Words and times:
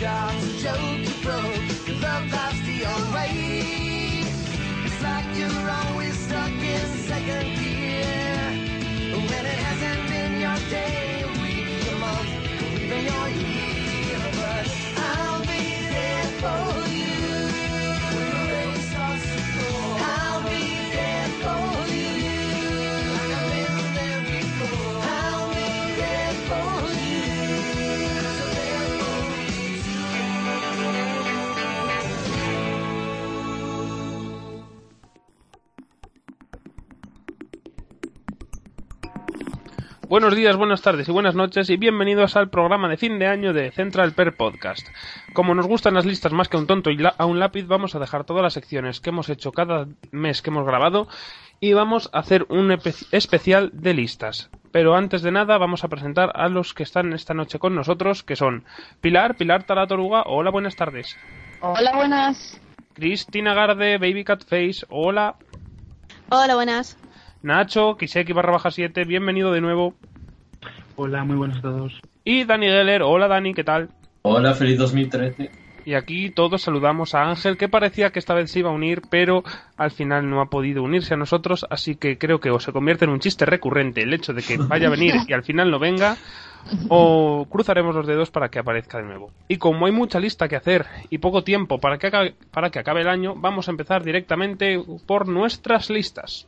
job 0.00 0.39
Buenos 40.10 40.34
días, 40.34 40.56
buenas 40.56 40.82
tardes 40.82 41.08
y 41.08 41.12
buenas 41.12 41.36
noches 41.36 41.70
y 41.70 41.76
bienvenidos 41.76 42.34
al 42.34 42.50
programa 42.50 42.88
de 42.88 42.96
fin 42.96 43.20
de 43.20 43.28
año 43.28 43.52
de 43.52 43.70
Central 43.70 44.10
Per 44.10 44.36
Podcast. 44.36 44.88
Como 45.34 45.54
nos 45.54 45.68
gustan 45.68 45.94
las 45.94 46.04
listas 46.04 46.32
más 46.32 46.48
que 46.48 46.56
a 46.56 46.58
un 46.58 46.66
tonto 46.66 46.90
y 46.90 46.98
a 47.16 47.24
un 47.26 47.38
lápiz, 47.38 47.68
vamos 47.68 47.94
a 47.94 48.00
dejar 48.00 48.24
todas 48.24 48.42
las 48.42 48.54
secciones 48.54 48.98
que 48.98 49.10
hemos 49.10 49.28
hecho 49.28 49.52
cada 49.52 49.86
mes 50.10 50.42
que 50.42 50.50
hemos 50.50 50.66
grabado 50.66 51.06
y 51.60 51.74
vamos 51.74 52.10
a 52.12 52.18
hacer 52.18 52.44
un 52.48 52.76
especial 53.12 53.70
de 53.72 53.94
listas. 53.94 54.50
Pero 54.72 54.96
antes 54.96 55.22
de 55.22 55.30
nada 55.30 55.58
vamos 55.58 55.84
a 55.84 55.88
presentar 55.88 56.32
a 56.34 56.48
los 56.48 56.74
que 56.74 56.82
están 56.82 57.12
esta 57.12 57.32
noche 57.32 57.60
con 57.60 57.76
nosotros, 57.76 58.24
que 58.24 58.34
son 58.34 58.64
Pilar, 59.00 59.36
Pilar 59.36 59.62
Taratoruga, 59.62 60.24
hola, 60.26 60.50
buenas 60.50 60.74
tardes. 60.74 61.16
Hola, 61.60 61.92
buenas. 61.94 62.60
Cristina 62.94 63.54
Garde, 63.54 63.98
Baby 63.98 64.24
Cat 64.24 64.42
Face, 64.42 64.84
hola. 64.88 65.36
Hola, 66.30 66.56
buenas. 66.56 66.98
Nacho, 67.42 67.96
Kiseki 67.96 68.34
barra 68.34 68.52
baja 68.52 68.70
7, 68.70 69.04
bienvenido 69.04 69.50
de 69.50 69.62
nuevo. 69.62 69.94
Hola, 70.96 71.24
muy 71.24 71.36
buenos 71.36 71.56
a 71.58 71.62
todos. 71.62 72.00
Y 72.22 72.44
Dani 72.44 72.66
Geller, 72.66 73.02
hola 73.02 73.28
Dani, 73.28 73.54
¿qué 73.54 73.64
tal? 73.64 73.88
Hola, 74.20 74.52
feliz 74.52 74.76
2013. 74.78 75.50
Y 75.86 75.94
aquí 75.94 76.28
todos 76.28 76.60
saludamos 76.60 77.14
a 77.14 77.22
Ángel, 77.22 77.56
que 77.56 77.70
parecía 77.70 78.10
que 78.10 78.18
esta 78.18 78.34
vez 78.34 78.50
se 78.50 78.58
iba 78.58 78.68
a 78.68 78.74
unir, 78.74 79.00
pero 79.08 79.42
al 79.78 79.90
final 79.90 80.28
no 80.28 80.42
ha 80.42 80.50
podido 80.50 80.82
unirse 80.82 81.14
a 81.14 81.16
nosotros, 81.16 81.64
así 81.70 81.96
que 81.96 82.18
creo 82.18 82.40
que 82.40 82.50
o 82.50 82.60
se 82.60 82.72
convierte 82.72 83.06
en 83.06 83.10
un 83.10 83.20
chiste 83.20 83.46
recurrente 83.46 84.02
el 84.02 84.12
hecho 84.12 84.34
de 84.34 84.42
que 84.42 84.58
vaya 84.58 84.88
a 84.88 84.90
venir 84.90 85.14
y 85.26 85.32
al 85.32 85.42
final 85.42 85.70
no 85.70 85.78
venga, 85.78 86.18
o 86.88 87.46
cruzaremos 87.48 87.94
los 87.94 88.06
dedos 88.06 88.30
para 88.30 88.50
que 88.50 88.58
aparezca 88.58 88.98
de 88.98 89.04
nuevo. 89.04 89.32
Y 89.48 89.56
como 89.56 89.86
hay 89.86 89.92
mucha 89.92 90.20
lista 90.20 90.46
que 90.46 90.56
hacer 90.56 90.84
y 91.08 91.16
poco 91.16 91.42
tiempo 91.42 91.78
para 91.78 91.96
que 91.96 92.08
acabe, 92.08 92.34
para 92.50 92.68
que 92.68 92.80
acabe 92.80 93.00
el 93.00 93.08
año, 93.08 93.34
vamos 93.34 93.66
a 93.66 93.70
empezar 93.70 94.04
directamente 94.04 94.78
por 95.06 95.26
nuestras 95.26 95.88
listas. 95.88 96.46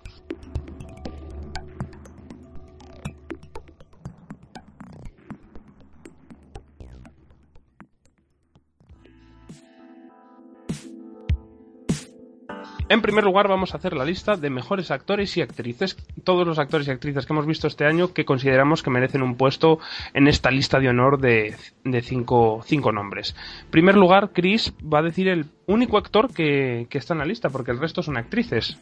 En 12.92 13.00
primer 13.00 13.24
lugar, 13.24 13.48
vamos 13.48 13.72
a 13.72 13.78
hacer 13.78 13.94
la 13.94 14.04
lista 14.04 14.36
de 14.36 14.50
mejores 14.50 14.90
actores 14.90 15.34
y 15.38 15.40
actrices, 15.40 15.96
todos 16.24 16.46
los 16.46 16.58
actores 16.58 16.86
y 16.86 16.90
actrices 16.90 17.24
que 17.24 17.32
hemos 17.32 17.46
visto 17.46 17.66
este 17.66 17.86
año 17.86 18.12
que 18.12 18.26
consideramos 18.26 18.82
que 18.82 18.90
merecen 18.90 19.22
un 19.22 19.36
puesto 19.36 19.78
en 20.12 20.28
esta 20.28 20.50
lista 20.50 20.78
de 20.78 20.90
honor 20.90 21.18
de, 21.18 21.56
cinco, 22.02 22.60
cinco 22.66 22.92
nombres. 22.92 23.34
En 23.64 23.70
primer 23.70 23.94
lugar, 23.96 24.32
Chris 24.34 24.74
va 24.82 24.98
a 24.98 25.02
decir 25.02 25.28
el 25.28 25.46
único 25.66 25.96
actor 25.96 26.34
que, 26.34 26.86
que 26.90 26.98
está 26.98 27.14
en 27.14 27.20
la 27.20 27.24
lista, 27.24 27.48
porque 27.48 27.70
el 27.70 27.80
resto 27.80 28.02
son 28.02 28.18
actrices. 28.18 28.76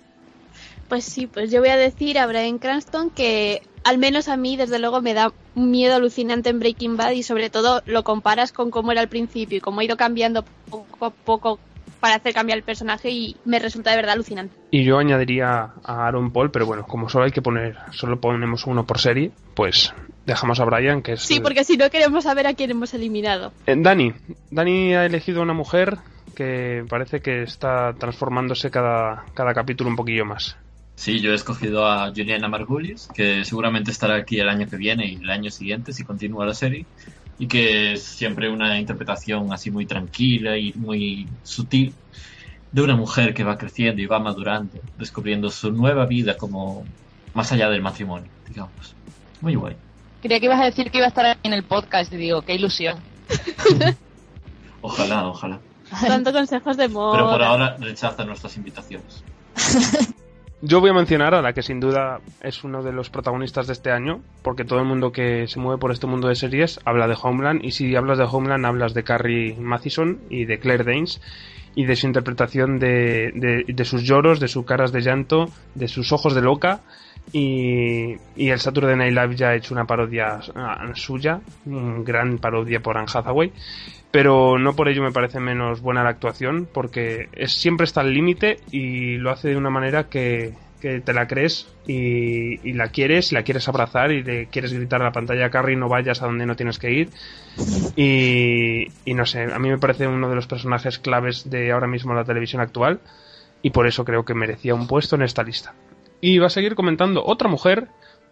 Pues 0.88 1.04
sí, 1.04 1.28
pues 1.28 1.52
yo 1.52 1.60
voy 1.60 1.68
a 1.68 1.76
decir 1.76 2.18
a 2.18 2.26
Brian 2.26 2.58
Cranston 2.58 3.10
que 3.10 3.62
al 3.84 3.98
menos 3.98 4.26
a 4.26 4.36
mí 4.36 4.56
desde 4.56 4.80
luego 4.80 5.00
me 5.00 5.14
da 5.14 5.32
un 5.54 5.70
miedo 5.70 5.94
alucinante 5.94 6.50
en 6.50 6.58
Breaking 6.58 6.96
Bad 6.96 7.12
y 7.12 7.22
sobre 7.22 7.48
todo 7.48 7.80
lo 7.86 8.02
comparas 8.02 8.50
con 8.50 8.72
cómo 8.72 8.90
era 8.90 9.02
al 9.02 9.08
principio 9.08 9.58
y 9.58 9.60
cómo 9.60 9.78
ha 9.78 9.84
ido 9.84 9.96
cambiando 9.96 10.44
poco 10.68 11.06
a 11.06 11.10
poco 11.10 11.60
para 12.00 12.16
hacer 12.16 12.32
cambiar 12.34 12.58
el 12.58 12.64
personaje 12.64 13.10
y 13.10 13.36
me 13.44 13.58
resulta 13.58 13.90
de 13.90 13.96
verdad 13.96 14.12
alucinante. 14.14 14.54
Y 14.70 14.84
yo 14.84 14.98
añadiría 14.98 15.72
a 15.84 16.06
Aaron 16.06 16.32
Paul, 16.32 16.50
pero 16.50 16.66
bueno, 16.66 16.84
como 16.86 17.08
solo 17.08 17.24
hay 17.26 17.30
que 17.32 17.42
poner, 17.42 17.76
solo 17.92 18.18
ponemos 18.20 18.66
uno 18.66 18.86
por 18.86 18.98
serie, 18.98 19.30
pues 19.54 19.92
dejamos 20.26 20.60
a 20.60 20.64
Brian, 20.64 21.02
que 21.02 21.12
es... 21.12 21.22
Sí, 21.22 21.36
el- 21.36 21.42
porque 21.42 21.64
si 21.64 21.76
no 21.76 21.90
queremos 21.90 22.24
saber 22.24 22.46
a 22.46 22.54
quién 22.54 22.70
hemos 22.70 22.94
eliminado. 22.94 23.52
Eh, 23.66 23.74
Dani, 23.76 24.12
Dani 24.50 24.94
ha 24.94 25.04
elegido 25.06 25.42
una 25.42 25.52
mujer 25.54 25.98
que 26.34 26.84
parece 26.88 27.20
que 27.20 27.42
está 27.42 27.92
transformándose 27.98 28.70
cada, 28.70 29.24
cada 29.34 29.52
capítulo 29.52 29.90
un 29.90 29.96
poquillo 29.96 30.24
más. 30.24 30.56
Sí, 30.94 31.20
yo 31.20 31.32
he 31.32 31.34
escogido 31.34 31.86
a 31.86 32.08
Juliana 32.14 32.48
Margulies, 32.48 33.08
que 33.14 33.42
seguramente 33.44 33.90
estará 33.90 34.16
aquí 34.16 34.38
el 34.38 34.48
año 34.50 34.68
que 34.68 34.76
viene 34.76 35.06
y 35.06 35.14
el 35.16 35.30
año 35.30 35.50
siguiente 35.50 35.92
si 35.94 36.04
continúa 36.04 36.44
la 36.44 36.52
serie, 36.54 36.84
y 37.40 37.46
que 37.46 37.94
es 37.94 38.02
siempre 38.02 38.50
una 38.50 38.78
interpretación 38.78 39.50
así 39.50 39.70
muy 39.70 39.86
tranquila 39.86 40.58
y 40.58 40.74
muy 40.74 41.26
sutil 41.42 41.94
de 42.70 42.82
una 42.82 42.94
mujer 42.94 43.32
que 43.32 43.44
va 43.44 43.56
creciendo 43.56 44.02
y 44.02 44.06
va 44.06 44.18
madurando, 44.18 44.78
descubriendo 44.98 45.48
su 45.48 45.72
nueva 45.72 46.04
vida 46.04 46.36
como 46.36 46.84
más 47.32 47.50
allá 47.50 47.70
del 47.70 47.80
matrimonio, 47.80 48.28
digamos. 48.46 48.94
Muy 49.40 49.54
guay. 49.54 49.74
Creía 50.20 50.38
que 50.38 50.44
ibas 50.44 50.60
a 50.60 50.66
decir 50.66 50.90
que 50.90 50.98
iba 50.98 51.06
a 51.06 51.08
estar 51.08 51.38
en 51.42 51.52
el 51.54 51.64
podcast 51.64 52.12
y 52.12 52.18
digo, 52.18 52.42
qué 52.42 52.56
ilusión. 52.56 52.98
Ojalá, 54.82 55.26
ojalá. 55.26 55.60
Dando 56.06 56.32
consejos 56.32 56.76
de 56.76 56.88
moda. 56.88 57.12
Pero 57.12 57.30
por 57.30 57.42
ahora 57.42 57.76
rechaza 57.78 58.24
nuestras 58.24 58.56
invitaciones. 58.56 59.22
Yo 60.62 60.80
voy 60.80 60.90
a 60.90 60.94
mencionar 60.94 61.34
a 61.34 61.40
la 61.40 61.54
que 61.54 61.62
sin 61.62 61.80
duda 61.80 62.20
es 62.42 62.64
uno 62.64 62.82
de 62.82 62.92
los 62.92 63.08
protagonistas 63.08 63.66
de 63.66 63.72
este 63.72 63.90
año, 63.90 64.20
porque 64.42 64.66
todo 64.66 64.80
el 64.80 64.84
mundo 64.84 65.10
que 65.10 65.46
se 65.48 65.58
mueve 65.58 65.80
por 65.80 65.90
este 65.90 66.06
mundo 66.06 66.28
de 66.28 66.34
series 66.34 66.80
habla 66.84 67.08
de 67.08 67.16
Homeland, 67.20 67.64
y 67.64 67.70
si 67.70 67.96
hablas 67.96 68.18
de 68.18 68.24
Homeland 68.30 68.66
hablas 68.66 68.92
de 68.92 69.02
Carrie 69.02 69.56
Mathison 69.58 70.20
y 70.28 70.44
de 70.44 70.58
Claire 70.58 70.84
Danes, 70.84 71.22
y 71.74 71.86
de 71.86 71.96
su 71.96 72.06
interpretación 72.06 72.78
de, 72.78 73.32
de, 73.34 73.64
de 73.66 73.84
sus 73.86 74.02
lloros, 74.02 74.38
de 74.38 74.48
sus 74.48 74.66
caras 74.66 74.92
de 74.92 75.00
llanto, 75.00 75.46
de 75.74 75.88
sus 75.88 76.12
ojos 76.12 76.34
de 76.34 76.42
loca, 76.42 76.82
y, 77.32 78.16
y 78.36 78.50
el 78.50 78.58
Saturday 78.58 78.96
Night 78.96 79.14
Live 79.14 79.36
ya 79.36 79.48
ha 79.50 79.54
hecho 79.54 79.72
una 79.72 79.86
parodia 79.86 80.40
ah, 80.54 80.90
suya, 80.94 81.40
una 81.64 82.02
gran 82.02 82.38
parodia 82.38 82.80
por 82.80 82.98
Anne 82.98 83.08
Hathaway, 83.12 83.52
pero 84.10 84.58
no 84.58 84.74
por 84.74 84.88
ello 84.88 85.02
me 85.02 85.12
parece 85.12 85.40
menos 85.40 85.80
buena 85.80 86.02
la 86.02 86.10
actuación, 86.10 86.68
porque 86.72 87.28
es, 87.32 87.52
siempre 87.52 87.84
está 87.84 88.00
al 88.00 88.12
límite 88.12 88.58
y 88.70 89.16
lo 89.16 89.30
hace 89.30 89.48
de 89.48 89.56
una 89.56 89.70
manera 89.70 90.08
que, 90.08 90.54
que 90.80 91.00
te 91.00 91.12
la 91.12 91.28
crees 91.28 91.68
y, 91.86 92.72
la 92.72 92.88
quieres, 92.88 93.30
y 93.30 93.34
la 93.34 93.42
quieres 93.42 93.68
abrazar 93.68 94.10
y 94.10 94.22
le 94.22 94.46
quieres 94.46 94.72
gritar 94.72 95.00
a 95.02 95.04
la 95.04 95.12
pantalla, 95.12 95.50
Carrie, 95.50 95.76
no 95.76 95.88
vayas 95.88 96.22
a 96.22 96.26
donde 96.26 96.46
no 96.46 96.56
tienes 96.56 96.78
que 96.78 96.90
ir. 96.90 97.10
Y, 97.94 98.88
y 99.04 99.14
no 99.14 99.26
sé, 99.26 99.42
a 99.42 99.58
mí 99.58 99.68
me 99.68 99.78
parece 99.78 100.06
uno 100.06 100.28
de 100.28 100.34
los 100.34 100.46
personajes 100.46 100.98
claves 100.98 101.48
de 101.48 101.70
ahora 101.70 101.86
mismo 101.86 102.14
la 102.14 102.24
televisión 102.24 102.62
actual 102.62 103.00
y 103.62 103.70
por 103.70 103.86
eso 103.86 104.04
creo 104.04 104.24
que 104.24 104.34
merecía 104.34 104.74
un 104.74 104.86
puesto 104.86 105.16
en 105.16 105.22
esta 105.22 105.42
lista. 105.42 105.74
Y 106.20 106.38
va 106.38 106.46
a 106.46 106.50
seguir 106.50 106.74
comentando 106.74 107.24
otra 107.24 107.48
mujer, 107.48 107.88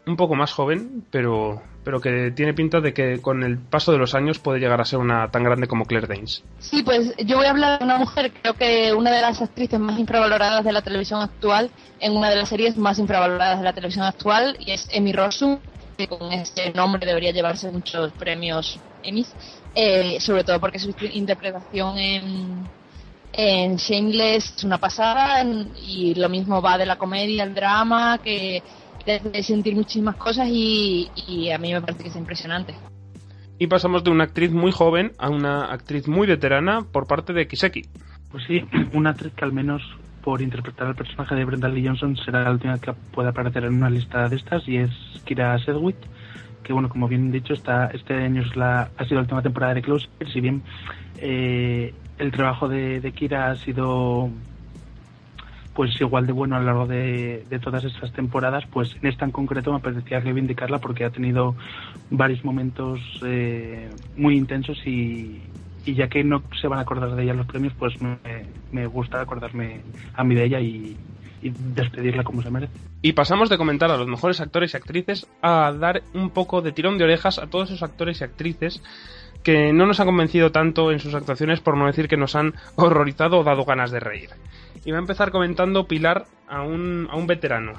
un 0.09 0.17
poco 0.17 0.35
más 0.35 0.53
joven, 0.53 1.05
pero, 1.11 1.63
pero 1.85 2.01
que 2.01 2.31
tiene 2.31 2.55
pinta 2.55 2.81
de 2.81 2.93
que 2.93 3.21
con 3.21 3.43
el 3.43 3.59
paso 3.59 3.93
de 3.93 3.99
los 3.99 4.15
años 4.15 4.39
puede 4.39 4.61
llegar 4.61 4.81
a 4.81 4.85
ser 4.85 4.99
una 4.99 5.31
tan 5.31 5.45
grande 5.45 5.67
como 5.67 5.85
Claire 5.85 6.07
Danes. 6.07 6.43
Sí, 6.59 6.83
pues 6.83 7.15
yo 7.19 7.37
voy 7.37 7.47
a 7.47 7.51
hablar 7.51 7.79
de 7.79 7.85
una 7.85 7.99
mujer, 7.99 8.33
creo 8.43 8.55
que 8.55 8.93
una 8.93 9.11
de 9.11 9.23
las 9.23 9.41
actrices 9.41 9.79
más 9.79 9.99
infravaloradas 9.99 10.65
de 10.65 10.73
la 10.73 10.83
televisión 10.83 11.21
actual, 11.21 11.71
en 12.01 12.17
una 12.17 12.31
de 12.31 12.37
las 12.37 12.49
series 12.49 12.77
más 12.77 12.99
infravaloradas 12.99 13.59
de 13.59 13.65
la 13.65 13.73
televisión 13.73 14.05
actual, 14.05 14.57
y 14.61 14.73
es 14.73 14.89
Emmy 14.91 15.13
Rossum, 15.13 15.59
que 15.97 16.07
con 16.07 16.33
este 16.33 16.73
nombre 16.73 17.05
debería 17.05 17.33
llevarse 17.33 17.71
muchos 17.71 18.13
premios 18.13 18.79
Emmys, 19.03 19.33
eh, 19.75 20.19
sobre 20.21 20.45
todo 20.45 20.61
porque 20.61 20.79
su 20.79 20.95
interpretación 21.13 21.99
en, 21.99 22.69
en 23.33 23.77
Shameless 23.77 24.55
es 24.57 24.65
una 24.65 24.79
pasada, 24.79 25.45
y 25.45 26.15
lo 26.15 26.29
mismo 26.29 26.63
va 26.63 26.79
de 26.79 26.87
la 26.87 26.97
comedia 26.97 27.43
al 27.43 27.55
drama, 27.55 28.19
que 28.23 28.63
hace 29.15 29.43
sentir 29.43 29.75
muchísimas 29.75 30.17
cosas 30.17 30.49
y, 30.51 31.11
y 31.27 31.51
a 31.51 31.59
mí 31.59 31.73
me 31.73 31.81
parece 31.81 32.03
que 32.03 32.09
es 32.09 32.17
impresionante. 32.17 32.75
Y 33.59 33.67
pasamos 33.67 34.05
de 34.05 34.11
una 34.11 34.25
actriz 34.25 34.53
muy 34.53 34.71
joven 34.71 35.13
a 35.19 35.31
una 35.31 35.73
actriz 35.73 36.07
muy 36.07 36.27
veterana 36.27 36.87
por 36.93 37.07
parte 37.07 37.33
de 37.33 37.49
Kiseki. 37.49 37.83
Pues 38.31 38.45
sí, 38.47 38.65
una 38.93 39.11
actriz 39.11 39.33
que 39.35 39.45
al 39.45 39.53
menos 39.53 39.83
por 40.23 40.43
interpretar 40.43 40.87
al 40.87 40.95
personaje 40.95 41.35
de 41.35 41.45
Brenda 41.45 41.69
Lee 41.69 41.87
Johnson 41.87 42.17
será 42.17 42.43
la 42.43 42.51
última 42.51 42.79
que 42.79 42.93
pueda 42.93 43.31
aparecer 43.31 43.65
en 43.65 43.75
una 43.75 43.91
lista 43.91 44.29
de 44.29 44.37
estas 44.37 44.67
y 44.69 44.77
es 44.77 44.91
Kira 45.25 45.59
Sedgwick, 45.59 45.97
que 46.63 46.73
bueno, 46.73 46.89
como 46.89 47.09
bien 47.09 47.33
dicho, 47.33 47.55
está, 47.55 47.87
este 47.87 48.15
año 48.15 48.43
es 48.43 48.55
la, 48.55 48.91
ha 48.97 49.05
sido 49.05 49.17
la 49.17 49.23
última 49.23 49.43
temporada 49.43 49.75
de 49.75 49.83
Closer, 49.83 50.11
si 50.33 50.41
bien 50.41 50.63
eh, 51.17 51.95
el 52.19 52.31
trabajo 52.31 52.69
de, 52.69 53.01
de 53.01 53.13
Kira 53.13 53.51
ha 53.51 53.57
sido 53.57 54.31
pues 55.79 56.01
igual 56.01 56.27
de 56.27 56.33
bueno 56.33 56.57
a 56.57 56.59
lo 56.59 56.65
largo 56.65 56.87
de, 56.89 57.47
todas 57.63 57.85
estas 57.85 58.13
temporadas, 58.13 58.65
pues 58.67 58.97
en 59.01 59.07
esta 59.07 59.25
en 59.25 59.31
concreto 59.31 59.71
me 59.71 59.79
apetecía 59.79 60.19
reivindicarla 60.19 60.81
porque 60.81 61.05
ha 61.05 61.11
tenido 61.11 61.55
varios 62.11 62.45
momentos 62.45 62.99
eh, 63.25 63.89
muy 64.17 64.37
intensos 64.37 64.77
y, 64.85 65.41
y 65.87 65.95
ya 65.95 66.09
que 66.09 66.25
no 66.25 66.43
se 66.61 66.67
van 66.67 66.81
a 66.81 66.83
acordar 66.83 67.15
de 67.15 67.23
ella 67.23 67.33
los 67.33 67.47
premios, 67.47 67.75
pues 67.79 67.95
me, 68.03 68.19
me 68.73 68.89
gusta 68.89 69.21
acordarme 69.21 69.83
a 70.15 70.25
mí 70.25 70.35
de 70.35 70.47
ella 70.47 70.59
y 70.59 70.97
despedirla 71.41 72.25
como 72.25 72.43
se 72.43 72.51
merece. 72.51 72.73
Y 73.01 73.13
pasamos 73.13 73.49
de 73.49 73.57
comentar 73.57 73.93
a 73.93 73.97
los 73.97 74.09
mejores 74.09 74.41
actores 74.41 74.75
y 74.75 74.77
actrices 74.77 75.29
a 75.43 75.71
dar 75.71 76.03
un 76.13 76.31
poco 76.31 76.61
de 76.61 76.73
tirón 76.73 76.99
de 76.99 77.05
orejas 77.05 77.39
a 77.39 77.47
todos 77.47 77.71
esos 77.71 77.85
actores 77.85 78.21
y 78.21 78.25
actrices 78.25 78.83
que 79.45 79.73
no 79.73 79.87
nos 79.87 80.01
han 80.01 80.07
convencido 80.07 80.51
tanto 80.51 80.91
en 80.91 80.99
sus 80.99 81.15
actuaciones, 81.15 81.61
por 81.61 81.77
no 81.77 81.87
decir 81.87 82.09
que 82.09 82.17
nos 82.17 82.35
han 82.35 82.55
horrorizado 82.75 83.39
o 83.39 83.45
dado 83.45 83.65
ganas 83.65 83.93
de 83.93 84.01
reír. 84.01 84.31
Y 84.85 84.91
va 84.91 84.99
a 84.99 85.01
empezar 85.01 85.31
comentando 85.31 85.87
Pilar 85.87 86.27
a 86.49 86.63
un, 86.63 87.09
a 87.11 87.17
un 87.17 87.27
veterano. 87.27 87.75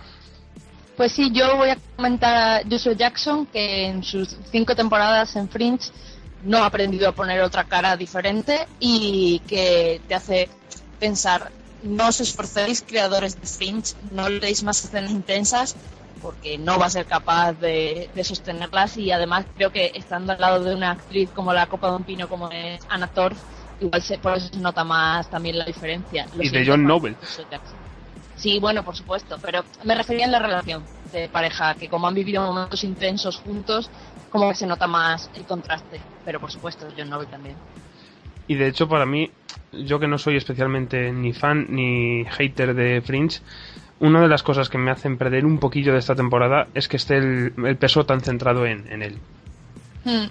Pues 0.97 1.13
sí, 1.13 1.31
yo 1.31 1.55
voy 1.55 1.69
a 1.69 1.77
comentar 1.95 2.35
a 2.35 2.61
Joshua 2.69 2.93
Jackson, 2.93 3.45
que 3.45 3.85
en 3.85 4.03
sus 4.03 4.35
cinco 4.51 4.75
temporadas 4.75 5.35
en 5.37 5.47
Fringe 5.47 5.91
no 6.43 6.57
ha 6.57 6.65
aprendido 6.65 7.09
a 7.09 7.11
poner 7.13 7.41
otra 7.41 7.63
cara 7.63 7.95
diferente 7.95 8.67
y 8.79 9.39
que 9.47 10.01
te 10.07 10.15
hace 10.15 10.49
pensar, 10.99 11.51
no 11.83 12.09
os 12.09 12.19
esforcéis 12.19 12.83
creadores 12.85 13.39
de 13.39 13.47
Fringe, 13.47 13.95
no 14.11 14.27
le 14.27 14.39
deis 14.39 14.63
más 14.63 14.83
escenas 14.83 15.11
intensas 15.11 15.75
porque 16.21 16.57
no 16.57 16.77
va 16.77 16.87
a 16.87 16.89
ser 16.89 17.05
capaz 17.05 17.53
de, 17.53 18.09
de 18.13 18.23
sostenerlas 18.23 18.97
y 18.97 19.11
además 19.11 19.45
creo 19.55 19.71
que 19.71 19.91
estando 19.95 20.33
al 20.33 20.41
lado 20.41 20.63
de 20.63 20.75
una 20.75 20.91
actriz 20.91 21.29
como 21.31 21.53
la 21.53 21.67
Copa 21.67 21.89
de 21.89 21.95
un 21.95 22.03
Pino 22.03 22.27
como 22.27 22.49
es 22.51 22.81
Anna 22.89 23.07
Torv, 23.07 23.37
igual 23.81 24.01
se, 24.01 24.17
por 24.17 24.37
eso 24.37 24.49
se 24.51 24.59
nota 24.59 24.83
más 24.83 25.29
también 25.29 25.57
la 25.57 25.65
diferencia. 25.65 26.25
Lo 26.35 26.43
Y 26.43 26.49
de 26.49 26.65
John 26.65 26.83
Noble. 26.83 27.15
Sí, 28.35 28.57
bueno, 28.59 28.83
por 28.83 28.95
supuesto, 28.95 29.37
pero 29.41 29.63
me 29.83 29.95
refería 29.95 30.25
en 30.25 30.31
la 30.31 30.39
relación 30.39 30.83
de 31.11 31.27
pareja, 31.27 31.75
que 31.75 31.89
como 31.89 32.07
han 32.07 32.13
vivido 32.13 32.41
momentos 32.41 32.83
intensos 32.85 33.37
juntos, 33.37 33.89
como 34.29 34.47
que 34.49 34.55
se 34.55 34.65
nota 34.65 34.87
más 34.87 35.29
el 35.35 35.43
contraste. 35.43 35.99
Pero 36.23 36.39
por 36.39 36.51
supuesto, 36.51 36.87
John 36.97 37.09
Noble 37.09 37.27
también. 37.27 37.55
Y 38.47 38.55
de 38.55 38.67
hecho, 38.67 38.87
para 38.87 39.05
mí, 39.05 39.29
yo 39.73 39.99
que 39.99 40.07
no 40.07 40.17
soy 40.17 40.37
especialmente 40.37 41.11
ni 41.11 41.33
fan 41.33 41.67
ni 41.69 42.23
hater 42.25 42.73
de 42.73 43.01
Fringe, 43.01 43.41
una 43.99 44.21
de 44.21 44.29
las 44.29 44.41
cosas 44.41 44.69
que 44.69 44.77
me 44.77 44.91
hacen 44.91 45.17
perder 45.17 45.45
un 45.45 45.59
poquillo 45.59 45.91
de 45.91 45.99
esta 45.99 46.15
temporada 46.15 46.67
es 46.73 46.87
que 46.87 46.97
esté 46.97 47.17
el, 47.17 47.53
el 47.65 47.75
peso 47.75 48.05
tan 48.05 48.21
centrado 48.21 48.65
en, 48.65 48.91
en 48.91 49.03
él. 49.03 49.17
Hmm. 50.05 50.27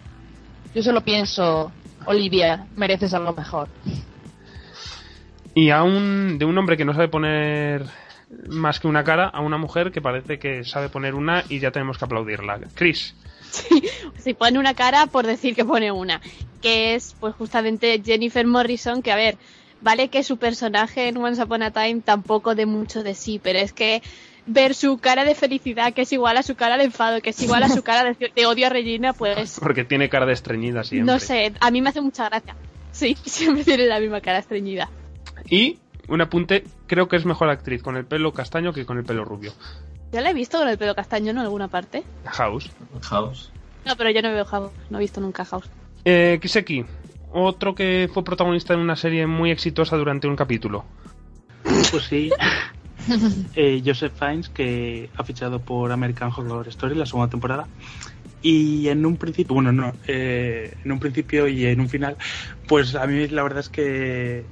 Yo 0.75 0.83
solo 0.83 1.03
pienso, 1.03 1.71
Olivia, 2.07 2.67
mereces 2.77 3.15
algo 3.15 3.33
mejor. 3.33 3.69
Y 5.55 5.71
a 5.71 5.83
un, 5.83 6.39
de 6.39 6.45
un 6.45 6.57
hombre 6.57 6.77
que 6.77 6.85
no 6.85 6.95
sabe 6.95 7.09
poner 7.09 7.85
más 8.49 8.81
que 8.81 8.87
una 8.87 9.05
cara, 9.05 9.27
a 9.27 9.41
una 9.41 9.59
mujer 9.59 9.91
que 9.91 10.01
parece 10.01 10.39
que 10.39 10.65
sabe 10.65 10.89
poner 10.89 11.15
una 11.15 11.45
y 11.49 11.59
ya 11.59 11.71
tenemos 11.71 11.99
que 11.99 12.05
aplaudirla. 12.05 12.61
Chris. 12.75 13.15
Si 14.19 14.35
pone 14.35 14.59
una 14.59 14.75
cara 14.75 15.07
por 15.07 15.27
decir 15.27 15.55
que 15.55 15.65
pone 15.65 15.91
una. 15.91 16.21
Que 16.61 16.95
es, 16.95 17.17
pues, 17.19 17.35
justamente 17.35 18.03
Jennifer 18.05 18.47
Morrison, 18.47 19.01
que 19.01 19.13
a 19.13 19.17
ver, 19.17 19.39
vale 19.81 20.09
que 20.09 20.23
su 20.23 20.37
personaje 20.37 21.09
en 21.09 21.17
Once 21.17 21.43
Upon 21.43 21.63
a 21.63 21.71
Time 21.71 22.03
tampoco 22.05 22.55
de 22.55 22.67
mucho 22.67 23.03
de 23.03 23.15
sí, 23.15 23.41
pero 23.43 23.59
es 23.59 23.73
que 23.73 24.03
ver 24.49 24.75
su 24.75 24.99
cara 24.99 25.25
de 25.25 25.35
felicidad, 25.35 25.93
que 25.93 26.03
es 26.03 26.13
igual 26.13 26.37
a 26.37 26.43
su 26.43 26.57
cara 26.57 26.77
de 26.77 26.85
enfado, 26.85 27.21
que 27.21 27.31
es 27.31 27.43
igual 27.43 27.63
a 27.63 27.69
su 27.69 27.83
cara 27.83 28.05
de, 28.05 28.33
de 28.35 28.47
odio 28.47 28.67
a 28.67 28.71
Regina, 28.71 29.13
pues, 29.13 29.61
Porque 29.63 29.85
tiene 29.85 30.09
cara 30.09 30.27
de 30.27 30.33
estreñida 30.33 30.83
siempre. 30.83 31.13
no 31.13 31.21
sé, 31.21 31.53
a 31.61 31.71
mí 31.71 31.81
me 31.81 31.91
hace 31.91 32.01
mucha 32.01 32.29
gracia. 32.29 32.57
Sí, 32.91 33.17
siempre 33.25 33.65
tiene 33.65 33.87
la 33.87 34.01
misma 34.01 34.21
cara 34.21 34.39
estreñida. 34.39 34.89
Y 35.49 35.79
un 36.09 36.21
apunte, 36.21 36.65
creo 36.87 37.09
que 37.09 37.17
es 37.17 37.25
mejor 37.25 37.51
actriz 37.51 37.83
con 37.83 37.97
el 37.97 38.05
pelo 38.05 38.33
castaño 38.33 38.73
que 38.73 38.87
con 38.87 38.99
el 38.99 39.05
pelo 39.05 39.25
rubio. 39.25 39.53
Yo 40.11 40.21
la 40.23 40.31
he 40.31 40.35
visto 40.35 40.59
con 40.59 40.69
el 40.69 40.79
pelo 40.79 40.95
castaño 40.95 41.31
en 41.31 41.39
alguna 41.39 41.69
parte. 41.69 42.03
House. 42.25 42.71
House. 43.03 43.53
No, 43.85 43.95
pero 43.97 44.11
yo 44.11 44.23
no 44.23 44.33
veo 44.33 44.45
House, 44.47 44.73
no 44.89 44.99
he 44.99 45.01
visto 45.03 45.21
nunca 45.21 45.45
House. 45.45 45.69
Eh, 46.05 46.39
Kiseki, 46.41 46.85
otro 47.33 47.75
que 47.75 48.09
fue 48.13 48.25
protagonista 48.25 48.73
en 48.73 48.81
una 48.81 48.97
serie 48.97 49.27
muy 49.27 49.51
exitosa 49.51 49.97
durante 49.97 50.27
un 50.27 50.37
capítulo. 50.37 50.87
Pues 51.91 52.05
sí. 52.05 52.31
Eh, 53.55 53.83
Joseph 53.85 54.13
Fiennes, 54.17 54.49
que 54.49 55.11
ha 55.17 55.25
fichado 55.25 55.61
por 55.61 55.91
American 55.91 56.31
Horror 56.35 56.69
Story 56.69 56.95
la 56.95 57.07
segunda 57.07 57.31
temporada. 57.31 57.67
Y 58.41 58.89
en 58.89 59.05
un 59.05 59.17
principio, 59.17 59.55
bueno, 59.55 59.73
no, 59.73 59.93
eh, 60.07 60.75
en 60.85 60.93
un 60.93 61.01
principio 61.01 61.49
y 61.49 61.67
en 61.67 61.81
un 61.81 61.89
final, 61.89 62.17
pues 62.69 62.95
a 62.95 63.07
mí 63.07 63.27
la 63.29 63.43
verdad 63.43 63.61
es 63.61 63.69
que 63.69 64.45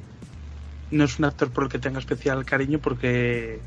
no 0.90 1.04
es 1.04 1.18
un 1.18 1.24
actor 1.26 1.50
por 1.50 1.64
el 1.64 1.70
que 1.70 1.78
tenga 1.78 1.98
especial 1.98 2.44
cariño 2.44 2.78
porque 2.78 3.60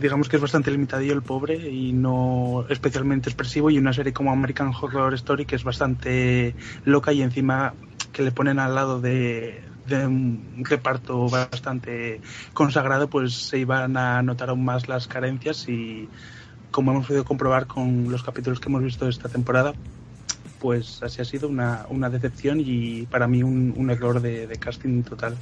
digamos 0.00 0.28
que 0.28 0.36
es 0.36 0.42
bastante 0.42 0.70
limitadillo 0.70 1.14
el 1.14 1.22
pobre 1.22 1.56
y 1.70 1.92
no 1.92 2.64
especialmente 2.68 3.28
expresivo 3.28 3.70
y 3.70 3.78
una 3.78 3.92
serie 3.92 4.12
como 4.12 4.30
American 4.30 4.72
Horror 4.78 5.14
Story 5.14 5.46
que 5.46 5.56
es 5.56 5.64
bastante 5.64 6.54
loca 6.84 7.12
y 7.12 7.22
encima 7.22 7.74
que 8.12 8.22
le 8.22 8.32
ponen 8.32 8.58
al 8.58 8.74
lado 8.74 9.00
de, 9.00 9.62
un 9.90 10.64
reparto 10.64 11.28
bastante 11.28 12.20
consagrado 12.52 13.08
pues 13.08 13.32
se 13.34 13.58
iban 13.58 13.96
a 13.96 14.22
notar 14.22 14.50
aún 14.50 14.64
más 14.64 14.86
las 14.86 15.08
carencias 15.08 15.66
y 15.68 16.08
como 16.70 16.92
hemos 16.92 17.06
podido 17.06 17.24
comprobar 17.24 17.66
con 17.66 18.10
los 18.10 18.22
capítulos 18.22 18.60
que 18.60 18.68
hemos 18.68 18.82
visto 18.82 19.08
esta 19.08 19.30
temporada 19.30 19.72
pues 20.58 21.02
así 21.02 21.22
ha 21.22 21.24
sido 21.24 21.48
una, 21.48 21.86
una 21.88 22.10
decepción 22.10 22.60
y 22.60 23.06
para 23.06 23.28
mí 23.28 23.42
un, 23.42 23.74
un 23.76 23.90
error 23.90 24.20
de, 24.20 24.46
de 24.46 24.56
casting 24.58 25.02
total. 25.02 25.36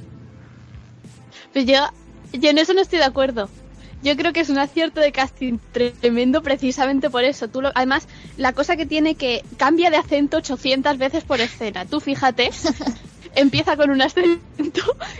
Pues 1.53 1.65
yo, 1.65 1.79
yo 2.33 2.49
en 2.49 2.57
eso 2.57 2.73
no 2.73 2.81
estoy 2.81 2.99
de 2.99 3.05
acuerdo. 3.05 3.49
Yo 4.03 4.15
creo 4.15 4.31
que 4.31 4.41
es 4.41 4.49
un 4.49 4.59
acierto 4.59 5.01
de 5.01 5.11
casting 5.11 5.57
tremendo 5.71 6.43
precisamente 6.43 7.09
por 7.09 7.23
eso. 7.23 7.47
Tú 7.47 7.61
lo- 7.61 7.71
además, 7.73 8.07
la 8.37 8.53
cosa 8.53 8.75
que 8.77 8.85
tiene 8.85 9.15
que 9.15 9.43
cambia 9.57 9.89
de 9.89 9.97
acento 9.97 10.37
800 10.37 10.97
veces 10.97 11.23
por 11.23 11.41
escena. 11.41 11.85
Tú 11.85 11.99
fíjate, 11.99 12.51
empieza 13.35 13.75
con 13.75 13.89
un 13.89 14.01
acento 14.01 14.39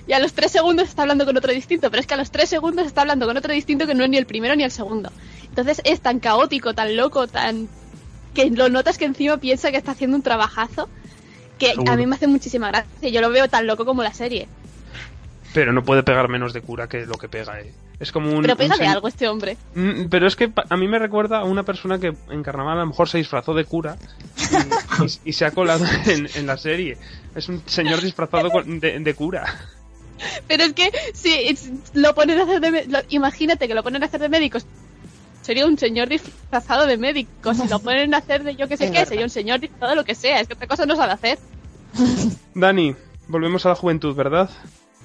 y 0.08 0.14
a 0.14 0.20
los 0.20 0.34
3 0.34 0.52
segundos 0.52 0.88
está 0.90 1.02
hablando 1.02 1.26
con 1.26 1.36
otro 1.36 1.52
distinto, 1.52 1.90
pero 1.90 2.02
es 2.02 2.08
que 2.08 2.14
a 2.14 2.18
los 2.18 2.30
3 2.32 2.48
segundos 2.50 2.86
está 2.86 3.02
hablando 3.02 3.26
con 3.26 3.36
otro 3.36 3.52
distinto 3.52 3.88
que 3.88 3.96
no 3.96 4.04
es 4.04 4.10
ni 4.10 4.18
el 4.18 4.26
primero 4.28 4.56
ni 4.56 4.64
el 4.64 4.72
segundo. 4.72 5.12
Entonces 5.50 5.82
es 5.84 6.00
tan 6.02 6.20
caótico, 6.20 6.74
tan 6.76 6.96
loco, 6.96 7.28
tan 7.28 7.68
que 8.36 8.52
lo 8.52 8.70
notas 8.70 9.00
que 9.00 9.06
encima 9.06 9.38
piensa 9.38 9.72
que 9.72 9.78
está 9.78 9.92
haciendo 9.94 10.16
un 10.18 10.22
trabajazo 10.24 10.88
que 11.58 11.72
Seguro. 11.72 11.92
a 11.92 11.96
mí 11.96 12.06
me 12.06 12.16
hace 12.16 12.28
muchísima 12.28 12.68
gracia. 12.68 13.10
Yo 13.10 13.22
lo 13.22 13.32
veo 13.32 13.48
tan 13.50 13.66
loco 13.66 13.84
como 13.86 14.04
la 14.04 14.14
serie. 14.14 14.48
Pero 15.56 15.74
no 15.74 15.84
puede 15.84 16.04
pegar 16.04 16.30
menos 16.30 16.54
de 16.54 16.62
cura 16.62 16.88
que 16.88 17.08
lo 17.08 17.18
que 17.18 17.28
pega, 17.28 17.60
eh. 17.60 17.74
Es 18.00 18.12
como 18.12 18.30
un. 18.32 18.42
Pero 18.44 18.54
un 18.54 18.58
pégale 18.58 18.86
sen- 18.86 18.92
algo 18.92 19.08
este 19.08 19.28
hombre. 19.28 19.58
Mm, 19.74 20.06
Pero 20.10 20.28
es 20.28 20.36
que 20.36 20.52
a 20.70 20.78
mí 20.78 20.88
me 20.88 21.00
recuerda 21.00 21.40
a 21.40 21.44
una 21.46 21.64
persona 21.64 21.98
que 22.00 22.14
en 22.30 22.44
carnaval 22.44 22.78
a 22.78 22.82
lo 22.82 22.88
mejor 22.88 23.10
se 23.10 23.18
disfrazó 23.18 23.54
de 23.56 23.66
cura 23.66 23.98
y, 25.00 25.04
y- 25.06 25.20
y 25.30 25.34
se 25.34 25.46
ha 25.46 25.52
colado 25.52 25.84
en, 26.06 26.30
en 26.36 26.46
la 26.46 26.58
serie. 26.58 26.98
Es 27.36 27.50
un 27.50 27.64
señor 27.68 28.02
disfrazado 28.02 28.52
con- 28.52 28.80
de, 28.80 29.00
de 29.00 29.14
cura. 29.16 29.46
Pero 30.48 30.64
es 30.64 30.74
que 30.74 30.92
si 31.14 31.56
lo 31.94 32.14
ponen 32.16 32.40
a 32.40 32.44
hacer 32.44 32.60
de... 32.62 32.86
lo- 32.88 33.00
imagínate 33.10 33.68
que 33.68 33.74
lo 33.76 33.84
ponen 33.84 34.04
a 34.04 34.06
hacer 34.06 34.20
de 34.22 34.30
médicos. 34.30 34.66
Sería 35.42 35.66
un 35.66 35.78
señor 35.78 36.10
disfrazado 36.10 36.86
de 36.88 36.98
médico. 36.98 37.54
Si 37.54 37.68
lo 37.68 37.80
ponen 37.80 38.14
a 38.14 38.18
hacer 38.18 38.44
de 38.44 38.56
yo 38.56 38.68
que 38.68 38.78
sé 38.78 38.86
Es 38.86 38.92
qué, 38.92 38.98
verdad. 38.98 39.10
sería 39.10 39.24
un 39.26 39.30
señor 39.30 39.60
disfrazado 39.60 39.92
de 39.92 39.96
lo 39.96 40.04
que 40.06 40.14
sea. 40.14 40.40
Es 40.42 40.48
que 40.48 40.54
otra 40.56 40.68
cosa 40.68 40.86
no 40.86 40.96
sabe 40.96 41.14
hacer. 41.14 41.40
Dani, 42.54 42.96
volvemos 43.28 43.66
a 43.66 43.70
la 43.70 43.76
juventud, 43.76 44.14
¿verdad? 44.16 44.50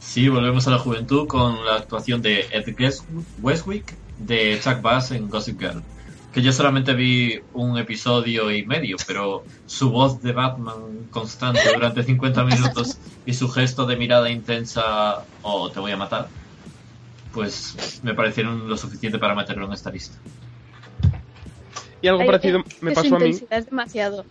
Sí, 0.03 0.29
volvemos 0.29 0.67
a 0.67 0.71
la 0.73 0.79
juventud 0.79 1.27
con 1.27 1.65
la 1.65 1.77
actuación 1.77 2.21
de 2.21 2.47
Ed 2.51 2.75
Westwick 3.41 3.95
de 4.19 4.61
Chuck 4.63 4.83
Bass 4.83 5.13
en 5.13 5.31
Gossip 5.31 5.59
Girl. 5.59 5.83
Que 6.35 6.43
yo 6.43 6.53
solamente 6.53 6.93
vi 6.95 7.41
un 7.55 7.79
episodio 7.79 8.51
y 8.51 8.67
medio, 8.67 8.97
pero 9.07 9.45
su 9.67 9.91
voz 9.91 10.21
de 10.21 10.33
Batman 10.33 11.07
constante 11.11 11.61
durante 11.73 12.03
50 12.03 12.45
minutos 12.45 12.99
y 13.27 13.35
su 13.35 13.49
gesto 13.49 13.87
de 13.87 13.97
mirada 13.97 14.29
intensa, 14.29 15.25
o 15.43 15.71
te 15.71 15.81
voy 15.81 15.93
a 15.93 15.97
matar, 15.97 16.29
pues 17.33 18.01
me 18.03 18.13
parecieron 18.13 18.69
lo 18.69 18.77
suficiente 18.77 19.19
para 19.19 19.35
meterlo 19.35 19.67
en 19.67 19.73
esta 19.73 19.91
lista. 19.91 20.19
Y 22.03 22.09
algo 22.09 22.23
Ay, 22.23 22.27
parecido 22.27 22.65
es 22.67 22.83
me 22.83 22.93
pasó 22.93 23.17
a 23.17 23.19
mí. 23.19 23.27
intensidad 23.27 23.59
es 23.59 23.67
demasiado. 23.67 24.25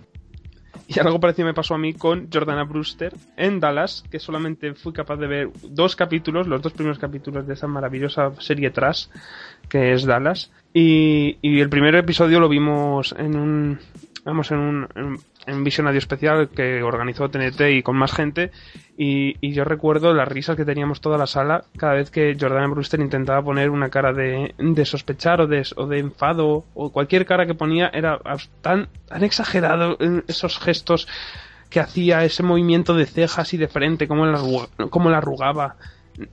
Y 0.88 1.00
algo 1.00 1.20
parecido 1.20 1.48
me 1.48 1.54
pasó 1.54 1.76
a 1.76 1.78
mí 1.78 1.94
con 1.94 2.30
Jordana 2.32 2.64
Brewster 2.64 3.14
en 3.38 3.60
Dallas, 3.60 4.04
que 4.10 4.20
solamente 4.20 4.74
fui 4.74 4.94
capaz 4.94 5.18
de 5.18 5.28
ver 5.28 5.50
dos 5.64 5.96
capítulos, 5.96 6.48
los 6.48 6.62
dos 6.62 6.74
primeros 6.74 7.00
capítulos 7.00 7.48
de 7.48 7.54
esa 7.54 7.68
maravillosa 7.68 8.32
serie 8.40 8.72
Trash, 8.72 9.08
que 9.70 9.94
es 9.94 10.06
Dallas. 10.06 10.52
Y, 10.74 11.38
y 11.42 11.60
el 11.60 11.70
primer 11.70 11.96
episodio 11.96 12.40
lo 12.40 12.50
vimos 12.50 13.16
en 13.18 13.36
un, 13.36 13.80
vamos, 14.26 14.52
en 14.52 14.60
un, 14.60 15.20
en, 15.46 15.64
visionario 15.64 15.98
especial 16.00 16.50
que 16.50 16.84
organizó 16.84 17.30
TNT 17.30 17.62
y 17.72 17.84
con 17.84 17.96
más 17.98 18.14
gente. 18.14 18.52
Y, 18.98 19.52
yo 19.54 19.64
recuerdo 19.64 20.14
las 20.14 20.28
risas 20.28 20.56
que 20.56 20.66
teníamos 20.66 21.02
toda 21.02 21.18
la 21.18 21.28
sala 21.28 21.66
cada 21.78 21.94
vez 21.94 22.12
que 22.12 22.38
Jordana 22.40 22.68
Brewster 22.68 23.00
intentaba 23.00 23.42
poner 23.42 23.70
una 23.70 23.90
cara 23.90 24.14
de, 24.14 24.54
de 24.58 24.86
sospechar 24.86 25.42
o 25.42 25.48
de, 25.48 25.66
o 25.76 25.88
de 25.88 26.00
enfado 26.00 26.66
o 26.74 26.92
cualquier 26.92 27.26
cara 27.26 27.46
que 27.46 27.56
ponía 27.56 27.90
era 27.94 28.20
tan, 28.62 28.90
tan 29.08 29.24
exagerado 29.24 29.98
esos 30.28 30.60
gestos 30.60 31.08
que 31.70 31.80
hacía, 31.80 32.24
ese 32.26 32.44
movimiento 32.44 32.94
de 32.94 33.06
cejas 33.06 33.54
y 33.54 33.58
de 33.58 33.68
frente, 33.70 34.08
como 34.08 34.26
la, 34.26 34.42
cómo 34.90 35.10
la 35.10 35.18
arrugaba. 35.18 35.76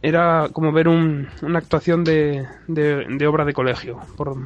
Era 0.02 0.49
como 0.52 0.73
ver 0.73 0.88
un- 0.88 1.28
una 1.42 1.61
actuación 1.61 2.02
de, 2.02 2.47
de, 2.66 3.07
de 3.09 3.26
obra 3.28 3.45
de 3.45 3.52
colegio, 3.54 4.00
por, 4.16 4.37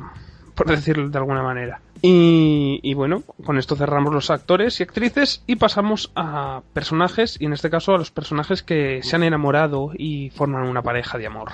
por 0.55 0.69
decirlo 0.69 1.09
de 1.09 1.19
alguna 1.19 1.43
manera. 1.43 1.81
Y, 2.03 2.81
y 2.83 2.95
bueno, 2.95 3.23
con 3.45 3.59
esto 3.59 3.77
cerramos 3.77 4.13
los 4.13 4.31
actores 4.31 4.81
y 4.81 4.83
actrices 4.83 5.43
y 5.47 5.57
pasamos 5.57 6.11
a 6.17 6.63
personajes, 6.73 7.37
y 7.41 7.47
en 7.47 7.53
este 7.53 7.71
caso 7.71 7.95
a 7.95 7.99
los 7.99 8.11
personajes 8.11 8.63
que 8.63 9.03
se 9.03 9.17
han 9.17 9.23
enamorado 9.23 9.93
y 9.97 10.31
forman 10.31 10.69
una 10.69 10.83
pareja 10.83 11.17
de 11.19 11.27
amor. 11.27 11.53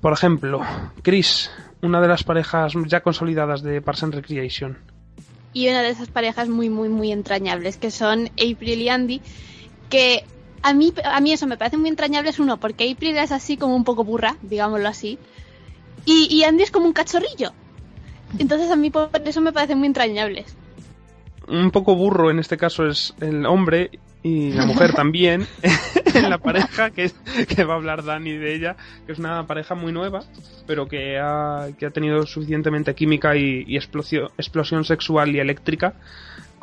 Por 0.00 0.12
ejemplo, 0.12 0.60
Chris, 1.02 1.50
una 1.80 2.00
de 2.02 2.08
las 2.08 2.24
parejas 2.24 2.74
ya 2.86 3.00
consolidadas 3.00 3.62
de 3.62 3.80
Parks 3.80 4.02
and 4.02 4.14
Recreation. 4.14 4.78
y 5.54 5.68
una 5.68 5.82
de 5.82 5.90
esas 5.90 6.08
parejas 6.08 6.48
muy, 6.48 6.68
muy, 6.68 6.88
muy 6.88 7.12
entrañables, 7.12 7.76
que 7.78 7.90
son 7.90 8.26
April 8.32 8.82
y 8.82 8.88
Andy, 8.90 9.22
que 9.88 10.24
a 10.62 10.74
mí, 10.74 10.92
a 11.04 11.20
mí 11.20 11.32
eso 11.32 11.46
me 11.46 11.56
parece 11.56 11.76
muy 11.76 11.88
entrañables, 11.88 12.38
uno, 12.38 12.58
porque 12.58 12.90
April 12.90 13.16
es 13.16 13.32
así 13.32 13.56
como 13.56 13.76
un 13.76 13.84
poco 13.84 14.04
burra, 14.04 14.36
digámoslo 14.42 14.88
así, 14.88 15.18
y, 16.04 16.26
y 16.28 16.44
Andy 16.44 16.64
es 16.64 16.70
como 16.70 16.86
un 16.86 16.92
cachorrillo. 16.92 17.52
Entonces 18.38 18.70
a 18.70 18.76
mí 18.76 18.90
por 18.90 19.08
eso 19.24 19.40
me 19.40 19.52
parecen 19.52 19.78
muy 19.78 19.86
entrañables. 19.88 20.54
Un 21.46 21.70
poco 21.70 21.94
burro 21.94 22.30
en 22.30 22.38
este 22.38 22.56
caso 22.56 22.86
es 22.86 23.14
el 23.20 23.44
hombre 23.46 23.90
y 24.22 24.52
la 24.52 24.64
mujer 24.64 24.92
también 24.96 25.46
en 26.14 26.30
la 26.30 26.38
pareja 26.38 26.90
que, 26.90 27.04
es- 27.04 27.14
que 27.48 27.64
va 27.64 27.74
a 27.74 27.76
hablar 27.76 28.02
Dani 28.04 28.32
de 28.32 28.54
ella, 28.54 28.76
que 29.06 29.12
es 29.12 29.18
una 29.18 29.46
pareja 29.46 29.74
muy 29.74 29.92
nueva, 29.92 30.20
pero 30.66 30.88
que 30.88 31.18
ha, 31.18 31.68
que 31.78 31.86
ha 31.86 31.90
tenido 31.90 32.24
suficientemente 32.26 32.94
química 32.94 33.36
y, 33.36 33.64
y 33.66 33.76
explosio- 33.76 34.30
explosión 34.38 34.84
sexual 34.84 35.34
y 35.36 35.40
eléctrica 35.40 35.92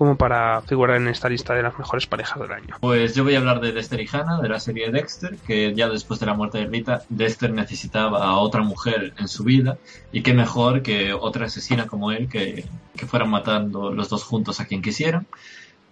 como 0.02 0.16
para 0.16 0.64
figurar 0.64 0.98
en 0.98 1.10
esta 1.10 1.30
lista 1.30 1.54
de 1.54 1.62
las 1.62 1.78
mejores 1.78 2.08
parejas 2.08 2.40
del 2.42 2.52
año. 2.52 2.76
Pues 2.80 3.14
yo 3.14 3.24
voy 3.24 3.36
a 3.36 3.38
hablar 3.38 3.62
de 3.62 3.72
Dexter 3.72 4.02
y 4.02 4.08
Hannah, 4.12 4.42
de 4.42 4.50
la 4.50 4.60
serie 4.60 4.90
Dexter, 4.90 5.38
que 5.46 5.76
ya 5.76 5.90
después 5.90 6.20
de 6.20 6.26
la 6.26 6.34
muerte 6.34 6.58
de 6.58 6.66
Rita, 6.66 7.04
Dexter 7.10 7.54
necesitaba 7.54 8.36
otra 8.40 8.64
mujer 8.64 9.14
en 9.20 9.28
su 9.28 9.44
vida, 9.44 9.78
y 10.12 10.24
qué 10.24 10.34
mejor 10.34 10.82
que 10.82 11.14
otra 11.14 11.46
asesina 11.46 11.86
como 11.86 12.12
él, 12.12 12.28
que, 12.30 12.66
que 12.98 13.06
fueran 13.06 13.30
matando 13.30 13.92
los 13.92 14.10
dos 14.10 14.24
juntos 14.24 14.60
a 14.60 14.66
quien 14.66 14.82
quisieran. 14.82 15.28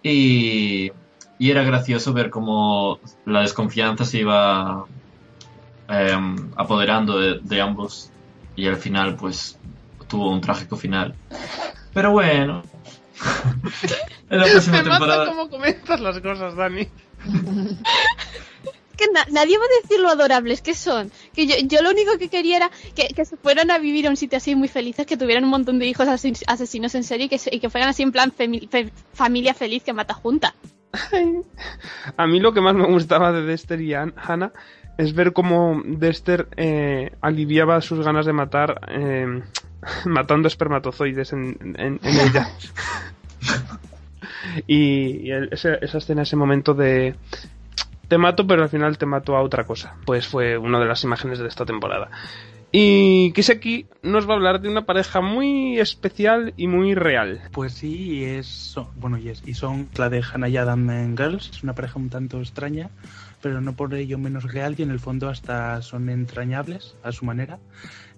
Y, 0.02 0.90
y 1.38 1.50
era 1.52 1.62
gracioso 1.62 2.12
ver 2.12 2.30
cómo 2.30 2.98
la 3.26 3.42
desconfianza 3.42 4.04
se 4.04 4.18
iba 4.18 4.86
em, 5.88 6.50
apoderando 6.56 7.16
de, 7.16 7.38
de 7.44 7.60
ambos, 7.60 8.10
y 8.56 8.66
al 8.66 8.76
final 8.76 9.14
pues 9.14 9.56
tuvo 10.08 10.32
un 10.32 10.40
trágico 10.40 10.74
final. 10.74 11.14
Pero 11.94 12.10
bueno. 12.10 12.64
En 14.30 14.38
la 14.38 14.46
próxima 14.46 14.82
temporada... 14.82 15.26
cómo 15.26 15.48
comentas 15.50 16.00
las 16.00 16.20
cosas, 16.20 16.54
Dani. 16.56 16.88
Que 18.96 19.06
na- 19.14 19.26
nadie 19.30 19.56
va 19.56 19.64
a 19.64 19.82
decir 19.82 19.98
lo 20.00 20.10
adorables 20.10 20.60
que 20.60 20.74
son. 20.74 21.10
Que 21.34 21.46
yo, 21.46 21.54
yo 21.64 21.80
lo 21.82 21.90
único 21.90 22.18
que 22.18 22.28
quería 22.28 22.58
era 22.58 22.70
que, 22.94 23.08
que 23.08 23.24
se 23.24 23.36
fueran 23.38 23.70
a 23.70 23.78
vivir 23.78 24.06
a 24.06 24.10
un 24.10 24.16
sitio 24.16 24.36
así 24.36 24.54
muy 24.54 24.68
felices, 24.68 25.06
que 25.06 25.16
tuvieran 25.16 25.44
un 25.44 25.50
montón 25.50 25.78
de 25.78 25.86
hijos 25.86 26.06
ases- 26.06 26.44
asesinos 26.46 26.94
en 26.94 27.04
serie 27.04 27.26
y 27.26 27.28
que, 27.30 27.38
se- 27.38 27.54
y 27.54 27.60
que 27.60 27.70
fueran 27.70 27.88
así 27.88 28.02
en 28.02 28.12
plan 28.12 28.30
fe- 28.30 28.92
familia 29.14 29.54
feliz 29.54 29.82
que 29.82 29.94
mata 29.94 30.12
junta. 30.12 30.54
A 32.16 32.26
mí 32.26 32.40
lo 32.40 32.52
que 32.52 32.60
más 32.60 32.74
me 32.74 32.86
gustaba 32.86 33.32
de 33.32 33.42
Dexter 33.42 33.80
y 33.80 33.94
An- 33.94 34.12
Hannah 34.16 34.52
es 34.98 35.14
ver 35.14 35.32
cómo 35.32 35.80
Dexter 35.84 36.48
eh, 36.56 37.12
aliviaba 37.22 37.80
sus 37.80 38.04
ganas 38.04 38.26
de 38.26 38.32
matar 38.34 38.82
eh, 38.88 39.42
matando 40.06 40.48
espermatozoides 40.48 41.32
en, 41.32 41.56
en- 41.76 42.00
en 42.02 42.20
ella. 42.20 42.48
y 44.66 45.26
y 45.26 45.30
el- 45.30 45.48
esa 45.52 45.74
escena, 45.98 46.22
ese 46.22 46.36
momento 46.36 46.74
de 46.74 47.14
te 48.08 48.18
mato, 48.18 48.46
pero 48.46 48.62
al 48.64 48.68
final 48.68 48.98
te 48.98 49.06
mato 49.06 49.36
a 49.36 49.42
otra 49.42 49.64
cosa. 49.64 49.94
Pues 50.04 50.26
fue 50.26 50.58
una 50.58 50.80
de 50.80 50.86
las 50.86 51.04
imágenes 51.04 51.38
de 51.38 51.46
esta 51.48 51.64
temporada. 51.64 52.10
Y 52.72 53.32
Kiseki 53.32 53.86
nos 54.02 54.28
va 54.28 54.34
a 54.34 54.36
hablar 54.36 54.60
de 54.60 54.68
una 54.68 54.84
pareja 54.86 55.20
muy 55.20 55.78
especial 55.80 56.54
y 56.56 56.66
muy 56.68 56.94
real. 56.94 57.40
Pues 57.52 57.72
sí, 57.74 58.12
y 58.18 58.24
es, 58.24 58.46
son- 58.46 58.88
bueno, 58.96 59.18
y, 59.18 59.28
es, 59.28 59.42
y 59.46 59.54
son 59.54 59.88
la 59.96 60.08
de 60.08 60.22
Hannah 60.22 60.48
y 60.48 60.56
Adam 60.56 60.88
en 60.90 61.16
Girls, 61.16 61.50
es 61.50 61.62
una 61.64 61.74
pareja 61.74 61.98
un 61.98 62.10
tanto 62.10 62.38
extraña, 62.40 62.90
pero 63.42 63.60
no 63.60 63.74
por 63.74 63.92
ello 63.94 64.18
menos 64.18 64.52
real 64.52 64.74
y 64.78 64.82
en 64.82 64.90
el 64.90 65.00
fondo 65.00 65.28
hasta 65.28 65.82
son 65.82 66.08
entrañables 66.08 66.94
a 67.02 67.10
su 67.12 67.24
manera. 67.24 67.58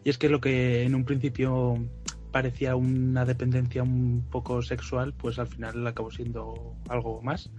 Y 0.04 0.10
es 0.10 0.18
que 0.18 0.28
lo 0.28 0.40
que 0.40 0.82
en 0.82 0.94
un 0.94 1.04
principio 1.04 1.78
parecía 2.32 2.74
una 2.74 3.24
dependencia 3.24 3.82
un 3.84 4.24
poco 4.28 4.62
sexual, 4.62 5.12
pues 5.12 5.38
al 5.38 5.46
final 5.46 5.86
acabó 5.86 6.10
siendo 6.10 6.74
algo 6.88 7.20
más. 7.22 7.50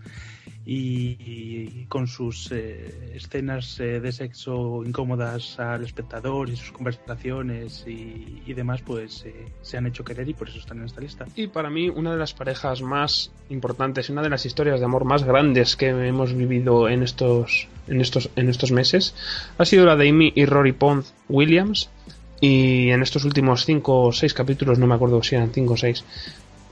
Y, 0.66 1.86
con 1.88 2.08
sus 2.08 2.50
eh, 2.52 3.12
escenas 3.14 3.80
eh, 3.82 4.00
de 4.00 4.12
sexo 4.14 4.84
incómodas 4.86 5.60
al 5.60 5.84
espectador 5.84 6.50
y 6.50 6.56
sus 6.56 6.72
conversaciones 6.72 7.84
y, 7.86 8.42
y 8.46 8.54
demás, 8.54 8.82
pues 8.82 9.26
eh, 9.26 9.46
se 9.62 9.78
han 9.78 9.88
hecho 9.88 10.06
querer 10.06 10.28
y 10.30 10.34
por 10.34 10.48
eso 10.48 10.60
están 10.60 10.80
en 10.80 10.86
esta 10.86 11.02
lista. 11.02 11.26
Y 11.36 11.48
para 11.48 11.70
mí, 11.70 11.90
una 11.90 12.12
de 12.12 12.18
las 12.18 12.34
parejas 12.34 12.82
más 12.82 13.32
importantes, 13.50 14.10
una 14.10 14.22
de 14.22 14.30
las 14.30 14.46
historias 14.46 14.80
de 14.80 14.86
amor 14.86 15.04
más 15.04 15.26
grandes 15.26 15.76
que 15.76 15.90
hemos 15.90 16.34
vivido 16.34 16.88
en 16.88 17.04
estos, 17.04 17.68
en 17.88 18.00
estos, 18.00 18.30
en 18.38 18.48
estos 18.48 18.72
meses, 18.72 19.14
ha 19.58 19.66
sido 19.66 19.86
la 19.86 19.98
de 19.98 20.10
Amy 20.10 20.32
y 20.34 20.46
Rory 20.46 20.72
Pond 20.72 21.04
Williams. 21.28 21.90
Y 22.44 22.92
en 22.92 23.02
estos 23.02 23.24
últimos 23.24 23.64
cinco 23.64 24.02
o 24.02 24.12
seis 24.12 24.34
capítulos, 24.34 24.78
no 24.78 24.86
me 24.86 24.96
acuerdo 24.96 25.24
si 25.24 25.36
eran 25.36 25.54
cinco 25.54 25.76
o 25.76 25.78
seis, 25.78 26.04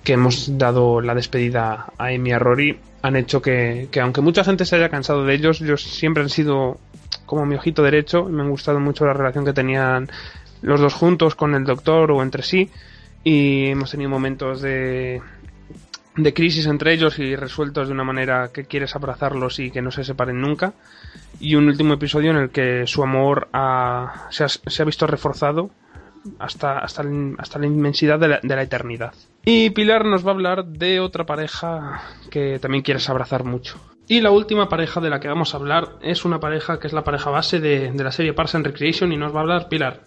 que 0.04 0.14
hemos 0.14 0.58
dado 0.58 1.00
la 1.00 1.16
despedida 1.16 1.86
a 1.98 2.08
Amy 2.08 2.32
y 2.32 2.34
a 2.34 2.40
Rory, 2.40 2.78
han 3.02 3.16
hecho 3.16 3.42
que, 3.42 3.88
que 3.90 4.02
aunque 4.02 4.20
mucha 4.20 4.44
gente 4.44 4.66
se 4.66 4.76
haya 4.76 4.90
cansado 4.90 5.24
de 5.24 5.34
ellos, 5.34 5.62
ellos 5.62 5.82
siempre 5.82 6.24
han 6.24 6.30
sido 6.30 6.78
como 7.26 7.46
mi 7.46 7.56
ojito 7.56 7.84
derecho. 7.84 8.26
Me 8.26 8.42
han 8.42 8.50
gustado 8.50 8.82
mucho 8.82 9.06
la 9.06 9.14
relación 9.14 9.46
que 9.46 9.54
tenían 9.54 10.10
los 10.62 10.82
dos 10.82 10.94
juntos 10.94 11.36
con 11.36 11.56
el 11.56 11.64
doctor 11.64 12.12
o 12.12 12.22
entre 12.22 12.44
sí 12.44 12.70
y 13.24 13.68
hemos 13.68 13.92
tenido 13.92 14.10
momentos 14.10 14.62
de, 14.62 15.22
de 16.16 16.34
crisis 16.34 16.66
entre 16.66 16.94
ellos 16.94 17.20
y 17.20 17.36
resueltos 17.36 17.88
de 17.88 17.94
una 17.94 18.04
manera 18.04 18.50
que 18.54 18.66
quieres 18.66 18.96
abrazarlos 18.96 19.60
y 19.60 19.72
que 19.72 19.82
no 19.82 19.92
se 19.92 20.04
separen 20.04 20.42
nunca. 20.42 20.74
Y 21.40 21.56
un 21.56 21.68
último 21.68 21.94
episodio 21.94 22.32
en 22.32 22.38
el 22.38 22.50
que 22.50 22.86
su 22.88 23.04
amor 23.04 23.48
se, 24.30 24.44
ha, 24.44 24.48
se 24.48 24.82
ha 24.82 24.86
visto 24.86 25.08
reforzado 25.08 25.72
hasta, 26.40 26.80
hasta, 26.80 27.04
hasta 27.38 27.60
la 27.60 27.66
inmensidad 27.66 28.20
de 28.20 28.28
la, 28.28 28.40
de 28.42 28.56
la 28.56 28.62
eternidad. 28.62 29.14
Y 29.44 29.72
Pilar 29.72 30.06
nos 30.06 30.26
va 30.26 30.32
a 30.32 30.34
hablar 30.34 30.66
de 30.66 31.00
otra 31.00 31.26
pareja 31.26 32.04
que 32.30 32.60
también 32.60 32.84
quieres 32.84 33.10
abrazar 33.10 33.44
mucho. 33.44 33.80
Y 34.08 34.20
la 34.20 34.32
última 34.32 34.68
pareja 34.68 35.00
de 35.00 35.10
la 35.10 35.20
que 35.20 35.30
vamos 35.30 35.54
a 35.54 35.58
hablar 35.58 35.96
es 36.02 36.26
una 36.26 36.40
pareja 36.40 36.80
que 36.80 36.88
es 36.88 36.94
la 36.94 37.04
pareja 37.04 37.30
base 37.30 37.60
de, 37.60 37.92
de 37.92 38.04
la 38.04 38.12
serie 38.12 38.34
Parks 38.34 38.56
and 38.56 38.66
Recreation 38.66 39.12
y 39.14 39.18
nos 39.18 39.34
va 39.34 39.40
a 39.40 39.42
hablar 39.42 39.70
Pilar. 39.70 40.02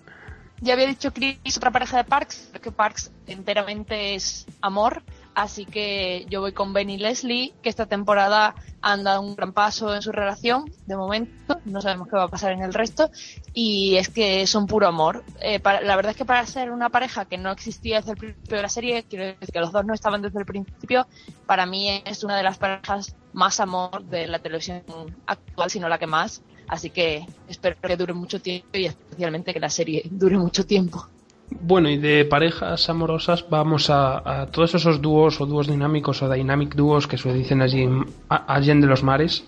Ya 0.61 0.75
había 0.75 0.87
dicho 0.87 1.13
Chris 1.13 1.39
otra 1.57 1.71
pareja 1.71 1.97
de 1.97 2.05
Parks, 2.05 2.53
que 2.63 2.71
Parks 2.71 3.11
enteramente 3.27 4.15
es 4.15 4.47
amor, 4.61 5.03
así 5.35 5.67
que 5.67 6.27
yo 6.29 6.41
voy 6.41 6.53
con 6.53 6.73
Ben 6.73 6.91
y 6.91 6.99
Leslie, 6.99 7.55
que 7.63 7.69
esta 7.69 7.87
temporada 7.87 8.55
han 8.81 9.03
dado 9.05 9.23
un 9.23 9.35
gran 9.35 9.53
paso 9.53 9.95
en 9.95 10.03
su 10.03 10.13
relación, 10.13 10.71
de 10.87 10.97
momento, 10.97 11.61
no 11.65 11.81
sabemos 11.81 12.09
qué 12.09 12.17
va 12.17 12.25
a 12.25 12.29
pasar 12.29 12.53
en 12.53 12.63
el 12.63 12.75
resto, 12.75 13.11
y 13.53 13.97
es 13.97 14.09
que 14.09 14.47
son 14.47 14.67
puro 14.67 14.87
amor. 14.87 15.25
Eh, 15.41 15.61
para- 15.61 15.81
la 15.81 15.97
verdad 15.97 16.11
es 16.13 16.17
que 16.17 16.25
para 16.25 16.47
ser 16.47 16.71
una 16.71 16.91
pareja 16.91 17.25
que 17.27 17.39
no 17.39 17.51
existía 17.51 17.97
desde 17.99 18.13
el 18.13 18.17
principio 18.19 18.57
de 18.57 18.63
la 18.63 18.69
serie, 18.69 19.05
quiero 19.09 19.25
decir 19.27 19.49
que 19.53 19.61
los 19.61 19.73
dos 19.73 19.85
no 19.85 19.95
estaban 19.95 20.23
desde 20.23 20.39
el 20.39 20.47
principio, 20.47 21.07
para 21.47 21.67
mí 21.67 22.03
es 22.05 22.25
una 22.25 22.37
de 22.37 22.43
las 22.43 22.59
parejas 22.59 23.17
más 23.33 23.59
amor 23.61 24.05
de 24.05 24.27
la 24.27 24.39
televisión 24.39 24.85
actual, 25.27 25.71
si 25.71 25.81
no 25.81 25.89
la 25.89 25.99
que 25.99 26.07
más. 26.07 26.43
Así 26.67 26.91
que 26.91 27.27
espero 27.47 27.77
que 27.83 27.97
dure 27.97 28.15
mucho 28.15 28.41
tiempo 28.41 28.69
y 28.73 28.87
especialmente 28.87 29.53
que 29.53 29.61
la 29.61 29.69
serie 29.71 30.03
dure 30.11 30.37
mucho 30.39 30.65
tiempo. 30.65 31.07
Bueno, 31.51 31.89
y 31.89 31.99
de 31.99 32.25
parejas 32.25 32.89
amorosas 32.91 33.49
vamos 33.49 33.89
a, 33.91 34.49
todos 34.51 34.75
esos 34.75 35.01
dúos 35.01 35.41
o 35.41 35.47
dúos 35.47 35.69
dinámicos 35.69 36.23
o 36.23 36.29
dynamic 36.31 36.75
dúos 36.75 37.07
que 37.07 37.19
se 37.19 37.33
dicen 37.33 37.63
allí 37.63 37.83
en- 37.83 38.07
a- 38.29 38.55
allende 38.55 38.87
los 38.87 39.03
mares, 39.03 39.47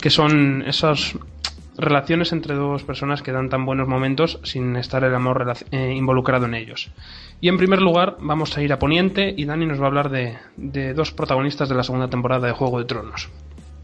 que 0.00 0.10
son 0.10 0.62
esas 0.66 1.18
relaciones 1.76 2.32
entre 2.32 2.54
dos 2.54 2.84
personas 2.84 3.20
que 3.22 3.32
dan 3.32 3.48
tan 3.50 3.66
buenos 3.66 3.88
momentos 3.88 4.38
sin 4.44 4.76
estar 4.76 5.02
el 5.04 5.14
amor 5.14 5.44
eh, 5.70 5.92
involucrado 5.94 6.46
en 6.46 6.54
ellos. 6.54 6.90
Y 7.40 7.48
en 7.48 7.58
primer 7.58 7.82
lugar 7.82 8.16
vamos 8.20 8.56
a 8.56 8.62
ir 8.62 8.72
a 8.72 8.78
Poniente 8.78 9.34
y 9.36 9.44
Dani 9.44 9.66
nos 9.66 9.80
va 9.80 9.84
a 9.84 9.88
hablar 9.88 10.08
de, 10.10 10.38
de 10.56 10.94
dos 10.94 11.10
protagonistas 11.12 11.68
de 11.68 11.74
la 11.74 11.82
segunda 11.82 12.08
temporada 12.08 12.46
de 12.46 12.52
Juego 12.52 12.78
de 12.78 12.84
Tronos. 12.86 13.28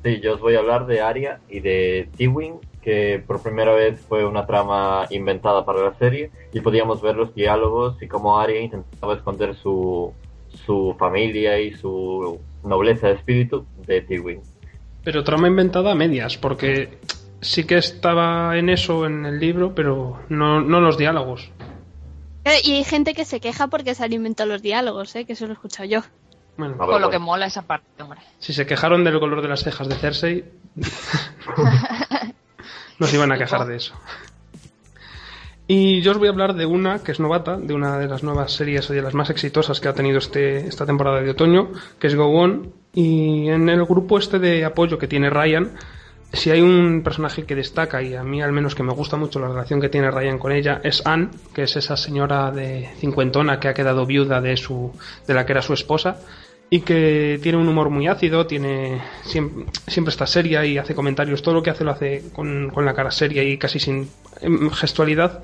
Sí, 0.05 0.21
yo 0.23 0.35
os 0.35 0.41
voy 0.41 0.55
a 0.55 0.61
hablar 0.61 0.87
de 0.87 1.01
Arya 1.03 1.41
y 1.49 1.61
de 1.61 2.09
Tywin, 2.17 2.55
que 2.83 3.23
por 3.27 3.43
primera 3.43 3.73
vez 3.75 4.01
fue 4.09 4.25
una 4.25 4.47
trama 4.47 5.07
inventada 5.11 5.65
para 5.65 5.83
la 5.83 5.95
serie 5.95 6.31
y 6.53 6.61
podíamos 6.61 7.03
ver 7.03 7.17
los 7.17 7.35
diálogos 7.35 8.01
y 8.03 8.09
cómo 8.09 8.39
Arya 8.39 8.61
intentaba 8.61 9.15
esconder 9.15 9.55
su, 9.55 10.13
su 10.67 10.95
familia 10.99 11.59
y 11.61 11.73
su 11.75 12.41
nobleza 12.65 13.09
de 13.09 13.15
espíritu 13.15 13.65
de 13.87 14.01
Tywin. 14.03 14.41
Pero 15.05 15.25
trama 15.25 15.49
inventada 15.49 15.93
a 15.93 15.95
medias, 15.95 16.37
porque 16.37 16.99
sí 17.41 17.65
que 17.65 17.79
estaba 17.79 18.57
en 18.59 18.69
eso 18.69 19.07
en 19.07 19.25
el 19.27 19.39
libro, 19.41 19.75
pero 19.75 20.21
no, 20.29 20.61
no 20.61 20.81
los 20.81 20.99
diálogos. 20.99 21.51
Eh, 22.45 22.59
Y 22.65 22.73
hay 22.73 22.85
gente 22.85 23.15
que 23.15 23.25
se 23.25 23.41
queja 23.41 23.67
porque 23.69 23.95
se 23.95 24.05
han 24.05 24.13
inventado 24.13 24.49
los 24.51 24.63
diálogos, 24.63 25.15
¿eh? 25.17 25.25
que 25.25 25.35
eso 25.35 25.47
lo 25.47 25.53
he 25.53 25.55
escuchado 25.55 25.89
yo. 25.89 26.01
Bueno, 26.57 26.73
ver, 26.75 26.79
Con 26.79 26.87
lo 26.89 26.93
bueno. 26.93 27.11
que 27.11 27.19
mola 27.19 27.47
esa 27.47 27.63
parte, 27.63 28.03
hombre. 28.03 28.21
si 28.39 28.53
se 28.53 28.67
quejaron 28.67 29.03
del 29.05 29.19
color 29.21 29.41
de 29.41 29.49
las 29.49 29.63
cejas 29.63 29.89
de 29.89 29.95
Cersei, 29.95 30.45
nos 33.01 33.13
iban 33.13 33.33
a 33.33 33.39
quejar 33.39 33.67
de 33.67 33.77
eso. 33.77 33.95
Y 35.67 36.01
yo 36.03 36.13
os 36.13 36.19
voy 36.19 36.29
a 36.29 36.33
hablar 36.33 36.55
de 36.55 36.67
una 36.67 36.99
que 36.99 37.13
es 37.13 37.21
novata, 37.21 37.57
de 37.57 37.75
una 37.75 37.97
de 37.99 38.09
las 38.09 38.23
nuevas 38.23 38.53
series 38.53 38.91
y 38.91 38.95
de 38.95 39.03
las 39.03 39.15
más 39.15 39.31
exitosas 39.31 39.81
que 39.81 39.89
ha 39.89 39.95
tenido 39.95 40.19
este, 40.19 40.67
esta 40.67 40.85
temporada 40.85 41.21
de 41.21 41.31
otoño, 41.31 41.71
que 41.99 42.09
es 42.09 42.15
Go 42.15 42.27
On. 42.27 42.73
Y 42.93 43.49
en 43.49 43.69
el 43.69 43.85
grupo 43.85 44.19
este 44.19 44.39
de 44.39 44.65
apoyo 44.65 44.99
que 44.99 45.07
tiene 45.07 45.31
Ryan, 45.31 45.71
si 46.33 46.51
hay 46.51 46.61
un 46.61 47.03
personaje 47.03 47.45
que 47.45 47.55
destaca, 47.55 48.03
y 48.03 48.15
a 48.17 48.25
mí 48.25 48.43
al 48.43 48.53
menos 48.53 48.75
que 48.75 48.83
me 48.83 48.93
gusta 48.93 49.17
mucho 49.17 49.39
la 49.39 49.49
relación 49.49 49.81
que 49.81 49.89
tiene 49.89 50.11
Ryan 50.11 50.39
con 50.39 50.51
ella, 50.51 50.81
es 50.83 51.07
Anne, 51.07 51.29
que 51.55 51.63
es 51.63 51.77
esa 51.77 51.97
señora 51.97 52.51
de 52.51 52.89
cincuentona 52.99 53.61
que 53.61 53.69
ha 53.69 53.75
quedado 53.75 54.07
viuda 54.07 54.41
de, 54.41 54.57
su, 54.57 54.93
de 55.27 55.35
la 55.35 55.47
que 55.47 55.53
era 55.53 55.63
su 55.63 55.73
esposa 55.73 56.19
y 56.73 56.81
que 56.83 57.41
tiene 57.43 57.59
un 57.59 57.69
humor 57.69 57.91
muy 57.91 58.07
ácido, 58.07 58.47
tiene 58.47 59.03
siempre, 59.25 59.65
siempre 59.89 60.11
está 60.11 60.27
seria 60.27 60.65
y 60.65 60.79
hace 60.79 60.95
comentarios, 60.95 61.43
todo 61.43 61.55
lo 61.55 61.63
que 61.63 61.71
hace 61.71 61.83
lo 61.85 61.91
hace 61.91 62.23
con, 62.33 62.71
con 62.71 62.85
la 62.85 62.95
cara 62.95 63.11
seria 63.11 63.43
y 63.43 63.59
casi 63.59 63.81
sin 63.81 64.09
em, 64.41 64.71
gestualidad, 64.71 65.43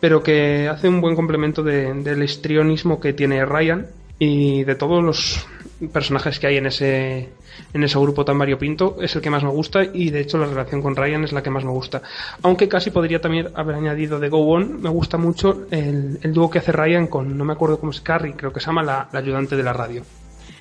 pero 0.00 0.22
que 0.22 0.68
hace 0.68 0.88
un 0.88 1.00
buen 1.02 1.14
complemento 1.14 1.62
de- 1.62 1.92
del 1.94 2.22
histrionismo 2.22 3.00
que 3.00 3.12
tiene 3.12 3.44
Ryan 3.44 3.86
y 4.18 4.64
de 4.64 4.74
todos 4.76 5.04
los 5.04 5.46
personajes 5.92 6.38
que 6.38 6.46
hay 6.46 6.56
en 6.56 6.66
ese 6.66 7.28
en 7.74 7.84
ese 7.84 7.98
grupo 7.98 8.24
tan 8.24 8.38
variopinto 8.38 8.96
es 9.02 9.14
el 9.16 9.20
que 9.22 9.28
más 9.30 9.42
me 9.42 9.50
gusta 9.50 9.82
y 9.84 10.08
de 10.10 10.20
hecho 10.20 10.38
la 10.38 10.46
relación 10.46 10.80
con 10.82 10.96
Ryan 10.96 11.24
es 11.24 11.32
la 11.32 11.42
que 11.42 11.50
más 11.50 11.64
me 11.64 11.70
gusta. 11.70 12.00
Aunque 12.42 12.68
casi 12.68 12.90
podría 12.90 13.20
también 13.20 13.48
haber 13.54 13.76
añadido 13.76 14.18
de 14.18 14.28
Go 14.30 14.38
On 14.52 14.80
me 14.80 14.88
gusta 14.88 15.18
mucho 15.18 15.66
el, 15.70 16.18
el 16.22 16.32
dúo 16.32 16.48
que 16.50 16.58
hace 16.60 16.72
Ryan 16.72 17.06
con 17.08 17.36
no 17.36 17.44
me 17.44 17.52
acuerdo 17.52 17.78
cómo 17.78 17.92
es 17.92 18.00
Carrie 18.00 18.34
creo 18.36 18.52
que 18.54 18.60
se 18.60 18.66
llama 18.66 18.82
la, 18.82 19.08
la 19.12 19.18
ayudante 19.18 19.54
de 19.56 19.62
la 19.62 19.72
radio 19.74 20.02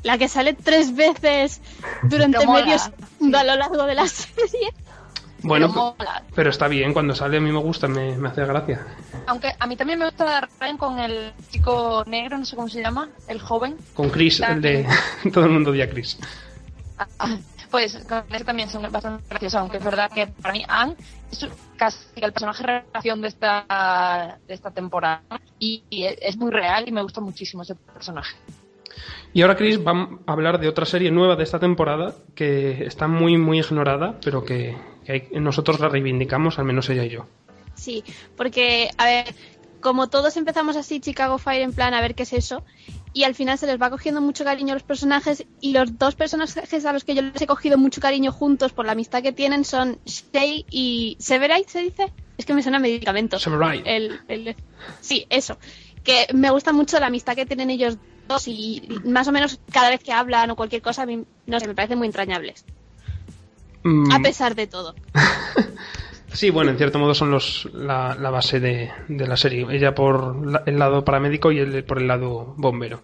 La 0.06 0.20
que 0.20 0.28
sale 0.28 0.54
tres 0.54 0.96
veces 0.96 1.62
durante 2.04 2.38
Pero 2.38 2.52
mola, 2.52 2.64
medio 2.66 2.78
segundo 2.80 3.38
a 3.40 3.44
lo 3.44 3.56
largo 3.56 3.84
de 3.88 3.96
la 3.96 4.08
serie. 4.08 4.72
bueno 5.42 5.96
Pero 6.36 6.50
está 6.52 6.68
bien 6.68 6.94
cuando 6.94 7.16
sale 7.16 7.38
a 7.38 7.42
mí 7.42 7.52
me 7.52 7.58
gusta 7.60 7.88
me, 7.88 8.16
me 8.16 8.30
hace 8.30 8.46
gracia 8.46 8.86
Aunque 9.26 9.52
a 9.60 9.66
mí 9.66 9.76
también 9.76 9.98
me 9.98 10.06
gusta 10.06 10.48
Ryan 10.60 10.78
con 10.78 11.00
el 11.00 11.34
chico 11.50 12.04
negro, 12.06 12.38
no 12.38 12.46
sé 12.46 12.56
cómo 12.56 12.70
se 12.70 12.82
llama, 12.82 13.10
el 13.28 13.42
joven. 13.42 13.78
con 13.96 14.10
Chris 14.12 14.40
el 14.42 14.62
de 14.62 14.88
todo 15.34 15.46
el 15.46 15.52
mundo 15.52 15.72
odia 15.72 15.86
a 15.86 15.90
Chris 15.90 16.20
Ah, 16.98 17.36
Pues 17.72 17.98
con 18.08 18.24
ese 18.32 18.46
también 18.46 18.70
son 18.70 18.90
bastante 18.92 19.24
graciosos, 19.28 19.60
aunque 19.60 19.78
es 19.78 19.84
verdad 19.84 20.10
que 20.12 20.28
para 20.28 20.54
mí 20.54 20.64
Anne 20.68 20.96
es 21.32 21.46
casi 21.78 21.98
el 22.16 22.32
personaje 22.32 22.64
revelación 22.64 23.22
de 23.22 23.28
esta, 23.28 24.38
de 24.48 24.54
esta 24.54 24.70
temporada 24.72 25.24
y, 25.60 25.84
y 25.90 26.06
es 26.06 26.38
muy 26.38 26.52
real 26.52 26.88
y 26.88 26.92
me 26.92 27.02
gusta 27.02 27.20
muchísimo 27.22 27.64
ese 27.64 27.74
personaje. 27.76 28.36
Y 29.34 29.42
ahora, 29.42 29.56
Chris, 29.58 29.84
vamos 29.84 30.22
a 30.26 30.32
hablar 30.32 30.60
de 30.60 30.68
otra 30.70 30.86
serie 30.86 31.12
nueva 31.12 31.36
de 31.36 31.44
esta 31.44 31.60
temporada 31.60 32.16
que 32.36 32.86
está 32.86 33.08
muy, 33.08 33.38
muy 33.38 33.60
ignorada, 33.60 34.20
pero 34.24 34.44
que, 34.46 34.76
que 35.06 35.12
hay- 35.12 35.28
nosotros 35.40 35.80
la 35.80 35.90
reivindicamos, 35.90 36.58
al 36.60 36.66
menos 36.66 36.90
ella 36.90 37.04
y 37.04 37.10
yo. 37.10 37.26
Sí, 37.76 38.04
porque, 38.38 38.90
a 38.98 39.06
ver, 39.06 39.36
como 39.82 40.08
todos 40.08 40.38
empezamos 40.38 40.78
así 40.78 41.00
Chicago 41.02 41.38
Fire 41.38 41.62
en 41.62 41.74
plan 41.74 41.94
a 41.94 42.02
ver 42.02 42.16
qué 42.16 42.24
es 42.24 42.32
eso, 42.34 42.64
y 43.14 43.24
al 43.24 43.36
final 43.36 43.58
se 43.58 43.68
les 43.68 43.80
va 43.82 43.90
cogiendo 43.90 44.22
mucho 44.22 44.44
cariño 44.46 44.72
a 44.72 44.76
los 44.76 44.84
personajes, 44.84 45.46
y 45.60 45.74
los 45.74 45.98
dos 45.98 46.16
personajes 46.16 46.86
a 46.86 46.94
los 46.94 47.04
que 47.04 47.16
yo 47.16 47.22
les 47.22 47.42
he 47.42 47.48
cogido 47.48 47.78
mucho 47.78 48.00
cariño 48.02 48.32
juntos 48.32 48.72
por 48.72 48.86
la 48.86 48.94
amistad 48.94 49.22
que 49.22 49.34
tienen 49.34 49.66
son 49.66 50.00
Shay 50.06 50.66
y 50.70 51.18
Severide, 51.20 51.66
¿se 51.68 51.82
dice? 51.82 52.12
Es 52.38 52.46
que 52.46 52.54
me 52.54 52.62
suena 52.64 52.78
a 52.78 52.82
medicamento. 52.82 53.38
Severide. 53.40 53.84
El, 53.96 54.20
el- 54.30 54.56
sí, 55.02 55.26
eso. 55.30 55.58
Que 56.04 56.28
me 56.34 56.50
gusta 56.52 56.72
mucho 56.74 57.00
la 57.00 57.08
amistad 57.08 57.36
que 57.36 57.46
tienen 57.46 57.70
ellos 57.70 57.98
dos 57.98 58.04
y 58.48 58.82
más 59.06 59.28
o 59.28 59.32
menos 59.32 59.60
cada 59.72 59.90
vez 59.90 60.02
que 60.04 60.12
hablan 60.12 60.50
o 60.52 60.56
cualquier 60.56 60.82
cosa, 60.82 61.04
a 61.04 61.06
mí, 61.06 61.24
no 61.48 61.60
sé, 61.60 61.68
me 61.68 61.76
parecen 61.76 61.98
muy 61.98 62.08
entrañables. 62.08 62.66
Mm, 63.84 64.12
A 64.12 64.20
pesar 64.20 64.56
de 64.56 64.68
todo. 64.68 64.96
Sí, 66.34 66.50
bueno, 66.50 66.72
en 66.72 66.78
cierto 66.78 67.00
modo 67.00 67.14
son 67.14 67.32
los 67.32 67.70
la, 67.74 68.14
la 68.20 68.30
base 68.30 68.60
de, 68.60 68.92
de 69.08 69.26
la 69.26 69.38
serie. 69.38 69.66
Ella 69.70 69.96
por 69.96 70.46
la- 70.46 70.64
el 70.66 70.78
lado 70.78 71.06
paramédico 71.06 71.50
y 71.54 71.60
él 71.60 71.82
por 71.86 71.98
el 72.02 72.08
lado 72.08 72.54
bombero. 72.58 73.04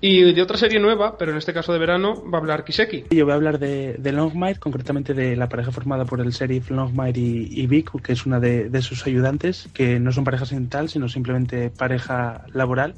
Y 0.00 0.32
de 0.32 0.40
otra 0.40 0.56
serie 0.56 0.80
nueva, 0.80 1.18
pero 1.18 1.32
en 1.32 1.36
este 1.36 1.52
caso 1.52 1.74
de 1.74 1.78
verano, 1.78 2.24
va 2.30 2.38
a 2.38 2.40
hablar 2.40 2.64
Kiseki. 2.64 3.04
Yo 3.10 3.24
voy 3.26 3.32
a 3.32 3.34
hablar 3.36 3.58
de, 3.58 3.94
de 3.98 4.12
Longmire, 4.12 4.58
concretamente 4.58 5.12
de 5.12 5.36
la 5.36 5.50
pareja 5.50 5.72
formada 5.72 6.06
por 6.06 6.20
el 6.22 6.30
sheriff 6.30 6.70
Longmire 6.70 7.20
y, 7.20 7.48
y 7.50 7.66
Vic, 7.66 7.90
que 8.02 8.14
es 8.14 8.24
una 8.24 8.40
de, 8.40 8.70
de 8.70 8.80
sus 8.80 9.06
ayudantes, 9.06 9.68
que 9.74 10.00
no 10.00 10.10
son 10.10 10.24
pareja 10.24 10.46
sentimental, 10.46 10.88
sino 10.88 11.10
simplemente 11.10 11.68
pareja 11.68 12.46
laboral. 12.54 12.94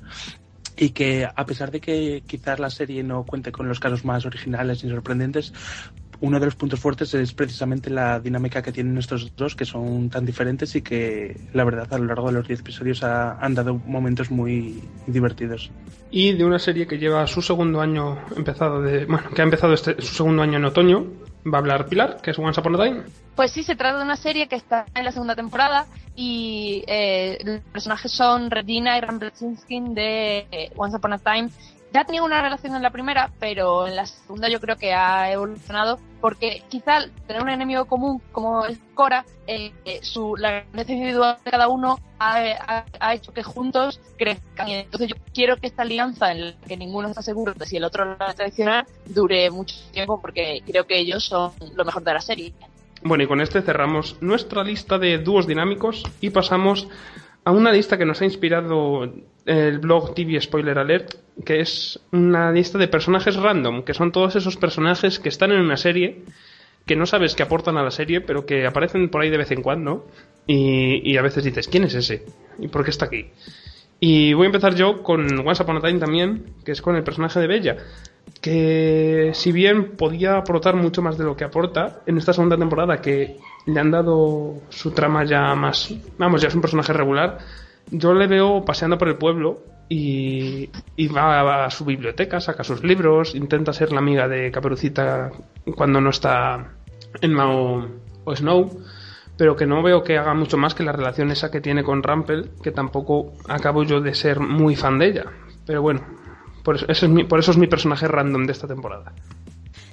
Y 0.77 0.91
que 0.91 1.25
a 1.33 1.47
pesar 1.47 1.71
de 1.71 1.81
que 1.81 2.23
quizás 2.27 2.59
la 2.59 2.71
serie 2.71 3.03
no 3.03 3.25
cuente 3.25 3.53
con 3.53 3.69
los 3.69 3.79
casos 3.81 4.05
más 4.05 4.27
originales 4.27 4.83
y 4.83 4.89
sorprendentes, 4.89 5.53
uno 6.21 6.39
de 6.41 6.47
los 6.47 6.55
puntos 6.57 6.81
fuertes 6.81 7.13
es 7.15 7.33
precisamente 7.33 7.91
la 7.91 8.19
dinámica 8.21 8.63
que 8.63 8.73
tienen 8.73 8.97
estos 8.99 9.33
dos, 9.37 9.55
que 9.55 9.65
son 9.65 10.09
tan 10.11 10.25
diferentes 10.25 10.75
y 10.75 10.83
que 10.83 11.37
la 11.53 11.65
verdad 11.65 11.87
a 11.93 11.99
lo 11.99 12.07
largo 12.07 12.29
de 12.29 12.35
los 12.35 12.49
10 12.49 12.61
episodios 12.61 13.03
ha- 13.03 13.33
han 13.39 13.55
dado 13.55 13.75
momentos 13.75 14.31
muy 14.31 14.81
divertidos. 15.07 15.71
Y 16.11 16.33
de 16.33 16.45
una 16.45 16.59
serie 16.59 16.87
que 16.87 16.99
lleva 16.99 17.27
su 17.27 17.43
segundo 17.43 17.81
año 17.81 18.19
empezado. 18.37 18.81
Bueno, 18.81 19.31
que 19.35 19.43
ha 19.43 19.45
empezado 19.45 19.75
este, 19.75 20.01
su 20.01 20.15
segundo 20.15 20.43
año 20.43 20.57
en 20.59 20.65
otoño, 20.65 21.07
va 21.53 21.59
a 21.59 21.61
hablar 21.61 21.87
Pilar, 21.87 22.21
que 22.23 22.31
es 22.31 22.39
Once 22.39 22.61
Upon 22.61 22.75
a 22.75 22.85
Time. 22.85 23.03
Pues 23.35 23.51
sí, 23.53 23.63
se 23.63 23.77
trata 23.77 23.99
de 23.99 24.05
una 24.05 24.17
serie 24.17 24.47
que 24.47 24.57
está 24.57 24.87
en 24.95 25.05
la 25.05 25.13
segunda 25.13 25.35
temporada 25.35 25.87
y 26.17 26.85
eh, 26.87 27.39
los 27.45 27.61
personajes 27.73 28.13
son 28.13 28.51
Regina 28.51 28.97
y 28.97 29.01
Ram 29.01 29.19
Blazinski 29.19 29.81
de 29.89 30.47
eh, 30.51 30.73
Once 30.77 30.97
Upon 30.97 31.15
a 31.15 31.19
Time. 31.19 31.51
Ya 31.95 32.05
tenían 32.05 32.25
una 32.25 32.43
relación 32.43 32.75
en 32.75 32.83
la 32.83 32.91
primera, 32.91 33.31
pero 33.39 33.87
en 33.87 33.95
la 33.95 34.05
segunda 34.05 34.49
yo 34.49 34.61
creo 34.61 34.77
que 34.77 34.93
ha 34.93 35.31
evolucionado 35.31 36.01
porque 36.21 36.65
quizá 36.69 37.05
tener 37.29 37.41
un 37.41 37.49
enemigo 37.51 37.85
común 37.85 38.21
como 38.33 38.67
es 38.67 38.81
Cora, 38.95 39.25
eh, 39.47 39.73
eh, 39.85 40.01
su, 40.03 40.35
la 40.37 40.51
grandeza 40.73 40.93
individual 40.93 41.39
de 41.45 41.51
cada 41.53 41.69
uno 41.69 42.01
ha, 42.19 42.39
ha- 42.67 42.85
ha 42.99 43.15
hecho 43.15 43.33
que 43.33 43.45
juntos 43.45 44.01
crezcan. 44.19 44.69
Y 44.69 44.75
entonces 44.75 45.11
yo 45.11 45.15
quiero 45.33 45.57
que 45.57 45.69
esta 45.69 45.83
alianza 45.83 46.33
en 46.33 46.47
la 46.47 46.53
que 46.67 46.77
ninguno 46.77 47.09
está 47.09 47.23
seguro 47.23 47.55
de 47.55 47.65
si 47.65 47.77
el 47.77 47.85
otro 47.85 48.05
lo 48.05 48.19
va 48.19 48.31
a 48.31 48.35
traicionar 48.35 48.87
dure 49.07 49.49
mucho 49.53 49.77
tiempo 49.93 50.21
porque 50.21 50.63
creo 50.67 50.89
que 50.89 50.99
ellos 50.99 51.25
son 51.25 51.53
lo 51.77 51.85
mejor 51.85 52.03
de 52.03 52.13
la 52.15 52.21
serie. 52.21 52.53
Bueno, 53.03 53.23
y 53.23 53.27
con 53.29 53.41
este 53.41 53.63
cerramos 53.63 54.17
nuestra 54.21 54.65
lista 54.65 54.99
de 54.99 55.19
dúos 55.19 55.47
dinámicos 55.47 56.03
y 56.21 56.31
pasamos 56.31 56.89
a 57.45 57.53
una 57.53 57.71
lista 57.71 57.99
que 57.99 58.05
nos 58.07 58.21
ha 58.21 58.25
inspirado 58.25 59.13
el 59.47 59.79
blog 59.79 60.15
TV 60.15 60.41
Spoiler 60.41 60.79
Alert, 60.79 61.15
que 61.45 61.61
es 61.61 62.01
una 62.13 62.53
lista 62.53 62.79
de 62.79 62.89
personajes 62.89 63.37
random, 63.37 63.83
que 63.83 63.95
son 63.95 64.13
todos 64.13 64.37
esos 64.37 64.57
personajes 64.57 65.19
que 65.19 65.29
están 65.29 65.53
en 65.53 65.61
una 65.61 65.77
serie, 65.77 66.23
que 66.87 66.97
no 66.97 67.07
sabes 67.07 67.35
que 67.35 67.43
aportan 67.43 67.77
a 67.77 67.83
la 67.83 67.91
serie, 67.91 68.21
pero 68.21 68.47
que 68.47 68.67
aparecen 68.67 69.09
por 69.09 69.23
ahí 69.23 69.31
de 69.31 69.39
vez 69.39 69.51
en 69.51 69.63
cuando, 69.63 70.07
y, 70.47 71.11
y 71.11 71.17
a 71.17 71.23
veces 71.23 71.45
dices, 71.45 71.69
¿quién 71.69 71.85
es 71.85 71.95
ese? 71.95 72.25
¿Y 72.59 72.69
por 72.69 72.85
qué 72.85 72.91
está 72.91 73.07
aquí? 73.07 73.27
Y 74.01 74.35
voy 74.35 74.45
a 74.45 74.47
empezar 74.47 74.75
yo 74.75 75.03
con 75.03 75.27
Once 75.47 75.63
Upon 75.63 75.79
a 75.79 75.81
Time 75.81 75.99
también, 75.99 76.45
que 76.65 76.73
es 76.73 76.83
con 76.83 76.97
el 76.97 77.05
personaje 77.05 77.41
de 77.41 77.47
Bella, 77.47 77.77
que 78.41 79.31
si 79.33 79.53
bien 79.53 79.93
podía 79.97 80.37
aportar 80.37 80.77
mucho 80.77 81.01
más 81.01 81.17
de 81.17 81.25
lo 81.25 81.37
que 81.37 81.45
aporta 81.45 82.01
en 82.07 82.19
esta 82.19 82.33
segunda 82.33 82.59
temporada, 82.59 83.01
que 83.01 83.39
le 83.67 83.81
han 83.81 83.91
dado 83.91 84.61
su 84.69 84.91
trama 84.91 85.25
ya 85.25 85.55
más, 85.55 85.95
vamos, 86.19 86.43
ya 86.43 86.49
es 86.49 86.55
un 86.55 86.61
personaje 86.61 86.93
regular, 86.93 87.39
yo 87.91 88.15
le 88.15 88.27
veo 88.27 88.65
paseando 88.65 88.99
por 88.99 89.09
el 89.09 89.17
pueblo 89.17 89.63
y, 89.89 90.71
y 90.97 91.09
va 91.09 91.65
a 91.65 91.71
su 91.71 91.85
biblioteca, 91.85 92.41
saca 92.41 92.65
sus 92.65 92.83
libros, 92.83 93.35
intenta 93.35 93.73
ser 93.73 93.93
la 93.93 93.99
amiga 93.99 94.29
de 94.29 94.51
Caperucita 94.51 95.31
cuando 95.77 96.01
no 96.01 96.11
está 96.11 96.73
en 97.21 97.39
o, 97.39 97.89
o 98.25 98.37
Snow, 98.37 98.83
pero 99.37 99.57
que 99.57 99.67
no 99.67 99.83
veo 99.83 100.03
que 100.03 100.19
haga 100.19 100.35
mucho 100.35 100.57
más 100.57 100.75
que 100.75 100.85
la 100.85 100.93
relación 100.93 101.31
esa 101.31 101.51
que 101.51 101.61
tiene 101.61 101.83
con 101.85 102.03
Rampel, 102.03 102.51
que 102.63 102.71
tampoco 102.71 103.33
acabo 103.49 103.83
yo 103.83 104.01
de 104.01 104.15
ser 104.15 104.41
muy 104.41 104.77
fan 104.77 104.99
de 104.99 105.07
ella. 105.07 105.25
Pero 105.67 105.83
bueno, 105.83 106.03
por 106.63 106.77
eso, 106.77 106.87
ese 106.89 107.07
es 107.07 107.13
mi, 107.13 107.25
por 107.25 107.39
eso 107.39 107.51
es 107.51 107.57
mi 107.57 107.67
personaje 107.67 108.09
random 108.09 108.47
de 108.47 108.53
esta 108.53 108.67
temporada. 108.67 109.13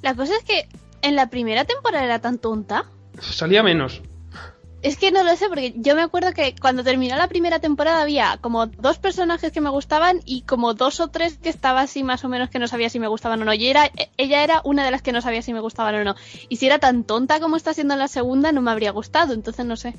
La 0.02 0.16
cosa 0.16 0.34
es 0.36 0.44
que 0.44 0.68
en 1.02 1.16
la 1.16 1.30
primera 1.30 1.66
temporada 1.66 2.04
era 2.04 2.20
tan 2.20 2.38
tonta. 2.38 2.86
Salía 3.20 3.64
menos. 3.64 4.02
Es 4.82 4.98
que 4.98 5.12
no 5.12 5.24
lo 5.24 5.36
sé, 5.36 5.48
porque 5.48 5.74
yo 5.76 5.96
me 5.96 6.02
acuerdo 6.02 6.34
que 6.34 6.56
cuando 6.60 6.84
terminó 6.84 7.16
la 7.16 7.28
primera 7.28 7.60
temporada 7.60 8.02
había 8.02 8.38
como 8.42 8.66
dos 8.66 8.98
personajes 8.98 9.52
que 9.52 9.62
me 9.62 9.70
gustaban 9.70 10.22
y 10.26 10.42
como 10.42 10.74
dos 10.74 11.00
o 11.00 11.10
tres 11.10 11.38
que 11.38 11.50
estaba 11.50 11.82
así 11.82 12.04
más 12.04 12.24
o 12.24 12.30
menos 12.30 12.50
que 12.50 12.58
no 12.58 12.68
sabía 12.68 12.90
si 12.90 13.00
me 13.00 13.08
gustaban 13.08 13.42
o 13.42 13.46
no. 13.46 13.54
Y 13.54 13.68
era, 13.68 13.92
ella 14.18 14.44
era 14.44 14.62
una 14.64 14.84
de 14.84 14.90
las 14.90 15.04
que 15.04 15.12
no 15.12 15.22
sabía 15.22 15.44
si 15.44 15.54
me 15.54 15.60
gustaban 15.60 15.94
o 15.96 16.04
no. 16.04 16.16
Y 16.50 16.56
si 16.56 16.66
era 16.66 16.80
tan 16.80 17.04
tonta 17.04 17.40
como 17.40 17.58
está 17.58 17.76
siendo 17.76 17.94
en 17.94 18.00
la 18.00 18.08
segunda, 18.08 18.52
no 18.52 18.62
me 18.62 18.72
habría 18.72 18.92
gustado, 18.92 19.34
entonces 19.34 19.66
no 19.66 19.76
sé. 19.76 19.94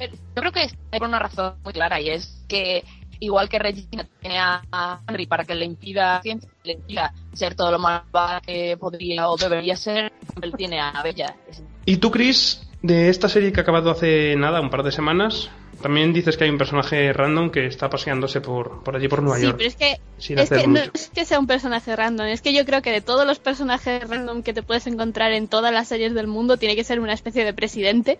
Yo 0.00 0.08
creo 0.34 0.52
que 0.52 0.64
es 0.64 0.74
por 0.90 1.08
una 1.08 1.18
razón 1.18 1.54
muy 1.64 1.72
clara 1.72 2.00
y 2.00 2.10
es 2.10 2.44
que 2.48 2.84
igual 3.18 3.48
que 3.48 3.58
Regina 3.58 4.06
tiene 4.20 4.38
a 4.38 5.00
Henry 5.06 5.26
para 5.26 5.44
que 5.44 5.54
le 5.54 5.64
impida 5.64 6.20
ciencia, 6.22 6.50
le 6.64 6.72
impida 6.74 7.14
ser 7.32 7.54
todo 7.54 7.70
lo 7.70 7.78
malvada 7.78 8.40
que 8.40 8.76
podría 8.78 9.28
o 9.30 9.36
debería 9.36 9.76
ser, 9.76 10.12
él 10.40 10.52
tiene 10.56 10.80
a 10.80 11.02
Bella. 11.02 11.36
¿Y 11.84 11.98
tú, 11.98 12.10
Chris, 12.10 12.69
de 12.82 13.08
esta 13.10 13.28
serie 13.28 13.52
que 13.52 13.60
ha 13.60 13.62
acabado 13.62 13.90
hace 13.90 14.34
nada, 14.36 14.60
un 14.60 14.70
par 14.70 14.82
de 14.82 14.92
semanas, 14.92 15.50
también 15.82 16.12
dices 16.12 16.36
que 16.36 16.44
hay 16.44 16.50
un 16.50 16.58
personaje 16.58 17.12
random 17.12 17.50
que 17.50 17.66
está 17.66 17.88
paseándose 17.90 18.40
por, 18.40 18.82
por 18.82 18.96
allí 18.96 19.08
por 19.08 19.22
Nueva 19.22 19.38
Sí, 19.38 19.44
York? 19.44 19.56
pero 19.58 19.68
es 19.68 19.76
que, 19.76 20.00
sin 20.18 20.38
es 20.38 20.44
hacer 20.44 20.62
que 20.62 20.66
no 20.68 20.80
es 20.94 21.10
que 21.14 21.24
sea 21.24 21.38
un 21.38 21.46
personaje 21.46 21.94
random, 21.96 22.26
es 22.26 22.42
que 22.42 22.52
yo 22.52 22.64
creo 22.64 22.82
que 22.82 22.90
de 22.90 23.00
todos 23.00 23.26
los 23.26 23.38
personajes 23.38 24.08
random 24.08 24.42
que 24.42 24.52
te 24.52 24.62
puedes 24.62 24.86
encontrar 24.86 25.32
en 25.32 25.48
todas 25.48 25.72
las 25.72 25.88
series 25.88 26.14
del 26.14 26.26
mundo, 26.26 26.56
tiene 26.56 26.76
que 26.76 26.84
ser 26.84 27.00
una 27.00 27.12
especie 27.14 27.44
de 27.44 27.52
presidente 27.54 28.18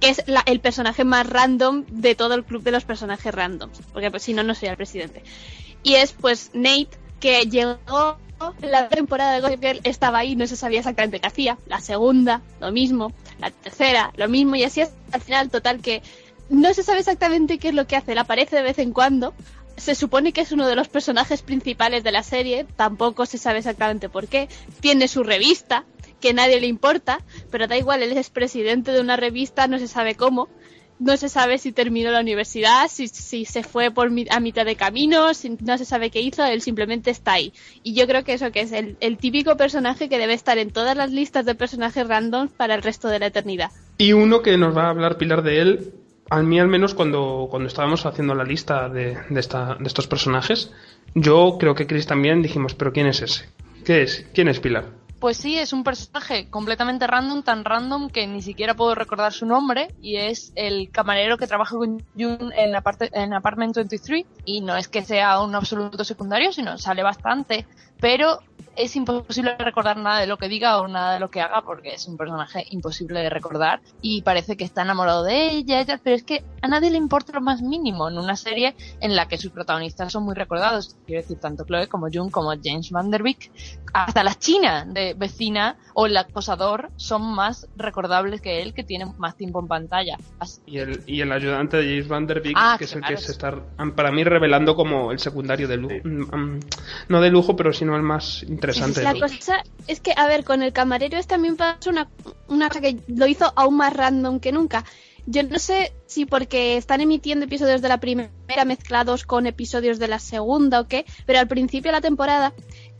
que 0.00 0.10
es 0.10 0.22
la- 0.26 0.42
el 0.46 0.60
personaje 0.60 1.04
más 1.04 1.26
random 1.28 1.84
de 1.88 2.14
todo 2.14 2.34
el 2.34 2.44
club 2.44 2.62
de 2.62 2.70
los 2.70 2.84
personajes 2.84 3.34
randoms, 3.34 3.80
porque 3.92 4.10
pues 4.10 4.22
si 4.24 4.34
no, 4.34 4.42
no 4.42 4.54
sería 4.54 4.72
el 4.72 4.76
presidente. 4.76 5.22
Y 5.82 5.94
es 5.94 6.12
pues 6.12 6.50
Nate, 6.52 6.90
que 7.18 7.42
llegó 7.44 8.18
la 8.60 8.88
temporada 8.88 9.32
de 9.32 9.40
Gossip 9.40 9.62
Girl, 9.62 9.80
estaba 9.84 10.18
ahí, 10.18 10.36
no 10.36 10.46
se 10.46 10.56
sabía 10.56 10.80
exactamente 10.80 11.20
qué 11.20 11.26
hacía. 11.26 11.58
La 11.66 11.80
segunda, 11.80 12.42
lo 12.60 12.72
mismo. 12.72 13.12
La 13.38 13.50
tercera, 13.50 14.12
lo 14.16 14.28
mismo. 14.28 14.56
Y 14.56 14.64
así 14.64 14.80
es 14.80 14.90
al 15.12 15.20
final, 15.20 15.50
total, 15.50 15.80
que 15.80 16.02
no 16.48 16.72
se 16.74 16.82
sabe 16.82 17.00
exactamente 17.00 17.58
qué 17.58 17.68
es 17.68 17.74
lo 17.74 17.86
que 17.86 17.96
hace. 17.96 18.12
Él 18.12 18.18
aparece 18.18 18.56
de 18.56 18.62
vez 18.62 18.78
en 18.78 18.92
cuando. 18.92 19.34
Se 19.76 19.94
supone 19.94 20.32
que 20.32 20.40
es 20.40 20.52
uno 20.52 20.66
de 20.66 20.76
los 20.76 20.88
personajes 20.88 21.42
principales 21.42 22.02
de 22.02 22.12
la 22.12 22.22
serie, 22.22 22.64
tampoco 22.76 23.26
se 23.26 23.36
sabe 23.36 23.58
exactamente 23.58 24.08
por 24.08 24.26
qué. 24.26 24.48
Tiene 24.80 25.06
su 25.06 25.22
revista, 25.22 25.84
que 26.20 26.32
nadie 26.32 26.60
le 26.60 26.66
importa, 26.66 27.20
pero 27.50 27.66
da 27.66 27.76
igual, 27.76 28.02
él 28.02 28.16
es 28.16 28.30
presidente 28.30 28.92
de 28.92 29.00
una 29.00 29.16
revista, 29.16 29.66
no 29.66 29.78
se 29.78 29.88
sabe 29.88 30.14
cómo. 30.14 30.48
No 30.98 31.16
se 31.18 31.28
sabe 31.28 31.58
si 31.58 31.72
terminó 31.72 32.10
la 32.10 32.20
universidad, 32.20 32.88
si, 32.88 33.08
si 33.08 33.44
se 33.44 33.62
fue 33.62 33.90
por 33.90 34.10
mi- 34.10 34.26
a 34.30 34.40
mitad 34.40 34.64
de 34.64 34.76
camino, 34.76 35.34
si 35.34 35.50
no 35.60 35.76
se 35.76 35.84
sabe 35.84 36.10
qué 36.10 36.20
hizo, 36.22 36.42
él 36.44 36.62
simplemente 36.62 37.10
está 37.10 37.34
ahí. 37.34 37.52
Y 37.82 37.94
yo 37.94 38.06
creo 38.06 38.24
que 38.24 38.32
eso 38.32 38.50
que 38.50 38.60
es 38.60 38.72
el, 38.72 38.96
el 39.00 39.18
típico 39.18 39.56
personaje 39.58 40.08
que 40.08 40.16
debe 40.18 40.32
estar 40.32 40.56
en 40.56 40.70
todas 40.70 40.96
las 40.96 41.10
listas 41.12 41.44
de 41.44 41.54
personajes 41.54 42.08
random 42.08 42.48
para 42.48 42.74
el 42.74 42.82
resto 42.82 43.08
de 43.08 43.18
la 43.18 43.26
eternidad. 43.26 43.70
Y 43.98 44.12
uno 44.14 44.40
que 44.40 44.56
nos 44.56 44.74
va 44.76 44.84
a 44.86 44.90
hablar 44.90 45.18
Pilar 45.18 45.42
de 45.42 45.60
él, 45.60 45.92
a 46.30 46.42
mí 46.42 46.58
al 46.58 46.68
menos 46.68 46.94
cuando, 46.94 47.46
cuando 47.50 47.68
estábamos 47.68 48.06
haciendo 48.06 48.34
la 48.34 48.44
lista 48.44 48.88
de, 48.88 49.18
de, 49.28 49.40
esta, 49.40 49.74
de 49.78 49.86
estos 49.86 50.06
personajes, 50.06 50.72
yo 51.14 51.56
creo 51.60 51.74
que 51.74 51.86
Chris 51.86 52.06
también 52.06 52.40
dijimos, 52.42 52.74
pero 52.74 52.92
¿quién 52.92 53.06
es 53.06 53.20
ese? 53.20 53.44
¿Qué 53.84 54.02
es? 54.02 54.26
¿Quién 54.34 54.48
es 54.48 54.60
Pilar? 54.60 54.86
Pues 55.18 55.38
sí, 55.38 55.58
es 55.58 55.72
un 55.72 55.82
personaje 55.82 56.50
completamente 56.50 57.06
random, 57.06 57.42
tan 57.42 57.64
random 57.64 58.10
que 58.10 58.26
ni 58.26 58.42
siquiera 58.42 58.74
puedo 58.74 58.94
recordar 58.94 59.32
su 59.32 59.46
nombre 59.46 59.94
y 59.98 60.16
es 60.16 60.52
el 60.56 60.90
camarero 60.90 61.38
que 61.38 61.46
trabaja 61.46 61.74
con 61.74 62.04
Jun 62.14 62.52
en, 62.54 62.74
aparte- 62.76 63.10
en 63.12 63.32
Apartment 63.32 63.74
23 63.74 64.26
y 64.44 64.60
no 64.60 64.76
es 64.76 64.88
que 64.88 65.02
sea 65.02 65.40
un 65.40 65.54
absoluto 65.54 66.04
secundario, 66.04 66.52
sino 66.52 66.76
sale 66.76 67.02
bastante, 67.02 67.66
pero 67.98 68.40
es 68.76 68.94
imposible 68.96 69.56
recordar 69.58 69.96
nada 69.96 70.20
de 70.20 70.26
lo 70.26 70.36
que 70.36 70.48
diga 70.48 70.80
o 70.80 70.88
nada 70.88 71.14
de 71.14 71.20
lo 71.20 71.30
que 71.30 71.40
haga 71.40 71.62
porque 71.62 71.94
es 71.94 72.06
un 72.08 72.16
personaje 72.16 72.64
imposible 72.70 73.20
de 73.20 73.30
recordar 73.30 73.80
y 74.02 74.22
parece 74.22 74.56
que 74.56 74.64
está 74.64 74.82
enamorado 74.82 75.24
de 75.24 75.50
ella 75.50 75.80
y 75.80 75.84
tal, 75.86 76.00
pero 76.02 76.14
es 76.16 76.22
que 76.24 76.44
a 76.62 76.68
nadie 76.68 76.90
le 76.90 76.98
importa 76.98 77.32
lo 77.32 77.40
más 77.40 77.62
mínimo 77.62 78.08
en 78.08 78.18
una 78.18 78.36
serie 78.36 78.74
en 79.00 79.16
la 79.16 79.28
que 79.28 79.38
sus 79.38 79.50
protagonistas 79.52 80.12
son 80.12 80.24
muy 80.24 80.34
recordados, 80.34 80.96
quiero 81.06 81.22
decir, 81.22 81.38
tanto 81.38 81.64
Chloe 81.64 81.88
como 81.88 82.08
Jun 82.12 82.30
como 82.30 82.50
James 82.62 82.90
Van 82.90 83.10
Der 83.10 83.22
Beek, 83.22 83.50
hasta 83.94 84.22
la 84.22 84.34
china 84.34 84.84
de 84.86 85.14
vecina 85.14 85.76
o 85.94 86.06
el 86.06 86.16
acosador 86.16 86.90
son 86.96 87.22
más 87.34 87.68
recordables 87.76 88.40
que 88.42 88.62
él 88.62 88.74
que 88.74 88.84
tiene 88.84 89.06
más 89.16 89.36
tiempo 89.36 89.60
en 89.60 89.68
pantalla. 89.68 90.18
Así- 90.38 90.60
Y 90.66 90.78
el, 90.78 91.02
y 91.06 91.20
el 91.22 91.32
ayudante 91.32 91.78
de 91.78 91.84
James 91.84 92.08
Van 92.08 92.26
Der 92.26 92.40
Beek, 92.42 92.56
Ah, 92.58 92.76
que 92.78 92.84
es 92.84 92.92
el 92.92 93.00
claro. 93.00 93.16
que 93.16 93.22
se 93.22 93.32
está, 93.32 93.54
para 93.94 94.10
mí, 94.12 94.22
revelando 94.24 94.76
como 94.76 95.12
el 95.12 95.18
secundario 95.18 95.66
de 95.68 95.76
lujo. 95.78 95.94
Sí. 96.02 96.08
Mm, 96.08 96.60
no 97.08 97.20
de 97.20 97.30
lujo, 97.30 97.56
pero 97.56 97.72
sino 97.72 97.96
el 97.96 98.02
más 98.02 98.44
interesante. 98.46 99.02
La 99.02 99.14
cosa 99.14 99.62
es 99.86 100.00
que, 100.00 100.12
a 100.16 100.26
ver, 100.26 100.44
con 100.44 100.62
el 100.62 100.72
camarero 100.72 101.18
este 101.18 101.34
también 101.34 101.56
pasó 101.56 101.90
una, 101.90 102.08
una 102.48 102.68
cosa 102.68 102.80
que 102.80 102.98
lo 103.08 103.26
hizo 103.26 103.52
aún 103.56 103.76
más 103.76 103.92
random 103.92 104.40
que 104.40 104.52
nunca. 104.52 104.84
Yo 105.26 105.42
no 105.42 105.58
sé 105.58 105.92
si 106.06 106.24
porque 106.24 106.76
están 106.76 107.00
emitiendo 107.00 107.46
episodios 107.46 107.82
de 107.82 107.88
la 107.88 107.98
primera 107.98 108.64
mezclados 108.64 109.24
con 109.24 109.46
episodios 109.46 109.98
de 109.98 110.06
la 110.08 110.20
segunda 110.20 110.80
o 110.80 110.86
qué, 110.86 111.04
pero 111.26 111.40
al 111.40 111.48
principio 111.48 111.90
de 111.90 111.96
la 111.96 112.00
temporada 112.00 112.54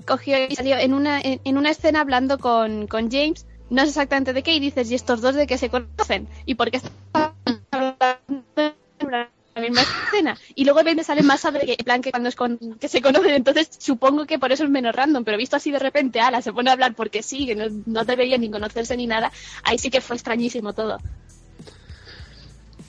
cogió 0.06 0.36
y 0.48 0.56
salió 0.56 0.76
en 0.76 0.92
una, 0.92 1.20
en, 1.20 1.56
una 1.56 1.70
escena 1.70 2.00
hablando 2.00 2.38
con, 2.38 2.88
con 2.88 3.10
James, 3.10 3.46
no 3.70 3.82
sé 3.82 3.88
exactamente 3.88 4.32
de 4.32 4.42
qué, 4.42 4.54
y 4.54 4.60
dices, 4.60 4.90
¿y 4.90 4.96
estos 4.96 5.20
dos 5.20 5.36
de 5.36 5.46
qué 5.46 5.56
se 5.56 5.70
conocen? 5.70 6.28
¿Y 6.46 6.56
por 6.56 6.70
qué 6.70 6.78
están 6.78 7.34
hablando 7.70 9.35
la 9.56 9.62
misma 9.62 9.82
escena? 9.82 10.38
Y 10.54 10.64
luego 10.64 10.82
me 10.84 11.02
sale 11.02 11.22
más 11.22 11.40
sobre 11.40 11.66
que, 11.66 11.72
en 11.78 11.84
plan 11.84 12.02
que 12.02 12.10
cuando 12.10 12.28
es 12.28 12.36
con, 12.36 12.58
que 12.78 12.88
se 12.88 13.00
conocen, 13.00 13.32
entonces 13.32 13.68
supongo 13.78 14.26
que 14.26 14.38
por 14.38 14.52
eso 14.52 14.64
es 14.64 14.70
menos 14.70 14.94
random, 14.94 15.24
pero 15.24 15.38
visto 15.38 15.56
así 15.56 15.70
de 15.70 15.78
repente, 15.78 16.20
ala, 16.20 16.42
se 16.42 16.52
pone 16.52 16.70
a 16.70 16.74
hablar 16.74 16.94
porque 16.94 17.22
sí, 17.22 17.46
que 17.46 17.56
no, 17.56 17.64
no 17.86 18.04
deberían 18.04 18.40
ni 18.40 18.50
conocerse 18.50 18.96
ni 18.96 19.06
nada, 19.06 19.32
ahí 19.64 19.78
sí 19.78 19.90
que 19.90 20.00
fue 20.00 20.16
extrañísimo 20.16 20.72
todo. 20.74 20.98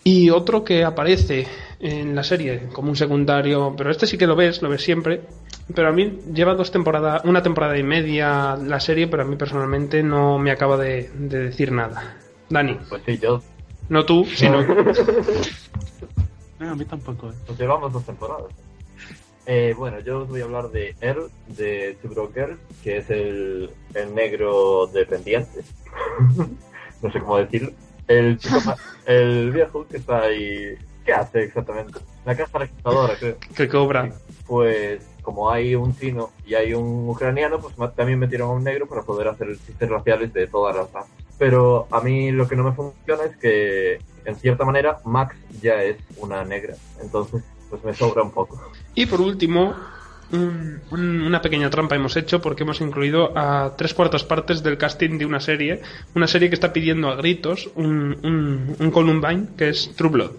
Y 0.04 0.30
otro 0.30 0.64
que 0.64 0.84
aparece 0.84 1.48
en 1.80 2.16
la 2.16 2.24
serie 2.24 2.70
como 2.72 2.90
un 2.90 2.96
secundario, 2.96 3.74
pero 3.78 3.92
este 3.92 4.08
sí 4.08 4.18
que 4.18 4.28
lo 4.28 4.36
ves, 4.36 4.62
lo 4.62 4.70
ves 4.70 4.82
siempre. 4.82 5.22
Pero 5.74 5.90
a 5.90 5.92
mí 5.92 6.20
lleva 6.34 6.56
dos 6.56 6.72
temporadas, 6.72 7.24
una 7.26 7.44
temporada 7.44 7.78
y 7.78 7.84
media 7.84 8.56
la 8.56 8.80
serie, 8.80 9.08
pero 9.08 9.24
a 9.24 9.26
mí 9.26 9.36
personalmente 9.36 10.02
no 10.04 10.40
me 10.40 10.52
acaba 10.52 10.78
de, 10.78 11.10
de 11.14 11.40
decir 11.40 11.74
nada. 11.74 12.16
Dani, 12.50 12.80
Pues 12.88 13.02
sí, 13.06 13.20
yo 13.22 13.42
no 13.90 14.06
tú, 14.06 14.26
sino 14.34 14.66
No, 16.60 16.72
a 16.72 16.76
mí 16.76 16.86
tampoco. 16.86 17.30
¿eh? 17.30 17.36
Nos 17.48 17.60
llevamos 17.60 17.94
dos 17.94 18.06
temporadas. 18.06 18.52
Eh, 19.46 19.74
bueno, 19.78 20.00
yo 20.02 20.20
os 20.22 20.28
voy 20.28 20.42
a 20.42 20.44
hablar 20.44 20.70
de 20.72 20.96
Earl, 21.00 21.32
de 21.48 21.98
Two 22.02 22.12
Broke 22.12 22.34
Girls, 22.34 22.60
que 22.84 22.98
es 22.98 23.10
el, 23.10 23.70
el 23.94 24.14
negro 24.14 24.88
dependiente. 24.88 25.64
no 27.02 27.12
sé 27.12 27.20
cómo 27.20 27.38
decirlo. 27.38 27.72
El 28.08 28.38
chico 28.38 28.60
el 29.06 29.52
viejo 29.52 29.88
que 29.88 29.98
está 29.98 30.22
ahí. 30.22 30.78
¿Qué 31.06 31.14
hace 31.14 31.44
exactamente? 31.44 32.00
La 32.26 32.36
caja 32.36 32.60
registradora, 32.60 33.16
creo. 33.18 33.38
que 33.56 33.68
cobra. 33.70 34.12
Pues 34.46 35.02
como 35.22 35.50
hay 35.50 35.76
un 35.76 35.98
chino 35.98 36.32
y 36.46 36.56
hay 36.56 36.74
un 36.74 37.10
ucraniano, 37.10 37.60
pues 37.60 37.74
también 37.96 38.20
metieron 38.20 38.50
a 38.50 38.54
un 38.54 38.64
negro 38.64 38.88
para 38.88 39.04
poder 39.04 39.28
hacer 39.30 39.58
chistes 39.66 39.90
raciales 39.90 40.34
de 40.34 40.48
todas 40.48 40.76
las 40.76 40.92
razas. 40.92 41.10
Pero 41.38 41.88
a 41.92 42.02
mí 42.02 42.32
lo 42.32 42.48
que 42.48 42.56
no 42.56 42.64
me 42.64 42.72
funciona 42.74 43.24
es 43.26 43.38
que, 43.38 44.00
en 44.28 44.36
cierta 44.36 44.64
manera, 44.66 45.00
Max 45.06 45.36
ya 45.62 45.82
es 45.84 45.98
una 46.18 46.44
negra. 46.44 46.76
Entonces, 47.02 47.44
pues 47.70 47.84
me 47.84 47.94
sobra 47.94 48.22
un 48.24 48.32
poco. 48.32 48.62
Y 48.94 49.06
por 49.06 49.22
último, 49.22 49.74
un- 50.32 50.82
un- 50.92 51.22
una 51.22 51.42
pequeña 51.42 51.70
trampa 51.70 51.96
hemos 51.96 52.16
hecho 52.18 52.42
porque 52.42 52.64
hemos 52.64 52.82
incluido 52.82 53.38
a 53.38 53.76
tres 53.78 53.94
cuartas 53.94 54.24
partes 54.24 54.62
del 54.64 54.78
casting 54.78 55.18
de 55.18 55.26
una 55.26 55.40
serie, 55.40 55.82
una 56.16 56.28
serie 56.28 56.50
que 56.50 56.56
está 56.56 56.74
pidiendo 56.74 57.10
a 57.10 57.16
gritos 57.16 57.70
un, 57.76 58.18
un, 58.24 58.76
un 58.78 58.92
Columbine 58.92 59.48
que 59.58 59.70
es 59.70 59.94
True 59.96 60.12
Blood. 60.12 60.32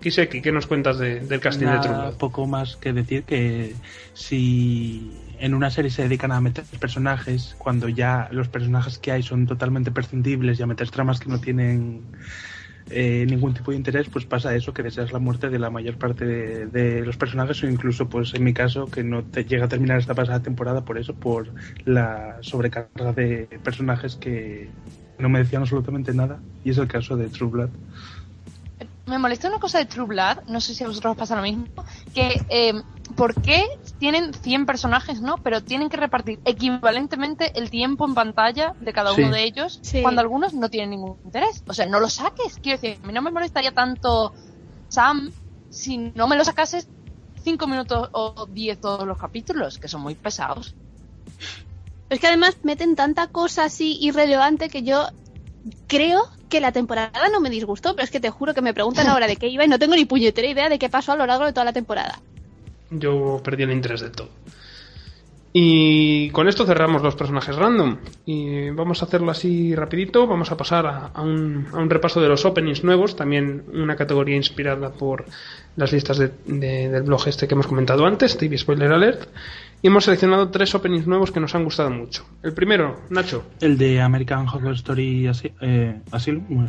Kiseki, 0.00 0.40
¿qué 0.40 0.52
nos 0.52 0.68
cuentas 0.68 0.98
de- 0.98 1.18
del 1.20 1.40
casting 1.40 1.66
de 1.66 1.78
True 1.80 1.90
Nada, 1.96 2.08
Blood? 2.10 2.18
poco 2.18 2.46
más 2.46 2.76
que 2.76 2.92
decir 2.92 3.24
que 3.24 3.74
si 4.14 5.12
en 5.40 5.54
una 5.54 5.70
serie 5.70 5.90
se 5.90 6.02
dedican 6.02 6.30
a 6.30 6.40
meter 6.40 6.64
personajes 6.78 7.56
cuando 7.58 7.88
ya 7.88 8.28
los 8.30 8.48
personajes 8.48 8.98
que 8.98 9.10
hay 9.10 9.22
son 9.24 9.46
totalmente 9.46 9.90
prescindibles 9.90 10.58
y 10.58 10.62
a 10.62 10.66
meter 10.66 10.90
tramas 10.90 11.18
que 11.18 11.28
no 11.28 11.40
tienen 11.40 12.02
eh, 12.90 13.26
ningún 13.28 13.54
tipo 13.54 13.70
de 13.70 13.76
interés, 13.76 14.08
pues 14.08 14.24
pasa 14.24 14.54
eso, 14.54 14.72
que 14.72 14.82
deseas 14.82 15.12
la 15.12 15.18
muerte 15.18 15.50
de 15.50 15.58
la 15.58 15.70
mayor 15.70 15.96
parte 15.98 16.24
de, 16.24 17.02
los 17.04 17.16
personajes 17.16 17.62
o 17.62 17.68
incluso, 17.68 18.08
pues 18.08 18.34
en 18.34 18.44
mi 18.44 18.54
caso, 18.54 18.86
que 18.86 19.02
no 19.04 19.24
te 19.24 19.44
llega 19.44 19.66
a 19.66 19.68
terminar 19.68 19.98
esta 19.98 20.14
pasada 20.14 20.40
temporada 20.40 20.84
por 20.84 20.98
eso, 20.98 21.14
por 21.14 21.52
la 21.84 22.38
sobrecarga 22.40 23.12
de 23.12 23.48
personajes 23.62 24.16
que 24.16 24.70
no 25.18 25.28
me 25.28 25.40
decían 25.40 25.62
absolutamente 25.62 26.14
nada 26.14 26.40
y 26.64 26.70
es 26.70 26.78
el 26.78 26.88
caso 26.88 27.16
de 27.16 27.28
True 27.28 27.50
Blood. 27.50 27.70
Me 29.06 29.18
molesta 29.18 29.48
una 29.48 29.58
cosa 29.58 29.78
de 29.78 29.86
True 29.86 30.06
Blood, 30.06 30.48
no 30.48 30.60
sé 30.60 30.74
si 30.74 30.84
a 30.84 30.86
vosotros 30.86 31.12
os 31.12 31.18
pasa 31.18 31.34
lo 31.36 31.42
mismo, 31.42 31.66
que 32.14 32.40
eh, 32.50 32.74
¿por 33.16 33.40
qué 33.40 33.66
tienen 33.98 34.32
100 34.34 34.66
personajes, 34.66 35.20
no? 35.20 35.36
Pero 35.38 35.62
tienen 35.62 35.88
que 35.88 35.96
repartir 35.96 36.38
equivalentemente 36.44 37.58
el 37.58 37.70
tiempo 37.70 38.04
en 38.06 38.14
pantalla 38.14 38.74
de 38.80 38.92
cada 38.92 39.12
uno 39.12 39.26
Sí. 39.26 39.32
de 39.32 39.44
ellos, 39.44 39.78
Sí. 39.82 40.02
cuando 40.02 40.20
algunos 40.20 40.54
no 40.54 40.68
tienen 40.68 40.90
ningún 40.90 41.18
interés. 41.24 41.62
O 41.66 41.74
sea, 41.74 41.86
no 41.86 42.00
lo 42.00 42.08
saques, 42.08 42.58
quiero 42.62 42.80
decir, 42.80 42.98
a 43.02 43.06
mí 43.06 43.12
no 43.12 43.22
me 43.22 43.30
molestaría 43.30 43.72
tanto 43.72 44.32
Sam 44.88 45.30
si 45.70 45.98
no 46.14 46.26
me 46.28 46.36
lo 46.36 46.44
sacases 46.44 46.88
5 47.42 47.66
minutos 47.66 48.08
o 48.12 48.46
10 48.50 48.80
todos 48.80 49.06
los 49.06 49.18
capítulos, 49.18 49.78
que 49.78 49.88
son 49.88 50.00
muy 50.02 50.14
pesados. 50.14 50.74
Es 52.08 52.20
que 52.20 52.26
además 52.26 52.56
meten 52.62 52.96
tanta 52.96 53.26
cosa 53.26 53.64
así 53.64 53.98
irrelevante 54.00 54.70
que 54.70 54.82
yo 54.82 55.08
creo 55.86 56.22
que 56.48 56.60
la 56.60 56.72
temporada 56.72 57.28
no 57.30 57.40
me 57.40 57.50
disgustó, 57.50 57.94
pero 57.94 58.04
es 58.04 58.10
que 58.10 58.20
te 58.20 58.30
juro 58.30 58.54
que 58.54 58.62
me 58.62 58.72
preguntan 58.72 59.06
ahora 59.08 59.26
de 59.26 59.36
qué 59.36 59.48
iba 59.48 59.64
y 59.64 59.68
no 59.68 59.78
tengo 59.78 59.94
ni 59.94 60.06
puñetera 60.06 60.48
idea 60.48 60.68
de 60.70 60.78
qué 60.78 60.88
pasó 60.88 61.12
a 61.12 61.16
lo 61.16 61.26
largo 61.26 61.44
de 61.44 61.52
toda 61.52 61.64
la 61.64 61.74
temporada. 61.74 62.18
Yo 62.90 63.40
perdí 63.44 63.62
el 63.64 63.72
interés 63.72 64.00
de 64.00 64.10
todo. 64.10 64.28
Y 65.52 66.28
con 66.30 66.46
esto 66.46 66.66
cerramos 66.66 67.02
los 67.02 67.16
personajes 67.16 67.56
random. 67.56 67.96
Y 68.26 68.70
vamos 68.70 69.02
a 69.02 69.06
hacerlo 69.06 69.30
así 69.30 69.74
rapidito. 69.74 70.26
Vamos 70.26 70.52
a 70.52 70.56
pasar 70.56 70.86
a, 71.14 71.22
un, 71.22 71.66
a 71.72 71.78
un 71.78 71.88
repaso 71.90 72.20
de 72.20 72.28
los 72.28 72.44
openings 72.44 72.84
nuevos. 72.84 73.16
También 73.16 73.64
una 73.72 73.96
categoría 73.96 74.36
inspirada 74.36 74.90
por 74.92 75.24
las 75.76 75.90
listas 75.92 76.18
de- 76.18 76.32
de- 76.46 76.88
del 76.90 77.02
blog 77.02 77.26
este 77.28 77.48
que 77.48 77.54
hemos 77.54 77.66
comentado 77.66 78.04
antes, 78.06 78.36
TV 78.36 78.58
Spoiler 78.58 78.92
Alert. 78.92 79.28
Y 79.80 79.86
hemos 79.86 80.04
seleccionado 80.04 80.50
tres 80.50 80.74
openings 80.74 81.06
nuevos 81.06 81.30
que 81.30 81.38
nos 81.38 81.54
han 81.54 81.62
gustado 81.62 81.88
mucho. 81.90 82.26
El 82.42 82.52
primero, 82.52 83.00
Nacho. 83.10 83.44
El 83.60 83.78
de 83.78 84.00
American 84.00 84.48
Horror 84.48 84.74
Story 84.74 85.28
Asi- 85.28 85.52
eh, 85.60 86.00
Asylum, 86.10 86.68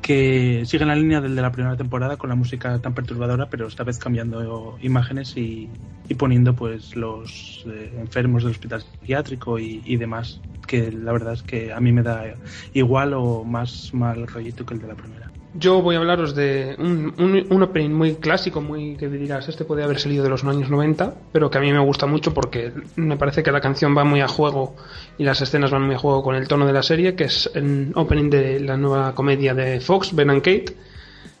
que 0.00 0.62
sigue 0.64 0.86
la 0.86 0.94
línea 0.94 1.20
del 1.20 1.36
de 1.36 1.42
la 1.42 1.52
primera 1.52 1.76
temporada 1.76 2.16
con 2.16 2.30
la 2.30 2.34
música 2.34 2.78
tan 2.78 2.94
perturbadora, 2.94 3.50
pero 3.50 3.66
esta 3.66 3.84
vez 3.84 3.98
cambiando 3.98 4.78
imágenes 4.80 5.36
y, 5.36 5.68
y 6.08 6.14
poniendo 6.14 6.54
pues 6.54 6.96
los 6.96 7.62
eh, 7.68 7.92
enfermos 7.98 8.42
del 8.42 8.52
hospital 8.52 8.80
psiquiátrico 8.80 9.58
y, 9.58 9.82
y 9.84 9.96
demás, 9.98 10.40
que 10.66 10.90
la 10.90 11.12
verdad 11.12 11.34
es 11.34 11.42
que 11.42 11.74
a 11.74 11.80
mí 11.80 11.92
me 11.92 12.02
da 12.02 12.24
igual 12.72 13.12
o 13.12 13.44
más 13.44 13.92
mal 13.92 14.26
rollito 14.26 14.64
que 14.64 14.72
el 14.72 14.80
de 14.80 14.88
la 14.88 14.94
primera. 14.94 15.30
Yo 15.58 15.80
voy 15.80 15.94
a 15.96 15.98
hablaros 15.98 16.34
de 16.34 16.74
un, 16.78 17.62
opening 17.62 17.90
muy 17.90 18.14
clásico, 18.16 18.60
muy 18.60 18.96
que 18.96 19.08
dirás, 19.08 19.48
este 19.48 19.64
puede 19.64 19.84
haber 19.84 19.98
salido 19.98 20.24
de 20.24 20.30
los 20.30 20.44
años 20.44 20.68
90, 20.70 21.14
pero 21.32 21.50
que 21.50 21.58
a 21.58 21.60
mí 21.60 21.72
me 21.72 21.78
gusta 21.78 22.06
mucho 22.06 22.34
porque 22.34 22.72
me 22.96 23.16
parece 23.16 23.42
que 23.42 23.52
la 23.52 23.60
canción 23.60 23.96
va 23.96 24.04
muy 24.04 24.20
a 24.20 24.28
juego 24.28 24.76
y 25.18 25.24
las 25.24 25.40
escenas 25.40 25.70
van 25.70 25.82
muy 25.86 25.94
a 25.94 25.98
juego 25.98 26.22
con 26.22 26.34
el 26.34 26.48
tono 26.48 26.66
de 26.66 26.72
la 26.72 26.82
serie, 26.82 27.14
que 27.14 27.24
es 27.24 27.50
el 27.54 27.92
opening 27.94 28.28
de 28.30 28.60
la 28.60 28.76
nueva 28.76 29.14
comedia 29.14 29.54
de 29.54 29.80
Fox, 29.80 30.14
Ben 30.14 30.30
and 30.30 30.42
Kate, 30.42 30.76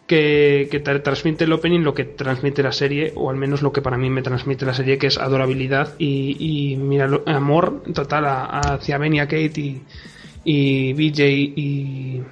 que, 0.06 0.68
que 0.70 0.82
tra- 0.84 1.02
transmite 1.02 1.44
el 1.44 1.52
opening 1.52 1.80
lo 1.82 1.92
que 1.92 2.04
transmite 2.04 2.62
la 2.62 2.72
serie, 2.72 3.12
o 3.16 3.28
al 3.28 3.36
menos 3.36 3.60
lo 3.62 3.72
que 3.72 3.82
para 3.82 3.98
mí 3.98 4.08
me 4.08 4.22
transmite 4.22 4.64
la 4.64 4.72
serie, 4.74 4.98
que 4.98 5.08
es 5.08 5.18
adorabilidad 5.18 5.94
y, 5.98 6.36
y 6.38 6.98
amor 7.26 7.82
total 7.92 8.24
hacia 8.26 8.98
Ben 8.98 9.14
y 9.14 9.20
a 9.20 9.26
Kate 9.26 9.60
y, 9.60 9.82
y 10.44 10.92
BJ 10.92 11.28
y, 11.28 12.22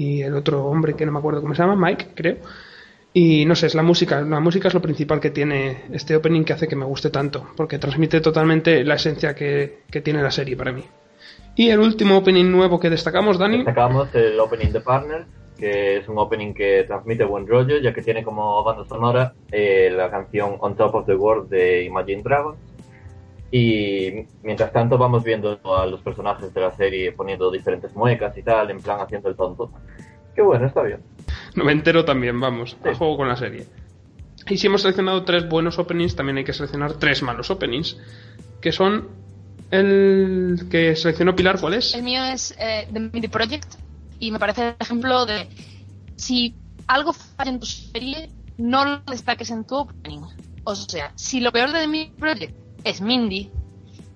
y 0.00 0.22
el 0.22 0.34
otro 0.34 0.64
hombre 0.64 0.94
que 0.94 1.04
no 1.04 1.12
me 1.12 1.18
acuerdo 1.18 1.42
cómo 1.42 1.54
se 1.54 1.62
llama, 1.62 1.76
Mike, 1.76 2.08
creo. 2.14 2.36
Y 3.12 3.44
no 3.44 3.54
sé, 3.54 3.66
es 3.66 3.74
la 3.74 3.82
música. 3.82 4.22
La 4.22 4.40
música 4.40 4.68
es 4.68 4.74
lo 4.74 4.80
principal 4.80 5.20
que 5.20 5.30
tiene 5.30 5.82
este 5.92 6.16
opening 6.16 6.44
que 6.44 6.54
hace 6.54 6.68
que 6.68 6.76
me 6.76 6.86
guste 6.86 7.10
tanto, 7.10 7.48
porque 7.54 7.78
transmite 7.78 8.20
totalmente 8.22 8.82
la 8.84 8.94
esencia 8.94 9.34
que, 9.34 9.80
que 9.90 10.00
tiene 10.00 10.22
la 10.22 10.30
serie 10.30 10.56
para 10.56 10.72
mí. 10.72 10.84
Y 11.54 11.68
el 11.68 11.80
último 11.80 12.16
opening 12.16 12.50
nuevo 12.50 12.80
que 12.80 12.88
destacamos, 12.88 13.38
Dani. 13.38 13.58
Destacamos 13.58 14.14
el 14.14 14.40
opening 14.40 14.72
de 14.72 14.80
Partners, 14.80 15.26
que 15.58 15.98
es 15.98 16.08
un 16.08 16.16
opening 16.18 16.54
que 16.54 16.84
transmite 16.84 17.24
buen 17.24 17.46
rollo, 17.46 17.78
ya 17.78 17.92
que 17.92 18.00
tiene 18.00 18.24
como 18.24 18.64
banda 18.64 18.86
sonora 18.86 19.34
eh, 19.52 19.92
la 19.94 20.10
canción 20.10 20.56
On 20.60 20.74
Top 20.76 20.94
of 20.94 21.06
the 21.06 21.14
World 21.14 21.50
de 21.50 21.84
Imagine 21.84 22.22
Dragons. 22.22 22.58
Y 23.52 24.26
mientras 24.42 24.72
tanto 24.72 24.96
vamos 24.96 25.24
viendo 25.24 25.58
a 25.76 25.86
los 25.86 26.00
personajes 26.02 26.54
de 26.54 26.60
la 26.60 26.70
serie 26.70 27.12
poniendo 27.12 27.50
diferentes 27.50 27.94
muecas 27.94 28.36
y 28.38 28.42
tal, 28.42 28.70
en 28.70 28.80
plan 28.80 29.00
haciendo 29.00 29.28
el 29.28 29.36
tonto. 29.36 29.72
Qué 30.34 30.42
bueno, 30.42 30.66
está 30.66 30.82
bien. 30.82 31.00
No 31.56 31.64
me 31.64 31.72
entero 31.72 32.04
también, 32.04 32.38
vamos, 32.38 32.76
a 32.84 32.90
Sí. 32.90 32.96
juego 32.98 33.16
con 33.16 33.28
la 33.28 33.36
serie. 33.36 33.66
Y 34.48 34.56
si 34.56 34.68
hemos 34.68 34.82
seleccionado 34.82 35.24
tres 35.24 35.48
buenos 35.48 35.78
openings, 35.78 36.14
también 36.14 36.38
hay 36.38 36.44
que 36.44 36.52
seleccionar 36.52 36.94
tres 36.94 37.22
malos 37.22 37.50
openings, 37.50 37.98
que 38.60 38.70
son 38.72 39.08
el 39.70 40.66
que 40.70 40.96
seleccionó 40.96 41.34
Pilar, 41.36 41.60
¿cuál 41.60 41.74
es? 41.74 41.94
El 41.94 42.02
mío 42.02 42.24
es 42.24 42.54
eh, 42.58 42.88
The 42.92 43.00
Mindy 43.00 43.28
Project 43.28 43.74
y 44.18 44.30
me 44.32 44.38
parece 44.38 44.68
el 44.68 44.74
ejemplo 44.80 45.26
de 45.26 45.48
si 46.16 46.54
algo 46.86 47.12
falla 47.12 47.50
en 47.50 47.60
tu 47.60 47.66
serie, 47.66 48.30
no 48.58 48.84
lo 48.84 49.02
destaques 49.10 49.50
en 49.50 49.64
tu 49.64 49.76
opening. 49.76 50.20
O 50.64 50.74
sea, 50.74 51.12
si 51.14 51.40
lo 51.40 51.52
peor 51.52 51.72
de 51.72 51.80
The 51.80 51.86
Mindy 51.88 52.12
Project 52.18 52.54
es 52.84 53.00
Mindy, 53.00 53.50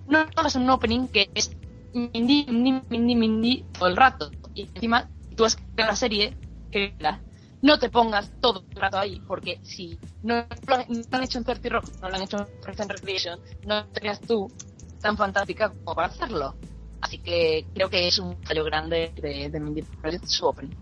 no 0.07 0.19
hagas 0.37 0.55
un 0.57 0.69
opening 0.69 1.09
que 1.09 1.31
es 1.35 1.51
Mindy, 1.93 2.47
Mindy, 2.47 2.83
Mindy, 2.89 3.17
Mindy 3.17 3.65
todo 3.73 3.89
el 3.89 3.97
rato. 3.97 4.31
Y 4.55 4.63
encima, 4.63 5.09
tú 5.37 5.45
has 5.45 5.57
creado 5.57 5.93
la 5.93 5.97
serie, 5.97 6.37
créela. 6.71 7.21
No 7.63 7.79
te 7.79 7.89
pongas 7.89 8.31
todo 8.41 8.65
el 8.71 8.77
rato 8.77 8.99
ahí, 8.99 9.23
porque 9.27 9.59
si 9.63 9.99
no 10.23 10.47
lo 10.67 10.75
han, 10.75 11.23
hecho 11.23 11.39
en 11.39 11.45
30 11.45 11.69
Rock, 11.71 11.87
no 12.03 12.11
lo 12.11 12.17
han 12.17 12.23
hecho 12.23 12.37
en 12.39 12.47
Parks 12.61 12.81
and 12.81 12.91
Recreation, 12.91 13.41
no 13.67 13.87
serías 13.95 14.21
tú 14.21 14.53
tan 15.01 15.17
fantástica 15.17 15.71
como 15.71 15.95
para 15.95 16.09
hacerlo. 16.09 16.55
Así 17.01 17.19
que 17.19 17.67
creo 17.75 17.89
que 17.89 18.09
es 18.09 18.19
un 18.19 18.37
fallo 18.43 18.65
grande 18.65 19.13
de, 19.17 19.49
de 19.49 19.61
Mindy 19.61 19.83
Project 19.83 20.27
su 20.27 20.47
opening. 20.47 20.75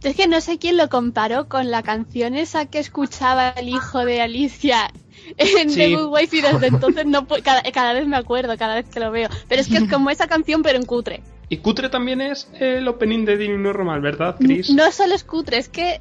Yo 0.00 0.10
es 0.10 0.16
que 0.16 0.26
no 0.26 0.40
sé 0.42 0.58
quién 0.58 0.76
lo 0.76 0.90
comparó 0.90 1.48
con 1.48 1.70
la 1.70 1.82
canción 1.82 2.34
esa 2.34 2.66
que 2.66 2.80
escuchaba 2.80 3.50
el 3.50 3.70
hijo 3.70 4.04
de 4.04 4.20
Alicia 4.20 4.90
en 5.36 5.70
Sí. 5.70 5.76
The 5.76 5.94
Good 5.96 6.12
Wife 6.12 6.36
y 6.36 6.40
desde 6.40 6.66
entonces 6.68 7.06
no 7.06 7.26
cada, 7.26 7.62
cada 7.72 7.92
vez 7.92 8.06
me 8.06 8.16
acuerdo, 8.16 8.56
cada 8.56 8.74
vez 8.76 8.86
que 8.88 9.00
lo 9.00 9.10
veo. 9.10 9.28
Pero 9.48 9.60
es 9.60 9.68
que 9.68 9.76
es 9.78 9.84
como 9.90 10.10
esa 10.10 10.26
canción 10.26 10.62
pero 10.62 10.78
en 10.78 10.84
cutre. 10.86 11.22
Y 11.48 11.58
cutre 11.58 11.88
también 11.88 12.20
es 12.20 12.48
el 12.58 12.86
opening 12.88 13.24
de 13.24 13.36
Dini 13.36 13.56
Normal, 13.56 14.00
¿verdad, 14.00 14.36
Chris? 14.38 14.70
No 14.70 14.90
solo 14.90 15.14
es 15.14 15.22
cutre, 15.24 15.58
es 15.58 15.68
que 15.68 16.00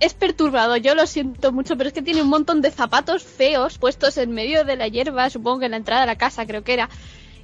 es 0.00 0.14
perturbado, 0.14 0.76
yo 0.76 0.94
lo 0.94 1.06
siento 1.06 1.52
mucho, 1.52 1.76
pero 1.76 1.88
es 1.88 1.94
que 1.94 2.02
tiene 2.02 2.22
un 2.22 2.28
montón 2.28 2.60
de 2.62 2.70
zapatos 2.70 3.22
feos 3.22 3.78
puestos 3.78 4.16
en 4.18 4.30
medio 4.32 4.64
de 4.64 4.76
la 4.76 4.88
hierba, 4.88 5.28
supongo 5.30 5.60
que 5.60 5.64
en 5.66 5.70
la 5.72 5.76
entrada 5.78 6.02
de 6.02 6.06
la 6.06 6.16
casa 6.16 6.46
creo 6.46 6.62
que 6.64 6.74
era. 6.74 6.88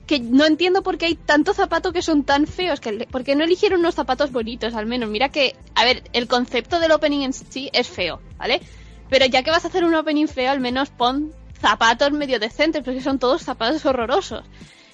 Que 0.07 0.18
no 0.18 0.45
entiendo 0.45 0.83
por 0.83 0.99
qué 0.99 1.07
hay 1.07 1.14
tantos 1.14 1.57
zapatos 1.57 1.92
que 1.92 2.03
son 2.03 2.25
tan 2.25 2.47
feos, 2.47 2.81
que 2.81 2.92
le- 2.92 3.07
por 3.07 3.23
qué 3.23 3.37
no 3.37 3.45
eligieron 3.45 3.81
unos 3.81 3.95
zapatos 3.95 4.33
bonitos 4.33 4.75
al 4.75 4.85
menos. 4.87 5.09
Mira 5.09 5.29
que, 5.29 5.55
a 5.75 5.85
ver, 5.85 6.03
el 6.12 6.27
concepto 6.27 6.81
del 6.81 6.90
opening 6.92 7.21
en 7.21 7.33
sí 7.33 7.71
es 7.73 7.87
feo, 7.88 8.21
¿vale? 8.37 8.61
Pero 9.12 9.27
ya 9.27 9.42
que 9.42 9.51
vas 9.51 9.64
a 9.66 9.68
hacer 9.68 9.85
un 9.85 9.94
opening 9.94 10.27
feo, 10.27 10.51
al 10.51 10.61
menos 10.61 10.88
pon 10.88 11.33
zapatos 11.61 12.12
medio 12.12 12.40
decentes, 12.40 12.83
porque 12.83 13.03
son 13.03 13.18
todos 13.18 13.42
zapatos 13.42 13.85
horrorosos. 13.85 14.42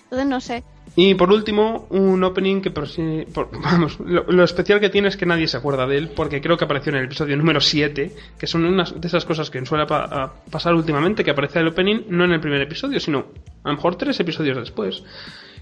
Entonces 0.03 0.27
no 0.27 0.41
sé. 0.41 0.65
Y 0.97 1.15
por 1.15 1.31
último, 1.31 1.87
un 1.91 2.25
opening 2.25 2.61
que, 2.61 2.73
por 2.73 2.89
si- 2.89 3.25
por- 3.33 3.49
vamos, 3.63 4.01
lo, 4.01 4.25
lo 4.25 4.43
especial 4.43 4.81
que 4.81 4.89
tiene 4.89 5.07
es 5.07 5.17
que 5.17 5.25
nadie 5.25 5.47
se 5.47 5.57
acuerda 5.57 5.87
de 5.87 5.99
él, 5.99 6.09
porque 6.17 6.41
creo 6.41 6.57
que 6.57 6.65
apareció 6.65 6.91
en 6.91 6.99
el 6.99 7.05
episodio 7.05 7.37
número 7.37 7.61
7, 7.61 8.11
que 8.37 8.47
son 8.49 8.65
unas 8.65 9.01
de 9.01 9.07
esas 9.07 9.25
cosas 9.25 9.51
que 9.51 9.65
suele 9.65 9.87
pa- 9.87 10.35
pasar 10.51 10.75
últimamente, 10.75 11.23
que 11.23 11.31
aparece 11.31 11.61
el 11.61 11.69
opening 11.69 12.01
no 12.09 12.25
en 12.25 12.33
el 12.33 12.41
primer 12.41 12.61
episodio, 12.61 12.99
sino 12.99 13.27
a 13.63 13.69
lo 13.69 13.77
mejor 13.77 13.95
tres 13.97 14.19
episodios 14.19 14.57
después. 14.57 15.05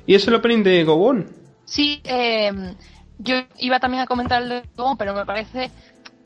Y 0.07 0.15
es 0.15 0.27
el 0.29 0.35
opening 0.35 0.63
de 0.63 0.83
Go 0.85 0.95
On. 0.95 1.27
Sí, 1.67 2.01
eh, 2.05 2.53
yo 3.19 3.35
iba 3.59 3.79
también 3.81 4.03
a 4.05 4.07
comentar 4.07 4.43
el 4.43 4.49
de 4.49 4.63
Go, 4.77 4.97
pero 4.97 5.13
me 5.15 5.27
parece 5.27 5.71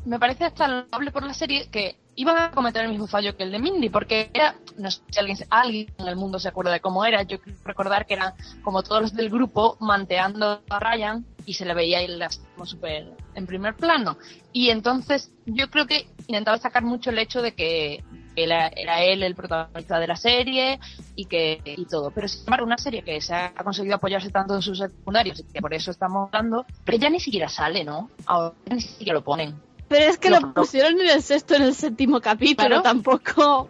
me 0.06 0.18
parece 0.18 0.44
hasta 0.44 0.66
loable 0.68 1.10
por 1.10 1.24
la 1.24 1.34
serie 1.34 1.68
que 1.70 1.96
iban 2.20 2.36
a 2.36 2.50
cometer 2.50 2.84
el 2.84 2.90
mismo 2.90 3.06
fallo 3.06 3.36
que 3.36 3.44
el 3.44 3.52
de 3.52 3.58
Mindy, 3.58 3.88
porque 3.88 4.30
era, 4.34 4.54
no 4.76 4.90
sé 4.90 5.00
si 5.10 5.18
alguien, 5.18 5.38
alguien 5.48 5.86
en 5.98 6.08
el 6.08 6.16
mundo 6.16 6.38
se 6.38 6.48
acuerda 6.48 6.72
de 6.72 6.80
cómo 6.80 7.04
era, 7.04 7.22
yo 7.22 7.40
quiero 7.40 7.58
recordar 7.64 8.06
que 8.06 8.14
eran 8.14 8.34
como 8.62 8.82
todos 8.82 9.00
los 9.02 9.14
del 9.14 9.30
grupo 9.30 9.76
manteando 9.80 10.62
a 10.68 10.78
Ryan 10.78 11.24
y 11.46 11.54
se 11.54 11.64
le 11.64 11.72
veía 11.74 12.06
las- 12.08 12.38
como 12.54 12.66
súper 12.66 13.12
en 13.34 13.46
primer 13.46 13.74
plano. 13.74 14.18
Y 14.52 14.70
entonces 14.70 15.30
yo 15.46 15.70
creo 15.70 15.86
que 15.86 16.06
intentaba 16.26 16.56
destacar 16.56 16.82
mucho 16.84 17.10
el 17.10 17.18
hecho 17.18 17.40
de 17.40 17.54
que 17.54 18.04
era, 18.36 18.68
era 18.68 19.02
él 19.02 19.22
el 19.22 19.34
protagonista 19.34 19.98
de 19.98 20.06
la 20.06 20.16
serie 20.16 20.78
y 21.16 21.24
que 21.24 21.60
y 21.64 21.86
todo. 21.86 22.10
Pero 22.10 22.28
sin 22.28 22.40
embargo, 22.46 22.66
una 22.66 22.78
serie 22.78 23.02
que 23.02 23.20
se 23.20 23.34
ha 23.34 23.52
conseguido 23.54 23.96
apoyarse 23.96 24.30
tanto 24.30 24.54
en 24.54 24.62
sus 24.62 24.78
secundarios 24.78 25.40
y 25.40 25.44
que 25.44 25.60
por 25.60 25.74
eso 25.74 25.90
estamos 25.90 26.28
hablando, 26.32 26.64
pero 26.84 26.98
ya 26.98 27.10
ni 27.10 27.18
siquiera 27.18 27.48
sale, 27.48 27.82
¿no? 27.82 28.10
Ahora 28.26 28.54
ni 28.70 28.80
siquiera 28.80 29.14
lo 29.14 29.24
ponen. 29.24 29.54
Pero 29.90 30.04
es 30.10 30.16
que 30.18 30.30
Lo 30.30 30.38
lo 30.40 30.54
pusieron 30.54 30.98
en 31.00 31.08
el 31.10 31.20
sexto, 31.22 31.54
en 31.56 31.62
el 31.62 31.74
séptimo 31.74 32.20
capítulo, 32.20 32.68
Claro. 32.68 32.82
tampoco. 32.82 33.68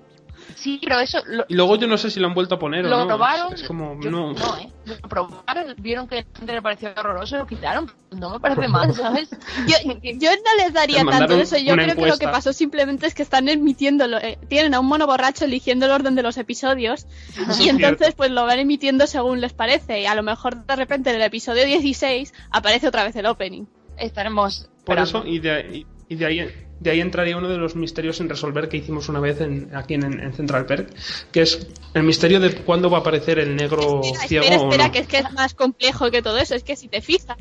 Sí, 0.57 0.79
pero 0.83 1.01
eso 1.01 1.19
lo, 1.27 1.45
Y 1.49 1.55
luego 1.55 1.77
yo 1.77 1.87
no 1.87 1.97
sé 1.97 2.11
si 2.11 2.21
lo 2.21 2.27
han 2.27 2.35
vuelto 2.35 2.57
a 2.57 2.59
poner 2.59 2.85
o 2.85 2.89
lo 2.91 2.99
no. 3.01 3.07
probaron. 3.07 3.55
Es, 3.55 3.63
es 3.63 3.67
como, 3.67 3.99
yo- 4.03 4.11
no. 4.11 4.33
¿eh? 4.59 4.69
Lo 4.85 4.97
probaron, 5.09 5.75
vieron 5.79 6.07
que 6.07 6.27
le 6.45 6.61
pareció 6.61 6.91
horroroso 6.95 7.37
y 7.37 7.39
lo 7.39 7.47
quitaron. 7.47 7.91
No 8.11 8.29
me 8.31 8.41
parece 8.41 8.69
mal, 8.69 8.93
¿sabes? 8.95 9.31
Yo, 9.67 9.77
yo 10.03 10.31
no 10.31 10.63
les 10.65 10.75
daría 10.75 11.03
tanto 11.05 11.35
eso. 11.41 11.57
Yo 11.57 11.75
creo 11.75 11.95
que 11.97 12.07
lo 12.07 12.19
que 12.19 12.29
pasó 12.29 12.53
simplemente 12.53 13.07
es 13.07 13.15
que 13.15 13.23
están 13.23 13.49
emitiéndolo. 13.49 14.19
eh, 14.19 14.39
tienen 14.49 14.75
a 14.75 14.81
un 14.81 14.87
mono 14.87 15.07
borracho 15.07 15.47
eligiendo 15.47 15.87
el 15.87 15.93
orden 15.93 16.15
de 16.15 16.23
los 16.23 16.37
episodios. 16.37 17.07
Eso 17.31 17.41
y 17.63 17.69
es 17.69 17.71
entonces, 17.71 17.99
cierto. 17.99 18.17
pues 18.19 18.31
lo 18.31 18.45
van 18.45 18.59
emitiendo 18.59 19.07
según 19.07 19.41
les 19.41 19.55
parece. 19.55 20.03
Y 20.03 20.07
a 20.07 20.15
lo 20.15 20.23
mejor 20.23 20.67
de 20.67 20.77
repente 20.77 21.09
en 21.09 21.17
el 21.17 21.23
episodio 21.23 21.65
16 21.65 22.35
aparece 22.51 22.89
otra 22.89 23.05
vez 23.05 23.17
el 23.17 23.25
opening. 23.27 23.65
Estaremos. 23.97 24.69
Por 24.85 24.99
esperando. 24.99 25.19
eso, 25.21 25.27
y 25.27 25.39
de, 25.39 25.51
ahí- 25.53 25.87
y 26.11 26.17
de 26.17 26.27
ahí 26.27 26.51
de 26.81 26.91
ahí 26.91 27.01
entraría 27.03 27.37
uno 27.37 27.49
de 27.49 27.59
los 27.59 27.77
misterios 27.77 28.17
sin 28.17 28.29
resolver 28.29 28.69
que 28.69 28.79
hicimos 28.79 29.09
una 29.11 29.21
vez 29.21 29.41
en, 29.43 29.71
aquí 29.77 29.95
en, 29.95 30.03
en 30.19 30.33
Central 30.33 30.65
Perk, 30.65 30.89
que 31.31 31.43
es 31.43 31.69
el 31.93 32.03
misterio 32.05 32.41
de 32.41 32.55
cuándo 32.55 32.89
va 32.91 32.99
a 32.99 33.01
aparecer 33.01 33.39
el 33.39 33.55
negro 33.55 34.01
Espera, 34.03 34.27
ciego 34.27 34.45
espera, 34.45 34.61
o 34.63 34.65
espera, 34.71 34.87
no. 34.87 34.93
que 34.93 34.99
es 35.01 35.07
que 35.07 35.19
es 35.19 35.33
más 35.33 35.53
complejo 35.55 36.11
que 36.11 36.23
todo 36.23 36.39
eso. 36.39 36.55
Es 36.55 36.65
que 36.65 36.77
si 36.77 36.89
te 36.89 37.03
fijas, 37.03 37.37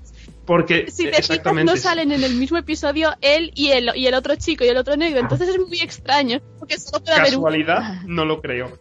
Porque 0.45 0.91
si 0.91 1.05
te 1.09 1.21
fijas, 1.23 1.53
no 1.65 1.77
salen 1.77 2.11
en 2.11 2.21
el 2.25 2.35
mismo 2.35 2.57
episodio 2.57 3.11
él 3.21 3.51
y 3.55 3.69
el, 3.69 3.91
y 3.95 4.07
el 4.07 4.13
otro 4.13 4.35
chico 4.35 4.65
y 4.65 4.67
el 4.67 4.75
otro 4.77 4.97
negro. 4.97 5.19
Entonces 5.21 5.47
es 5.47 5.57
muy 5.57 5.79
extraño. 5.79 6.41
Porque 6.59 6.77
solo 6.77 7.01
puede 7.01 7.15
haber 7.17 7.37
un. 7.37 7.43
casualidad, 7.43 8.01
no 8.07 8.25
lo 8.25 8.41
creo. 8.41 8.77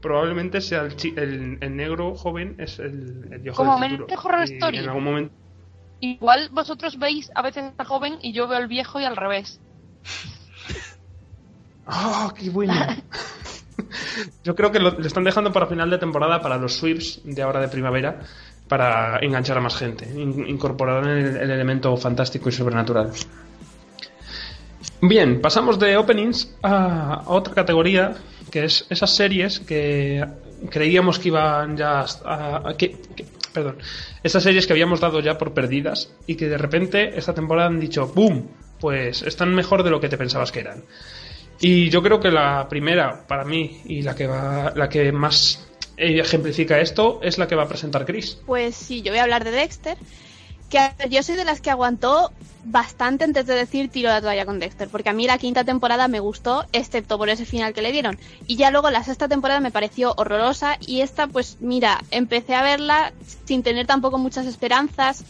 Probablemente 0.00 0.60
sea 0.60 0.80
el, 0.82 0.96
chi- 0.96 1.14
el, 1.16 1.58
el 1.60 1.76
negro 1.76 2.14
joven 2.16 2.56
es 2.58 2.78
el, 2.80 3.28
el 3.30 3.38
viejo 3.38 3.58
Como 3.58 3.78
del 3.78 3.98
futuro. 3.98 4.20
Horror 4.24 4.48
Y 4.48 4.52
Story. 4.54 4.78
En 4.78 4.88
algún 4.88 5.04
momento. 5.04 5.34
Igual 6.02 6.48
vosotros 6.50 6.98
veis 6.98 7.30
a 7.32 7.42
veces 7.42 7.62
está 7.64 7.84
joven 7.84 8.18
y 8.22 8.32
yo 8.32 8.48
veo 8.48 8.58
al 8.58 8.66
viejo 8.66 8.98
y 9.00 9.04
al 9.04 9.14
revés. 9.16 9.60
¡Oh, 11.86 12.32
qué 12.36 12.50
bueno! 12.50 12.74
Yo 14.44 14.54
creo 14.56 14.72
que 14.72 14.80
lo, 14.80 14.90
lo 14.90 15.06
están 15.06 15.22
dejando 15.24 15.52
para 15.52 15.66
final 15.66 15.88
de 15.90 15.98
temporada 15.98 16.40
para 16.42 16.56
los 16.56 16.74
sweeps 16.74 17.20
de 17.24 17.40
ahora 17.42 17.60
de 17.60 17.68
primavera 17.68 18.20
para 18.68 19.18
enganchar 19.20 19.58
a 19.58 19.60
más 19.60 19.76
gente, 19.76 20.04
in- 20.08 20.46
incorporar 20.48 21.06
el, 21.06 21.36
el 21.36 21.50
elemento 21.50 21.96
fantástico 21.96 22.48
y 22.48 22.52
sobrenatural. 22.52 23.10
Bien, 25.00 25.40
pasamos 25.40 25.78
de 25.78 25.96
openings 25.96 26.52
a, 26.62 27.14
a 27.14 27.28
otra 27.30 27.54
categoría 27.54 28.14
que 28.50 28.64
es 28.64 28.86
esas 28.90 29.14
series 29.14 29.60
que 29.60 30.24
creíamos 30.70 31.18
que 31.18 31.28
iban 31.28 31.76
ya 31.76 32.04
a, 32.24 32.68
a- 32.68 32.76
que- 32.76 33.00
que- 33.16 33.26
perdón, 33.52 33.78
esas 34.22 34.42
series 34.42 34.66
que 34.66 34.72
habíamos 34.72 35.00
dado 35.00 35.20
ya 35.20 35.38
por 35.38 35.54
perdidas 35.54 36.12
y 36.26 36.34
que 36.36 36.48
de 36.48 36.58
repente 36.58 37.18
esta 37.18 37.34
temporada 37.34 37.68
han 37.68 37.80
dicho 37.80 38.06
¡boom! 38.08 38.48
Pues 38.80 39.22
están 39.22 39.54
mejor 39.54 39.82
de 39.82 39.90
lo 39.90 40.00
que 40.00 40.08
te 40.08 40.18
pensabas 40.18 40.50
que 40.50 40.60
eran. 40.60 40.84
Y 41.60 41.90
yo 41.90 42.02
creo 42.02 42.18
que 42.18 42.30
la 42.30 42.68
primera, 42.68 43.24
para 43.28 43.44
mí, 43.44 43.82
y 43.84 44.02
la 44.02 44.16
que 44.16 44.26
va, 44.26 44.72
la 44.74 44.88
que 44.88 45.12
más 45.12 45.68
ejemplifica 45.96 46.80
esto, 46.80 47.20
es 47.22 47.38
la 47.38 47.46
que 47.46 47.54
va 47.54 47.62
a 47.62 47.68
presentar 47.68 48.04
Chris. 48.04 48.38
Pues 48.46 48.74
sí, 48.74 49.02
yo 49.02 49.12
voy 49.12 49.20
a 49.20 49.22
hablar 49.22 49.44
de 49.44 49.52
Dexter, 49.52 49.96
que 50.72 51.10
yo 51.10 51.22
soy 51.22 51.36
de 51.36 51.44
las 51.44 51.60
que 51.60 51.70
aguantó 51.70 52.32
bastante 52.64 53.24
antes 53.24 53.44
de 53.46 53.54
decir 53.54 53.90
tiro 53.90 54.08
la 54.08 54.22
toalla 54.22 54.46
con 54.46 54.58
Dexter, 54.58 54.88
porque 54.88 55.10
a 55.10 55.12
mí 55.12 55.26
la 55.26 55.36
quinta 55.36 55.64
temporada 55.64 56.08
me 56.08 56.18
gustó, 56.18 56.64
excepto 56.72 57.18
por 57.18 57.28
ese 57.28 57.44
final 57.44 57.74
que 57.74 57.82
le 57.82 57.92
dieron. 57.92 58.18
Y 58.46 58.56
ya 58.56 58.70
luego 58.70 58.88
la 58.90 59.04
sexta 59.04 59.28
temporada 59.28 59.60
me 59.60 59.70
pareció 59.70 60.14
horrorosa 60.16 60.78
y 60.80 61.02
esta, 61.02 61.26
pues 61.26 61.58
mira, 61.60 62.02
empecé 62.10 62.54
a 62.54 62.62
verla 62.62 63.12
sin 63.44 63.62
tener 63.62 63.86
tampoco 63.86 64.16
muchas 64.16 64.46
esperanzas. 64.46 65.24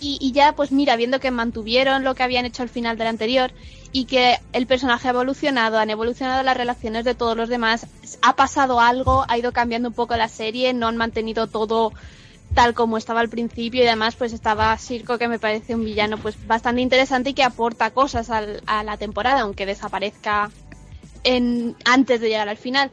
Y, 0.00 0.18
y 0.20 0.32
ya, 0.32 0.54
pues 0.54 0.70
mira, 0.70 0.94
viendo 0.96 1.18
que 1.18 1.30
mantuvieron 1.32 2.04
lo 2.04 2.14
que 2.14 2.22
habían 2.22 2.44
hecho 2.44 2.62
al 2.62 2.68
final 2.68 2.96
del 2.96 3.08
anterior 3.08 3.52
y 3.90 4.04
que 4.04 4.38
el 4.52 4.66
personaje 4.66 5.08
ha 5.08 5.12
evolucionado, 5.12 5.78
han 5.78 5.90
evolucionado 5.90 6.42
las 6.44 6.56
relaciones 6.56 7.04
de 7.04 7.14
todos 7.14 7.36
los 7.36 7.48
demás, 7.48 7.86
ha 8.22 8.36
pasado 8.36 8.80
algo, 8.80 9.24
ha 9.28 9.36
ido 9.38 9.52
cambiando 9.52 9.88
un 9.88 9.94
poco 9.94 10.16
la 10.16 10.28
serie, 10.28 10.74
no 10.74 10.86
han 10.86 10.96
mantenido 10.96 11.46
todo 11.46 11.92
tal 12.54 12.74
como 12.74 12.96
estaba 12.98 13.20
al 13.20 13.28
principio 13.28 13.82
y 13.84 13.86
además 13.86 14.16
pues 14.16 14.32
estaba 14.32 14.76
Circo 14.78 15.18
que 15.18 15.28
me 15.28 15.38
parece 15.38 15.74
un 15.74 15.84
villano 15.84 16.18
pues 16.18 16.36
bastante 16.46 16.80
interesante 16.82 17.30
y 17.30 17.34
que 17.34 17.42
aporta 17.44 17.90
cosas 17.90 18.30
al- 18.30 18.62
a 18.66 18.84
la 18.84 18.96
temporada 18.96 19.40
aunque 19.42 19.66
desaparezca 19.66 20.50
en, 21.24 21.76
antes 21.84 22.20
de 22.20 22.28
llegar 22.28 22.48
al 22.48 22.56
final. 22.56 22.90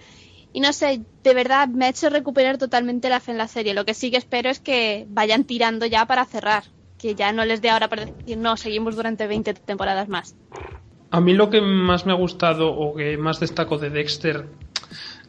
Y 0.53 0.59
no 0.59 0.73
sé, 0.73 1.01
de 1.23 1.33
verdad 1.33 1.67
me 1.69 1.85
ha 1.85 1.89
hecho 1.89 2.09
recuperar 2.09 2.57
totalmente 2.57 3.09
la 3.09 3.19
fe 3.19 3.31
en 3.31 3.37
la 3.37 3.47
serie. 3.47 3.73
Lo 3.73 3.85
que 3.85 3.93
sí 3.93 4.11
que 4.11 4.17
espero 4.17 4.49
es 4.49 4.59
que 4.59 5.05
vayan 5.09 5.45
tirando 5.45 5.85
ya 5.85 6.05
para 6.05 6.25
cerrar, 6.25 6.63
que 6.97 7.15
ya 7.15 7.31
no 7.31 7.45
les 7.45 7.61
dé 7.61 7.69
ahora 7.69 7.87
para 7.87 8.05
decir 8.05 8.37
no, 8.37 8.57
seguimos 8.57 8.95
durante 8.95 9.27
20 9.27 9.53
temporadas 9.53 10.09
más. 10.09 10.35
A 11.09 11.19
mí 11.21 11.33
lo 11.33 11.49
que 11.49 11.61
más 11.61 12.05
me 12.05 12.11
ha 12.13 12.15
gustado 12.15 12.73
o 12.73 12.95
que 12.95 13.17
más 13.17 13.39
destaco 13.39 13.77
de 13.77 13.89
Dexter 13.89 14.45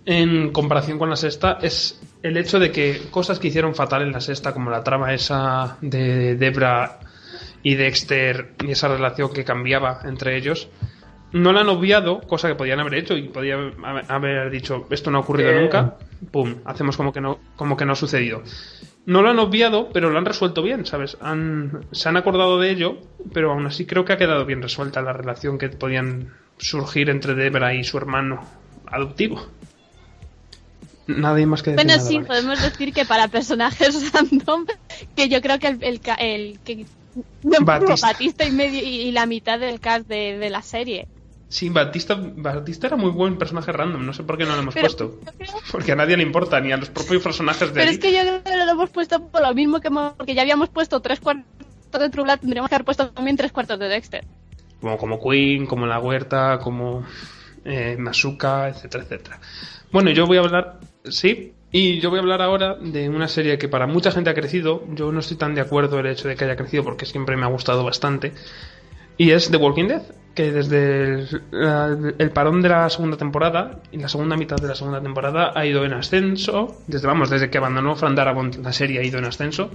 en 0.04 0.50
comparación 0.50 0.98
con 0.98 1.10
la 1.10 1.16
sexta 1.16 1.58
es 1.62 2.00
el 2.22 2.36
hecho 2.36 2.58
de 2.58 2.70
que 2.72 3.02
cosas 3.10 3.38
que 3.38 3.48
hicieron 3.48 3.74
fatal 3.74 4.02
en 4.02 4.12
la 4.12 4.20
sexta, 4.20 4.52
como 4.52 4.70
la 4.70 4.82
trama 4.82 5.12
esa 5.14 5.76
de 5.80 6.36
Debra 6.36 6.98
y 7.62 7.74
Dexter 7.76 8.54
y 8.64 8.72
esa 8.72 8.88
relación 8.88 9.32
que 9.32 9.44
cambiaba 9.44 10.00
entre 10.04 10.36
ellos, 10.36 10.68
no 11.32 11.52
la 11.52 11.60
han 11.60 11.68
obviado, 11.68 12.20
cosa 12.22 12.48
que 12.48 12.54
podían 12.56 12.80
haber 12.80 12.94
hecho 12.94 13.16
y 13.16 13.28
podían 13.28 13.72
haber- 14.08 14.50
dicho 14.50 14.86
esto 14.90 15.10
no 15.10 15.18
ha 15.18 15.20
ocurrido 15.22 15.50
Eh. 15.50 15.60
nunca, 15.62 15.96
pum, 16.30 16.56
hacemos 16.64 16.96
como 16.96 17.12
que 17.12 17.20
no, 17.20 17.38
como 17.56 17.76
que 17.76 17.84
no 17.86 17.92
ha 17.92 17.96
sucedido. 17.96 18.42
No 19.06 19.22
lo 19.22 19.30
han 19.30 19.38
obviado, 19.38 19.88
pero 19.92 20.10
lo 20.10 20.18
han 20.18 20.24
resuelto 20.24 20.62
bien, 20.62 20.84
¿sabes? 20.86 21.16
Han, 21.20 21.86
se 21.90 22.08
han 22.08 22.16
acordado 22.16 22.60
de 22.60 22.70
ello, 22.70 22.98
pero 23.32 23.50
aún 23.52 23.66
así 23.66 23.86
creo 23.86 24.04
que 24.04 24.12
ha 24.12 24.16
quedado 24.18 24.44
bien 24.44 24.62
resuelta 24.62 25.00
la 25.02 25.12
relación 25.12 25.58
que 25.58 25.68
podían 25.70 26.32
surgir 26.58 27.08
entre 27.10 27.34
Debra 27.34 27.74
y 27.74 27.82
su 27.82 27.96
hermano 27.96 28.44
adoptivo. 28.86 29.44
Nadie 31.06 31.46
más 31.46 31.62
que 31.62 31.72
decir 31.72 31.84
Bueno, 31.86 31.96
nada, 31.96 32.08
sí, 32.08 32.14
¿vale? 32.16 32.26
podemos 32.26 32.62
decir 32.62 32.92
que 32.92 33.04
para 33.04 33.28
personajes 33.28 34.12
random, 34.12 34.66
que 35.16 35.28
yo 35.28 35.40
creo 35.42 35.58
que 35.58 35.68
el, 35.68 35.82
el, 35.82 36.00
ca- 36.00 36.14
el 36.14 36.60
que 36.64 36.86
Batista. 37.42 38.06
Batista 38.08 38.44
y 38.44 38.52
medio 38.52 38.80
y, 38.82 39.02
y 39.02 39.12
la 39.12 39.26
mitad 39.26 39.58
del 39.58 39.80
cast 39.80 40.06
de, 40.08 40.38
de 40.38 40.50
la 40.50 40.62
serie. 40.62 41.06
Sí, 41.48 41.68
Batista, 41.68 42.14
Batista 42.18 42.86
era 42.86 42.96
muy 42.96 43.10
buen 43.10 43.36
personaje 43.36 43.72
random, 43.72 44.06
no 44.06 44.14
sé 44.14 44.22
por 44.22 44.38
qué 44.38 44.44
no 44.44 44.54
lo 44.54 44.62
hemos 44.62 44.74
Pero 44.74 44.86
puesto. 44.86 45.20
creo- 45.36 45.48
Porque 45.70 45.92
a 45.92 45.96
nadie 45.96 46.16
le 46.16 46.22
importa, 46.22 46.60
ni 46.60 46.72
a 46.72 46.78
los 46.78 46.88
propios 46.88 47.22
personajes 47.22 47.68
de 47.68 47.74
Pero 47.74 47.90
ahí. 47.90 47.94
es 47.96 47.98
que 48.00 48.12
yo 48.12 48.20
creo 48.20 48.42
que 48.42 48.56
lo 48.64 48.72
hemos 48.72 48.90
puesto 48.90 49.28
por 49.28 49.42
lo 49.42 49.52
mismo 49.54 49.80
que 49.80 49.88
hemos, 49.88 50.14
porque 50.14 50.34
ya 50.34 50.42
habíamos 50.42 50.70
puesto 50.70 51.00
tres 51.00 51.20
cuartos 51.20 51.44
de 51.92 52.08
True 52.08 52.24
Blood, 52.24 52.38
tendríamos 52.38 52.70
que 52.70 52.74
haber 52.76 52.84
puesto 52.86 53.10
también 53.10 53.36
tres 53.36 53.52
cuartos 53.52 53.78
de 53.78 53.88
Dexter. 53.88 54.24
como, 54.80 54.96
como 54.96 55.20
Queen, 55.20 55.66
como 55.66 55.86
La 55.86 55.98
Huerta, 56.00 56.58
como 56.62 57.04
eh, 57.64 57.96
etcétera, 57.98 59.04
etcétera. 59.04 59.40
Bueno, 59.90 60.10
yo 60.10 60.26
voy 60.26 60.38
a 60.38 60.40
hablar, 60.40 60.80
sí, 61.04 61.52
y 61.70 62.00
yo 62.00 62.10
voy 62.10 62.18
a 62.18 62.22
hablar 62.22 62.42
ahora 62.42 62.74
de 62.74 63.08
una 63.08 63.28
serie 63.28 63.56
que 63.56 63.66
para 63.66 63.86
mucha 63.86 64.10
gente 64.10 64.28
ha 64.28 64.34
crecido. 64.34 64.84
Yo 64.94 65.10
no 65.10 65.20
estoy 65.20 65.38
tan 65.38 65.54
de 65.54 65.62
acuerdo 65.62 65.98
el 66.00 66.06
hecho 66.06 66.28
de 66.28 66.36
que 66.36 66.44
haya 66.44 66.54
crecido 66.54 66.84
porque 66.84 67.06
siempre 67.06 67.34
me 67.36 67.44
ha 67.44 67.48
gustado 67.48 67.82
bastante. 67.82 68.32
Y 69.16 69.30
es 69.30 69.50
The 69.50 69.56
Walking 69.56 69.88
Dead, 69.88 70.02
que 70.34 70.52
desde 70.52 71.26
el, 72.18 72.30
parón 72.30 72.60
de 72.60 72.68
la 72.68 72.90
segunda 72.90 73.16
temporada 73.16 73.80
y 73.90 73.98
la 73.98 74.08
segunda 74.08 74.36
mitad 74.36 74.56
de 74.56 74.68
la 74.68 74.74
segunda 74.74 75.00
temporada 75.00 75.52
ha 75.54 75.64
ido 75.64 75.84
en 75.84 75.94
ascenso. 75.94 76.82
Desde 76.86 77.06
vamos, 77.06 77.30
desde 77.30 77.48
que 77.48 77.56
abandonó 77.56 77.96
Fran 77.96 78.14
Darabont 78.14 78.56
la 78.56 78.72
serie 78.72 79.00
ha 79.00 79.04
ido 79.04 79.18
en 79.18 79.24
ascenso. 79.24 79.70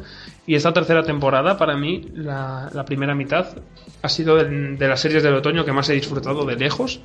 Y 0.46 0.54
esta 0.54 0.74
tercera 0.74 1.02
temporada, 1.04 1.58
para 1.58 1.78
mí, 1.78 2.10
la, 2.14 2.84
primera 2.86 3.16
mitad 3.16 3.58
ha 4.04 4.10
sido 4.10 4.36
de 4.36 4.88
las 4.88 5.00
series 5.00 5.24
del 5.24 5.34
otoño 5.34 5.66
que 5.66 5.72
más 5.72 5.90
he 5.90 5.94
disfrutado 5.94 6.46
de 6.46 6.56
lejos. 6.58 7.02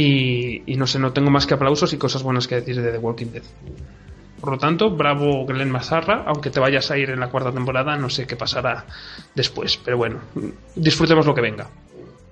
Y, 0.00 0.76
no 0.76 0.86
sé, 0.86 1.00
no 1.00 1.12
tengo 1.12 1.30
más 1.30 1.46
que 1.46 1.54
aplausos 1.54 1.92
y 1.92 1.98
cosas 1.98 2.22
buenas 2.22 2.46
que 2.46 2.56
decir 2.56 2.80
de 2.80 2.92
The 2.92 2.98
Walking 2.98 3.32
Dead. 3.32 3.42
Por 4.40 4.52
lo 4.52 4.58
tanto, 4.58 4.90
bravo 4.90 5.44
Glenn 5.44 5.70
Mazarra, 5.70 6.22
aunque 6.26 6.50
te 6.50 6.60
vayas 6.60 6.90
a 6.92 6.98
ir 6.98 7.10
en 7.10 7.18
la 7.18 7.28
cuarta 7.28 7.50
temporada, 7.50 7.96
no 7.96 8.08
sé 8.08 8.24
qué 8.24 8.36
pasará 8.36 8.86
después, 9.34 9.76
pero 9.84 9.96
bueno, 9.96 10.20
disfrutemos 10.76 11.26
lo 11.26 11.34
que 11.34 11.40
venga. 11.40 11.68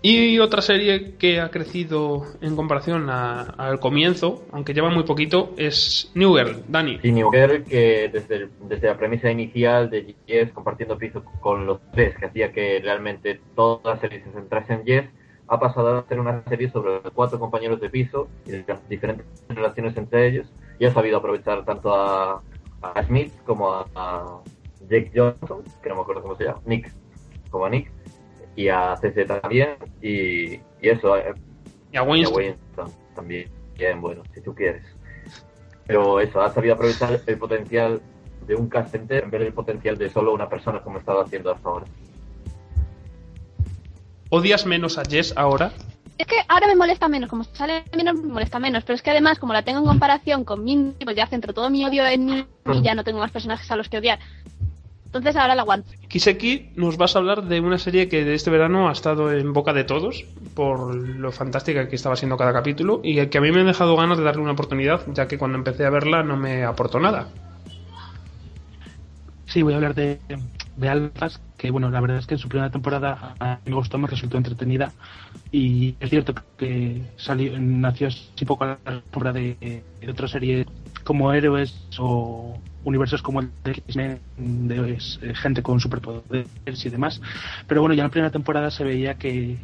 Y 0.01 0.39
otra 0.39 0.63
serie 0.63 1.15
que 1.19 1.41
ha 1.41 1.51
crecido 1.51 2.25
en 2.41 2.55
comparación 2.55 3.11
al 3.11 3.81
comienzo, 3.81 4.47
aunque 4.53 4.73
lleva 4.73 4.89
muy 4.89 5.03
poquito, 5.03 5.53
es 5.57 6.13
New 6.15 6.37
Girl. 6.37 6.63
Dani, 6.69 7.01
Y 7.03 7.11
New 7.11 7.33
Girl, 7.33 7.65
que 7.65 8.09
desde, 8.13 8.49
desde 8.69 8.87
la 8.87 8.97
premisa 8.97 9.29
inicial 9.29 9.91
de 9.91 10.15
Yes 10.27 10.53
compartiendo 10.53 10.97
piso 10.97 11.25
con 11.41 11.67
los 11.67 11.81
tres, 11.91 12.17
que 12.17 12.27
hacía 12.27 12.53
que 12.53 12.79
realmente 12.81 13.41
toda 13.57 13.95
la 13.95 14.01
serie 14.01 14.23
se 14.23 14.31
centrase 14.31 14.75
en 14.75 14.85
Yes, 14.85 15.05
ha 15.49 15.61
pasado 15.61 15.99
a 15.99 16.07
ser 16.07 16.21
una 16.21 16.43
serie 16.45 16.71
sobre 16.71 17.01
cuatro 17.13 17.39
compañeros 17.39 17.81
de 17.81 17.91
piso 17.91 18.29
y 18.47 18.53
las 18.67 18.89
diferentes 18.89 19.27
relaciones 19.49 19.97
entre 19.97 20.29
ellos. 20.29 20.53
Y 20.79 20.87
ha 20.87 20.93
sabido 20.93 21.19
aprovechar 21.19 21.65
tanto 21.65 21.95
a, 21.95 22.43
a 22.83 23.03
Smith 23.05 23.33
como 23.45 23.73
a, 23.73 23.87
a 23.95 24.41
Jake 24.89 25.13
Johnson, 25.15 25.63
que 25.83 25.89
no 25.89 25.97
me 25.97 26.01
acuerdo 26.03 26.23
cómo 26.23 26.37
se 26.37 26.45
llama, 26.45 26.61
Nick, 26.67 26.93
como 27.51 27.67
a 27.67 27.71
Nick, 27.71 27.91
y 28.57 28.69
a 28.69 28.97
CC 28.97 29.25
también. 29.25 29.77
Y, 30.03 30.55
y 30.55 30.61
eso, 30.83 31.17
eh, 31.17 31.35
y 31.93 31.97
a 31.97 32.01
y 32.01 32.03
a 32.03 32.03
Winston. 32.03 32.37
Winston 32.37 32.91
también, 33.15 33.51
bien 33.77 34.01
bueno, 34.01 34.23
si 34.35 34.41
tú 34.41 34.55
quieres. 34.55 34.85
Pero 35.87 36.21
eso, 36.21 36.41
ha 36.41 36.51
sabido 36.51 36.75
aprovechar 36.75 37.21
el 37.25 37.39
potencial 37.39 38.01
de 38.47 38.55
un 38.55 38.69
cast 38.69 38.95
entero 38.95 39.25
en 39.25 39.31
vez 39.31 39.41
del 39.41 39.53
potencial 39.53 39.97
de 39.97 40.09
solo 40.09 40.33
una 40.35 40.49
persona 40.49 40.81
como 40.83 40.99
estaba 40.99 41.23
haciendo 41.23 41.53
hasta 41.53 41.69
ahora. 41.69 41.87
¿Odias 44.31 44.67
menos 44.67 44.99
a 44.99 45.05
Jess 45.05 45.33
ahora? 45.37 45.73
Es 46.19 46.27
que 46.27 46.37
ahora 46.49 46.67
me 46.67 46.77
molesta 46.77 47.09
menos, 47.09 47.29
como 47.29 47.45
sale 47.45 47.85
menos 47.95 48.15
me 48.15 48.33
molesta 48.33 48.59
menos, 48.59 48.85
pero 48.85 48.95
es 48.95 49.03
que 49.03 49.11
además 49.11 49.39
como 49.39 49.53
la 49.53 49.63
tengo 49.63 49.81
en 49.81 49.85
comparación 49.85 50.45
con 50.45 50.65
Mindy, 50.65 51.05
pues 51.05 51.17
ya 51.17 51.27
centro 51.27 51.53
todo 51.53 51.69
mi 51.69 51.85
odio 51.85 52.07
en 52.07 52.25
mí 52.25 52.47
y 52.73 52.83
ya 52.83 52.95
no 52.95 53.05
tengo 53.05 53.19
más 53.19 53.31
personajes 53.31 53.71
a 53.71 53.77
los 53.77 53.89
que 53.89 53.99
odiar. 53.99 54.19
Entonces 55.05 55.37
ahora 55.37 55.55
la 55.55 55.63
aguanto. 55.63 55.91
Kiseki, 56.09 56.71
nos 56.77 56.97
vas 56.97 57.17
a 57.17 57.21
hablar 57.21 57.45
de 57.45 57.61
una 57.61 57.79
serie 57.79 58.09
que 58.09 58.25
de 58.25 58.35
este 58.35 58.51
verano 58.51 58.89
ha 58.89 58.93
estado 58.93 59.33
en 59.33 59.53
boca 59.53 59.73
de 59.73 59.85
todos 59.85 60.25
por 60.55 60.95
lo 60.95 61.33
fantástica 61.33 61.89
que 61.89 61.97
estaba 61.97 62.17
siendo 62.17 62.37
cada 62.37 62.53
capítulo 62.53 63.01
y 63.03 63.27
que 63.27 63.39
a 63.39 63.41
mí 63.41 63.53
me 63.53 63.61
ha 63.61 63.65
dejado 63.65 63.97
ganas 63.97 64.19
de 64.19 64.25
darle 64.25 64.43
una 64.43 64.53
oportunidad, 64.53 65.03
ya 65.15 65.29
que 65.29 65.39
cuando 65.39 65.59
empecé 65.59 65.85
a 65.85 65.91
verla 65.91 66.23
no 66.23 66.37
me 66.37 66.65
aportó 66.65 66.99
nada. 66.99 67.29
Sí, 69.47 69.63
voy 69.63 69.75
a 69.75 69.77
hablar 69.77 69.95
de, 69.95 70.19
de 70.77 70.89
Alphas, 70.89 71.41
que 71.57 71.71
bueno, 71.71 71.91
la 71.91 72.01
verdad 72.01 72.19
es 72.19 72.27
que 72.27 72.35
en 72.35 72.39
su 72.39 72.49
primera 72.49 72.71
temporada 72.71 73.35
a 73.39 73.55
mí 73.65 73.71
me 73.71 73.77
gustó, 73.77 73.99
me 73.99 74.07
resultó 74.07 74.37
entretenida. 74.37 74.93
Y 75.53 75.95
es 76.01 76.11
cierto 76.11 76.35
que 76.57 77.03
salió, 77.17 77.59
nació 77.59 78.09
así 78.09 78.45
poco 78.45 78.65
a 78.65 78.79
la 78.85 79.03
sombra 79.13 79.33
de, 79.33 79.83
de 80.01 80.11
otra 80.11 80.29
serie 80.29 80.67
como 81.05 81.33
héroes 81.33 81.73
o 81.99 82.59
universos 82.87 83.21
como 83.21 83.41
el 83.41 83.51
de 83.65 83.73
X-Men, 83.73 84.21
de 84.37 84.93
eh, 84.93 85.35
gente 85.35 85.63
con 85.63 85.81
superpoderes 85.81 86.85
y 86.85 86.89
demás, 86.89 87.21
pero 87.67 87.81
bueno, 87.81 87.95
ya 87.95 88.03
en 88.03 88.07
la 88.07 88.11
primera 88.11 88.31
temporada 88.31 88.71
se 88.71 88.85
veía 88.85 89.15
que, 89.15 89.57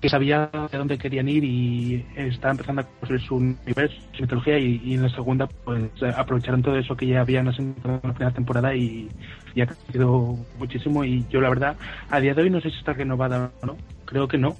que 0.00 0.08
sabía 0.08 0.44
hacia 0.44 0.78
dónde 0.78 0.96
querían 0.98 1.28
ir 1.28 1.44
y 1.44 2.06
estaba 2.16 2.52
empezando 2.52 2.82
a 2.82 2.84
construir 2.86 3.20
su 3.20 3.36
universo, 3.36 3.96
su 4.12 4.22
mitología 4.22 4.58
y, 4.58 4.80
y 4.84 4.94
en 4.94 5.02
la 5.02 5.10
segunda 5.10 5.46
pues 5.64 5.82
aprovecharon 6.16 6.62
todo 6.62 6.76
eso 6.78 6.96
que 6.96 7.06
ya 7.06 7.20
habían 7.20 7.48
asentado 7.48 8.00
en 8.02 8.08
la 8.08 8.14
primera 8.14 8.34
temporada 8.34 8.74
y, 8.74 9.10
y 9.54 9.60
ha 9.60 9.66
crecido 9.66 10.38
muchísimo 10.58 11.04
y 11.04 11.26
yo 11.28 11.40
la 11.40 11.50
verdad 11.50 11.76
a 12.08 12.18
día 12.20 12.32
de 12.34 12.42
hoy 12.42 12.50
no 12.50 12.60
sé 12.60 12.70
si 12.70 12.78
está 12.78 12.94
renovada 12.94 13.52
o 13.62 13.66
no, 13.66 13.76
creo 14.06 14.26
que 14.26 14.38
no, 14.38 14.56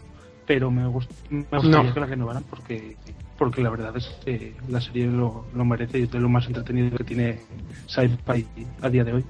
pero 0.47 0.70
me, 0.70 0.86
gust- 0.86 1.09
me 1.30 1.45
gustaría 1.51 1.88
No. 1.88 1.95
que 1.95 2.01
la 2.01 2.07
renovaran 2.07 2.45
porque 2.45 2.97
porque 3.38 3.62
la 3.62 3.70
verdad 3.70 3.97
es 3.97 4.07
que 4.22 4.55
la 4.68 4.82
serie 4.82 5.07
lo, 5.07 5.47
lo 5.55 5.64
merece 5.64 5.99
y 5.99 6.03
es 6.03 6.11
de 6.11 6.20
lo 6.20 6.28
más 6.28 6.47
entretenido 6.47 6.95
que 6.99 7.05
tiene 7.05 7.38
Sci-Fi 7.86 8.47
a 8.82 8.91
día 8.91 9.03
de 9.05 9.14
hoy. 9.14 9.24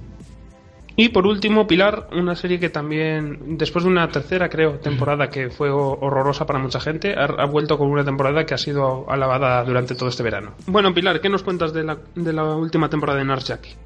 Y 1.02 1.08
por 1.08 1.26
último, 1.26 1.66
Pilar, 1.66 2.08
una 2.12 2.36
serie 2.36 2.60
que 2.60 2.68
también, 2.68 3.56
después 3.56 3.84
de 3.86 3.90
una 3.90 4.06
tercera, 4.10 4.50
creo, 4.50 4.80
temporada 4.80 5.30
que 5.30 5.48
fue 5.48 5.70
ho- 5.70 5.96
horrorosa 5.98 6.44
para 6.44 6.58
mucha 6.58 6.78
gente, 6.78 7.14
ha, 7.16 7.46
vuelto 7.46 7.78
con 7.78 7.88
una 7.90 8.04
temporada 8.04 8.44
que 8.44 8.52
ha 8.52 8.58
sido 8.58 9.10
alabada 9.10 9.64
durante 9.64 9.94
todo 9.94 10.10
este 10.10 10.22
verano. 10.22 10.52
Bueno, 10.66 10.92
Pilar, 10.92 11.22
¿qué 11.22 11.30
nos 11.30 11.42
cuentas 11.42 11.72
de 11.72 11.84
la, 11.84 11.96
de 12.14 12.32
la 12.34 12.44
última 12.54 12.90
temporada 12.90 13.18
de 13.18 13.24
Nurse 13.24 13.46
Jackie? 13.48 13.76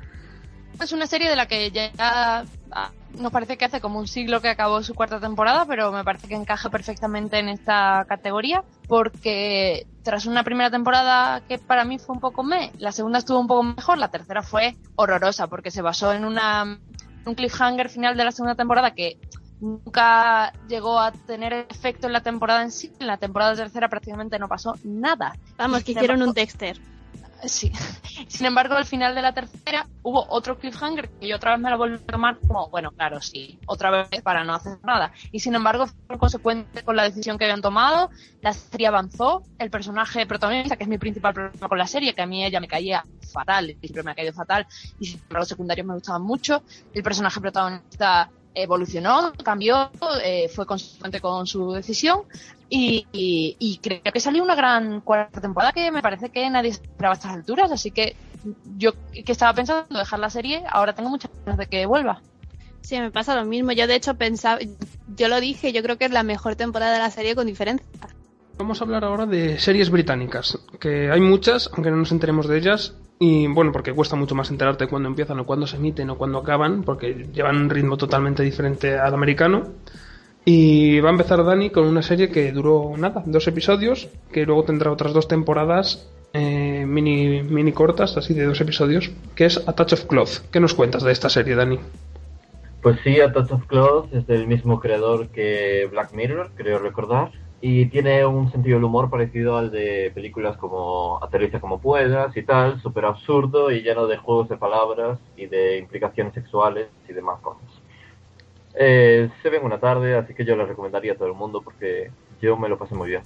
Es 0.82 0.90
una 0.90 1.06
serie 1.06 1.30
de 1.30 1.36
la 1.36 1.46
que 1.46 1.70
ya 1.70 1.92
ah, 2.00 2.42
nos 3.16 3.30
parece 3.30 3.56
que 3.56 3.64
hace 3.64 3.80
como 3.80 4.00
un 4.00 4.08
siglo 4.08 4.40
que 4.40 4.48
acabó 4.48 4.82
su 4.82 4.92
cuarta 4.96 5.20
temporada, 5.20 5.66
pero 5.68 5.92
me 5.92 6.02
parece 6.02 6.26
que 6.26 6.34
encaja 6.34 6.68
perfectamente 6.68 7.38
en 7.38 7.48
esta 7.48 8.04
categoría, 8.08 8.64
porque 8.88 9.86
tras 10.02 10.26
una 10.26 10.42
primera 10.42 10.72
temporada 10.72 11.42
que 11.46 11.58
para 11.58 11.84
mí 11.84 12.00
fue 12.00 12.16
un 12.16 12.20
poco 12.20 12.42
me, 12.42 12.72
la 12.78 12.90
segunda 12.90 13.20
estuvo 13.20 13.38
un 13.38 13.46
poco 13.46 13.62
mejor, 13.62 13.98
la 13.98 14.08
tercera 14.08 14.42
fue 14.42 14.74
horrorosa, 14.96 15.46
porque 15.46 15.70
se 15.70 15.80
basó 15.80 16.12
en 16.12 16.24
una 16.24 16.80
un 17.24 17.34
cliffhanger 17.34 17.88
final 17.88 18.16
de 18.16 18.24
la 18.24 18.32
segunda 18.32 18.54
temporada 18.54 18.94
que 18.94 19.18
nunca 19.60 20.52
llegó 20.68 20.98
a 20.98 21.12
tener 21.12 21.52
efecto 21.70 22.06
en 22.06 22.12
la 22.12 22.22
temporada 22.22 22.62
en 22.62 22.70
sí. 22.70 22.92
En 22.98 23.06
la 23.06 23.16
temporada 23.16 23.54
tercera 23.54 23.88
prácticamente 23.88 24.38
no 24.38 24.48
pasó 24.48 24.76
nada. 24.84 25.36
Vamos, 25.56 25.84
que 25.84 25.92
hicieron 25.92 26.22
un 26.22 26.32
Dexter. 26.32 26.78
Sí. 27.46 27.72
Sin 28.28 28.46
embargo, 28.46 28.74
al 28.74 28.84
final 28.84 29.14
de 29.14 29.22
la 29.22 29.32
tercera 29.32 29.86
hubo 30.02 30.26
otro 30.28 30.58
cliffhanger 30.58 31.10
que 31.10 31.28
yo 31.28 31.36
otra 31.36 31.52
vez 31.52 31.60
me 31.60 31.70
lo 31.70 31.78
volví 31.78 31.96
a 31.96 31.98
tomar 31.98 32.38
como, 32.46 32.68
bueno, 32.68 32.90
claro, 32.92 33.20
sí, 33.20 33.58
otra 33.66 33.90
vez 33.90 34.22
para 34.22 34.44
no 34.44 34.54
hacer 34.54 34.78
nada. 34.84 35.12
Y 35.32 35.40
sin 35.40 35.54
embargo, 35.54 35.86
fue 36.06 36.18
consecuente 36.18 36.82
con 36.82 36.96
la 36.96 37.04
decisión 37.04 37.38
que 37.38 37.44
habían 37.44 37.62
tomado, 37.62 38.10
la 38.40 38.52
serie 38.52 38.86
avanzó, 38.86 39.42
el 39.58 39.70
personaje 39.70 40.26
protagonista, 40.26 40.76
que 40.76 40.84
es 40.84 40.88
mi 40.88 40.98
principal 40.98 41.34
problema 41.34 41.68
con 41.68 41.78
la 41.78 41.86
serie, 41.86 42.14
que 42.14 42.22
a 42.22 42.26
mí 42.26 42.44
ella 42.44 42.60
me 42.60 42.68
caía 42.68 43.04
fatal, 43.32 43.76
siempre 43.80 44.02
me 44.02 44.12
ha 44.12 44.14
caído 44.14 44.32
fatal, 44.32 44.66
y 44.98 45.06
sin 45.06 45.20
embargo 45.20 45.40
los 45.40 45.48
secundarios 45.48 45.86
me 45.86 45.94
gustaban 45.94 46.22
mucho, 46.22 46.62
el 46.92 47.02
personaje 47.02 47.40
protagonista 47.40 48.30
evolucionó, 48.54 49.32
cambió, 49.42 49.90
eh, 50.22 50.48
fue 50.48 50.66
consecuente 50.66 51.20
con 51.20 51.46
su 51.46 51.72
decisión 51.72 52.20
y, 52.68 53.06
y- 53.12 53.56
y 53.58 53.78
creo 53.78 54.00
que 54.02 54.20
salió 54.20 54.42
una 54.42 54.54
gran 54.54 55.00
cuarta 55.00 55.40
temporada 55.40 55.72
que 55.72 55.90
me 55.90 56.02
parece 56.02 56.30
que 56.30 56.48
nadie 56.50 56.70
esperaba 56.70 57.12
a 57.14 57.16
estas 57.16 57.32
alturas, 57.32 57.70
así 57.72 57.90
que 57.90 58.16
yo 58.76 58.92
que 59.12 59.32
estaba 59.32 59.54
pensando 59.54 59.86
dejar 59.98 60.18
la 60.18 60.30
serie, 60.30 60.62
ahora 60.70 60.94
tengo 60.94 61.08
muchas 61.10 61.30
ganas 61.44 61.58
de 61.58 61.66
que 61.66 61.86
vuelva. 61.86 62.22
Sí, 62.82 62.98
me 63.00 63.10
pasa 63.10 63.34
lo 63.34 63.46
mismo. 63.46 63.72
Yo 63.72 63.86
de 63.86 63.94
hecho 63.94 64.14
pensaba, 64.14 64.58
yo 65.16 65.28
lo 65.28 65.40
dije, 65.40 65.72
yo 65.72 65.82
creo 65.82 65.96
que 65.96 66.04
es 66.04 66.10
la 66.10 66.22
mejor 66.22 66.54
temporada 66.54 66.92
de 66.92 66.98
la 66.98 67.10
serie 67.10 67.34
con 67.34 67.46
diferencia. 67.46 67.86
Vamos 68.58 68.80
a 68.80 68.84
hablar 68.84 69.04
ahora 69.04 69.24
de 69.26 69.58
series 69.58 69.88
británicas, 69.90 70.58
que 70.78 71.10
hay 71.10 71.20
muchas, 71.20 71.70
aunque 71.72 71.90
no 71.90 71.96
nos 71.96 72.12
enteremos 72.12 72.46
de 72.46 72.58
ellas, 72.58 72.94
y 73.18 73.46
bueno, 73.46 73.72
porque 73.72 73.92
cuesta 73.92 74.16
mucho 74.16 74.34
más 74.34 74.50
enterarte 74.50 74.86
cuándo 74.86 75.08
empiezan 75.08 75.38
o 75.40 75.46
cuándo 75.46 75.66
se 75.66 75.76
emiten 75.76 76.10
o 76.10 76.18
cuándo 76.18 76.38
acaban, 76.38 76.82
porque 76.82 77.26
llevan 77.32 77.56
un 77.56 77.70
ritmo 77.70 77.96
totalmente 77.96 78.42
diferente 78.42 78.98
al 78.98 79.14
americano. 79.14 79.68
Y 80.44 81.00
va 81.00 81.08
a 81.08 81.12
empezar 81.12 81.42
Dani 81.42 81.70
con 81.70 81.86
una 81.86 82.02
serie 82.02 82.28
que 82.28 82.52
duró 82.52 82.92
nada, 82.98 83.22
dos 83.24 83.46
episodios, 83.48 84.08
que 84.30 84.44
luego 84.44 84.64
tendrá 84.64 84.90
otras 84.90 85.14
dos 85.14 85.26
temporadas 85.26 86.06
eh, 86.34 86.84
mini, 86.86 87.42
mini 87.42 87.72
cortas, 87.72 88.16
así 88.16 88.34
de 88.34 88.44
dos 88.44 88.60
episodios, 88.60 89.10
que 89.34 89.46
es 89.46 89.66
A 89.66 89.72
Touch 89.72 89.92
of 89.92 90.04
Cloth. 90.06 90.50
¿Qué 90.50 90.60
nos 90.60 90.74
cuentas 90.74 91.02
de 91.04 91.12
esta 91.12 91.30
serie, 91.30 91.54
Dani? 91.54 91.78
Pues 92.82 92.98
sí, 93.04 93.20
A 93.20 93.32
Touch 93.32 93.52
of 93.52 93.66
Cloth 93.66 94.12
es 94.12 94.26
del 94.26 94.46
mismo 94.46 94.80
creador 94.80 95.28
que 95.28 95.88
Black 95.90 96.12
Mirror, 96.12 96.50
creo 96.56 96.78
recordar. 96.78 97.30
Y 97.66 97.86
tiene 97.86 98.26
un 98.26 98.52
sentido 98.52 98.76
del 98.76 98.84
humor 98.84 99.08
parecido 99.08 99.56
al 99.56 99.70
de 99.70 100.12
películas 100.14 100.58
como 100.58 101.18
Aterriza 101.24 101.60
como 101.60 101.80
puedas 101.80 102.36
y 102.36 102.42
tal, 102.42 102.78
súper 102.82 103.06
absurdo 103.06 103.70
y 103.70 103.80
lleno 103.80 104.06
de 104.06 104.18
juegos 104.18 104.50
de 104.50 104.58
palabras 104.58 105.18
y 105.34 105.46
de 105.46 105.78
implicaciones 105.78 106.34
sexuales 106.34 106.88
y 107.08 107.14
demás 107.14 107.40
cosas. 107.40 107.64
Eh, 108.74 109.30
se 109.42 109.48
ven 109.48 109.64
una 109.64 109.80
tarde, 109.80 110.14
así 110.14 110.34
que 110.34 110.44
yo 110.44 110.56
la 110.56 110.66
recomendaría 110.66 111.12
a 111.12 111.16
todo 111.16 111.28
el 111.28 111.32
mundo 111.32 111.62
porque 111.62 112.10
yo 112.42 112.54
me 112.58 112.68
lo 112.68 112.76
pasé 112.76 112.94
muy 112.96 113.08
bien. 113.08 113.22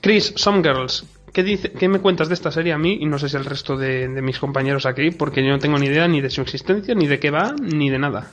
Chris, 0.00 0.32
Some 0.36 0.62
Girls, 0.62 1.04
¿qué, 1.30 1.42
dice, 1.42 1.70
¿qué 1.72 1.86
me 1.86 2.00
cuentas 2.00 2.28
de 2.28 2.34
esta 2.34 2.50
serie 2.50 2.72
a 2.72 2.78
mí? 2.78 2.96
Y 2.98 3.04
no 3.04 3.18
sé 3.18 3.28
si 3.28 3.36
el 3.36 3.44
resto 3.44 3.76
de 3.76 4.08
mis 4.08 4.38
compañeros 4.38 4.86
aquí, 4.86 5.10
porque 5.10 5.44
yo 5.44 5.50
no 5.50 5.58
tengo 5.58 5.76
ni 5.76 5.88
idea 5.88 6.08
ni 6.08 6.22
de 6.22 6.30
su 6.30 6.40
existencia, 6.40 6.94
ni 6.94 7.08
de 7.08 7.20
qué 7.20 7.30
va, 7.30 7.54
ni 7.60 7.90
de 7.90 7.98
nada. 7.98 8.30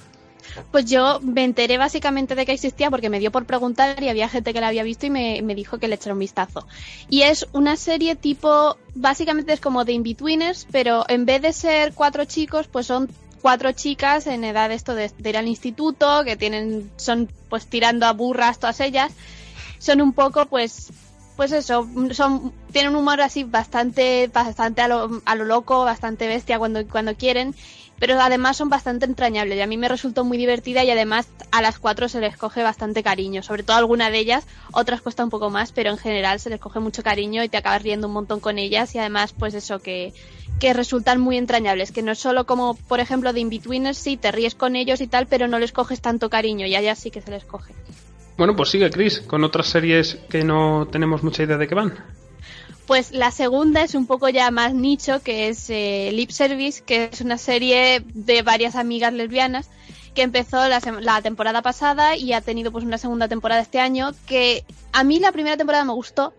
Pues 0.71 0.85
yo 0.85 1.19
me 1.21 1.43
enteré 1.43 1.77
básicamente 1.77 2.35
de 2.35 2.45
que 2.45 2.51
existía 2.51 2.89
porque 2.89 3.09
me 3.09 3.19
dio 3.19 3.31
por 3.31 3.45
preguntar 3.45 4.01
y 4.01 4.09
había 4.09 4.29
gente 4.29 4.53
que 4.53 4.61
la 4.61 4.67
había 4.67 4.83
visto 4.83 5.05
y 5.05 5.09
me, 5.09 5.41
me 5.41 5.55
dijo 5.55 5.77
que 5.77 5.87
le 5.87 5.95
echara 5.95 6.13
un 6.13 6.19
vistazo. 6.19 6.65
Y 7.09 7.23
es 7.23 7.47
una 7.53 7.75
serie 7.75 8.15
tipo, 8.15 8.77
básicamente 8.95 9.53
es 9.53 9.59
como 9.59 9.85
de 9.85 9.93
In-Betweeners, 9.93 10.67
pero 10.71 11.05
en 11.07 11.25
vez 11.25 11.41
de 11.41 11.53
ser 11.53 11.93
cuatro 11.93 12.25
chicos, 12.25 12.67
pues 12.67 12.87
son 12.87 13.09
cuatro 13.41 13.71
chicas 13.71 14.27
en 14.27 14.43
edad 14.43 14.71
esto 14.71 14.95
de, 14.95 15.11
de 15.17 15.29
ir 15.29 15.37
al 15.37 15.47
instituto, 15.47 16.23
que 16.23 16.35
tienen, 16.35 16.91
son 16.97 17.29
pues 17.49 17.67
tirando 17.67 18.05
a 18.05 18.13
burras 18.13 18.59
todas 18.59 18.79
ellas. 18.79 19.11
Son 19.79 20.01
un 20.01 20.13
poco 20.13 20.45
pues 20.45 20.91
pues 21.39 21.53
eso, 21.53 21.87
son, 22.11 22.51
tienen 22.73 22.91
un 22.91 22.97
humor 22.97 23.21
así 23.21 23.45
bastante, 23.45 24.27
bastante 24.27 24.81
a 24.81 24.89
lo, 24.89 25.21
a 25.23 25.35
lo 25.35 25.45
loco, 25.45 25.85
bastante 25.85 26.27
bestia 26.27 26.59
cuando, 26.59 26.85
cuando 26.85 27.15
quieren, 27.15 27.55
pero 27.99 28.19
además 28.19 28.57
son 28.57 28.69
bastante 28.69 29.05
entrañables 29.05 29.57
y 29.57 29.61
a 29.61 29.67
mí 29.67 29.77
me 29.77 29.87
resultó 29.87 30.23
muy 30.23 30.37
divertida 30.37 30.83
y 30.83 30.91
además 30.91 31.27
a 31.51 31.61
las 31.61 31.79
cuatro 31.79 32.09
se 32.09 32.19
les 32.19 32.37
coge 32.37 32.63
bastante 32.63 33.03
cariño, 33.03 33.43
sobre 33.43 33.63
todo 33.63 33.77
alguna 33.77 34.09
de 34.09 34.19
ellas, 34.19 34.45
otras 34.71 35.01
cuesta 35.01 35.23
un 35.23 35.29
poco 35.29 35.49
más, 35.49 35.71
pero 35.71 35.89
en 35.91 35.97
general 35.97 36.39
se 36.39 36.49
les 36.49 36.59
coge 36.59 36.79
mucho 36.79 37.03
cariño 37.03 37.43
y 37.43 37.49
te 37.49 37.57
acabas 37.57 37.83
riendo 37.83 38.07
un 38.07 38.13
montón 38.13 38.39
con 38.39 38.57
ellas 38.57 38.95
y 38.95 38.99
además 38.99 39.33
pues 39.37 39.53
eso 39.53 39.79
que, 39.79 40.13
que 40.59 40.73
resultan 40.73 41.19
muy 41.19 41.37
entrañables, 41.37 41.91
que 41.91 42.01
no 42.01 42.11
es 42.11 42.19
solo 42.19 42.45
como 42.45 42.75
por 42.75 42.99
ejemplo 42.99 43.33
de 43.33 43.41
Inbetweeners, 43.41 43.97
sí, 43.97 44.17
te 44.17 44.31
ríes 44.31 44.55
con 44.55 44.75
ellos 44.75 45.01
y 45.01 45.07
tal, 45.07 45.27
pero 45.27 45.47
no 45.47 45.59
les 45.59 45.71
coges 45.71 46.01
tanto 46.01 46.29
cariño 46.29 46.65
y 46.65 46.75
a 46.75 46.79
ellas 46.79 46.99
sí 46.99 47.11
que 47.11 47.21
se 47.21 47.31
les 47.31 47.43
coge. 47.43 47.73
Bueno, 48.37 48.55
pues 48.55 48.69
sigue 48.69 48.89
Chris, 48.89 49.19
con 49.19 49.43
otras 49.43 49.67
series 49.67 50.15
que 50.29 50.45
no 50.45 50.87
tenemos 50.89 51.23
mucha 51.23 51.43
idea 51.43 51.57
de 51.57 51.67
qué 51.67 51.75
van. 51.75 51.93
Pues 52.89 53.11
la 53.11 53.29
segunda 53.29 53.83
es 53.83 53.93
un 53.93 54.07
poco 54.07 54.29
ya 54.29 54.49
más 54.49 54.73
nicho, 54.73 55.21
que 55.21 55.47
es 55.47 55.69
eh, 55.69 56.09
Lip 56.11 56.31
Service, 56.31 56.81
que 56.83 57.11
es 57.13 57.21
una 57.21 57.37
serie 57.37 58.03
de 58.15 58.41
varias 58.41 58.75
amigas 58.75 59.13
lesbianas 59.13 59.69
que 60.15 60.23
empezó 60.23 60.67
la, 60.67 61.21
temporada 61.21 61.61
pasada 61.61 62.15
y 62.15 62.33
ha 62.33 62.41
tenido 62.41 62.71
pues 62.71 62.83
una 62.83 62.97
segunda 62.97 63.27
temporada 63.27 63.61
este 63.61 63.79
año, 63.79 64.13
que 64.25 64.65
a 64.91 65.03
mí 65.03 65.19
la 65.19 65.31
primera 65.31 65.55
temporada 65.55 65.85
me 65.85 65.93
gustó, 65.93 66.33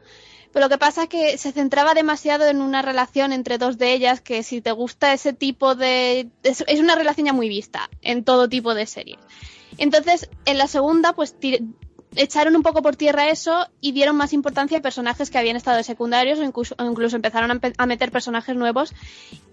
pero 0.52 0.64
lo 0.66 0.68
que 0.68 0.78
pasa 0.78 1.04
es 1.04 1.08
que 1.08 1.38
se 1.38 1.52
centraba 1.52 1.94
demasiado 1.94 2.48
en 2.48 2.62
una 2.62 2.82
relación 2.82 3.32
entre 3.32 3.56
dos 3.56 3.78
de 3.78 3.92
ellas, 3.92 4.20
que 4.20 4.42
si 4.42 4.60
te 4.60 4.72
gusta 4.72 5.12
ese 5.12 5.32
tipo 5.32 5.76
de... 5.76 6.30
es, 6.42 6.64
es 6.66 6.80
una 6.80 6.96
relación 6.96 7.26
ya 7.26 7.32
muy 7.32 7.48
vista 7.48 7.88
en 8.02 8.24
todo 8.24 8.48
tipo 8.48 8.74
de 8.74 8.86
series. 8.86 9.20
Entonces, 9.78 10.28
en 10.46 10.58
la 10.58 10.66
segunda, 10.66 11.12
pues 11.12 11.36
echaron 12.16 12.56
un 12.56 12.62
poco 12.62 12.82
por 12.82 12.96
tierra 12.96 13.28
eso 13.28 13.68
y 13.80 13.92
dieron 13.92 14.16
más 14.16 14.32
importancia 14.32 14.78
a 14.78 14.82
personajes 14.82 15.30
que 15.30 15.38
habían 15.38 15.56
estado 15.56 15.76
de 15.76 15.84
secundarios 15.84 16.38
o 16.38 16.42
incluso, 16.42 16.74
incluso 16.80 17.16
empezaron 17.16 17.50
a, 17.50 17.54
empe- 17.54 17.74
a 17.76 17.86
meter 17.86 18.10
personajes 18.10 18.56
nuevos 18.56 18.92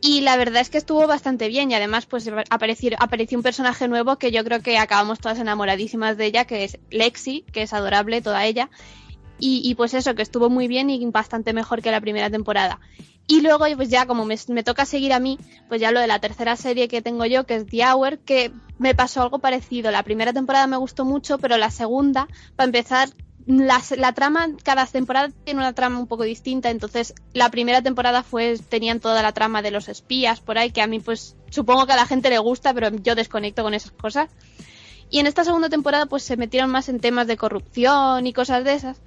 y 0.02 0.22
la 0.22 0.38
verdad 0.38 0.62
es 0.62 0.70
que 0.70 0.78
estuvo 0.78 1.06
bastante 1.08 1.48
bien 1.48 1.70
y 1.72 1.76
además 1.76 2.06
pues 2.06 2.30
apareció, 2.50 2.92
apareció 3.00 3.38
un 3.38 3.44
personaje 3.44 3.88
nuevo 3.88 4.18
que 4.18 4.32
yo 4.32 4.44
creo 4.44 4.62
que 4.62 4.78
acabamos 4.78 5.20
todas 5.20 5.40
enamoradísimas 5.40 6.18
de 6.18 6.26
ella 6.26 6.46
que 6.46 6.64
es 6.64 6.80
Lexi, 6.90 7.46
que 7.52 7.62
es 7.62 7.74
adorable 7.74 8.22
toda 8.22 8.46
ella 8.46 8.70
y, 9.40 9.62
y 9.64 9.76
pues 9.76 9.94
eso, 9.94 10.16
que 10.16 10.24
estuvo 10.24 10.50
muy 10.50 10.68
bien 10.68 10.90
y 10.90 11.06
bastante 11.08 11.54
mejor 11.54 11.82
que 11.84 11.92
la 11.92 12.02
primera 12.02 12.30
temporada. 12.30 12.80
Y 13.28 13.42
luego, 13.42 13.66
pues 13.76 13.90
ya 13.90 14.06
como 14.06 14.26
me, 14.26 14.38
toca 14.64 14.86
seguir 14.86 15.12
a 15.12 15.20
mí, 15.20 15.38
pues 15.68 15.82
ya 15.82 15.92
lo 15.92 16.00
de 16.00 16.08
la 16.08 16.20
tercera 16.20 16.56
serie 16.56 16.88
que 16.88 17.02
tengo 17.02 17.26
yo, 17.26 17.46
que 17.46 17.56
es 17.56 17.68
The 17.68 17.86
Hour, 17.86 18.20
que 18.20 18.52
me 18.80 18.96
pasó 18.96 19.22
algo 19.22 19.40
parecido. 19.40 19.92
La 19.92 20.04
primera 20.04 20.32
temporada 20.32 20.66
me 20.66 20.78
gustó 20.78 21.04
mucho, 21.04 21.38
pero 21.38 21.58
la 21.58 21.70
segunda, 21.70 22.30
para 22.56 22.68
empezar, 22.68 23.10
la, 23.46 23.82
la 23.98 24.14
trama, 24.14 24.48
cada 24.64 24.86
temporada 24.86 25.30
tiene 25.44 25.60
una 25.60 25.74
trama 25.74 26.00
un 26.00 26.08
poco 26.08 26.24
distinta, 26.24 26.70
entonces 26.70 27.14
la 27.34 27.50
primera 27.50 27.82
temporada 27.82 28.24
fue, 28.24 28.58
tenían 28.70 29.02
toda 29.02 29.22
la 29.22 29.34
trama 29.34 29.62
de 29.62 29.72
los 29.72 29.90
espías 29.90 30.40
por 30.40 30.58
ahí, 30.58 30.72
que 30.72 30.82
a 30.82 30.88
mí 30.88 31.00
pues 31.00 31.36
supongo 31.50 31.86
que 31.86 31.94
a 31.94 31.98
la 31.98 32.06
gente 32.06 32.30
le 32.30 32.40
gusta, 32.40 32.74
pero 32.74 32.90
yo 32.90 33.16
desconecto 33.16 33.64
con 33.64 33.74
esas 33.74 33.92
cosas. 33.92 34.30
Y 35.10 35.20
en 35.20 35.28
esta 35.28 35.46
segunda 35.46 35.70
temporada 35.70 36.06
pues 36.06 36.24
se 36.24 36.36
metieron 36.36 36.70
más 36.70 36.90
en 36.90 37.00
temas 37.00 37.28
de 37.28 37.38
corrupción 37.38 38.28
y 38.28 38.34
cosas 38.34 38.64
de 38.66 38.74
esas. 38.74 39.02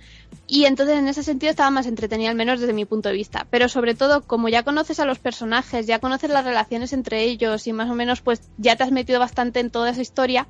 Y 0.53 0.65
entonces 0.65 0.99
en 0.99 1.07
ese 1.07 1.23
sentido 1.23 1.51
estaba 1.51 1.71
más 1.71 1.87
entretenida, 1.87 2.29
al 2.29 2.35
menos 2.35 2.59
desde 2.59 2.73
mi 2.73 2.85
punto 2.85 3.09
de 3.09 3.15
vista. 3.15 3.47
Pero 3.51 3.69
sobre 3.69 3.95
todo, 3.95 4.23
como 4.23 4.49
ya 4.49 4.65
conoces 4.65 4.99
a 4.99 5.05
los 5.05 5.21
personajes, 5.21 5.87
ya 5.87 6.01
conoces 6.01 6.29
las 6.29 6.45
relaciones 6.45 6.93
entre 6.93 7.23
ellos 7.23 7.69
y 7.69 7.73
más 7.73 7.89
o 7.89 7.95
menos 7.95 8.21
pues 8.21 8.43
ya 8.57 8.75
te 8.75 8.83
has 8.83 8.91
metido 8.91 9.21
bastante 9.21 9.61
en 9.61 9.71
toda 9.71 9.91
esa 9.91 10.03
historia, 10.03 10.49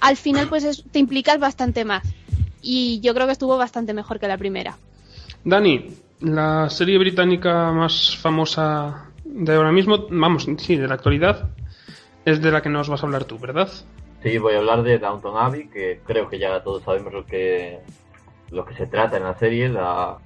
al 0.00 0.16
final 0.16 0.46
pues 0.48 0.62
es- 0.62 0.84
te 0.92 1.00
implicas 1.00 1.40
bastante 1.40 1.84
más. 1.84 2.04
Y 2.62 3.00
yo 3.00 3.14
creo 3.14 3.26
que 3.26 3.32
estuvo 3.32 3.58
bastante 3.58 3.94
mejor 3.94 4.20
que 4.20 4.28
la 4.28 4.38
primera. 4.38 4.78
Dani, 5.42 5.90
la 6.20 6.70
serie 6.70 6.96
británica 6.96 7.72
más 7.72 8.16
famosa 8.16 9.10
de 9.24 9.54
ahora 9.56 9.72
mismo, 9.72 10.06
vamos, 10.08 10.46
sí, 10.58 10.76
de 10.76 10.86
la 10.86 10.94
actualidad, 10.94 11.50
es 12.24 12.40
de 12.40 12.52
la 12.52 12.62
que 12.62 12.68
nos 12.68 12.88
vas 12.88 13.02
a 13.02 13.06
hablar 13.06 13.24
tú, 13.24 13.40
¿verdad? 13.40 13.68
Sí, 14.22 14.38
voy 14.38 14.54
a 14.54 14.58
hablar 14.58 14.84
de 14.84 14.98
Downton 15.00 15.36
Abbey, 15.36 15.68
que 15.68 16.00
creo 16.06 16.28
que 16.28 16.38
ya 16.38 16.62
todos 16.62 16.84
sabemos 16.84 17.12
lo 17.12 17.26
que, 17.26 17.80
lo 18.50 18.64
que 18.64 18.74
se 18.74 18.86
trata 18.86 19.16
en 19.16 19.24
la 19.24 19.38
serie, 19.38 19.68
la, 19.68 20.18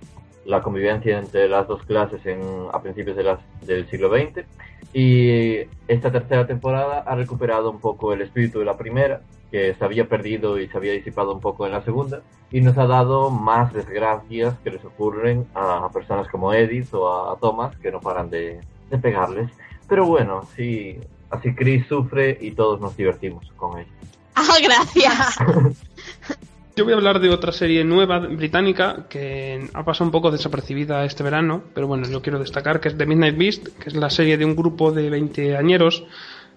la 0.44 0.62
convivencia 0.62 1.18
entre 1.18 1.48
las 1.48 1.66
dos 1.66 1.82
clases 1.84 2.24
en, 2.26 2.40
a 2.72 2.80
principios 2.82 3.16
de 3.16 3.22
las, 3.22 3.40
del 3.62 3.88
siglo 3.88 4.10
XX. 4.10 4.44
Y 4.92 5.58
esta 5.86 6.10
tercera 6.10 6.46
temporada 6.46 7.04
ha 7.06 7.14
recuperado 7.14 7.70
un 7.70 7.78
poco 7.78 8.12
el 8.12 8.22
espíritu 8.22 8.58
de 8.58 8.64
la 8.64 8.76
primera, 8.76 9.22
que 9.50 9.74
se 9.74 9.84
había 9.84 10.08
perdido 10.08 10.58
y 10.58 10.68
se 10.68 10.76
había 10.76 10.92
disipado 10.92 11.32
un 11.32 11.40
poco 11.40 11.66
en 11.66 11.72
la 11.72 11.82
segunda, 11.82 12.22
y 12.50 12.60
nos 12.60 12.76
ha 12.78 12.86
dado 12.86 13.30
más 13.30 13.72
desgracias 13.72 14.54
que 14.64 14.70
les 14.70 14.84
ocurren 14.84 15.46
a 15.54 15.88
personas 15.92 16.28
como 16.28 16.52
Edith 16.52 16.92
o 16.92 17.30
a 17.30 17.38
Thomas, 17.38 17.76
que 17.76 17.92
no 17.92 18.00
paran 18.00 18.30
de, 18.30 18.60
de 18.90 18.98
pegarles. 18.98 19.50
Pero 19.88 20.06
bueno, 20.06 20.46
sí, 20.56 20.98
así 21.30 21.54
Chris 21.54 21.86
sufre 21.86 22.36
y 22.40 22.52
todos 22.52 22.80
nos 22.80 22.96
divertimos 22.96 23.50
con 23.56 23.78
él. 23.78 23.86
¡Ah, 24.34 24.56
gracias! 24.62 25.36
Yo 26.76 26.84
voy 26.84 26.92
a 26.92 26.96
hablar 26.96 27.20
de 27.20 27.30
otra 27.30 27.52
serie 27.52 27.84
nueva 27.84 28.20
británica 28.20 29.06
que 29.08 29.68
ha 29.74 29.84
pasado 29.84 30.06
un 30.06 30.12
poco 30.12 30.30
desapercibida 30.30 31.04
este 31.04 31.22
verano, 31.22 31.62
pero 31.74 31.88
bueno, 31.88 32.08
yo 32.08 32.22
quiero 32.22 32.38
destacar 32.38 32.80
que 32.80 32.88
es 32.88 32.96
The 32.96 33.06
Midnight 33.06 33.36
Beast, 33.36 33.68
que 33.78 33.88
es 33.88 33.96
la 33.96 34.08
serie 34.08 34.38
de 34.38 34.44
un 34.44 34.54
grupo 34.54 34.92
de 34.92 35.10
20 35.10 35.56
añeros 35.56 36.04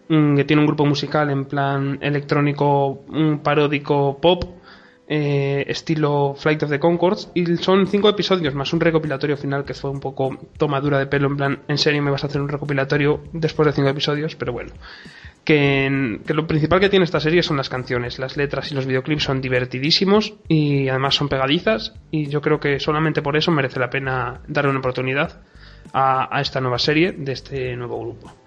mm, 0.10 0.36
que 0.36 0.44
tiene 0.46 0.62
un 0.62 0.68
grupo 0.68 0.86
musical 0.86 1.32
en 1.32 1.46
plan 1.46 1.98
electrónico, 2.02 3.04
un 3.10 3.40
paródico 3.40 4.20
pop, 4.22 4.44
eh, 5.16 5.66
estilo 5.68 6.34
Flight 6.36 6.64
of 6.64 6.72
the 6.72 6.80
Concords, 6.80 7.30
y 7.36 7.46
son 7.58 7.86
cinco 7.86 8.10
episodios 8.10 8.56
más 8.56 8.74
un 8.74 8.80
recopilatorio 8.80 9.38
final 9.38 9.64
que 9.64 9.76
fue 9.76 9.92
un 9.92 10.00
poco 10.00 10.36
tomadura 10.58 10.98
de 10.98 11.06
pelo, 11.06 11.28
en 11.28 11.38
plan, 11.38 11.60
en 11.68 11.78
serio 11.78 12.02
me 12.02 12.10
vas 12.10 12.24
a 12.24 12.28
hacer 12.28 12.42
un 12.42 12.50
recopilatorio 12.50 13.22
después 13.32 13.68
de 13.68 13.74
cinco 13.74 13.90
episodios, 13.90 14.36
pero 14.36 14.54
bueno. 14.54 14.74
Que, 15.44 16.18
lo 16.26 16.48
principal 16.48 16.80
que 16.80 16.90
tiene 16.90 17.06
esta 17.06 17.20
serie 17.20 17.44
son 17.44 17.58
las 17.58 17.70
canciones, 17.70 18.18
las 18.18 18.38
letras 18.38 18.72
y 18.72 18.74
los 18.74 18.88
videoclips 18.88 19.22
son 19.22 19.40
divertidísimos 19.40 20.34
y 20.48 20.90
además 20.90 21.14
son 21.14 21.30
pegadizas 21.30 21.94
y 22.10 22.26
yo 22.30 22.42
creo 22.42 22.60
que 22.60 22.80
solamente 22.80 23.22
por 23.22 23.38
eso 23.38 23.52
merece 23.52 23.80
la 23.80 23.92
pena 23.92 24.42
darle 24.48 24.72
una 24.72 24.80
oportunidad 24.80 25.42
a 25.94 26.42
esta 26.42 26.60
nueva 26.60 26.80
serie 26.80 27.12
de 27.12 27.34
este 27.34 27.76
nuevo 27.76 28.00
grupo. 28.00 28.43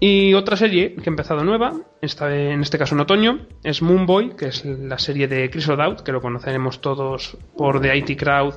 Y 0.00 0.34
otra 0.34 0.56
serie 0.56 0.94
que 0.94 1.10
ha 1.10 1.12
empezado 1.12 1.42
nueva, 1.42 1.72
esta, 2.00 2.32
en 2.32 2.60
este 2.60 2.78
caso 2.78 2.94
en 2.94 3.00
otoño, 3.00 3.46
es 3.64 3.82
Moonboy, 3.82 4.36
que 4.36 4.46
es 4.46 4.64
la 4.64 4.98
serie 4.98 5.26
de 5.26 5.50
Chris 5.50 5.68
O'Dowd, 5.68 6.02
que 6.02 6.12
lo 6.12 6.20
conoceremos 6.20 6.80
todos 6.80 7.36
por 7.56 7.80
The 7.80 7.96
IT 7.96 8.16
Crowd 8.16 8.54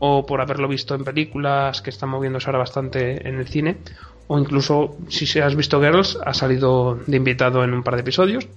o 0.00 0.26
por 0.26 0.40
haberlo 0.40 0.66
visto 0.66 0.96
en 0.96 1.04
películas 1.04 1.80
que 1.80 1.90
están 1.90 2.08
moviéndose 2.08 2.46
ahora 2.46 2.58
bastante 2.58 3.28
en 3.28 3.38
el 3.38 3.46
cine, 3.46 3.78
o 4.26 4.38
incluso 4.38 4.96
si 5.08 5.38
has 5.38 5.54
visto 5.54 5.80
Girls, 5.80 6.18
ha 6.24 6.34
salido 6.34 6.98
de 7.06 7.16
invitado 7.16 7.62
en 7.62 7.72
un 7.72 7.84
par 7.84 7.94
de 7.94 8.00
episodios. 8.00 8.48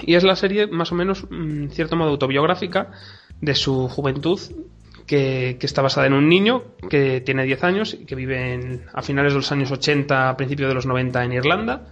Y 0.00 0.14
es 0.14 0.24
la 0.24 0.36
serie 0.36 0.66
más 0.66 0.90
o 0.90 0.94
menos, 0.96 1.26
en 1.30 1.70
cierto 1.70 1.94
modo, 1.94 2.10
autobiográfica 2.10 2.90
de 3.40 3.54
su 3.54 3.88
juventud, 3.88 4.40
que, 5.08 5.58
está 5.60 5.82
basada 5.82 6.06
en 6.06 6.12
un 6.12 6.28
niño 6.28 6.62
que 6.88 7.20
tiene 7.20 7.44
10 7.44 7.64
años 7.64 7.96
y 8.00 8.04
que 8.04 8.14
vive 8.14 8.54
en, 8.54 8.84
a 8.92 9.02
finales 9.02 9.32
de 9.32 9.38
los 9.38 9.50
años 9.50 9.72
80, 9.72 10.28
a 10.28 10.36
principios 10.36 10.68
de 10.68 10.74
los 10.74 10.86
90 10.86 11.24
en 11.24 11.32
Irlanda. 11.32 11.88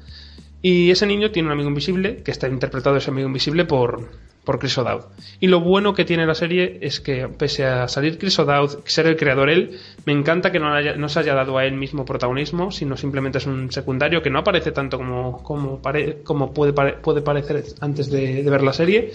Y 0.62 0.90
ese 0.90 1.06
niño 1.06 1.32
tiene 1.32 1.48
un 1.48 1.52
amigo 1.52 1.68
invisible, 1.68 2.22
que 2.22 2.30
está 2.30 2.46
interpretado 2.46 2.96
ese 2.96 3.10
amigo 3.10 3.26
invisible 3.26 3.64
por, 3.64 4.08
por 4.46 4.60
Chris 4.60 4.78
O'Dowd. 4.78 5.06
Y 5.40 5.48
lo 5.48 5.60
bueno 5.60 5.92
que 5.92 6.04
tiene 6.04 6.24
la 6.24 6.36
serie 6.36 6.78
es 6.80 7.00
que, 7.00 7.28
pese 7.28 7.66
a 7.66 7.88
salir 7.88 8.16
Chris 8.16 8.38
O'Dowd, 8.38 8.84
ser 8.84 9.08
el 9.08 9.16
creador 9.16 9.50
él, 9.50 9.78
me 10.06 10.12
encanta 10.12 10.52
que 10.52 10.60
no, 10.60 10.80
no, 10.80 11.08
se 11.08 11.18
haya 11.18 11.34
dado 11.34 11.58
a 11.58 11.66
él 11.66 11.74
mismo 11.74 12.04
protagonismo, 12.04 12.70
sino 12.70 12.96
simplemente 12.96 13.38
es 13.38 13.46
un 13.46 13.72
secundario 13.72 14.22
que 14.22 14.30
no 14.30 14.38
aparece 14.38 14.70
tanto 14.70 14.98
como, 14.98 15.42
como, 15.42 15.82
puede, 15.82 16.12
puede, 16.14 17.22
parecer 17.22 17.64
antes 17.80 18.08
de, 18.08 18.48
ver 18.48 18.62
la 18.62 18.72
serie. 18.72 19.12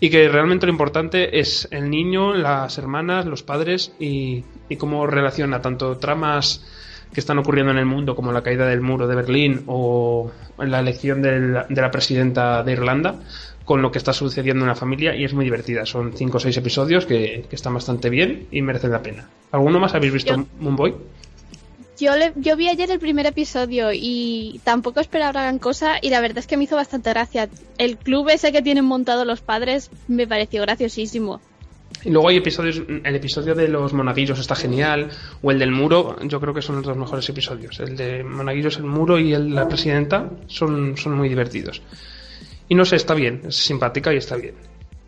Y 0.00 0.08
que 0.08 0.30
realmente 0.30 0.64
lo 0.64 0.72
importante 0.72 1.38
es 1.38 1.68
el 1.70 1.90
niño, 1.90 2.32
las 2.32 2.78
hermanas, 2.78 3.26
los 3.26 3.42
padres 3.42 3.92
y, 4.00 4.44
cómo 4.78 5.06
relaciona 5.06 5.60
tanto 5.60 5.98
tramas 5.98 6.64
que 7.12 7.20
están 7.20 7.38
ocurriendo 7.38 7.72
en 7.72 7.78
el 7.78 7.86
mundo, 7.86 8.14
como 8.16 8.32
la 8.32 8.40
caída 8.40 8.66
del 8.66 8.80
muro 8.80 9.06
de 9.08 9.16
Berlín 9.16 9.64
o 9.66 10.30
la 10.58 10.80
elección 10.80 11.20
de 11.20 11.66
la 11.68 11.90
presidenta 11.90 12.62
de 12.62 12.72
Irlanda, 12.72 13.16
con 13.70 13.82
lo 13.82 13.92
que 13.92 13.98
está 13.98 14.12
sucediendo 14.12 14.64
en 14.64 14.68
la 14.68 14.74
familia 14.74 15.14
y 15.14 15.22
es 15.22 15.32
muy 15.32 15.44
divertida. 15.44 15.86
Son 15.86 16.12
5 16.12 16.36
o 16.38 16.40
6 16.40 16.56
episodios 16.56 17.06
que, 17.06 17.44
que, 17.48 17.54
están 17.54 17.72
bastante 17.72 18.10
bien 18.10 18.48
y 18.50 18.62
merecen 18.62 18.90
la 18.90 19.00
pena. 19.00 19.28
¿Alguno 19.52 19.78
más 19.78 19.94
habéis 19.94 20.12
visto 20.12 20.34
Yo- 20.34 20.44
Moonboy? 20.58 20.92
Yo, 22.00 22.16
le- 22.16 22.32
yo 22.34 22.56
vi 22.56 22.66
ayer 22.68 22.90
el 22.90 22.98
primer 22.98 23.26
episodio 23.26 23.90
y 23.94 24.60
tampoco 24.64 24.98
esperaba 24.98 25.30
gran 25.42 25.60
cosa 25.60 25.98
y 26.02 26.10
la 26.10 26.20
verdad 26.20 26.38
es 26.38 26.48
que 26.48 26.56
me 26.56 26.64
hizo 26.64 26.74
bastante 26.74 27.10
gracia. 27.10 27.48
El 27.78 27.96
club 27.96 28.28
ese 28.30 28.50
que 28.50 28.60
tienen 28.60 28.84
montado 28.86 29.24
los 29.24 29.40
padres 29.40 29.88
me 30.08 30.26
pareció 30.26 30.62
graciosísimo. 30.62 31.40
Y 32.04 32.10
luego 32.10 32.28
hay 32.28 32.38
episodios, 32.38 32.82
el 33.04 33.14
episodio 33.14 33.54
de 33.54 33.68
los 33.68 33.92
monaguillos 33.92 34.40
está 34.40 34.56
genial, 34.56 35.10
o 35.42 35.52
el 35.52 35.60
del 35.60 35.70
muro, 35.70 36.16
yo 36.24 36.40
creo 36.40 36.52
que 36.54 36.62
son 36.62 36.74
los 36.78 36.84
dos 36.86 36.96
mejores 36.96 37.28
episodios. 37.28 37.78
El 37.78 37.96
de 37.96 38.24
monaguillos, 38.24 38.78
el 38.78 38.84
muro 38.84 39.16
y 39.16 39.32
el 39.32 39.54
la 39.54 39.68
presidenta 39.68 40.28
son, 40.48 40.96
son 40.96 41.16
muy 41.16 41.28
divertidos. 41.28 41.82
Y 42.70 42.74
no 42.76 42.84
sé, 42.86 42.96
está 42.96 43.14
bien, 43.14 43.42
es 43.48 43.56
simpática 43.56 44.14
y 44.14 44.16
está 44.16 44.36
bien. 44.36 44.54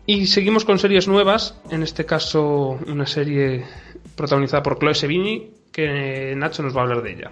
Y 0.05 0.27
seguimos 0.27 0.65
con 0.65 0.77
series 0.77 1.07
nuevas, 1.07 1.57
en 1.71 1.81
este 1.81 2.05
caso 2.05 2.77
una 2.87 3.05
serie 3.07 3.63
protagonizada 4.15 4.61
por 4.61 4.77
Chloe 4.77 4.93
Sevigny, 4.93 5.49
que 5.71 6.35
Nacho 6.35 6.61
nos 6.61 6.75
va 6.75 6.81
a 6.81 6.83
hablar 6.83 7.01
de 7.01 7.13
ella. 7.13 7.31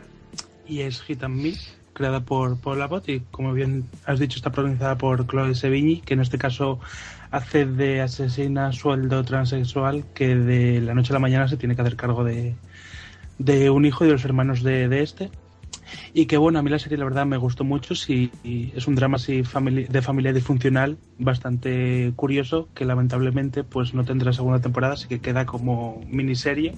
y 0.65 0.81
es 0.81 1.01
Hit 1.01 1.21
and 1.23 1.35
Me, 1.41 1.53
creada 1.91 2.21
por 2.21 2.57
Paul 2.61 2.81
Abbott 2.81 3.09
y 3.09 3.19
como 3.29 3.51
bien 3.51 3.89
has 4.05 4.19
dicho 4.19 4.37
está 4.37 4.51
protagonizada 4.51 4.97
por 4.97 5.27
Chloe 5.27 5.53
Sevigny, 5.53 5.99
que 5.99 6.13
en 6.13 6.21
este 6.21 6.37
caso 6.37 6.79
hace 7.29 7.65
de 7.65 7.99
asesina 7.99 8.71
sueldo 8.71 9.23
transexual 9.25 10.05
que 10.13 10.35
de 10.35 10.79
la 10.79 10.93
noche 10.93 11.11
a 11.11 11.15
la 11.15 11.19
mañana 11.19 11.49
se 11.49 11.57
tiene 11.57 11.75
que 11.75 11.81
hacer 11.81 11.97
cargo 11.97 12.23
de, 12.23 12.55
de 13.37 13.69
un 13.69 13.83
hijo 13.85 14.05
y 14.05 14.07
de 14.07 14.13
los 14.13 14.23
hermanos 14.23 14.63
de, 14.63 14.87
de 14.87 15.01
este. 15.03 15.29
Y 16.13 16.25
que 16.25 16.37
bueno, 16.37 16.59
a 16.59 16.63
mí 16.63 16.69
la 16.69 16.79
serie 16.79 16.97
la 16.97 17.05
verdad 17.05 17.25
me 17.25 17.37
gustó 17.37 17.63
mucho, 17.63 17.95
sí, 17.95 18.31
y 18.43 18.71
es 18.75 18.87
un 18.87 18.95
drama 18.95 19.17
así 19.17 19.41
famili- 19.43 19.87
de 19.87 20.01
familia 20.01 20.33
disfuncional 20.33 20.97
bastante 21.17 22.13
curioso 22.15 22.69
que 22.73 22.85
lamentablemente 22.85 23.63
pues 23.63 23.93
no 23.93 24.05
tendrá 24.05 24.33
segunda 24.33 24.61
temporada, 24.61 24.93
así 24.93 25.07
que 25.07 25.21
queda 25.21 25.45
como 25.45 26.01
miniserie 26.07 26.75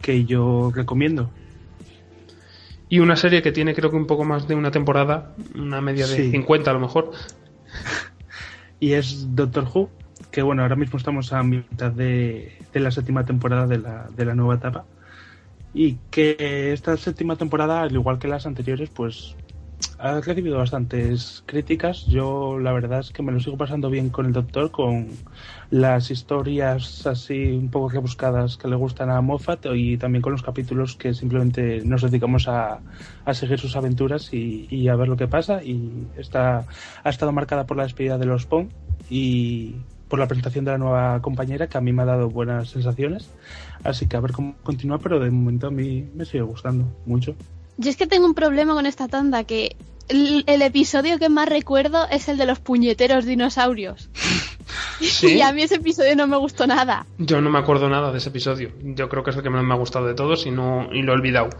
que 0.00 0.24
yo 0.24 0.70
recomiendo. 0.74 1.30
Y 2.88 3.00
una 3.00 3.16
serie 3.16 3.42
que 3.42 3.52
tiene 3.52 3.74
creo 3.74 3.90
que 3.90 3.96
un 3.96 4.06
poco 4.06 4.24
más 4.24 4.48
de 4.48 4.54
una 4.54 4.70
temporada, 4.70 5.34
una 5.54 5.80
media 5.80 6.06
de 6.06 6.16
Sí. 6.16 6.30
50 6.30 6.70
a 6.70 6.74
lo 6.74 6.80
mejor. 6.80 7.10
y 8.80 8.92
es 8.92 9.34
Doctor 9.34 9.64
Who, 9.72 9.90
que 10.30 10.42
bueno, 10.42 10.62
ahora 10.62 10.76
mismo 10.76 10.96
estamos 10.98 11.32
a 11.32 11.42
mitad 11.42 11.92
de, 11.92 12.52
de 12.72 12.80
la 12.80 12.90
séptima 12.90 13.24
temporada 13.24 13.66
de 13.66 13.78
la, 13.78 14.08
de 14.10 14.24
la 14.24 14.34
nueva 14.34 14.54
etapa. 14.56 14.86
Y 15.74 15.96
que 16.10 16.72
esta 16.72 16.96
séptima 16.96 17.36
temporada, 17.36 17.82
al 17.82 17.92
igual 17.92 18.18
que 18.18 18.28
las 18.28 18.46
anteriores, 18.46 18.90
pues 18.90 19.36
ha 19.98 20.20
recibido 20.20 20.58
bastantes 20.58 21.42
críticas. 21.46 22.06
Yo 22.06 22.58
la 22.58 22.72
verdad 22.72 23.00
es 23.00 23.10
que 23.10 23.22
me 23.22 23.32
lo 23.32 23.40
sigo 23.40 23.56
pasando 23.56 23.90
bien 23.90 24.10
con 24.10 24.26
el 24.26 24.32
Doctor, 24.32 24.70
con 24.70 25.08
las 25.70 26.10
historias 26.10 27.06
así 27.06 27.52
un 27.52 27.70
poco 27.70 27.88
rebuscadas 27.88 28.56
que 28.56 28.68
le 28.68 28.76
gustan 28.76 29.10
a 29.10 29.20
Moffat 29.20 29.66
y 29.74 29.98
también 29.98 30.22
con 30.22 30.32
los 30.32 30.42
capítulos 30.42 30.96
que 30.96 31.14
simplemente 31.14 31.82
nos 31.84 32.02
dedicamos 32.02 32.48
a, 32.48 32.80
a 33.24 33.34
seguir 33.34 33.58
sus 33.58 33.76
aventuras 33.76 34.32
y, 34.32 34.88
a 34.88 34.96
ver 34.96 35.08
lo 35.08 35.16
que 35.16 35.28
pasa. 35.28 35.62
Y 35.62 36.06
está, 36.16 36.64
ha 37.02 37.10
estado 37.10 37.32
marcada 37.32 37.66
por 37.66 37.76
la 37.76 37.82
despedida 37.82 38.18
de 38.18 38.26
los 38.26 38.46
Pong 38.46 38.68
y 39.10 39.74
por 40.08 40.18
la 40.18 40.26
presentación 40.26 40.64
de 40.64 40.72
la 40.72 40.78
nueva 40.78 41.20
compañera 41.22 41.68
que 41.68 41.78
a 41.78 41.80
mí 41.80 41.92
me 41.92 42.02
ha 42.02 42.06
dado 42.06 42.30
buenas 42.30 42.70
sensaciones. 42.70 43.30
Así 43.84 44.06
que 44.06 44.16
a 44.16 44.20
ver 44.20 44.32
cómo 44.32 44.54
continúa, 44.62 44.98
pero 44.98 45.20
de 45.20 45.30
momento 45.30 45.68
a 45.68 45.70
mí 45.70 46.08
me 46.14 46.24
sigue 46.24 46.42
gustando 46.42 46.84
mucho. 47.06 47.34
Yo 47.76 47.90
es 47.90 47.96
que 47.96 48.06
tengo 48.06 48.26
un 48.26 48.34
problema 48.34 48.74
con 48.74 48.86
esta 48.86 49.08
tanda, 49.08 49.44
que 49.44 49.76
el, 50.08 50.44
el 50.46 50.62
episodio 50.62 51.18
que 51.18 51.28
más 51.28 51.48
recuerdo 51.48 52.08
es 52.10 52.28
el 52.28 52.38
de 52.38 52.46
los 52.46 52.58
puñeteros 52.58 53.24
dinosaurios. 53.24 54.10
Sí. 55.00 55.34
Y 55.34 55.40
a 55.40 55.52
mí 55.52 55.62
ese 55.62 55.76
episodio 55.76 56.14
no 56.16 56.26
me 56.26 56.36
gustó 56.36 56.66
nada. 56.66 57.06
Yo 57.18 57.40
no 57.40 57.50
me 57.50 57.58
acuerdo 57.58 57.88
nada 57.88 58.12
de 58.12 58.18
ese 58.18 58.28
episodio. 58.28 58.70
Yo 58.82 59.08
creo 59.08 59.22
que 59.22 59.30
es 59.30 59.36
el 59.36 59.42
que 59.42 59.48
más 59.48 59.64
me 59.64 59.72
ha 59.72 59.76
gustado 59.76 60.06
de 60.06 60.14
todos 60.14 60.44
y, 60.44 60.50
no, 60.50 60.88
y 60.92 61.02
lo 61.02 61.12
he 61.12 61.14
olvidado. 61.14 61.50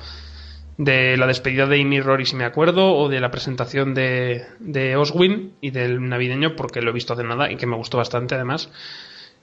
De 0.78 1.16
la 1.16 1.26
despedida 1.26 1.66
de 1.66 1.80
Amy 1.80 2.00
Rory, 2.00 2.24
si 2.24 2.36
me 2.36 2.44
acuerdo, 2.44 2.94
o 2.94 3.08
de 3.08 3.20
la 3.20 3.30
presentación 3.30 3.94
de, 3.94 4.46
de 4.60 4.96
Oswin 4.96 5.52
y 5.60 5.70
del 5.70 6.08
navideño, 6.08 6.56
porque 6.56 6.80
lo 6.80 6.90
he 6.90 6.94
visto 6.94 7.12
hace 7.12 7.24
nada 7.24 7.50
y 7.52 7.56
que 7.56 7.66
me 7.66 7.76
gustó 7.76 7.98
bastante 7.98 8.36
además. 8.36 8.70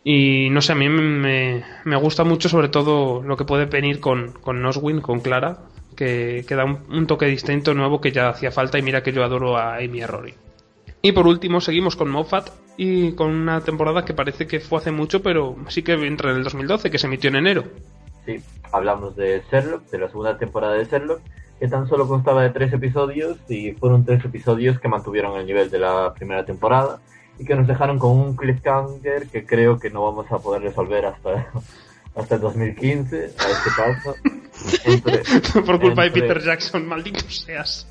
Y 0.08 0.50
no 0.52 0.62
sé, 0.62 0.72
a 0.72 0.76
mí 0.76 0.88
me, 0.88 1.64
me 1.84 1.96
gusta 1.98 2.24
mucho 2.24 2.48
sobre 2.48 2.70
todo 2.70 3.22
lo 3.22 3.36
que 3.36 3.44
puede 3.44 3.66
venir 3.66 4.00
con, 4.00 4.34
con 4.34 4.64
Oswin, 4.66 5.02
con 5.02 5.20
Clara, 5.20 5.60
que, 5.96 6.46
que 6.48 6.56
da 6.56 6.66
un, 6.66 7.08
toque 7.08 7.26
distinto, 7.26 7.74
nuevo, 7.74 8.00
que 8.00 8.12
ya 8.12 8.30
hacía 8.30 8.52
falta 8.52 8.78
y 8.78 8.84
mira 8.84 9.02
que 9.02 9.12
yo 9.12 9.24
adoro 9.24 9.58
a 9.58 9.78
Amy 9.78 10.02
a 10.02 10.08
Rory. 10.08 10.36
Y 11.02 11.12
por 11.12 11.28
último 11.28 11.60
seguimos 11.60 11.96
con 11.96 12.10
Moffat 12.10 12.50
y 12.78 13.14
con 13.14 13.32
una 13.32 13.62
temporada 13.62 14.06
que 14.06 14.14
parece 14.14 14.48
que 14.48 14.60
fue 14.60 14.80
hace 14.80 14.92
mucho, 14.92 15.22
pero 15.22 15.56
sí 15.68 15.84
que 15.84 15.94
entra 15.94 16.32
en 16.32 16.38
el 16.38 16.44
2012, 16.44 16.92
que 16.92 16.98
se 16.98 17.08
emitió 17.08 17.30
en 17.30 17.38
enero. 17.38 17.64
Sí, 18.26 18.42
hablamos 18.72 19.16
de 19.16 19.44
Sherlock, 19.52 19.90
de 19.90 20.00
la 20.00 20.08
segunda 20.08 20.38
temporada 20.38 20.74
de 20.74 20.86
Sherlock, 20.86 21.22
que 21.60 21.68
tan 21.68 21.88
solo 21.88 22.08
constaba 22.08 22.44
de 22.44 22.50
tres 22.50 22.74
episodios 22.74 23.38
y 23.48 23.72
fueron 23.74 24.06
tres 24.06 24.24
episodios 24.26 24.80
que 24.80 24.88
mantuvieron 24.88 25.38
el 25.40 25.46
nivel 25.46 25.70
de 25.70 25.80
la 25.80 26.14
primera 26.14 26.46
temporada 26.46 27.00
y 27.40 27.46
que 27.46 27.56
nos 27.56 27.68
dejaron 27.68 28.00
con 28.00 28.12
un 28.12 28.36
cliffhanger 28.36 29.28
que 29.28 29.46
creo 29.46 29.80
que 29.80 29.90
no 29.90 30.04
vamos 30.04 30.32
a 30.32 30.40
poder 30.40 30.62
resolver 30.62 31.06
hasta, 31.06 31.48
hasta 32.16 32.36
el 32.36 32.42
2015, 32.42 33.18
a 33.18 33.28
este 33.28 33.70
paso. 33.78 34.16
Entre- 34.86 35.62
por 35.66 35.80
culpa 35.80 36.04
de 36.04 36.12
Peter 36.12 36.42
Jackson, 36.42 36.88
maldito 36.88 37.30
seas. 37.30 37.88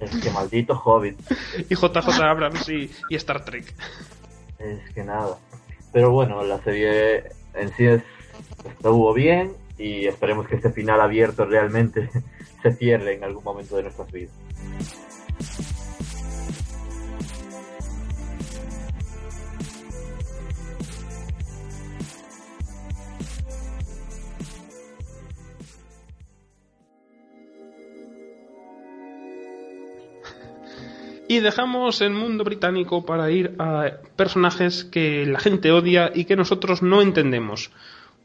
Es 0.00 0.16
que 0.16 0.30
maldito 0.30 0.74
Hobbit. 0.74 1.18
Y 1.68 1.74
JJ 1.74 2.20
Abrams 2.22 2.68
y, 2.68 2.90
y 3.08 3.16
Star 3.16 3.44
Trek. 3.44 3.72
Es 4.58 4.92
que 4.94 5.04
nada. 5.04 5.38
Pero 5.92 6.10
bueno, 6.10 6.42
la 6.44 6.58
serie 6.62 7.24
en 7.54 7.72
sí 7.76 7.86
es, 7.86 8.02
estuvo 8.64 9.14
bien 9.14 9.52
y 9.78 10.06
esperemos 10.06 10.48
que 10.48 10.56
este 10.56 10.70
final 10.70 11.00
abierto 11.00 11.44
realmente 11.44 12.10
se 12.62 12.72
cierre 12.72 13.14
en 13.14 13.24
algún 13.24 13.44
momento 13.44 13.76
de 13.76 13.84
nuestras 13.84 14.10
vidas. 14.10 14.34
Y 31.30 31.40
dejamos 31.40 32.00
el 32.00 32.14
mundo 32.14 32.42
británico 32.42 33.04
para 33.04 33.30
ir 33.30 33.54
a 33.58 33.98
personajes 34.16 34.84
que 34.84 35.26
la 35.26 35.38
gente 35.38 35.70
odia 35.70 36.10
y 36.14 36.24
que 36.24 36.36
nosotros 36.36 36.82
no 36.82 37.02
entendemos. 37.02 37.70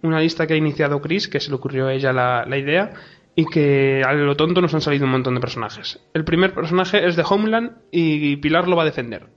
Una 0.03 0.19
lista 0.19 0.45
que 0.45 0.53
ha 0.53 0.57
iniciado 0.57 1.01
Chris, 1.01 1.27
que 1.27 1.39
se 1.39 1.49
le 1.49 1.55
ocurrió 1.55 1.87
a 1.87 1.93
ella 1.93 2.13
la, 2.13 2.45
la 2.45 2.57
idea, 2.57 2.93
y 3.35 3.45
que 3.45 4.03
a 4.05 4.13
lo 4.13 4.35
tonto 4.35 4.61
nos 4.61 4.73
han 4.73 4.81
salido 4.81 5.05
un 5.05 5.11
montón 5.11 5.33
de 5.33 5.41
personajes. 5.41 5.99
El 6.13 6.23
primer 6.23 6.53
personaje 6.53 7.07
es 7.07 7.15
de 7.15 7.25
Homeland 7.27 7.77
y 7.91 8.35
Pilar 8.37 8.67
lo 8.67 8.75
va 8.75 8.83
a 8.83 8.85
defender. 8.85 9.27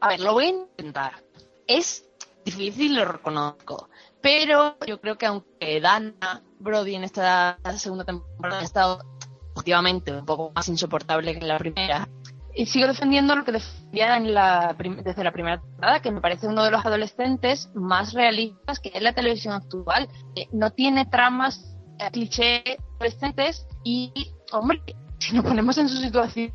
A 0.00 0.08
ver, 0.08 0.20
lo 0.20 0.32
voy 0.32 0.46
a 0.46 0.48
intentar. 0.48 1.12
Es 1.66 2.04
difícil, 2.44 2.96
lo 2.96 3.04
reconozco. 3.04 3.88
Pero 4.20 4.76
yo 4.86 5.00
creo 5.00 5.16
que 5.16 5.26
aunque 5.26 5.80
Dana 5.80 6.42
Brody 6.58 6.96
en 6.96 7.04
esta 7.04 7.58
segunda 7.76 8.04
temporada 8.04 8.60
ha 8.60 8.64
estado 8.64 9.04
objetivamente 9.52 10.12
un 10.12 10.24
poco 10.24 10.50
más 10.54 10.68
insoportable 10.68 11.32
que 11.32 11.40
en 11.40 11.48
la 11.48 11.58
primera, 11.58 12.08
y 12.54 12.66
sigo 12.66 12.86
defendiendo 12.86 13.34
lo 13.34 13.44
que 13.44 13.52
defendía 13.52 14.16
en 14.16 14.34
la 14.34 14.76
desde 15.04 15.24
la 15.24 15.32
primera 15.32 15.60
temporada, 15.60 16.00
que 16.00 16.10
me 16.10 16.20
parece 16.20 16.46
uno 16.46 16.64
de 16.64 16.70
los 16.70 16.84
adolescentes 16.84 17.70
más 17.74 18.12
realistas 18.12 18.80
que 18.80 18.90
es 18.94 19.02
la 19.02 19.12
televisión 19.12 19.54
actual. 19.54 20.08
Eh, 20.36 20.48
no 20.52 20.70
tiene 20.70 21.06
tramas 21.06 21.76
eh, 21.98 22.10
cliché 22.12 22.78
adolescentes 22.96 23.66
y, 23.84 24.12
hombre, 24.52 24.80
si 25.18 25.34
nos 25.34 25.44
ponemos 25.44 25.78
en 25.78 25.88
su 25.88 25.96
situación, 25.96 26.52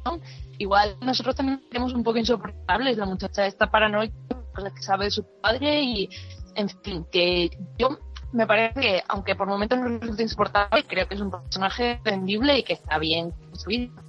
igual 0.58 0.98
nosotros 1.02 1.36
también 1.36 1.62
tenemos 1.70 1.94
un 1.94 2.04
poco 2.04 2.18
insoportables. 2.18 2.98
La 2.98 3.06
muchacha 3.06 3.46
está 3.46 3.72
paranoica, 3.72 4.16
cosas 4.54 4.74
que 4.74 4.82
sabe 4.82 5.06
de 5.06 5.12
su 5.12 5.26
padre 5.42 5.82
y, 5.82 6.10
en 6.56 6.70
fin, 6.84 7.06
que 7.12 7.50
yo 7.78 7.98
me 8.34 8.46
parece 8.46 8.80
que, 8.80 9.04
aunque 9.08 9.36
por 9.36 9.48
momentos 9.48 9.80
no 9.80 9.88
resulte 10.00 10.24
insoportable, 10.24 10.84
creo 10.84 11.08
que 11.08 11.16
es 11.16 11.22
un 11.22 11.32
personaje 11.32 12.00
vendible 12.04 12.60
y 12.60 12.64
que 12.64 12.74
está 12.74 13.00
bien 13.00 13.32
construido. 13.32 14.07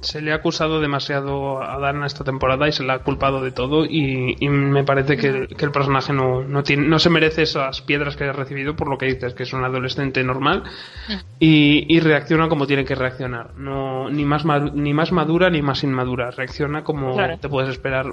Se 0.00 0.20
le 0.20 0.30
ha 0.30 0.36
acusado 0.36 0.80
demasiado 0.80 1.62
a 1.62 1.78
Dana 1.80 2.06
esta 2.06 2.22
temporada 2.22 2.68
y 2.68 2.72
se 2.72 2.84
le 2.84 2.92
ha 2.92 2.98
culpado 3.00 3.42
de 3.42 3.50
todo 3.50 3.84
y, 3.86 4.36
y 4.38 4.48
me 4.48 4.84
parece 4.84 5.16
que, 5.16 5.48
que 5.48 5.64
el 5.64 5.72
personaje 5.72 6.12
no, 6.12 6.44
no, 6.44 6.62
tiene, 6.62 6.86
no 6.86 6.98
se 6.98 7.10
merece 7.10 7.42
esas 7.42 7.80
piedras 7.80 8.14
que 8.14 8.24
ha 8.24 8.32
recibido 8.32 8.76
por 8.76 8.88
lo 8.88 8.98
que 8.98 9.06
dices, 9.06 9.34
que 9.34 9.42
es 9.44 9.52
un 9.52 9.64
adolescente 9.64 10.22
normal 10.22 10.62
y, 11.40 11.86
y 11.88 12.00
reacciona 12.00 12.48
como 12.48 12.66
tiene 12.66 12.84
que 12.84 12.94
reaccionar. 12.94 13.54
No, 13.56 14.08
ni, 14.10 14.24
más 14.24 14.44
ni 14.74 14.92
más 14.94 15.12
madura 15.12 15.50
ni 15.50 15.62
más 15.62 15.82
inmadura. 15.82 16.30
Reacciona 16.30 16.84
como 16.84 17.14
Claro. 17.14 17.38
te 17.38 17.48
puedes 17.48 17.70
esperar 17.70 18.06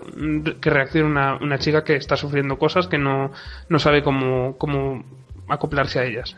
que 0.61 0.69
reaccione 0.69 1.07
una, 1.09 1.35
una 1.35 1.59
chica 1.59 1.83
que 1.83 1.95
está 1.95 2.15
sufriendo 2.15 2.57
cosas 2.57 2.87
que 2.87 2.97
no, 2.97 3.31
no 3.69 3.79
sabe 3.79 4.01
cómo, 4.03 4.57
cómo 4.57 5.03
acoplarse 5.49 5.99
a 5.99 6.05
ellas. 6.05 6.35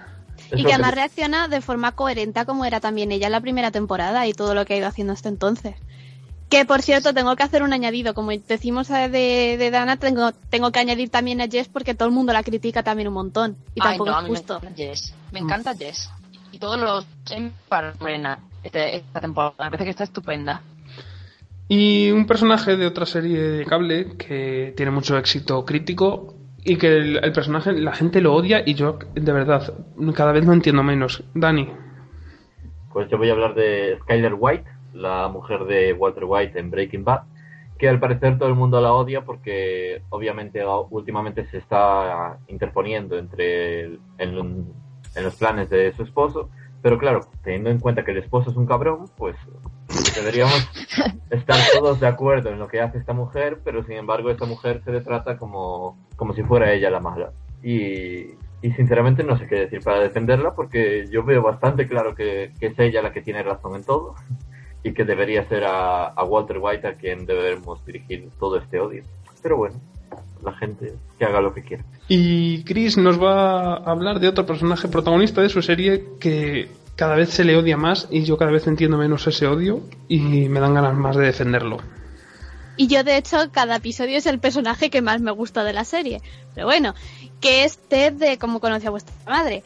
Y 0.54 0.64
que 0.64 0.74
además 0.74 0.94
reacciona 0.94 1.48
de 1.48 1.62
forma 1.62 1.94
coherente 1.94 2.46
como 2.46 2.66
era 2.66 2.80
también 2.80 3.12
ella 3.12 3.28
en 3.28 3.32
la 3.32 3.42
primera 3.42 3.72
temporada 3.72 4.28
y 4.28 4.34
todo 4.34 4.54
lo 4.54 4.66
que 4.66 4.74
ha 4.76 4.78
ido 4.78 4.88
haciendo 4.88 5.14
hasta 5.14 5.30
entonces. 5.30 5.76
Que 6.50 6.64
por 6.66 6.82
cierto, 6.84 7.14
tengo 7.14 7.36
que 7.36 7.44
hacer 7.44 7.64
un 7.64 7.74
añadido. 7.74 8.14
Como 8.14 8.30
decimos 8.32 8.88
de, 8.88 9.10
de 9.10 9.72
Dana, 9.72 9.98
tengo, 9.98 10.32
tengo 10.50 10.72
que 10.72 10.80
añadir 10.80 11.10
también 11.10 11.42
a 11.42 11.48
Jess 11.48 11.68
porque 11.68 11.96
todo 11.96 12.08
el 12.08 12.14
mundo 12.14 12.34
la 12.34 12.44
critica 12.44 12.84
también 12.84 13.08
un 13.08 13.16
montón. 13.16 13.58
Y 13.74 13.82
Ay, 13.82 13.98
tampoco 13.98 14.12
no, 14.12 14.18
es 14.20 14.24
mí 14.26 14.30
me 14.32 14.38
justo. 14.38 14.58
encanta 14.58 14.76
Jess. 14.76 15.14
Me 15.32 15.40
encanta 15.40 15.76
Jess. 15.76 16.10
Y 16.52 16.60
todos 16.60 16.80
los 16.80 17.06
para 17.68 17.96
Morena 18.00 18.40
este- 18.64 18.98
esta 18.98 19.20
temporada. 19.20 19.56
Me 19.58 19.66
parece 19.72 19.86
que 19.86 19.90
está 19.90 20.04
estupenda. 20.04 20.62
Y 21.68 22.12
un 22.12 22.28
personaje 22.28 22.78
de 22.78 22.86
otra 22.86 23.08
serie 23.08 23.40
de 23.42 23.66
cable 23.66 24.16
que 24.18 24.74
tiene 24.78 24.92
mucho 24.92 25.18
éxito 25.18 25.66
crítico 25.66 26.35
y 26.66 26.78
que 26.78 26.98
el, 26.98 27.32
personaje, 27.32 27.72
la 27.74 27.94
gente 27.94 28.20
lo 28.22 28.34
odia 28.34 28.64
y 28.66 28.74
yo, 28.74 28.98
de 29.14 29.32
verdad, 29.32 29.76
cada 30.16 30.32
vez 30.32 30.46
no 30.46 30.54
entiendo 30.54 30.82
menos. 30.84 31.24
Dani, 31.36 31.70
Pues 32.92 33.08
yo 33.10 33.20
voy 33.20 33.30
a 33.30 33.34
hablar 33.34 33.54
de 33.54 34.00
Skyler 34.02 34.34
White, 34.38 34.66
la 34.94 35.30
mujer 35.30 35.66
de 35.66 35.94
Walter 35.94 36.24
White 36.26 36.60
en 36.60 36.72
Breaking 36.72 37.04
Bad, 37.04 37.22
que 37.78 37.88
al 37.88 38.00
parecer 38.00 38.40
todo 38.40 38.50
el 38.50 38.56
mundo 38.56 38.82
la 38.82 38.94
odia 38.94 39.24
porque 39.24 40.02
obviamente 40.10 40.64
últimamente 40.90 41.46
se 41.46 41.60
está 41.60 42.40
interponiendo 42.48 43.16
entre 43.18 44.00
en 44.18 44.66
los 45.24 45.36
planes 45.36 45.70
de 45.70 45.94
su 45.94 46.02
esposo, 46.02 46.50
pero 46.86 47.00
claro, 47.00 47.22
teniendo 47.44 47.72
en 47.72 47.80
cuenta 47.80 48.06
que 48.06 48.12
el 48.12 48.20
esposo 48.20 48.52
es 48.52 48.56
un 48.56 48.68
cabrón, 48.68 49.10
pues 49.18 49.36
deberíamos 50.16 50.70
estar 51.32 51.58
todos 51.74 52.00
de 52.00 52.06
acuerdo 52.06 52.52
en 52.52 52.60
lo 52.60 52.68
que 52.68 52.80
hace 52.80 53.00
esta 53.00 53.12
mujer, 53.12 53.60
pero 53.64 53.84
sin 53.86 53.94
embargo 53.94 54.30
esta 54.30 54.46
mujer 54.46 54.84
se 54.86 54.92
le 54.92 55.02
trata 55.02 55.36
como, 55.36 55.98
como 56.16 56.36
si 56.36 56.44
fuera 56.44 56.72
ella 56.72 56.92
la 56.92 57.00
mala. 57.00 57.32
Y, 57.64 58.36
y 58.62 58.72
sinceramente 58.76 59.24
no 59.24 59.36
sé 59.36 59.48
qué 59.48 59.62
decir 59.62 59.82
para 59.84 60.00
defenderla 60.00 60.54
porque 60.54 61.08
yo 61.10 61.24
veo 61.24 61.42
bastante 61.42 61.88
claro 61.88 62.14
que, 62.14 62.54
que 62.60 62.68
es 62.68 62.78
ella 62.78 63.02
la 63.02 63.12
que 63.12 63.24
tiene 63.24 63.42
razón 63.42 63.74
en 63.78 63.84
todo 63.84 64.14
y 64.84 64.94
que 64.94 65.06
debería 65.06 65.44
ser 65.50 65.64
a, 65.64 66.10
a 66.10 66.24
Walter 66.24 66.60
White 66.62 66.88
a 66.88 66.94
quien 66.94 67.26
debemos 67.26 67.84
dirigir 67.84 68.30
todo 68.38 68.60
este 68.60 68.80
odio. 68.80 69.02
Pero 69.42 69.58
bueno, 69.58 69.78
la 70.44 70.54
gente 70.54 70.94
que 71.18 71.26
haga 71.26 71.42
lo 71.42 71.54
que 71.54 71.64
quiera. 71.64 71.84
Y 72.08 72.64
Chris 72.64 72.98
nos 72.98 73.22
va 73.22 73.76
a 73.76 73.92
hablar 73.92 74.20
de 74.20 74.28
otro 74.28 74.46
personaje 74.46 74.88
protagonista 74.88 75.42
de 75.42 75.50
su 75.50 75.62
serie 75.62 76.06
que 76.20 76.70
cada 76.96 77.16
vez 77.16 77.30
se 77.30 77.44
le 77.44 77.58
odia 77.58 77.78
más 77.78 78.08
y 78.10 78.24
yo 78.24 78.38
cada 78.38 78.52
vez 78.52 78.68
entiendo 78.68 78.98
menos 78.98 79.28
ese 79.28 79.48
odio 79.48 79.82
y 80.08 80.20
me 80.50 80.60
dan 80.60 80.74
ganas 80.74 80.96
más 80.96 81.16
de 81.16 81.26
defenderlo. 81.26 81.78
Y 82.78 82.88
yo, 82.88 83.04
de 83.04 83.18
hecho, 83.18 83.38
cada 83.52 83.78
episodio 83.78 84.18
es 84.18 84.26
el 84.26 84.40
personaje 84.40 84.90
que 84.90 85.02
más 85.02 85.22
me 85.22 85.32
gusta 85.32 85.64
de 85.64 85.74
la 85.74 85.86
serie. 85.86 86.22
Pero 86.54 86.68
bueno, 86.68 86.94
que 87.40 87.64
es 87.64 87.78
Ted 87.78 88.14
de 88.14 88.38
cómo 88.38 88.60
conoce 88.60 88.88
a 88.88 88.92
vuestra 88.92 89.16
madre. 89.26 89.64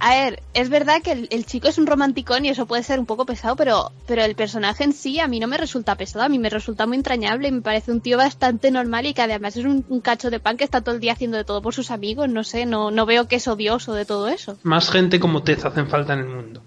A 0.00 0.10
ver, 0.10 0.42
es 0.54 0.68
verdad 0.68 1.02
que 1.02 1.12
el, 1.12 1.28
el 1.30 1.44
chico 1.44 1.68
es 1.68 1.78
un 1.78 1.86
romanticón 1.86 2.44
y 2.44 2.50
eso 2.50 2.66
puede 2.66 2.82
ser 2.82 3.00
un 3.00 3.06
poco 3.06 3.26
pesado, 3.26 3.56
pero, 3.56 3.90
pero 4.06 4.22
el 4.22 4.34
personaje 4.34 4.84
en 4.84 4.92
sí 4.92 5.18
a 5.20 5.26
mí 5.26 5.40
no 5.40 5.48
me 5.48 5.56
resulta 5.56 5.96
pesado, 5.96 6.24
a 6.24 6.28
mí 6.28 6.38
me 6.38 6.50
resulta 6.50 6.86
muy 6.86 6.96
entrañable 6.96 7.48
y 7.48 7.52
me 7.52 7.60
parece 7.60 7.92
un 7.92 8.00
tío 8.00 8.16
bastante 8.16 8.70
normal 8.70 9.06
y 9.06 9.14
que 9.14 9.22
además 9.22 9.56
es 9.56 9.64
un, 9.64 9.82
cacho 10.00 10.30
de 10.30 10.40
pan 10.40 10.56
que 10.56 10.64
está 10.64 10.80
todo 10.80 10.94
el 10.94 11.00
día 11.00 11.12
haciendo 11.12 11.36
de 11.36 11.44
todo 11.44 11.62
por 11.62 11.74
sus 11.74 11.90
amigos, 11.90 12.28
no 12.28 12.44
sé, 12.44 12.66
no, 12.66 12.90
no 12.90 13.06
veo 13.06 13.26
que 13.26 13.36
es 13.36 13.48
odioso 13.48 13.94
de 13.94 14.04
todo 14.04 14.28
eso. 14.28 14.58
Más 14.62 14.90
gente 14.90 15.18
como 15.18 15.42
Ted 15.42 15.64
hacen 15.64 15.88
falta 15.88 16.12
en 16.12 16.20
el 16.20 16.28
mundo. 16.28 16.62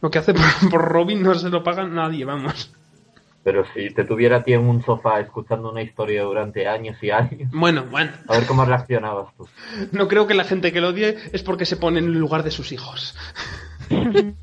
Lo 0.00 0.10
que 0.10 0.18
hace 0.18 0.34
por 0.70 0.82
Robin 0.82 1.22
no 1.22 1.34
se 1.34 1.48
lo 1.48 1.62
paga 1.62 1.84
nadie, 1.84 2.24
vamos. 2.24 2.70
Pero 3.48 3.64
si 3.72 3.88
te 3.88 4.04
tuviera 4.04 4.36
a 4.36 4.42
ti 4.42 4.52
en 4.52 4.60
un 4.60 4.84
sofá 4.84 5.20
escuchando 5.20 5.70
una 5.70 5.80
historia 5.80 6.22
durante 6.22 6.68
años 6.68 7.02
y 7.02 7.10
años, 7.10 7.50
Bueno, 7.50 7.86
bueno. 7.90 8.10
a 8.28 8.36
ver 8.36 8.46
cómo 8.46 8.62
reaccionabas 8.66 9.34
tú. 9.38 9.48
No 9.90 10.06
creo 10.06 10.26
que 10.26 10.34
la 10.34 10.44
gente 10.44 10.70
que 10.70 10.82
lo 10.82 10.88
odie 10.88 11.16
es 11.32 11.42
porque 11.42 11.64
se 11.64 11.78
pone 11.78 12.00
en 12.00 12.08
el 12.08 12.18
lugar 12.18 12.42
de 12.42 12.50
sus 12.50 12.72
hijos. 12.72 13.16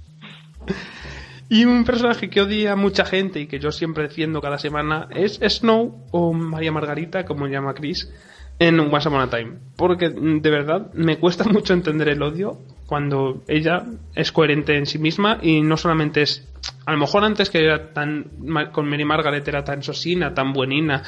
y 1.49 1.65
un 1.65 1.85
personaje 1.85 2.31
que 2.31 2.41
odia 2.41 2.71
a 2.71 2.75
mucha 2.75 3.05
gente 3.05 3.41
y 3.41 3.45
que 3.45 3.59
yo 3.59 3.71
siempre 3.71 4.01
defiendo 4.01 4.41
cada 4.41 4.57
semana 4.57 5.07
es 5.11 5.39
Snow 5.39 6.07
o 6.09 6.33
María 6.33 6.71
Margarita, 6.71 7.25
como 7.25 7.45
llama 7.45 7.75
Chris, 7.75 8.11
en 8.57 8.79
Once 8.79 9.07
Upon 9.07 9.21
a 9.21 9.29
Time. 9.29 9.51
Porque 9.75 10.09
de 10.09 10.49
verdad 10.49 10.91
me 10.93 11.19
cuesta 11.19 11.43
mucho 11.43 11.73
entender 11.73 12.09
el 12.09 12.23
odio 12.23 12.57
cuando 12.87 13.43
ella 13.47 13.85
es 14.15 14.31
coherente 14.31 14.77
en 14.77 14.87
sí 14.87 14.97
misma 14.97 15.37
y 15.43 15.61
no 15.61 15.77
solamente 15.77 16.23
es. 16.23 16.43
A 16.85 16.91
lo 16.91 16.97
mejor 16.97 17.23
antes 17.23 17.49
que 17.49 17.63
era 17.63 17.93
tan. 17.93 18.25
con 18.71 18.87
Mary 18.89 19.05
Margaret 19.05 19.47
era 19.47 19.63
tan 19.63 19.81
sosina, 19.83 20.33
tan 20.33 20.53
buenina. 20.53 21.03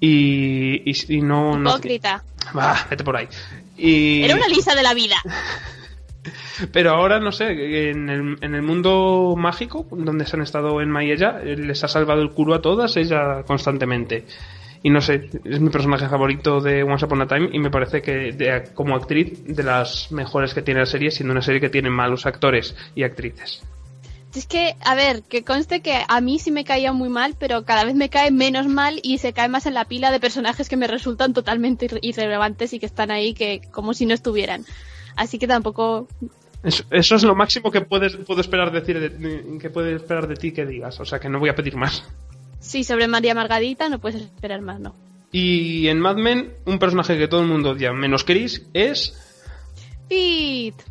Y, 0.00 0.90
y, 0.90 1.16
y 1.16 1.20
no, 1.22 1.58
no. 1.58 1.70
Hipócrita. 1.70 2.22
Va, 2.56 2.86
vete 2.88 3.02
por 3.04 3.16
ahí. 3.16 3.26
Y... 3.76 4.22
Era 4.22 4.34
una 4.36 4.48
lisa 4.48 4.74
de 4.74 4.82
la 4.82 4.94
vida. 4.94 5.16
Pero 6.72 6.90
ahora, 6.90 7.20
no 7.20 7.32
sé, 7.32 7.90
en 7.90 8.08
el, 8.10 8.36
en 8.40 8.54
el 8.54 8.62
mundo 8.62 9.34
mágico, 9.36 9.86
donde 9.90 10.26
se 10.26 10.36
han 10.36 10.42
estado 10.42 10.80
Emma 10.80 11.04
y 11.04 11.12
ella, 11.12 11.40
eh, 11.42 11.56
les 11.56 11.82
ha 11.84 11.88
salvado 11.88 12.20
el 12.20 12.30
culo 12.30 12.54
a 12.54 12.60
todas, 12.62 12.96
ella 12.96 13.42
constantemente. 13.46 14.26
Y 14.82 14.90
no 14.90 15.00
sé, 15.00 15.30
es 15.44 15.60
mi 15.60 15.70
personaje 15.70 16.08
favorito 16.08 16.60
de 16.60 16.82
Once 16.82 17.04
Upon 17.04 17.22
a 17.22 17.26
Time 17.26 17.48
y 17.52 17.58
me 17.58 17.70
parece 17.70 18.02
que 18.02 18.32
de- 18.32 18.64
como 18.74 18.94
actriz 18.96 19.44
de 19.44 19.62
las 19.62 20.12
mejores 20.12 20.52
que 20.54 20.62
tiene 20.62 20.80
la 20.80 20.86
serie, 20.86 21.10
siendo 21.10 21.32
una 21.32 21.42
serie 21.42 21.60
que 21.60 21.70
tiene 21.70 21.90
malos 21.90 22.26
actores 22.26 22.76
y 22.94 23.02
actrices. 23.04 23.62
Es 24.34 24.46
que, 24.46 24.76
a 24.84 24.94
ver, 24.94 25.22
que 25.22 25.42
conste 25.42 25.80
que 25.80 26.02
a 26.06 26.20
mí 26.20 26.38
sí 26.38 26.50
me 26.50 26.64
caía 26.64 26.92
muy 26.92 27.08
mal, 27.08 27.34
pero 27.38 27.64
cada 27.64 27.84
vez 27.84 27.94
me 27.94 28.10
cae 28.10 28.30
menos 28.30 28.66
mal 28.66 29.00
y 29.02 29.18
se 29.18 29.32
cae 29.32 29.48
más 29.48 29.66
en 29.66 29.74
la 29.74 29.86
pila 29.86 30.10
de 30.10 30.20
personajes 30.20 30.68
que 30.68 30.76
me 30.76 30.86
resultan 30.86 31.32
totalmente 31.32 31.88
irre- 31.88 31.98
irrelevantes 32.02 32.72
y 32.72 32.78
que 32.78 32.86
están 32.86 33.10
ahí 33.10 33.32
que 33.34 33.62
como 33.72 33.94
si 33.94 34.04
no 34.06 34.14
estuvieran. 34.14 34.64
Así 35.16 35.38
que 35.38 35.46
tampoco... 35.48 36.08
Eso, 36.62 36.84
es 37.16 37.22
lo 37.22 37.34
máximo 37.34 37.70
que 37.70 37.80
puedes, 37.80 38.16
puedo 38.16 38.40
esperar 38.40 38.70
decir 38.70 39.00
de, 39.00 39.08
de- 39.10 39.58
que 39.58 39.70
puedo 39.70 39.88
esperar 39.88 40.26
de 40.28 40.34
ti 40.36 40.52
que 40.52 40.66
digas, 40.66 41.00
o 41.00 41.04
sea 41.04 41.18
que 41.18 41.28
no 41.28 41.38
voy 41.38 41.48
a 41.48 41.54
pedir 41.54 41.76
más. 41.76 42.04
Sí, 42.60 42.84
sobre 42.84 43.08
María 43.08 43.34
Margarita 43.34 43.88
no 43.88 43.98
puedes 43.98 44.20
esperar 44.22 44.60
más, 44.60 44.78
¿no? 44.78 44.94
Y 45.32 45.88
en 45.88 46.00
Mad 46.00 46.16
Men, 46.16 46.52
un 46.66 46.78
personaje 46.78 47.16
que 47.16 47.28
todo 47.28 47.40
el 47.42 47.46
mundo 47.48 47.70
odia, 47.70 47.92
menos 47.92 48.24
Chris, 48.24 48.62
es 48.74 49.14
Pete. 50.08 50.84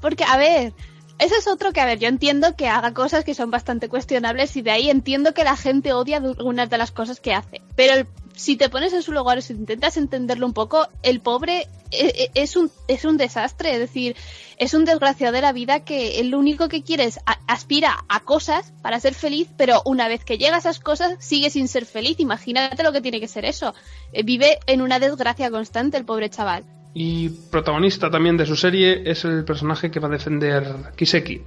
Porque, 0.00 0.24
a 0.24 0.36
ver, 0.36 0.72
eso 1.18 1.34
es 1.36 1.46
otro 1.46 1.72
que, 1.72 1.80
a 1.80 1.86
ver, 1.86 1.98
yo 1.98 2.08
entiendo 2.08 2.56
que 2.56 2.68
haga 2.68 2.92
cosas 2.92 3.24
que 3.24 3.34
son 3.34 3.50
bastante 3.50 3.88
cuestionables 3.88 4.56
y 4.56 4.62
de 4.62 4.70
ahí 4.72 4.90
entiendo 4.90 5.32
que 5.34 5.44
la 5.44 5.56
gente 5.56 5.92
odia 5.92 6.16
algunas 6.18 6.68
de 6.70 6.78
las 6.78 6.90
cosas 6.90 7.20
que 7.20 7.32
hace. 7.34 7.62
Pero 7.76 8.06
si 8.34 8.56
te 8.56 8.68
pones 8.68 8.92
en 8.92 9.02
su 9.02 9.12
lugar, 9.12 9.40
si 9.42 9.52
intentas 9.52 9.96
entenderlo 9.96 10.44
un 10.46 10.52
poco, 10.52 10.88
el 11.02 11.20
pobre 11.20 11.68
e- 11.92 12.06
e- 12.24 12.30
es 12.34 12.56
un, 12.56 12.70
es 12.88 13.04
un 13.04 13.16
desastre, 13.16 13.72
es 13.74 13.78
decir, 13.78 14.16
es 14.58 14.74
un 14.74 14.84
desgraciado 14.84 15.32
de 15.32 15.40
la 15.40 15.52
vida 15.52 15.80
que 15.84 16.22
lo 16.24 16.38
único 16.40 16.68
que 16.68 16.82
quiere 16.82 17.04
es 17.04 17.20
aspira 17.46 18.04
a 18.08 18.20
cosas 18.20 18.72
para 18.82 18.98
ser 18.98 19.14
feliz, 19.14 19.48
pero 19.56 19.82
una 19.84 20.08
vez 20.08 20.24
que 20.24 20.36
llega 20.36 20.56
a 20.56 20.58
esas 20.58 20.80
cosas 20.80 21.14
sigue 21.20 21.50
sin 21.50 21.68
ser 21.68 21.86
feliz. 21.86 22.18
Imagínate 22.18 22.82
lo 22.82 22.92
que 22.92 23.00
tiene 23.00 23.20
que 23.20 23.28
ser 23.28 23.44
eso. 23.44 23.72
Eh, 24.12 24.24
Vive 24.24 24.58
en 24.66 24.82
una 24.82 24.98
desgracia 24.98 25.50
constante 25.50 25.96
el 25.96 26.04
pobre 26.04 26.28
chaval. 26.28 26.64
Y 26.94 27.30
protagonista 27.50 28.08
también 28.08 28.36
de 28.36 28.46
su 28.46 28.54
serie 28.54 29.02
es 29.10 29.24
el 29.24 29.44
personaje 29.44 29.90
que 29.90 29.98
va 29.98 30.06
a 30.06 30.12
defender 30.12 30.64
Kiseki. 30.96 31.42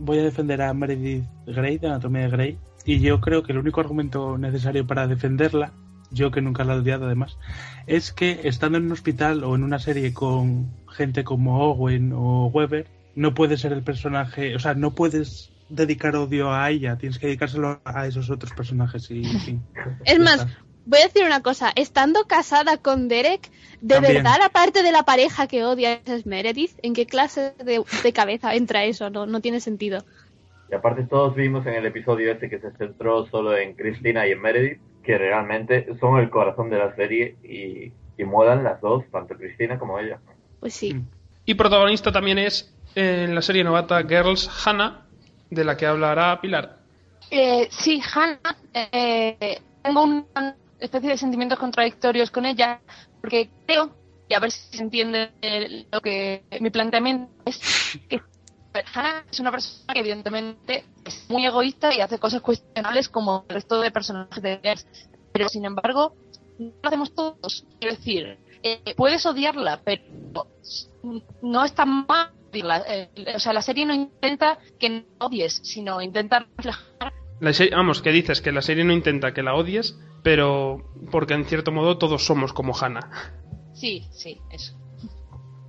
Voy 0.00 0.18
a 0.18 0.24
defender 0.24 0.60
a 0.62 0.74
Meredith 0.74 1.24
Grey 1.46 1.78
de 1.78 1.86
Anatomía 1.86 2.22
de 2.22 2.30
Grey 2.30 2.58
y 2.84 2.98
yo 2.98 3.20
creo 3.20 3.44
que 3.44 3.52
el 3.52 3.58
único 3.58 3.80
argumento 3.80 4.36
necesario 4.36 4.86
para 4.86 5.06
defenderla, 5.06 5.72
yo 6.10 6.32
que 6.32 6.42
nunca 6.42 6.64
la 6.64 6.74
he 6.74 6.78
odiado 6.78 7.06
además, 7.06 7.38
es 7.86 8.12
que 8.12 8.40
estando 8.44 8.78
en 8.78 8.86
un 8.86 8.92
hospital 8.92 9.44
o 9.44 9.54
en 9.54 9.62
una 9.62 9.78
serie 9.78 10.12
con 10.12 10.70
gente 10.88 11.22
como 11.22 11.60
Owen 11.60 12.12
o 12.12 12.46
Weber, 12.46 12.86
no 13.14 13.32
puede 13.34 13.58
ser 13.58 13.72
el 13.72 13.82
personaje, 13.82 14.56
o 14.56 14.58
sea, 14.58 14.74
no 14.74 14.92
puedes 14.94 15.52
dedicar 15.68 16.16
odio 16.16 16.52
a 16.52 16.68
ella, 16.70 16.96
tienes 16.96 17.18
que 17.18 17.28
dedicárselo 17.28 17.80
a 17.84 18.06
esos 18.06 18.28
otros 18.30 18.52
personajes 18.52 19.10
y 19.10 19.24
en 19.24 19.40
fin. 19.40 19.62
Es 20.04 20.18
más. 20.18 20.46
Voy 20.86 21.00
a 21.00 21.04
decir 21.04 21.24
una 21.24 21.42
cosa, 21.42 21.72
estando 21.74 22.24
casada 22.24 22.76
con 22.78 23.08
Derek, 23.08 23.50
¿de 23.80 23.94
También. 23.94 24.14
verdad 24.14 24.36
la 24.40 24.48
parte 24.48 24.82
de 24.82 24.92
la 24.92 25.02
pareja 25.04 25.46
que 25.46 25.64
odia 25.64 26.00
es 26.04 26.26
Meredith? 26.26 26.72
¿En 26.82 26.94
qué 26.94 27.06
clase 27.06 27.54
de, 27.64 27.82
de 28.02 28.12
cabeza 28.12 28.54
entra 28.54 28.84
eso? 28.84 29.10
No, 29.10 29.26
no 29.26 29.40
tiene 29.40 29.60
sentido. 29.60 30.04
Y 30.70 30.74
aparte 30.74 31.02
todos 31.04 31.34
vimos 31.34 31.66
en 31.66 31.74
el 31.74 31.86
episodio 31.86 32.30
este 32.30 32.48
que 32.48 32.60
se 32.60 32.70
centró 32.72 33.26
solo 33.26 33.56
en 33.56 33.74
Cristina 33.74 34.26
y 34.26 34.32
en 34.32 34.40
Meredith, 34.40 34.80
que 35.02 35.18
realmente 35.18 35.86
son 35.98 36.18
el 36.18 36.30
corazón 36.30 36.70
de 36.70 36.78
la 36.78 36.94
serie 36.94 37.36
y, 37.42 37.92
y 38.20 38.24
molan 38.24 38.62
las 38.62 38.80
dos, 38.80 39.04
tanto 39.10 39.36
Cristina 39.36 39.78
como 39.78 39.98
ella. 39.98 40.20
Pues 40.60 40.74
sí. 40.74 40.94
Mm. 40.94 41.08
Y 41.46 41.54
protagonista 41.54 42.12
también 42.12 42.38
es 42.38 42.72
en 42.94 43.34
la 43.34 43.42
serie 43.42 43.64
novata 43.64 44.02
Girls 44.02 44.48
Hannah, 44.64 45.06
de 45.48 45.64
la 45.64 45.76
que 45.76 45.86
hablará 45.86 46.40
Pilar. 46.40 46.78
Eh, 47.30 47.66
sí, 47.70 48.00
Hannah, 48.14 48.56
eh, 48.74 49.60
tengo 49.82 50.04
una 50.04 50.54
especie 50.80 51.10
de 51.10 51.16
sentimientos 51.16 51.58
contradictorios 51.58 52.30
con 52.30 52.46
ella, 52.46 52.80
porque 53.20 53.50
creo, 53.66 53.90
y 54.28 54.34
a 54.34 54.40
ver 54.40 54.50
si 54.50 54.76
se 54.76 54.82
entiende 54.82 55.30
lo 55.92 56.00
que 56.00 56.44
mi 56.60 56.70
planteamiento 56.70 57.30
es, 57.44 57.98
que 58.08 58.20
Hannah 58.94 59.24
es 59.30 59.40
una 59.40 59.50
persona 59.50 59.92
que 59.92 60.00
evidentemente 60.00 60.84
es 61.04 61.28
muy 61.28 61.44
egoísta 61.44 61.94
y 61.94 62.00
hace 62.00 62.18
cosas 62.18 62.40
cuestionables 62.40 63.08
como 63.08 63.44
el 63.48 63.54
resto 63.54 63.80
de 63.80 63.90
personajes 63.90 64.42
de 64.42 64.60
Girls, 64.62 64.86
pero 65.32 65.48
sin 65.48 65.64
embargo, 65.64 66.14
no 66.58 66.72
lo 66.82 66.88
hacemos 66.88 67.14
todos. 67.14 67.64
Quiero 67.78 67.96
decir, 67.96 68.38
eh, 68.62 68.94
puedes 68.96 69.24
odiarla, 69.26 69.80
pero 69.82 70.02
no 71.42 71.64
está 71.64 71.84
mal 71.84 72.30
odiarla. 72.50 72.84
Eh, 72.86 73.10
o 73.34 73.38
sea, 73.40 73.52
la 73.52 73.62
serie 73.62 73.86
no 73.86 73.94
intenta 73.94 74.58
que 74.78 74.88
no 74.90 75.04
odies, 75.18 75.60
sino 75.64 76.00
intenta 76.00 76.46
reflejar 76.56 77.12
La 77.40 77.52
serie- 77.52 77.74
vamos, 77.74 78.02
que 78.02 78.12
dices 78.12 78.40
que 78.40 78.52
la 78.52 78.62
serie 78.62 78.84
no 78.84 78.92
intenta 78.92 79.32
que 79.32 79.42
la 79.42 79.54
odies, 79.54 79.98
pero 80.22 80.84
porque 81.10 81.34
en 81.34 81.44
cierto 81.46 81.72
modo 81.72 81.96
todos 81.98 82.24
somos 82.24 82.52
como 82.52 82.76
Hannah. 82.78 83.08
Sí, 83.74 84.06
sí, 84.12 84.38
eso. 84.50 84.76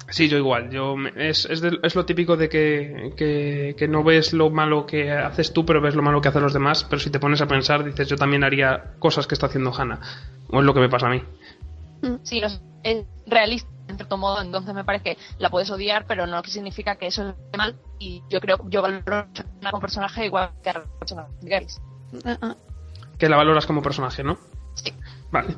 Sí, 0.10 0.28
yo 0.28 0.38
igual. 0.38 0.70
Yo 0.72 0.98
me- 0.98 1.14
es, 1.16 1.46
es, 1.46 1.62
de- 1.62 1.80
es 1.84 1.96
lo 1.96 2.06
típico 2.06 2.36
de 2.36 2.50
que, 2.50 3.14
que, 3.16 3.76
que 3.78 3.88
no 3.88 4.04
ves 4.04 4.34
lo 4.34 4.50
malo 4.50 4.86
que 4.86 5.10
haces 5.12 5.54
tú, 5.54 5.66
pero 5.66 5.80
ves 5.80 5.96
lo 5.96 6.02
malo 6.02 6.20
que 6.20 6.28
hacen 6.28 6.42
los 6.44 6.52
demás. 6.54 6.84
Pero 6.84 7.00
si 7.00 7.10
te 7.10 7.20
pones 7.20 7.40
a 7.42 7.48
pensar, 7.48 7.86
dices, 7.86 8.10
yo 8.10 8.18
también 8.18 8.44
haría 8.44 8.96
cosas 9.00 9.26
que 9.26 9.36
está 9.36 9.46
haciendo 9.46 9.74
Hannah. 9.74 10.02
O 10.50 10.60
es 10.60 10.66
lo 10.66 10.74
que 10.74 10.82
me 10.82 10.90
pasa 10.90 11.08
a 11.08 11.12
mí. 11.12 11.24
Sí, 12.24 12.42
no 12.42 12.50
sé, 12.50 12.60
es 12.84 13.06
realista 13.28 13.70
cierto 13.96 14.18
modo, 14.18 14.42
entonces 14.42 14.74
me 14.74 14.84
parece 14.84 15.04
que 15.04 15.18
la 15.38 15.50
puedes 15.50 15.70
odiar, 15.70 16.06
pero 16.08 16.28
no 16.28 16.44
significa 16.44 16.96
que 16.96 17.08
eso 17.08 17.30
esté 17.30 17.58
mal. 17.58 17.76
Y 18.00 18.24
yo 18.30 18.40
creo, 18.40 18.58
yo 18.70 18.82
valoro 18.82 19.18
a 19.18 19.70
como 19.70 19.82
personaje 19.82 20.26
igual 20.26 20.52
que 20.64 20.70
a. 20.70 20.84
Ah, 22.26 22.38
ah. 22.42 22.56
Que 23.18 23.30
la 23.30 23.38
valoras 23.38 23.66
como 23.66 23.82
personaje, 23.82 24.24
¿no? 24.24 24.38
Sí. 24.76 24.94
Vale. 25.32 25.56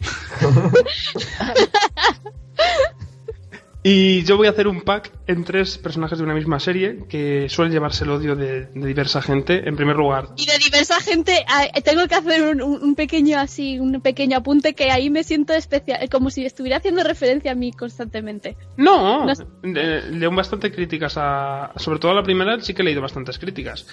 y 3.90 4.22
yo 4.24 4.36
voy 4.36 4.46
a 4.48 4.50
hacer 4.50 4.68
un 4.68 4.82
pack 4.82 5.10
en 5.26 5.44
tres 5.44 5.78
personajes 5.78 6.18
de 6.18 6.24
una 6.24 6.34
misma 6.34 6.60
serie 6.60 7.04
que 7.08 7.48
suelen 7.48 7.72
llevarse 7.72 8.04
el 8.04 8.10
odio 8.10 8.36
de, 8.36 8.66
de 8.66 8.86
diversa 8.86 9.22
gente. 9.22 9.68
En 9.68 9.76
primer 9.76 9.96
lugar, 9.96 10.28
Y 10.36 10.44
de 10.46 10.58
diversa 10.58 11.00
gente, 11.00 11.44
ah, 11.48 11.66
tengo 11.84 12.06
que 12.06 12.14
hacer 12.14 12.42
un, 12.42 12.60
un- 12.62 12.94
pequeño 12.94 13.38
así, 13.38 13.78
un 13.78 14.00
pequeño 14.00 14.36
apunte 14.38 14.74
que 14.74 14.90
ahí 14.90 15.08
me 15.10 15.24
siento 15.24 15.52
especial, 15.54 16.06
como 16.10 16.28
si 16.30 16.44
estuviera 16.44 16.76
haciendo 16.78 17.02
referencia 17.02 17.52
a 17.52 17.54
mí 17.54 17.72
constantemente. 17.72 18.56
No, 18.76 19.24
No 19.24 19.34
sé. 19.34 19.44
eh, 19.64 20.02
leo 20.10 20.30
bastante 20.34 20.70
críticas 20.70 21.14
a. 21.16 21.72
Sobre 21.76 21.98
todo 21.98 22.12
a 22.12 22.14
la 22.14 22.22
primera, 22.22 22.60
sí 22.60 22.74
que 22.74 22.82
he 22.82 22.84
leído 22.84 23.00
bastantes 23.02 23.38
críticas. 23.38 23.86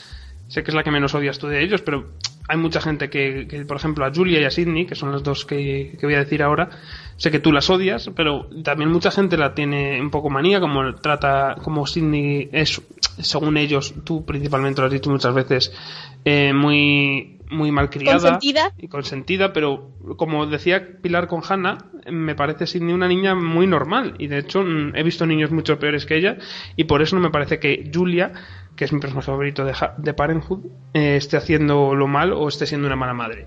Sé 0.48 0.64
que 0.64 0.70
es 0.72 0.76
la 0.76 0.84
que 0.84 0.92
menos 0.92 1.16
odias 1.16 1.40
tú 1.40 1.48
de 1.48 1.64
ellos, 1.64 1.82
pero 1.82 2.12
hay 2.48 2.58
mucha 2.58 2.80
gente 2.80 3.10
que, 3.10 3.48
que, 3.50 3.66
por 3.66 3.78
ejemplo, 3.78 4.06
a 4.06 4.14
Julia 4.14 4.40
y 4.40 4.44
a 4.44 4.52
Sidney, 4.52 4.86
que 4.86 4.94
son 4.94 5.12
las 5.12 5.24
dos 5.24 5.44
que, 5.44 5.98
que 6.00 6.06
voy 6.06 6.14
a 6.14 6.20
decir 6.20 6.44
ahora, 6.44 6.70
sé 7.18 7.32
que 7.32 7.40
tú 7.40 7.52
las 7.52 7.70
odias, 7.70 8.10
pero 8.16 8.48
también 8.64 8.92
mucha 8.92 9.12
gente 9.12 9.38
la 9.38 9.54
tiene 9.54 10.02
un 10.02 10.10
poco 10.10 10.30
manía, 10.30 10.60
como 10.60 10.96
trata, 10.96 11.56
como 11.64 11.88
Sidney 11.88 12.50
es, 12.52 12.82
según 13.20 13.58
ellos, 13.58 13.94
tú 14.04 14.26
principalmente 14.26 14.82
lo 14.82 14.88
has 14.88 14.94
dicho 14.94 15.10
muchas 15.10 15.34
veces, 15.34 15.74
eh, 16.26 16.54
muy, 16.54 17.40
muy 17.50 17.72
malcriada 17.72 18.20
Consentida. 18.20 18.74
y 18.78 18.88
consentida, 18.88 19.54
pero 19.54 19.92
como 20.18 20.46
decía 20.46 21.00
Pilar 21.02 21.28
con 21.28 21.42
Hannah, 21.48 21.78
me 22.12 22.36
parece 22.36 22.68
Sidney 22.68 22.94
una 22.94 23.08
niña 23.08 23.34
muy 23.34 23.68
normal 23.68 24.16
y 24.18 24.28
de 24.28 24.40
hecho 24.40 24.62
mm, 24.64 24.96
he 24.96 25.04
visto 25.04 25.26
niños 25.26 25.52
mucho 25.52 25.80
peores 25.80 26.06
que 26.06 26.18
ella 26.18 26.38
y 26.76 26.84
por 26.84 27.02
eso 27.02 27.16
no 27.16 27.22
me 27.22 27.30
parece 27.30 27.60
que 27.60 27.90
Julia, 27.94 28.34
que 28.76 28.86
es 28.86 28.94
mi 28.94 29.00
personaje 29.00 29.28
favorito 29.28 29.64
de, 29.64 29.74
de 29.98 30.14
Parenthood, 30.14 30.66
eh, 30.94 31.16
esté 31.16 31.38
haciendo 31.38 31.96
lo 31.96 32.08
mal 32.08 32.34
o 32.34 32.48
esté 32.48 32.66
siendo 32.66 32.88
una 32.88 32.96
mala 32.96 33.14
madre. 33.14 33.46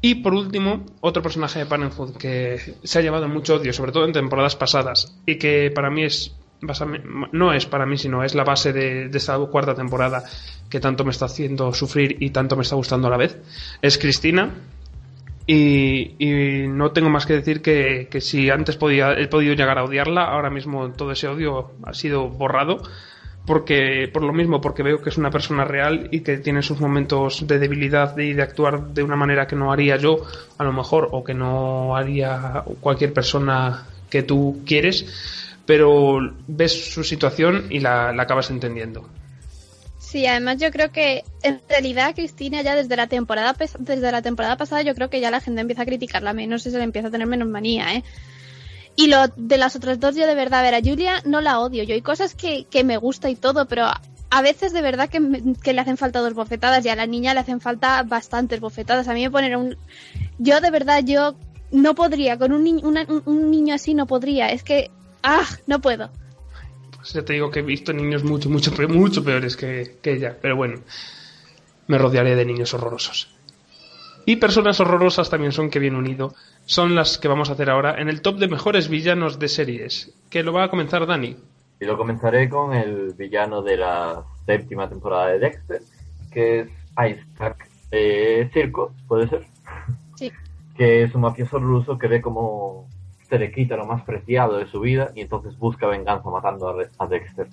Y 0.00 0.16
por 0.16 0.32
último, 0.34 0.86
otro 1.00 1.22
personaje 1.22 1.58
de 1.58 1.66
Parenthood 1.66 2.16
que 2.16 2.76
se 2.82 2.98
ha 2.98 3.02
llevado 3.02 3.28
mucho 3.28 3.56
odio, 3.56 3.72
sobre 3.72 3.90
todo 3.92 4.04
en 4.04 4.12
temporadas 4.12 4.54
pasadas, 4.54 5.16
y 5.26 5.36
que 5.36 5.72
para 5.74 5.90
mí 5.90 6.04
es, 6.04 6.36
no 7.32 7.52
es 7.52 7.66
para 7.66 7.84
mí, 7.84 7.98
sino 7.98 8.22
es 8.22 8.34
la 8.34 8.44
base 8.44 8.72
de, 8.72 9.08
de 9.08 9.18
esta 9.18 9.36
cuarta 9.38 9.74
temporada 9.74 10.22
que 10.70 10.78
tanto 10.78 11.04
me 11.04 11.10
está 11.10 11.24
haciendo 11.24 11.72
sufrir 11.72 12.16
y 12.20 12.30
tanto 12.30 12.54
me 12.54 12.62
está 12.62 12.76
gustando 12.76 13.08
a 13.08 13.10
la 13.10 13.16
vez, 13.16 13.38
es 13.82 13.98
Cristina. 13.98 14.54
Y, 15.50 16.14
y 16.18 16.68
no 16.68 16.90
tengo 16.92 17.08
más 17.08 17.24
que 17.24 17.32
decir 17.32 17.62
que, 17.62 18.08
que 18.10 18.20
si 18.20 18.50
antes 18.50 18.76
podía, 18.76 19.18
he 19.18 19.28
podido 19.28 19.54
llegar 19.54 19.78
a 19.78 19.84
odiarla, 19.84 20.24
ahora 20.24 20.50
mismo 20.50 20.92
todo 20.92 21.12
ese 21.12 21.26
odio 21.26 21.70
ha 21.84 21.94
sido 21.94 22.28
borrado 22.28 22.82
porque 23.48 24.10
por 24.12 24.22
lo 24.22 24.34
mismo 24.34 24.60
porque 24.60 24.82
veo 24.82 25.00
que 25.00 25.08
es 25.08 25.16
una 25.16 25.30
persona 25.30 25.64
real 25.64 26.08
y 26.12 26.20
que 26.20 26.36
tiene 26.36 26.62
sus 26.62 26.80
momentos 26.80 27.46
de 27.46 27.58
debilidad 27.58 28.16
y 28.18 28.34
de 28.34 28.42
actuar 28.42 28.88
de 28.88 29.02
una 29.02 29.16
manera 29.16 29.46
que 29.46 29.56
no 29.56 29.72
haría 29.72 29.96
yo 29.96 30.18
a 30.58 30.64
lo 30.64 30.72
mejor 30.74 31.08
o 31.12 31.24
que 31.24 31.32
no 31.32 31.96
haría 31.96 32.62
cualquier 32.80 33.14
persona 33.14 33.86
que 34.10 34.22
tú 34.22 34.60
quieres 34.66 35.06
pero 35.64 36.18
ves 36.46 36.92
su 36.92 37.02
situación 37.02 37.68
y 37.70 37.80
la, 37.80 38.12
la 38.12 38.24
acabas 38.24 38.50
entendiendo 38.50 39.08
Sí, 39.98 40.26
además 40.26 40.58
yo 40.58 40.70
creo 40.70 40.92
que 40.92 41.24
en 41.42 41.60
realidad 41.70 42.14
Cristina 42.14 42.60
ya 42.60 42.74
desde 42.74 42.96
la 42.96 43.06
temporada 43.06 43.56
desde 43.78 44.12
la 44.12 44.20
temporada 44.20 44.58
pasada 44.58 44.82
yo 44.82 44.94
creo 44.94 45.08
que 45.08 45.20
ya 45.20 45.30
la 45.30 45.40
gente 45.40 45.62
empieza 45.62 45.82
a 45.82 45.86
criticarla 45.86 46.34
menos 46.34 46.66
y 46.66 46.70
se 46.70 46.76
le 46.76 46.84
empieza 46.84 47.08
a 47.08 47.10
tener 47.10 47.26
menos 47.26 47.48
manía, 47.48 47.94
¿eh? 47.94 48.04
Y 49.00 49.06
lo 49.06 49.28
de 49.36 49.58
las 49.58 49.76
otras 49.76 50.00
dos 50.00 50.16
yo 50.16 50.26
de 50.26 50.34
verdad, 50.34 50.58
a 50.58 50.62
ver, 50.64 50.74
a 50.74 50.80
Julia 50.82 51.22
no 51.24 51.40
la 51.40 51.60
odio, 51.60 51.84
yo 51.84 51.94
hay 51.94 52.02
cosas 52.02 52.34
que, 52.34 52.64
que 52.68 52.82
me 52.82 52.96
gusta 52.96 53.30
y 53.30 53.36
todo, 53.36 53.66
pero 53.68 53.84
a, 53.84 54.42
veces 54.42 54.72
de 54.72 54.82
verdad 54.82 55.08
que, 55.08 55.20
me- 55.20 55.54
que 55.62 55.72
le 55.72 55.80
hacen 55.80 55.96
falta 55.96 56.18
dos 56.18 56.34
bofetadas 56.34 56.84
y 56.84 56.88
a 56.88 56.96
la 56.96 57.06
niña 57.06 57.32
le 57.32 57.38
hacen 57.38 57.60
falta 57.60 58.02
bastantes 58.02 58.58
bofetadas. 58.58 59.06
A 59.06 59.14
mí 59.14 59.22
me 59.22 59.30
ponen 59.30 59.54
un... 59.54 59.76
Yo 60.38 60.60
de 60.60 60.72
verdad, 60.72 61.04
yo 61.04 61.36
no 61.70 61.94
podría, 61.94 62.38
con 62.38 62.50
un, 62.50 62.64
ni- 62.64 62.82
una- 62.82 63.06
un- 63.24 63.50
niño 63.52 63.72
así 63.76 63.94
no 63.94 64.06
podría, 64.08 64.50
es 64.50 64.64
que... 64.64 64.90
¡Ah! 65.22 65.46
No 65.68 65.80
puedo. 65.80 66.10
pues 66.96 67.12
ya 67.12 67.22
te 67.24 67.34
digo 67.34 67.52
que 67.52 67.60
he 67.60 67.62
visto 67.62 67.92
niños 67.92 68.24
mucho 68.24 68.50
mucho 68.50 68.72
mucho 68.88 69.22
peores 69.22 69.56
que, 69.56 69.98
que 70.02 70.14
ella 70.14 70.36
pero 70.42 70.56
bueno 70.56 70.80
me 71.86 71.98
rodearé 71.98 72.34
de 72.34 72.44
niños 72.44 72.74
horrorosos 72.74 73.28
y 74.26 74.36
personas 74.36 74.78
horrorosas 74.80 75.30
también 75.30 75.52
son 75.52 75.70
que 75.70 75.78
bien 75.78 75.94
unido 75.94 76.34
son 76.68 76.94
las 76.94 77.16
que 77.16 77.28
vamos 77.28 77.48
a 77.48 77.54
hacer 77.54 77.70
ahora 77.70 77.98
en 77.98 78.10
el 78.10 78.20
top 78.20 78.36
de 78.36 78.46
mejores 78.46 78.90
villanos 78.90 79.38
de 79.38 79.48
series 79.48 80.12
que 80.28 80.42
lo 80.42 80.52
va 80.52 80.64
a 80.64 80.68
comenzar 80.68 81.06
Dani 81.06 81.34
Y 81.80 81.86
lo 81.86 81.96
comenzaré 81.96 82.46
con 82.50 82.74
el 82.74 83.14
villano 83.14 83.62
de 83.62 83.78
la 83.78 84.22
séptima 84.44 84.86
temporada 84.86 85.28
de 85.28 85.38
Dexter, 85.38 85.80
que 86.30 86.60
es 86.60 86.68
Isaac 86.92 87.70
eh, 87.90 88.50
Circo, 88.52 88.92
¿puede 89.08 89.28
ser? 89.28 89.46
Sí. 90.16 90.30
Que 90.76 91.02
es 91.02 91.14
un 91.14 91.22
mafioso 91.22 91.58
ruso 91.58 91.98
que 91.98 92.06
ve 92.06 92.20
como 92.20 92.86
se 93.28 93.38
le 93.38 93.50
quita 93.50 93.74
lo 93.74 93.86
más 93.86 94.02
preciado 94.02 94.58
de 94.58 94.66
su 94.66 94.78
vida 94.78 95.10
y 95.14 95.22
entonces 95.22 95.58
busca 95.58 95.88
venganza 95.88 96.30
matando 96.30 96.68
a, 96.98 97.06
Dexter. 97.08 97.48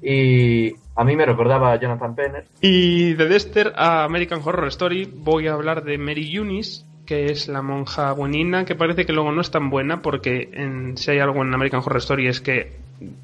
Y 0.00 0.72
a 0.94 1.04
mí 1.04 1.14
me 1.16 1.26
recordaba 1.26 1.72
a 1.72 1.80
Jonathan 1.80 2.14
Penner, 2.14 2.46
Y 2.60 3.12
de 3.12 3.26
Dexter 3.26 3.72
a 3.76 4.04
American 4.04 4.40
Horror 4.42 4.68
Story 4.68 5.12
voy 5.12 5.48
a 5.48 5.52
hablar 5.52 5.84
de 5.84 5.98
Mary 5.98 6.34
Eunice, 6.34 6.84
que 7.12 7.26
es 7.26 7.46
la 7.46 7.60
monja 7.60 8.12
buenina, 8.12 8.64
que 8.64 8.74
parece 8.74 9.04
que 9.04 9.12
luego 9.12 9.32
no 9.32 9.42
es 9.42 9.50
tan 9.50 9.68
buena, 9.68 10.00
porque 10.00 10.48
en, 10.54 10.96
si 10.96 11.10
hay 11.10 11.18
algo 11.18 11.42
en 11.42 11.52
American 11.52 11.82
Horror 11.84 11.98
Story 11.98 12.26
es 12.26 12.40
que 12.40 12.72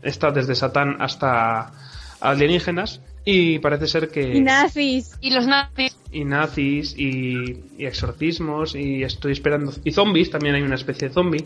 está 0.03 0.30
desde 0.30 0.55
Satán 0.55 0.97
hasta 1.01 1.72
alienígenas, 2.20 3.01
y 3.24 3.59
parece 3.61 3.86
ser 3.86 4.11
que... 4.11 4.36
Y 4.36 4.43
nazis. 4.43 5.16
Y 5.22 5.30
los 5.30 5.47
nazis. 5.47 5.97
y 6.12 6.22
nazis 6.26 6.95
y, 6.99 7.62
y 7.78 7.86
exorcismos 7.86 8.74
y 8.74 9.05
estoy 9.05 9.32
esperando 9.32 9.72
y 9.82 9.91
zombies 9.91 10.30
también 10.30 10.55
hay 10.55 10.62
una 10.62 10.74
especie 10.74 11.09
de 11.09 11.14
zombie 11.14 11.45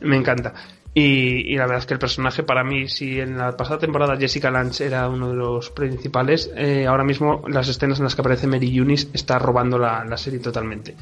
me 0.00 0.16
encanta 0.16 0.54
y, 0.94 1.52
y 1.52 1.56
la 1.56 1.64
verdad 1.66 1.78
es 1.78 1.86
que 1.86 1.94
el 1.94 2.00
personaje 2.00 2.44
para 2.44 2.62
mí 2.62 2.88
si 2.88 3.18
en 3.20 3.36
la 3.36 3.56
pasada 3.56 3.80
temporada 3.80 4.16
Jessica 4.16 4.50
Lange 4.50 4.84
era 4.84 5.08
uno 5.08 5.30
de 5.30 5.36
los 5.36 5.70
principales 5.70 6.50
eh, 6.56 6.86
ahora 6.86 7.04
mismo 7.04 7.42
las 7.48 7.68
escenas 7.68 7.98
en 7.98 8.04
las 8.04 8.14
que 8.14 8.22
aparece 8.22 8.46
Mary 8.46 8.76
Eunice 8.76 9.08
está 9.12 9.38
robando 9.38 9.78
la, 9.78 10.04
la 10.04 10.16
serie 10.16 10.40
totalmente 10.40 10.96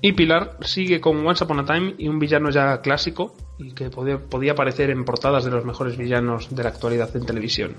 y 0.00 0.12
Pilar 0.12 0.56
sigue 0.62 1.00
con 1.00 1.26
Once 1.26 1.42
Upon 1.44 1.60
a 1.60 1.64
Time 1.64 1.94
y 1.98 2.08
un 2.08 2.18
villano 2.18 2.50
ya 2.50 2.80
clásico 2.80 3.34
y 3.58 3.72
que 3.72 3.90
podía, 3.90 4.18
podía 4.18 4.52
aparecer 4.52 4.90
en 4.90 5.04
portadas 5.04 5.44
de 5.44 5.50
los 5.50 5.64
mejores 5.64 5.96
villanos 5.96 6.54
de 6.54 6.62
la 6.62 6.68
actualidad 6.68 7.14
en 7.16 7.26
televisión 7.26 7.74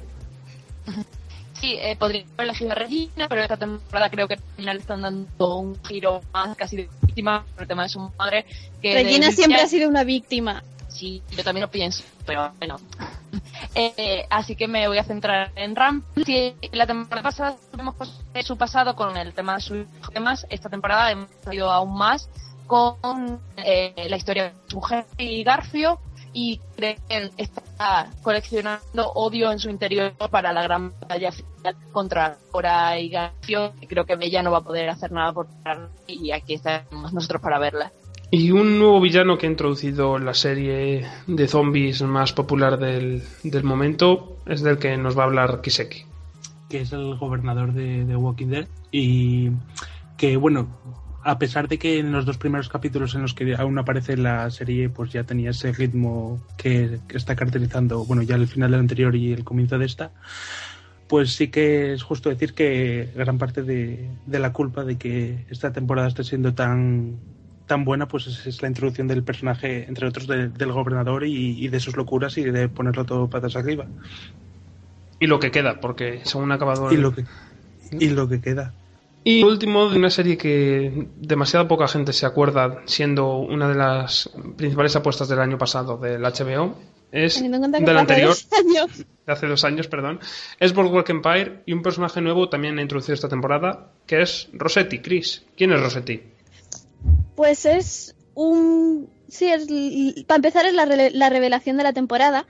Sí, 1.59 1.75
eh, 1.81 1.95
podría 1.97 2.23
haber 2.37 2.49
elegido 2.49 2.71
a 2.71 2.75
Regina, 2.75 3.27
pero 3.27 3.41
esta 3.41 3.57
temporada 3.57 4.09
creo 4.11 4.27
que 4.27 4.35
al 4.35 4.41
final 4.55 4.77
están 4.77 5.01
dando 5.01 5.57
un 5.57 5.75
giro 5.83 6.21
más 6.31 6.55
casi 6.55 6.77
de 6.77 6.89
víctima 7.01 7.45
por 7.53 7.63
el 7.63 7.67
tema 7.67 7.83
de 7.83 7.89
su 7.89 7.99
madre. 7.99 8.45
Que 8.79 8.93
Regina 8.93 9.31
siempre 9.31 9.59
ha 9.61 9.67
sido 9.67 9.89
una 9.89 10.03
víctima. 10.03 10.63
Sí, 10.97 11.21
yo 11.29 11.43
también 11.43 11.61
lo 11.61 11.69
pienso, 11.69 12.03
pero 12.25 12.51
bueno. 12.57 12.77
Eh, 13.75 14.25
así 14.31 14.55
que 14.55 14.67
me 14.67 14.87
voy 14.87 14.97
a 14.97 15.03
centrar 15.03 15.51
en 15.55 15.75
Ram. 15.75 16.03
Si 16.25 16.55
la 16.71 16.87
temporada 16.87 17.21
pasada 17.21 17.55
tuvimos 17.71 17.95
de 18.33 18.41
su 18.41 18.57
pasado 18.57 18.95
con 18.95 19.15
el 19.15 19.33
tema 19.33 19.55
de 19.55 19.61
su 19.61 19.75
hijo 19.75 20.09
y 20.09 20.13
demás, 20.15 20.47
esta 20.49 20.69
temporada 20.69 21.11
hemos 21.11 21.29
ido 21.51 21.69
aún 21.69 21.95
más 21.95 22.27
con 22.65 23.39
eh, 23.57 24.07
la 24.09 24.17
historia 24.17 24.45
de 24.45 24.53
su 24.67 24.77
mujer 24.77 25.05
y 25.19 25.43
Garfio 25.43 25.99
y 26.33 26.59
que 26.75 26.97
está 27.37 28.09
coleccionando 28.23 29.11
odio 29.13 29.51
en 29.51 29.59
su 29.59 29.69
interior 29.69 30.13
para 30.31 30.51
la 30.51 30.63
gran 30.63 30.99
batalla 30.99 31.31
final 31.31 31.75
contra 31.91 32.37
Cora 32.51 32.99
y 32.99 33.09
Garfio. 33.09 33.73
Creo 33.87 34.05
que 34.05 34.17
ella 34.19 34.41
no 34.41 34.51
va 34.51 34.59
a 34.59 34.63
poder 34.63 34.89
hacer 34.89 35.11
nada 35.11 35.31
por 35.33 35.47
y 36.07 36.31
aquí 36.31 36.55
estamos 36.55 37.13
nosotros 37.13 37.41
para 37.41 37.59
verla. 37.59 37.91
Y 38.29 38.51
un 38.51 38.77
nuevo 38.77 38.99
villano 38.99 39.37
que 39.37 39.47
ha 39.47 39.49
introducido 39.49 40.19
la 40.19 40.33
serie 40.33 41.05
de 41.27 41.47
zombies 41.47 42.01
más 42.01 42.33
popular 42.33 42.77
del, 42.77 43.23
del 43.43 43.63
momento 43.63 44.37
es 44.45 44.61
del 44.61 44.77
que 44.77 44.97
nos 44.97 45.17
va 45.17 45.23
a 45.23 45.25
hablar 45.27 45.61
Kiseki. 45.61 46.03
que 46.69 46.81
es 46.81 46.91
el 46.91 47.15
gobernador 47.15 47.71
de, 47.71 48.03
de 48.03 48.15
Walking 48.17 48.47
Dead 48.47 48.67
y 48.91 49.51
que 50.17 50.35
bueno 50.35 50.67
a 51.23 51.39
pesar 51.39 51.67
de 51.67 51.77
que 51.77 51.99
en 51.99 52.11
los 52.11 52.25
dos 52.25 52.37
primeros 52.37 52.67
capítulos 52.67 53.15
en 53.15 53.21
los 53.21 53.33
que 53.33 53.55
aún 53.55 53.77
aparece 53.79 54.17
la 54.17 54.49
serie 54.49 54.89
pues 54.89 55.11
ya 55.11 55.23
tenía 55.23 55.51
ese 55.51 55.71
ritmo 55.71 56.41
que, 56.57 56.99
está 57.09 57.35
caracterizando 57.35 58.03
bueno 58.05 58.23
ya 58.23 58.35
el 58.35 58.47
final 58.47 58.71
del 58.71 58.81
anterior 58.81 59.15
y 59.15 59.31
el 59.31 59.45
comienzo 59.45 59.77
de 59.77 59.85
esta 59.85 60.11
pues 61.07 61.33
sí 61.33 61.47
que 61.47 61.93
es 61.93 62.03
justo 62.03 62.29
decir 62.29 62.53
que 62.53 63.09
gran 63.15 63.37
parte 63.37 63.63
de, 63.63 64.09
de 64.25 64.39
la 64.39 64.51
culpa 64.51 64.83
de 64.83 64.97
que 64.97 65.45
esta 65.49 65.71
temporada 65.71 66.09
esté 66.09 66.25
siendo 66.25 66.53
tan 66.53 67.36
tan 67.67 67.85
buena 67.85 68.07
pues 68.07 68.25
es, 68.27 68.47
es 68.47 68.61
la 68.61 68.67
introducción 68.69 69.07
del 69.07 69.23
personaje 69.23 69.85
entre 69.87 70.07
otros 70.07 70.25
de- 70.27 70.47
del 70.49 70.71
gobernador 70.71 71.25
y, 71.25 71.63
y 71.63 71.67
de 71.67 71.79
sus 71.79 71.95
locuras 71.95 72.37
y 72.37 72.43
de 72.43 72.69
ponerlo 72.69 73.05
todo 73.05 73.29
patas 73.29 73.55
arriba 73.55 73.85
Y 75.19 75.27
lo 75.27 75.39
que 75.39 75.51
queda, 75.51 75.79
porque 75.79 76.21
según 76.23 76.51
acabado... 76.51 76.91
y 76.91 76.95
el- 76.95 77.01
lo 77.01 77.13
que 77.13 77.25
y 77.91 78.09
lo 78.09 78.27
que 78.27 78.41
queda 78.41 78.73
Y 79.23 79.43
último, 79.43 79.89
de 79.89 79.97
una 79.97 80.09
serie 80.09 80.37
que 80.37 81.07
demasiada 81.17 81.67
poca 81.67 81.87
gente 81.87 82.13
se 82.13 82.25
acuerda, 82.25 82.81
siendo 82.85 83.37
una 83.37 83.67
de 83.67 83.75
las 83.75 84.29
principales 84.57 84.95
apuestas 84.95 85.27
del 85.29 85.39
año 85.39 85.57
pasado 85.57 85.97
del 85.97 86.21
HBO, 86.21 86.77
es 87.11 87.41
del 87.41 87.97
anterior, 87.97 88.35
años. 88.57 89.05
de 89.25 89.31
hace 89.33 89.47
dos 89.47 89.63
años, 89.63 89.87
perdón, 89.87 90.19
es 90.59 90.73
Boardwalk 90.73 91.09
Empire 91.09 91.61
y 91.65 91.71
un 91.73 91.81
personaje 91.81 92.19
nuevo 92.21 92.49
también 92.49 92.77
ha 92.79 92.81
introducido 92.81 93.13
esta 93.15 93.29
temporada, 93.29 93.91
que 94.05 94.21
es 94.21 94.49
Rossetti, 94.53 94.99
Chris. 94.99 95.45
¿Quién 95.57 95.71
es 95.73 95.81
Rossetti? 95.81 96.21
Pues 97.37 97.65
es 97.67 98.15
un... 98.33 99.09
Sí, 99.29 99.45
es, 99.47 99.67
para 100.25 100.37
empezar 100.37 100.65
es 100.65 100.73
la, 100.73 100.87
la 100.87 101.29
revelación 101.29 101.77
de 101.77 101.83
la 101.83 101.93
temporada. 101.93 102.47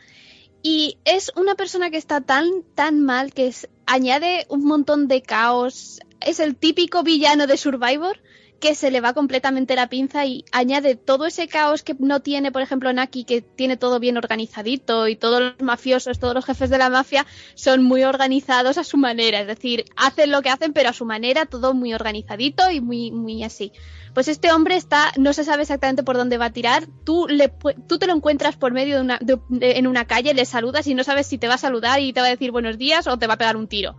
Y 0.63 0.97
es 1.03 1.31
una 1.35 1.55
persona 1.55 1.89
que 1.91 1.97
está 1.97 2.21
tan, 2.21 2.47
tan 2.73 3.01
mal 3.01 3.33
que 3.33 3.47
es- 3.47 3.67
añade 3.85 4.45
un 4.49 4.63
montón 4.63 5.09
de 5.09 5.21
caos. 5.21 5.99
Es 6.21 6.39
el 6.39 6.55
típico 6.55 7.03
villano 7.03 7.47
de 7.47 7.57
Survivor 7.57 8.17
que 8.59 8.75
se 8.75 8.91
le 8.91 9.01
va 9.01 9.13
completamente 9.13 9.75
la 9.75 9.87
pinza 9.87 10.25
y 10.25 10.43
añade 10.51 10.95
todo 10.95 11.25
ese 11.25 11.47
caos 11.47 11.83
que 11.83 11.95
no 11.99 12.21
tiene, 12.21 12.51
por 12.51 12.61
ejemplo, 12.61 12.91
Naki, 12.91 13.23
que 13.23 13.41
tiene 13.41 13.77
todo 13.77 13.99
bien 13.99 14.17
organizadito 14.17 15.07
y 15.07 15.15
todos 15.15 15.39
los 15.41 15.61
mafiosos, 15.61 16.19
todos 16.19 16.33
los 16.33 16.45
jefes 16.45 16.69
de 16.69 16.77
la 16.77 16.89
mafia 16.89 17.25
son 17.55 17.83
muy 17.83 18.03
organizados 18.03 18.77
a 18.77 18.83
su 18.83 18.97
manera. 18.97 19.41
Es 19.41 19.47
decir, 19.47 19.85
hacen 19.95 20.31
lo 20.31 20.41
que 20.41 20.49
hacen, 20.49 20.73
pero 20.73 20.89
a 20.89 20.93
su 20.93 21.05
manera, 21.05 21.45
todo 21.45 21.73
muy 21.73 21.93
organizadito 21.93 22.69
y 22.71 22.81
muy, 22.81 23.11
muy 23.11 23.43
así. 23.43 23.71
Pues 24.13 24.27
este 24.27 24.51
hombre 24.51 24.75
está, 24.75 25.11
no 25.17 25.33
se 25.33 25.43
sabe 25.43 25.61
exactamente 25.61 26.01
por 26.03 26.17
dónde 26.17 26.37
va 26.39 26.45
a 26.45 26.51
tirar. 26.53 26.87
Tú, 27.03 27.27
le, 27.27 27.53
tú 27.87 27.99
te 27.99 28.07
lo 28.07 28.13
encuentras 28.15 28.55
por 28.55 28.73
medio 28.73 28.95
de 28.95 29.01
una, 29.01 29.19
de- 29.21 29.39
en 29.77 29.85
una 29.85 30.05
calle, 30.05 30.33
le 30.33 30.45
saludas 30.45 30.87
y 30.87 30.95
no 30.95 31.03
sabes 31.03 31.27
si 31.27 31.37
te 31.37 31.47
va 31.47 31.53
a 31.55 31.59
saludar 31.59 31.99
y 31.99 32.13
te 32.13 32.21
va 32.21 32.27
a 32.27 32.31
decir 32.31 32.51
buenos 32.51 32.77
días 32.79 33.05
o 33.07 33.17
te 33.17 33.27
va 33.27 33.35
a 33.35 33.37
pegar 33.37 33.55
un 33.57 33.67
tiro. 33.67 33.95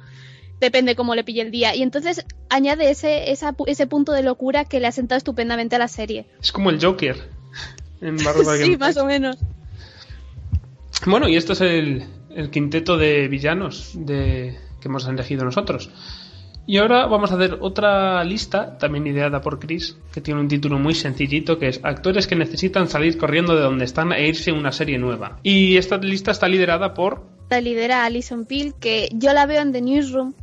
Depende 0.61 0.97
cómo 0.97 1.15
le 1.15 1.25
pille 1.25 1.43
el 1.43 1.51
día. 1.51 1.75
Y 1.75 1.83
entonces 1.83 2.25
añade 2.49 2.91
ese, 2.91 3.31
esa 3.31 3.55
ese 3.67 3.87
punto 3.87 4.13
de 4.13 4.23
locura 4.23 4.65
que 4.65 4.81
le 4.81 4.87
ha 4.87 4.93
sentado 4.93 5.19
estupendamente 5.19 5.77
a 5.77 5.79
la 5.79 5.89
serie. 5.89 6.27
Es 6.41 6.53
como 6.53 6.71
el 6.71 6.85
Joker. 6.85 7.17
En 8.01 8.19
sí, 8.65 8.77
más 8.77 8.97
o 8.97 9.07
menos. 9.07 9.37
Bueno, 11.07 11.29
y 11.29 11.37
esto 11.37 11.53
es 11.53 11.61
el, 11.61 12.05
el 12.35 12.51
quinteto 12.51 12.97
de 12.97 13.29
villanos 13.29 13.93
de, 13.95 14.59
que 14.81 14.89
hemos 14.89 15.07
elegido 15.07 15.45
nosotros. 15.45 15.91
Y 16.67 16.77
ahora 16.77 17.07
vamos 17.07 17.33
a 17.33 17.37
hacer 17.37 17.57
otra 17.61 18.23
lista, 18.25 18.77
también 18.77 19.07
ideada 19.07 19.41
por 19.41 19.59
Chris, 19.59 19.97
que 20.13 20.21
tiene 20.21 20.41
un 20.41 20.49
título 20.49 20.79
muy 20.79 20.95
sencillito, 20.95 21.59
que 21.59 21.69
es 21.69 21.81
Actores 21.83 22.27
que 22.27 22.37
necesitan 22.37 22.89
salir 22.89 23.17
corriendo 23.17 23.57
de 23.57 23.63
donde 23.63 23.87
están 23.87 24.13
e 24.13 24.29
irse 24.29 24.51
a 24.51 24.55
una 24.55 24.71
serie 24.71 24.99
nueva. 24.99 25.39
Y 25.43 25.79
esta 25.79 25.97
lista 25.97 26.31
está 26.31 26.47
liderada 26.47 26.93
por... 26.93 27.25
La 27.49 27.63
lidera 27.63 28.05
Alison 28.05 28.45
Peel, 28.45 28.75
que 28.75 29.09
yo 29.15 29.33
la 29.33 29.47
veo 29.47 29.63
en 29.63 29.73
The 29.73 29.81
Newsroom 29.81 30.35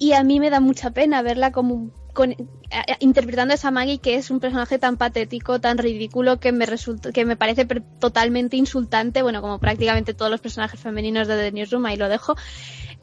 y 0.00 0.14
a 0.14 0.24
mí 0.24 0.40
me 0.40 0.50
da 0.50 0.58
mucha 0.60 0.90
pena 0.90 1.20
verla 1.22 1.52
como 1.52 1.90
con- 2.14 2.34
a- 2.72 2.80
a- 2.92 2.96
interpretando 3.00 3.52
a 3.52 3.54
esa 3.56 3.70
Maggie 3.70 3.98
que 3.98 4.14
es 4.16 4.30
un 4.30 4.40
personaje 4.40 4.78
tan 4.78 4.96
patético, 4.96 5.60
tan 5.60 5.78
ridículo 5.78 6.40
que 6.40 6.50
me 6.52 6.66
resulta 6.66 7.12
que 7.12 7.24
me 7.24 7.36
parece 7.36 7.66
totalmente 8.00 8.56
insultante, 8.56 9.22
bueno, 9.22 9.42
como 9.42 9.58
prácticamente 9.60 10.14
todos 10.14 10.30
los 10.30 10.40
personajes 10.40 10.80
femeninos 10.80 11.28
de 11.28 11.36
The 11.36 11.52
Newsroom, 11.52 11.84
ahí 11.86 11.96
lo 11.96 12.08
dejo. 12.08 12.34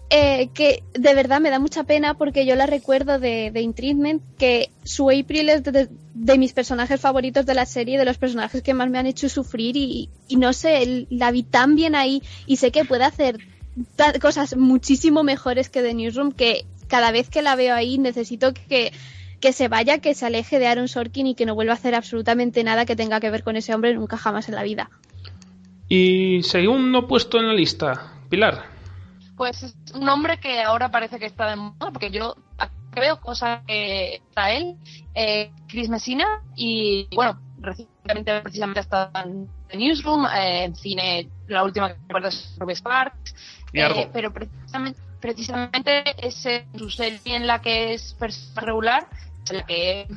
Eh, 0.10 0.50
que 0.54 0.84
de 0.94 1.14
verdad 1.14 1.42
me 1.42 1.50
da 1.50 1.60
mucha 1.60 1.84
pena 1.84 2.14
porque 2.16 2.46
yo 2.46 2.56
la 2.56 2.66
recuerdo 2.66 3.20
de, 3.20 3.52
de 3.52 3.62
In 3.62 3.74
que 4.38 4.72
su 4.84 5.10
April 5.10 5.50
es 5.50 5.64
de, 5.64 5.72
de- 5.72 5.90
de 6.14 6.38
mis 6.38 6.54
personajes 6.54 7.00
favoritos 7.00 7.46
de 7.46 7.54
la 7.54 7.66
serie, 7.66 8.00
de 8.00 8.06
los 8.06 8.18
personajes 8.18 8.64
que 8.64 8.74
más 8.74 8.90
me 8.90 8.98
han 8.98 9.06
hecho 9.06 9.30
sufrir 9.30 9.78
y, 9.78 10.10
y 10.28 10.38
no 10.38 10.52
sé, 10.54 11.06
la 11.12 11.30
vi 11.32 11.44
tan 11.44 11.76
bien 11.76 11.94
ahí 11.94 12.24
y 12.48 12.56
sé 12.58 12.72
que 12.72 12.86
puede 12.86 13.04
hacer 13.04 13.38
cosas 14.22 14.56
muchísimo 14.58 15.24
mejores 15.24 15.70
que 15.70 15.82
The 15.84 15.94
Newsroom 15.94 16.32
que 16.32 16.66
cada 16.88 17.12
vez 17.12 17.30
que 17.30 17.42
la 17.42 17.56
veo 17.56 17.76
ahí 17.76 17.98
necesito 17.98 18.54
que, 18.54 18.92
que 19.40 19.54
se 19.54 19.68
vaya, 19.68 20.00
que 20.00 20.14
se 20.14 20.26
aleje 20.26 20.60
de 20.60 20.68
Aaron 20.68 20.88
Sorkin 20.88 21.28
y 21.28 21.36
que 21.36 21.46
no 21.46 21.56
vuelva 21.56 21.74
a 21.74 21.76
hacer 21.76 21.96
absolutamente 21.96 22.64
nada 22.64 22.86
que 22.86 22.96
tenga 22.96 23.20
que 23.20 23.30
ver 23.30 23.44
con 23.44 23.56
ese 23.56 23.74
hombre 23.74 23.94
nunca 23.94 24.18
jamás 24.18 24.50
en 24.50 24.56
la 24.56 24.64
vida. 24.64 24.90
Y 25.90 26.44
segundo 26.44 27.08
puesto 27.08 27.40
en 27.40 27.48
la 27.48 27.54
lista, 27.54 28.14
Pilar. 28.30 28.64
Pues 29.38 29.64
es 29.64 29.76
un 29.94 30.10
hombre 30.10 30.40
que 30.40 30.62
ahora 30.62 30.90
parece 30.90 31.20
que 31.20 31.28
está 31.28 31.50
de 31.50 31.56
moda, 31.56 31.92
porque 31.92 32.10
yo 32.10 32.36
veo 33.00 33.20
cosas 33.22 33.62
que 33.66 34.16
está 34.16 34.52
él, 34.52 34.76
eh, 35.14 35.52
Chris 35.68 35.90
Messina, 35.90 36.26
y 36.56 37.08
bueno, 37.16 37.40
recientemente 37.60 38.42
precisamente 38.42 38.80
está 38.80 39.12
en 39.24 39.48
The 39.68 39.78
Newsroom, 39.78 40.26
eh, 40.26 40.64
en 40.66 40.76
cine, 40.76 41.30
la 41.48 41.64
última 41.64 41.90
que 41.90 42.00
recuerdo 42.08 42.30
es 42.30 42.56
Ruby 42.60 42.76
Sparks, 42.76 43.36
eh, 43.74 44.10
pero 44.12 44.34
precisamente, 44.34 45.00
precisamente 45.20 46.04
es 46.26 46.46
eh, 46.46 46.68
su 46.78 46.90
serie 46.90 47.36
en 47.36 47.48
la 47.48 47.62
que 47.62 47.94
es 47.94 48.14
persona 48.14 48.62
regular, 48.62 49.08
la 49.54 49.66
que 49.66 50.08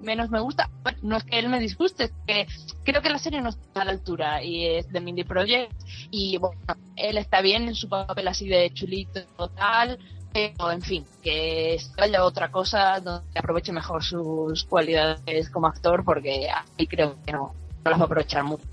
menos 0.00 0.30
me 0.30 0.40
gusta. 0.40 0.68
Bueno, 0.82 0.98
no 1.02 1.16
es 1.16 1.24
que 1.24 1.38
él 1.38 1.48
me 1.48 1.60
disguste, 1.60 2.04
es 2.04 2.12
que 2.26 2.46
creo 2.84 3.02
que 3.02 3.10
la 3.10 3.18
serie 3.18 3.40
no 3.40 3.50
está 3.50 3.82
a 3.82 3.84
la 3.84 3.92
altura 3.92 4.42
y 4.42 4.66
es 4.66 4.90
de 4.90 5.00
Mindy 5.00 5.24
Project 5.24 5.72
y 6.10 6.36
bueno, 6.38 6.60
él 6.96 7.18
está 7.18 7.40
bien 7.40 7.68
en 7.68 7.74
su 7.74 7.88
papel 7.88 8.28
así 8.28 8.48
de 8.48 8.70
chulito 8.72 9.22
total, 9.36 9.98
pero 10.32 10.70
en 10.70 10.82
fin, 10.82 11.04
que 11.22 11.78
se 11.78 11.94
vaya 11.96 12.20
a 12.20 12.24
otra 12.24 12.50
cosa 12.50 13.00
donde 13.00 13.38
aproveche 13.38 13.72
mejor 13.72 14.02
sus 14.04 14.64
cualidades 14.64 15.50
como 15.50 15.66
actor 15.66 16.04
porque 16.04 16.48
ahí 16.50 16.86
creo 16.86 17.16
que 17.24 17.32
no, 17.32 17.54
no 17.84 17.90
las 17.90 17.98
va 17.98 18.04
a 18.04 18.06
aprovechar 18.06 18.44
mucho. 18.44 18.64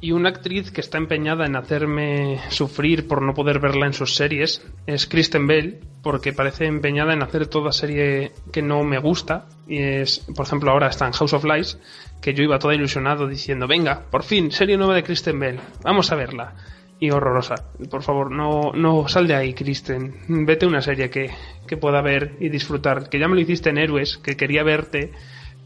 Y 0.00 0.12
una 0.12 0.28
actriz 0.28 0.70
que 0.70 0.80
está 0.80 0.96
empeñada 0.96 1.44
en 1.44 1.56
hacerme 1.56 2.40
sufrir 2.50 3.08
por 3.08 3.20
no 3.20 3.34
poder 3.34 3.58
verla 3.58 3.86
en 3.86 3.92
sus 3.92 4.14
series 4.14 4.64
es 4.86 5.08
Kristen 5.08 5.48
Bell, 5.48 5.80
porque 6.02 6.32
parece 6.32 6.66
empeñada 6.66 7.14
en 7.14 7.22
hacer 7.22 7.48
toda 7.48 7.72
serie 7.72 8.30
que 8.52 8.62
no 8.62 8.84
me 8.84 8.98
gusta. 8.98 9.46
Y 9.66 9.78
es, 9.78 10.20
por 10.36 10.46
ejemplo, 10.46 10.70
ahora 10.70 10.86
está 10.86 11.06
en 11.06 11.12
House 11.14 11.32
of 11.32 11.44
Lies, 11.44 11.78
que 12.20 12.32
yo 12.32 12.44
iba 12.44 12.60
todo 12.60 12.72
ilusionado 12.72 13.26
diciendo, 13.26 13.66
venga, 13.66 14.04
por 14.08 14.22
fin, 14.22 14.52
serie 14.52 14.76
nueva 14.76 14.94
de 14.94 15.02
Kristen 15.02 15.40
Bell, 15.40 15.58
vamos 15.82 16.12
a 16.12 16.16
verla. 16.16 16.54
Y 17.00 17.10
horrorosa. 17.10 17.54
Por 17.90 18.02
favor, 18.02 18.30
no, 18.30 18.72
no 18.74 19.06
sal 19.06 19.28
de 19.28 19.34
ahí, 19.34 19.54
Kristen. 19.54 20.14
Vete 20.28 20.64
a 20.64 20.68
una 20.68 20.82
serie 20.82 21.10
que, 21.10 21.30
que 21.66 21.76
pueda 21.76 22.02
ver 22.02 22.36
y 22.40 22.48
disfrutar. 22.48 23.08
Que 23.08 23.20
ya 23.20 23.28
me 23.28 23.36
lo 23.36 23.40
hiciste 23.40 23.70
en 23.70 23.78
Héroes, 23.78 24.18
que 24.18 24.36
quería 24.36 24.64
verte 24.64 25.12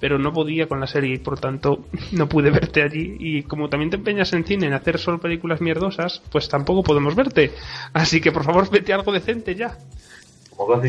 pero 0.02 0.18
no 0.18 0.32
podía 0.32 0.66
con 0.66 0.80
la 0.80 0.88
serie 0.88 1.14
y 1.14 1.18
por 1.18 1.38
tanto 1.38 1.86
no 2.10 2.28
pude 2.28 2.50
verte 2.50 2.82
allí. 2.82 3.16
Y 3.20 3.44
como 3.44 3.68
también 3.68 3.88
te 3.88 3.96
empeñas 3.96 4.32
en 4.32 4.44
cine 4.44 4.66
en 4.66 4.72
hacer 4.72 4.98
solo 4.98 5.20
películas 5.20 5.60
mierdosas 5.60 6.20
pues 6.28 6.48
tampoco 6.48 6.82
podemos 6.82 7.14
verte. 7.14 7.54
Así 7.92 8.20
que 8.20 8.32
por 8.32 8.42
favor 8.42 8.68
vete 8.68 8.92
a 8.92 8.96
algo 8.96 9.12
decente 9.12 9.54
ya. 9.54 9.78
Como. 10.56 10.82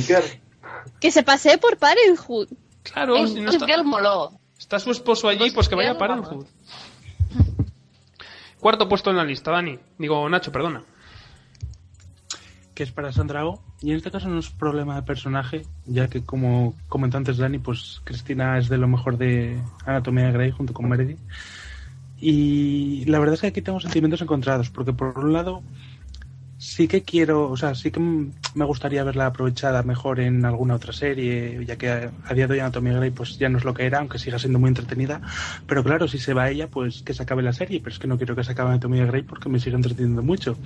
Que 1.00 1.12
se 1.12 1.22
pase 1.22 1.60
por 1.60 1.78
Parenthood. 1.78 2.48
claro 2.82 3.16
En 3.18 3.28
si 3.28 3.40
no 3.40 3.52
está, 3.52 3.68
está 4.58 4.80
su 4.80 4.90
esposo 4.90 5.28
allí 5.28 5.52
pues 5.52 5.70
que 5.70 5.76
vaya 5.76 5.92
a 5.92 5.98
Parenthood. 6.00 6.48
Cuarto 8.60 8.90
puesto 8.90 9.12
en 9.12 9.18
la 9.18 9.24
lista 9.24 9.52
Dani. 9.52 9.78
Digo 10.00 10.28
Nacho 10.28 10.52
perdona. 10.52 10.84
Que 12.74 12.82
es 12.82 12.92
para 12.92 13.12
Sandra 13.12 13.46
Oh. 13.46 13.62
Y 13.84 13.92
en 13.92 13.98
este 13.98 14.12
caso 14.12 14.30
no 14.30 14.40
es 14.40 14.50
problema 14.50 14.96
de 14.96 15.02
personaje, 15.02 15.64
ya 15.86 16.08
que 16.08 16.24
como 16.24 16.74
comentó 16.88 17.18
antes 17.18 17.36
Dani, 17.36 17.60
pues 17.60 18.00
Cristina 18.06 18.58
es 18.58 18.70
de 18.70 18.78
lo 18.78 18.88
mejor 18.88 19.18
de 19.18 19.62
Anatomía 19.86 20.28
de 20.28 20.32
Grey 20.32 20.52
junto 20.52 20.74
con 20.74 20.88
Meredith. 20.88 21.20
Y 22.18 23.04
la 23.06 23.20
verdad 23.20 23.34
es 23.34 23.42
que 23.42 23.48
aquí 23.48 23.62
tengo 23.62 23.82
sentimientos 23.82 24.22
encontrados, 24.22 24.70
porque 24.70 24.94
por 24.94 25.20
un 25.20 25.34
lado 25.34 25.62
sí 26.58 26.88
que 26.88 27.02
quiero, 27.02 27.52
o 27.52 27.58
sea, 27.58 27.76
sí 27.76 27.92
que 27.92 28.00
me 28.00 28.64
gustaría 28.64 29.04
verla 29.04 29.26
aprovechada 29.26 29.84
mejor 29.84 30.22
en 30.22 30.46
alguna 30.46 30.76
otra 30.76 30.94
serie, 30.94 31.66
ya 31.66 31.76
que 31.76 31.90
a, 31.90 32.34
día 32.34 32.48
de 32.48 32.54
hoy 32.54 32.60
Anatomía 32.62 32.94
Grey 32.94 33.12
pues 33.12 33.38
ya 33.38 33.50
no 33.50 33.58
es 33.58 33.66
lo 33.66 33.74
que 33.74 33.86
era, 33.86 34.00
aunque 34.00 34.18
siga 34.18 34.40
siendo 34.40 34.60
muy 34.60 34.70
entretenida. 34.70 35.20
Pero 35.68 35.84
claro, 35.84 36.08
si 36.08 36.20
se 36.20 36.34
va 36.34 36.50
ella, 36.50 36.70
pues 36.70 37.02
que 37.02 37.14
se 37.14 37.24
acabe 37.24 37.44
la 37.44 37.52
serie, 37.52 37.82
pero 37.82 37.92
es 37.92 38.00
que 38.00 38.08
no 38.08 38.16
quiero 38.16 38.34
que 38.34 38.46
se 38.46 38.54
acabe 38.54 38.70
Anatomía 38.70 39.06
Grey 39.06 39.24
porque 39.24 39.50
me 39.50 39.60
sigue 39.60 39.76
entreteniendo 39.76 40.24
mucho. 40.24 40.58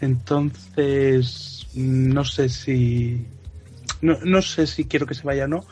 Entonces, 0.00 1.59
no 1.74 2.24
sé 2.24 2.48
si. 2.48 3.26
No, 4.02 4.16
no 4.24 4.40
sé 4.42 4.66
si 4.66 4.84
quiero 4.86 5.06
que 5.06 5.14
se 5.14 5.22
vaya 5.24 5.44
o 5.44 5.48
no, 5.48 5.64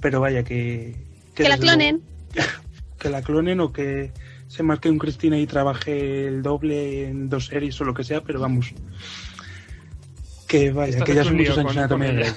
pero 0.00 0.20
vaya 0.20 0.42
que. 0.44 0.94
Que 1.34 1.48
la 1.48 1.58
clonen. 1.58 2.02
luego- 2.34 2.50
que 2.98 3.08
la 3.10 3.22
clonen 3.22 3.60
o 3.60 3.72
que 3.72 4.12
se 4.48 4.62
marque 4.62 4.90
un 4.90 4.98
Cristina 4.98 5.38
y 5.38 5.46
trabaje 5.46 6.26
el 6.26 6.42
doble 6.42 7.08
en 7.08 7.28
dos 7.28 7.46
series 7.46 7.80
o 7.80 7.84
lo 7.84 7.94
que 7.94 8.04
sea, 8.04 8.20
pero 8.22 8.40
vamos. 8.40 8.74
Que 10.46 10.70
vaya, 10.72 10.90
Estás 10.90 11.04
que 11.06 11.14
ya 11.14 11.24
son 11.24 11.36
muchos 11.36 11.56
años 11.58 11.66
con- 11.72 11.76
en 11.76 11.78
Anatomía. 11.84 12.12
Grey. 12.12 12.30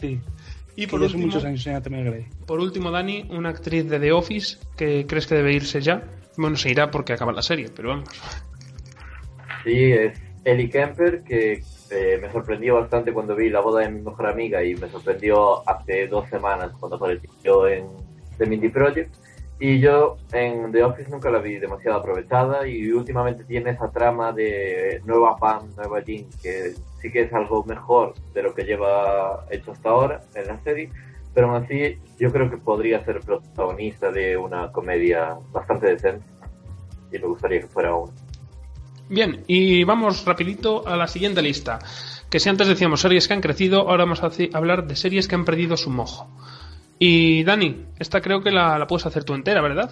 Sí, 0.00 0.20
y 0.76 0.86
por 0.86 1.02
último, 1.02 1.26
muchos 1.26 1.44
años 1.44 1.66
en 1.66 2.26
por 2.46 2.58
último 2.60 2.90
Dani 2.90 3.26
una 3.30 3.50
actriz 3.50 3.88
de 3.88 4.00
The 4.00 4.12
Office 4.12 4.56
que 4.76 5.06
crees 5.06 5.26
que 5.26 5.34
debe 5.34 5.52
irse 5.52 5.82
ya 5.82 6.02
bueno 6.38 6.56
se 6.56 6.70
irá 6.70 6.90
porque 6.90 7.12
acaba 7.12 7.30
la 7.32 7.42
serie 7.42 7.68
pero 7.76 7.90
vamos 7.90 8.08
Sí, 9.64 9.92
es 9.92 10.18
Ellie 10.44 10.70
Kemper, 10.70 11.22
que 11.22 11.62
eh, 11.92 12.18
me 12.20 12.32
sorprendió 12.32 12.76
bastante 12.76 13.12
cuando 13.12 13.36
vi 13.36 13.50
la 13.50 13.60
boda 13.60 13.82
de 13.82 13.90
mi 13.90 14.00
mejor 14.00 14.26
amiga 14.26 14.64
y 14.64 14.74
me 14.74 14.88
sorprendió 14.88 15.68
hace 15.68 16.08
dos 16.08 16.28
semanas 16.30 16.72
cuando 16.80 16.96
apareció 16.96 17.68
en 17.68 17.86
The 18.38 18.46
Mindy 18.46 18.70
Project. 18.70 19.14
Y 19.60 19.78
yo 19.78 20.16
en 20.32 20.72
The 20.72 20.82
Office 20.82 21.10
nunca 21.10 21.30
la 21.30 21.38
vi 21.38 21.58
demasiado 21.58 21.98
aprovechada 21.98 22.66
y 22.66 22.90
últimamente 22.90 23.44
tiene 23.44 23.70
esa 23.70 23.92
trama 23.92 24.32
de 24.32 25.00
nueva 25.04 25.36
Pam, 25.36 25.68
nueva 25.76 26.00
Jean, 26.00 26.26
que 26.42 26.72
sí 27.00 27.12
que 27.12 27.22
es 27.22 27.32
algo 27.32 27.62
mejor 27.64 28.14
de 28.34 28.42
lo 28.42 28.54
que 28.54 28.64
lleva 28.64 29.46
hecho 29.50 29.70
hasta 29.72 29.90
ahora 29.90 30.20
en 30.34 30.48
la 30.48 30.58
serie, 30.64 30.90
pero 31.32 31.48
aún 31.48 31.62
así 31.62 31.98
yo 32.18 32.32
creo 32.32 32.50
que 32.50 32.56
podría 32.56 33.04
ser 33.04 33.20
protagonista 33.20 34.10
de 34.10 34.36
una 34.36 34.72
comedia 34.72 35.36
bastante 35.52 35.86
decente 35.86 36.26
y 37.12 37.18
me 37.18 37.26
gustaría 37.26 37.60
que 37.60 37.68
fuera 37.68 37.94
una. 37.94 38.12
Bien, 39.12 39.44
y 39.46 39.84
vamos 39.84 40.24
rapidito 40.24 40.88
a 40.88 40.96
la 40.96 41.06
siguiente 41.06 41.42
lista. 41.42 41.80
Que 42.30 42.40
si 42.40 42.48
antes 42.48 42.66
decíamos 42.66 43.02
series 43.02 43.28
que 43.28 43.34
han 43.34 43.42
crecido, 43.42 43.80
ahora 43.80 44.04
vamos 44.04 44.22
a 44.22 44.30
hablar 44.54 44.86
de 44.86 44.96
series 44.96 45.28
que 45.28 45.34
han 45.34 45.44
perdido 45.44 45.76
su 45.76 45.90
mojo. 45.90 46.30
Y 46.98 47.44
Dani, 47.44 47.88
esta 47.98 48.22
creo 48.22 48.42
que 48.42 48.50
la, 48.50 48.86
puedes 48.86 49.04
hacer 49.04 49.24
tú 49.24 49.34
entera, 49.34 49.60
¿verdad? 49.60 49.90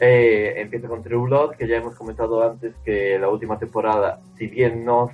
Eh, 0.00 0.54
empieza 0.56 0.88
con 0.88 1.04
True 1.04 1.56
que 1.56 1.68
ya 1.68 1.76
hemos 1.76 1.94
comentado 1.94 2.42
antes 2.50 2.74
que 2.84 3.16
la 3.16 3.28
última 3.28 3.60
temporada, 3.60 4.18
si 4.36 4.48
bien 4.48 4.84
no, 4.84 5.08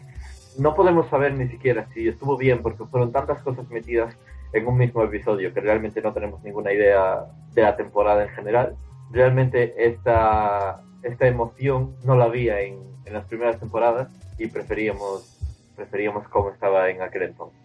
no 0.56 0.74
podemos 0.74 1.10
saber 1.10 1.34
ni 1.34 1.46
siquiera 1.48 1.86
si 1.92 2.08
estuvo 2.08 2.38
bien, 2.38 2.62
porque 2.62 2.86
fueron 2.86 3.12
tantas 3.12 3.42
cosas 3.42 3.68
metidas 3.68 4.16
en 4.54 4.66
un 4.66 4.78
mismo 4.78 5.02
episodio 5.02 5.52
que 5.52 5.60
realmente 5.60 6.00
no 6.00 6.14
tenemos 6.14 6.42
ninguna 6.42 6.72
idea 6.72 7.26
de 7.52 7.60
la 7.60 7.76
temporada 7.76 8.22
en 8.22 8.30
general. 8.30 8.74
Realmente 9.10 9.74
esta, 9.76 10.80
esta 11.04 11.26
emoción 11.26 11.94
no 12.04 12.16
la 12.16 12.24
había 12.24 12.60
en, 12.60 12.80
en 13.04 13.12
las 13.12 13.24
primeras 13.26 13.60
temporadas 13.60 14.08
y 14.38 14.48
preferíamos, 14.48 15.38
preferíamos 15.76 16.26
cómo 16.28 16.50
estaba 16.50 16.90
en 16.90 17.02
aquel 17.02 17.22
entonces. 17.22 17.58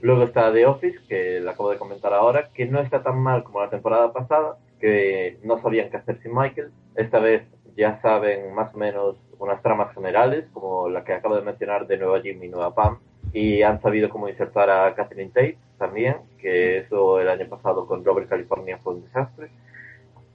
Luego 0.00 0.22
está 0.22 0.52
The 0.52 0.66
Office, 0.66 0.98
que 1.08 1.40
la 1.40 1.52
acabo 1.52 1.70
de 1.70 1.78
comentar 1.78 2.14
ahora, 2.14 2.50
que 2.54 2.66
no 2.66 2.80
está 2.80 3.02
tan 3.02 3.18
mal 3.18 3.42
como 3.42 3.60
la 3.60 3.70
temporada 3.70 4.12
pasada, 4.12 4.56
que 4.80 5.38
no 5.42 5.60
sabían 5.60 5.90
qué 5.90 5.96
hacer 5.96 6.20
sin 6.22 6.34
Michael. 6.34 6.70
Esta 6.94 7.18
vez 7.18 7.42
ya 7.76 8.00
saben 8.00 8.54
más 8.54 8.72
o 8.74 8.78
menos 8.78 9.16
unas 9.38 9.60
tramas 9.62 9.92
generales, 9.94 10.46
como 10.52 10.88
la 10.88 11.04
que 11.04 11.14
acabo 11.14 11.34
de 11.34 11.42
mencionar 11.42 11.86
de 11.86 11.96
Nueva 11.96 12.20
Jim 12.20 12.42
y 12.42 12.48
Nueva 12.48 12.74
Pam, 12.74 12.98
y 13.32 13.62
han 13.62 13.80
sabido 13.82 14.08
cómo 14.08 14.28
insertar 14.28 14.70
a 14.70 14.94
Catherine 14.94 15.30
Tate 15.30 15.58
también, 15.78 16.16
que 16.40 16.78
eso 16.78 17.20
el 17.20 17.28
año 17.28 17.48
pasado 17.48 17.86
con 17.86 18.04
Robert 18.04 18.28
California 18.28 18.78
fue 18.82 18.94
un 18.94 19.04
desastre. 19.04 19.50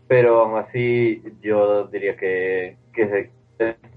Pero 0.08 0.41
aún 0.41 0.58
así 0.60 1.24
yo 1.41 1.88
diría 1.88 2.16
que, 2.18 2.78
es 2.95 3.30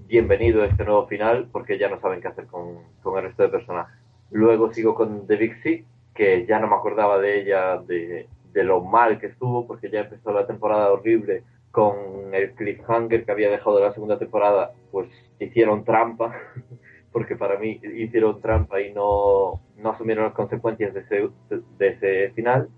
bienvenido 0.07 0.63
este 0.63 0.83
nuevo 0.85 1.07
final, 1.07 1.49
porque 1.51 1.77
ya 1.77 1.89
no 1.89 1.99
saben 1.99 2.21
qué 2.21 2.29
hacer 2.29 2.47
con, 2.47 2.79
con 3.03 3.17
el 3.17 3.25
resto 3.25 3.43
de 3.43 3.49
personajes. 3.49 3.95
Luego 4.31 4.73
sigo 4.73 4.95
con 4.95 5.27
The 5.27 5.35
Big 5.35 5.61
C, 5.61 5.85
que 6.15 6.45
ya 6.45 6.59
no 6.59 6.67
me 6.67 6.75
acordaba 6.75 7.19
de 7.19 7.41
ella, 7.41 7.77
de, 7.77 8.27
de 8.53 8.63
lo 8.63 8.81
mal 8.81 9.19
que 9.19 9.27
estuvo, 9.27 9.67
porque 9.67 9.89
ya 9.89 10.01
empezó 10.01 10.31
la 10.31 10.47
temporada 10.47 10.91
horrible 10.91 11.43
con 11.71 12.33
el 12.33 12.53
cliffhanger 12.53 13.23
que 13.23 13.31
había 13.31 13.51
dejado 13.51 13.77
de 13.77 13.83
la 13.83 13.93
segunda 13.93 14.17
temporada, 14.17 14.73
pues 14.91 15.07
hicieron 15.39 15.85
trampa, 15.85 16.33
porque 17.11 17.35
para 17.35 17.59
mí 17.59 17.79
hicieron 17.83 18.41
trampa 18.41 18.81
y 18.81 18.91
no, 18.93 19.61
no 19.77 19.89
asumieron 19.91 20.25
las 20.25 20.33
consecuencias 20.33 20.93
de 20.95 21.01
ese, 21.01 21.29
de 21.77 21.87
ese 21.87 22.31
final. 22.33 22.69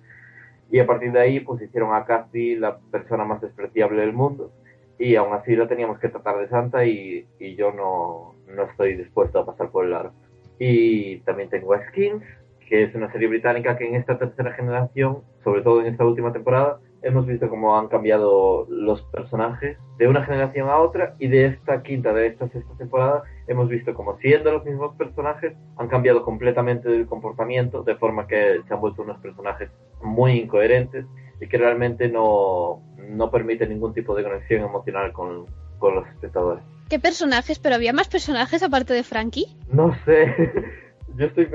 Y 0.71 0.79
a 0.79 0.85
partir 0.85 1.11
de 1.11 1.19
ahí, 1.19 1.39
pues 1.39 1.61
hicieron 1.61 1.93
a 1.93 2.05
Kathy 2.05 2.55
la 2.55 2.77
persona 2.91 3.25
más 3.25 3.41
despreciable 3.41 4.01
del 4.01 4.13
mundo. 4.13 4.51
Y 4.97 5.15
aún 5.15 5.33
así 5.33 5.55
la 5.55 5.67
teníamos 5.67 5.99
que 5.99 6.09
tratar 6.09 6.37
de 6.39 6.49
santa 6.49 6.85
y, 6.85 7.25
y 7.39 7.55
yo 7.55 7.71
no, 7.71 8.35
no 8.53 8.63
estoy 8.63 8.95
dispuesto 8.95 9.39
a 9.39 9.45
pasar 9.45 9.71
por 9.71 9.85
el 9.85 9.91
largo. 9.91 10.13
Y 10.59 11.19
también 11.21 11.49
tengo 11.49 11.73
Skins, 11.87 12.23
que 12.67 12.83
es 12.83 12.93
una 12.93 13.11
serie 13.11 13.27
británica 13.27 13.77
que 13.77 13.87
en 13.87 13.95
esta 13.95 14.19
tercera 14.19 14.53
generación, 14.53 15.19
sobre 15.43 15.61
todo 15.61 15.81
en 15.81 15.87
esta 15.87 16.05
última 16.05 16.33
temporada, 16.33 16.79
hemos 17.01 17.25
visto 17.25 17.49
cómo 17.49 17.77
han 17.77 17.87
cambiado 17.87 18.65
los 18.69 19.01
personajes 19.03 19.77
de 19.97 20.07
una 20.07 20.25
generación 20.25 20.69
a 20.69 20.77
otra 20.77 21.15
y 21.19 21.27
de 21.27 21.45
esta 21.47 21.81
quinta, 21.83 22.13
de 22.13 22.27
esta 22.27 22.47
sexta 22.49 22.73
temporada, 22.77 23.23
hemos 23.47 23.69
visto 23.69 23.93
como 23.93 24.17
siendo 24.17 24.51
los 24.51 24.65
mismos 24.65 24.95
personajes, 24.95 25.53
han 25.77 25.87
cambiado 25.87 26.23
completamente 26.23 26.93
el 26.93 27.05
comportamiento, 27.07 27.83
de 27.83 27.95
forma 27.95 28.27
que 28.27 28.61
se 28.67 28.73
han 28.73 28.81
vuelto 28.81 29.01
unos 29.01 29.19
personajes 29.19 29.69
muy 30.01 30.39
incoherentes 30.39 31.05
y 31.41 31.47
que 31.47 31.57
realmente 31.57 32.09
no, 32.09 32.81
no 32.97 33.31
permiten 33.31 33.69
ningún 33.69 33.93
tipo 33.93 34.15
de 34.15 34.23
conexión 34.23 34.63
emocional 34.63 35.13
con, 35.13 35.45
con 35.77 35.95
los 35.95 36.07
espectadores. 36.07 36.63
¿Qué 36.89 36.99
personajes? 36.99 37.59
¿Pero 37.59 37.75
había 37.75 37.93
más 37.93 38.07
personajes 38.07 38.63
aparte 38.63 38.93
de 38.93 39.03
Frankie? 39.03 39.45
No 39.71 39.93
sé. 40.05 40.35
Yo 41.19 41.25
estoy 41.25 41.49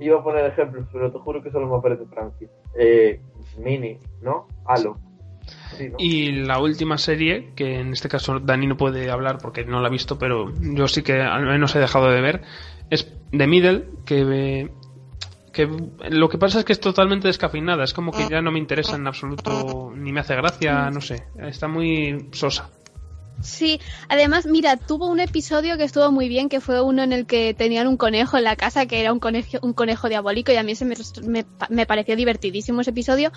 iba 0.00 0.18
a 0.18 0.24
poner 0.24 0.44
ejemplos, 0.46 0.86
pero 0.92 1.12
te 1.12 1.18
juro 1.20 1.40
que 1.40 1.52
solo 1.52 1.68
me 1.68 1.76
aparece 1.76 2.04
Frankie. 2.06 2.48
Eh, 2.76 3.20
Mini, 3.58 3.96
¿no? 4.20 4.48
Halo. 4.66 4.98
Sí, 5.76 5.88
¿no? 5.88 5.96
Y 5.98 6.32
la 6.32 6.58
última 6.58 6.98
serie, 6.98 7.52
que 7.54 7.78
en 7.78 7.92
este 7.92 8.08
caso 8.08 8.40
Dani 8.40 8.66
no 8.66 8.76
puede 8.76 9.08
hablar 9.12 9.38
porque 9.38 9.64
no 9.64 9.80
la 9.80 9.86
ha 9.86 9.90
visto, 9.90 10.18
pero 10.18 10.52
yo 10.60 10.88
sí 10.88 11.02
que 11.02 11.20
al 11.20 11.46
menos 11.46 11.76
he 11.76 11.78
dejado 11.78 12.10
de 12.10 12.20
ver, 12.20 12.42
es 12.90 13.16
The 13.30 13.46
Middle, 13.46 13.84
que, 14.04 14.70
que 15.52 15.68
lo 16.10 16.28
que 16.28 16.38
pasa 16.38 16.58
es 16.58 16.64
que 16.64 16.72
es 16.72 16.80
totalmente 16.80 17.28
descafeinada, 17.28 17.84
es 17.84 17.94
como 17.94 18.10
que 18.10 18.26
ya 18.28 18.42
no 18.42 18.50
me 18.50 18.58
interesa 18.58 18.96
en 18.96 19.06
absoluto, 19.06 19.92
ni 19.94 20.12
me 20.12 20.20
hace 20.20 20.34
gracia, 20.34 20.90
no 20.90 21.00
sé, 21.00 21.22
está 21.38 21.68
muy 21.68 22.30
sosa. 22.32 22.68
Sí, 23.42 23.80
además, 24.08 24.46
mira, 24.46 24.76
tuvo 24.76 25.10
un 25.10 25.20
episodio 25.20 25.76
que 25.76 25.84
estuvo 25.84 26.10
muy 26.10 26.28
bien, 26.28 26.48
que 26.48 26.60
fue 26.60 26.80
uno 26.80 27.02
en 27.02 27.12
el 27.12 27.26
que 27.26 27.52
tenían 27.52 27.86
un 27.86 27.96
conejo 27.96 28.38
en 28.38 28.44
la 28.44 28.56
casa, 28.56 28.86
que 28.86 29.00
era 29.00 29.12
un 29.12 29.20
conejo, 29.20 29.58
un 29.62 29.74
conejo 29.74 30.08
diabólico, 30.08 30.52
y 30.52 30.56
a 30.56 30.62
mí 30.62 30.74
se 30.74 30.84
me, 30.84 30.94
me, 31.26 31.44
me 31.68 31.86
pareció 31.86 32.16
divertidísimo 32.16 32.80
ese 32.80 32.90
episodio, 32.90 33.32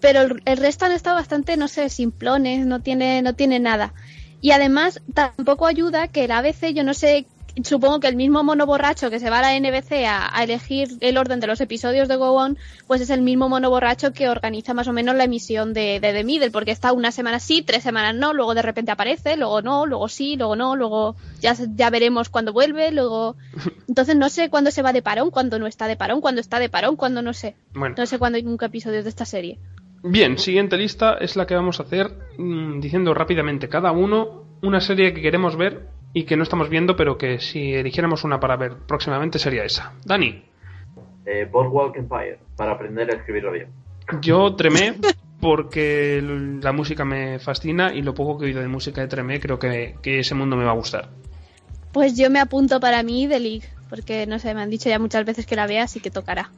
pero 0.00 0.22
el, 0.22 0.42
el 0.44 0.56
resto 0.56 0.86
han 0.86 0.92
estado 0.92 1.16
bastante, 1.16 1.56
no 1.56 1.68
sé, 1.68 1.88
simplones, 1.90 2.66
no 2.66 2.80
tiene, 2.80 3.22
no 3.22 3.34
tiene 3.34 3.60
nada. 3.60 3.92
Y 4.40 4.50
además 4.50 5.00
tampoco 5.14 5.66
ayuda 5.66 6.08
que 6.08 6.24
el 6.24 6.30
ABC, 6.30 6.74
yo 6.74 6.84
no 6.84 6.92
sé 6.92 7.26
supongo 7.62 8.00
que 8.00 8.08
el 8.08 8.16
mismo 8.16 8.42
mono 8.42 8.66
borracho 8.66 9.10
que 9.10 9.20
se 9.20 9.30
va 9.30 9.38
a 9.38 9.42
la 9.42 9.58
NBC 9.58 10.04
a, 10.06 10.36
a, 10.36 10.42
elegir 10.42 10.88
el 11.00 11.16
orden 11.16 11.38
de 11.40 11.46
los 11.46 11.60
episodios 11.60 12.08
de 12.08 12.16
Go 12.16 12.32
On, 12.32 12.58
pues 12.86 13.00
es 13.00 13.10
el 13.10 13.22
mismo 13.22 13.48
mono 13.48 13.70
borracho 13.70 14.12
que 14.12 14.28
organiza 14.28 14.74
más 14.74 14.88
o 14.88 14.92
menos 14.92 15.14
la 15.14 15.24
emisión 15.24 15.72
de, 15.72 16.00
de 16.00 16.12
The 16.12 16.24
Middle, 16.24 16.50
porque 16.50 16.72
está 16.72 16.92
una 16.92 17.12
semana 17.12 17.38
sí, 17.38 17.62
tres 17.62 17.82
semanas 17.82 18.14
no, 18.14 18.32
luego 18.32 18.54
de 18.54 18.62
repente 18.62 18.90
aparece, 18.90 19.36
luego 19.36 19.62
no, 19.62 19.86
luego 19.86 20.08
sí, 20.08 20.36
luego 20.36 20.56
no, 20.56 20.74
luego 20.74 21.16
ya, 21.40 21.54
ya 21.76 21.90
veremos 21.90 22.28
cuándo 22.28 22.52
vuelve, 22.52 22.90
luego... 22.90 23.36
Entonces 23.88 24.16
no 24.16 24.28
sé 24.28 24.50
cuándo 24.50 24.70
se 24.70 24.82
va 24.82 24.92
de 24.92 25.02
parón, 25.02 25.30
cuándo 25.30 25.58
no 25.58 25.66
está 25.66 25.86
de 25.86 25.96
parón, 25.96 26.20
cuándo 26.20 26.40
está 26.40 26.58
de 26.58 26.68
parón, 26.68 26.96
cuándo 26.96 27.22
no 27.22 27.32
sé. 27.32 27.54
Bueno. 27.74 27.94
No 27.96 28.06
sé 28.06 28.18
cuándo 28.18 28.36
hay 28.36 28.42
nunca 28.42 28.66
episodios 28.66 29.04
de 29.04 29.10
esta 29.10 29.24
serie. 29.24 29.58
Bien, 30.02 30.38
siguiente 30.38 30.76
lista 30.76 31.14
es 31.14 31.36
la 31.36 31.46
que 31.46 31.54
vamos 31.54 31.80
a 31.80 31.84
hacer 31.84 32.10
mmm, 32.36 32.80
diciendo 32.80 33.14
rápidamente 33.14 33.68
cada 33.68 33.92
uno 33.92 34.44
una 34.62 34.80
serie 34.80 35.14
que 35.14 35.22
queremos 35.22 35.56
ver 35.56 35.88
y 36.14 36.24
que 36.24 36.36
no 36.36 36.44
estamos 36.44 36.70
viendo, 36.70 36.96
pero 36.96 37.18
que 37.18 37.40
si 37.40 37.74
eligiéramos 37.74 38.24
una 38.24 38.40
para 38.40 38.56
ver 38.56 38.76
próximamente 38.86 39.38
sería 39.38 39.64
esa. 39.64 39.92
Dani. 40.04 40.42
Eh, 41.26 41.46
Boardwalk 41.50 41.96
Empire, 41.96 42.38
para 42.56 42.72
aprender 42.72 43.10
a 43.10 43.16
escribirlo 43.16 43.50
bien. 43.50 43.68
Yo 44.22 44.54
tremé 44.54 44.94
porque 45.40 46.22
la 46.62 46.72
música 46.72 47.04
me 47.04 47.38
fascina 47.40 47.92
y 47.92 48.02
lo 48.02 48.14
poco 48.14 48.38
que 48.38 48.44
he 48.44 48.48
oído 48.48 48.60
de 48.60 48.68
música 48.68 49.00
de 49.00 49.08
Tremé 49.08 49.40
creo 49.40 49.58
que, 49.58 49.96
que, 50.00 50.20
ese 50.20 50.34
mundo 50.34 50.56
me 50.56 50.64
va 50.64 50.70
a 50.70 50.74
gustar. 50.74 51.10
Pues 51.92 52.16
yo 52.16 52.30
me 52.30 52.40
apunto 52.40 52.80
para 52.80 53.02
mí 53.02 53.26
de 53.26 53.40
League, 53.40 53.68
porque 53.90 54.26
no 54.26 54.38
sé, 54.38 54.54
me 54.54 54.62
han 54.62 54.70
dicho 54.70 54.88
ya 54.88 54.98
muchas 54.98 55.24
veces 55.24 55.46
que 55.46 55.56
la 55.56 55.66
vea, 55.66 55.84
así 55.84 56.00
que 56.00 56.10
tocará. 56.10 56.50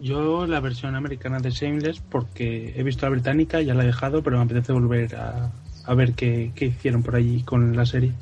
Yo 0.00 0.46
la 0.46 0.60
versión 0.60 0.96
americana 0.96 1.38
de 1.38 1.50
Shameless 1.50 2.00
porque 2.00 2.74
he 2.76 2.82
visto 2.82 3.06
la 3.06 3.10
británica, 3.10 3.60
ya 3.62 3.74
la 3.74 3.84
he 3.84 3.86
dejado, 3.86 4.22
pero 4.22 4.36
me 4.38 4.44
apetece 4.44 4.72
volver 4.72 5.16
a, 5.16 5.52
a 5.84 5.94
ver 5.94 6.14
qué, 6.14 6.52
qué 6.54 6.66
hicieron 6.66 7.02
por 7.02 7.16
allí 7.16 7.42
con 7.42 7.76
la 7.76 7.86
serie 7.86 8.12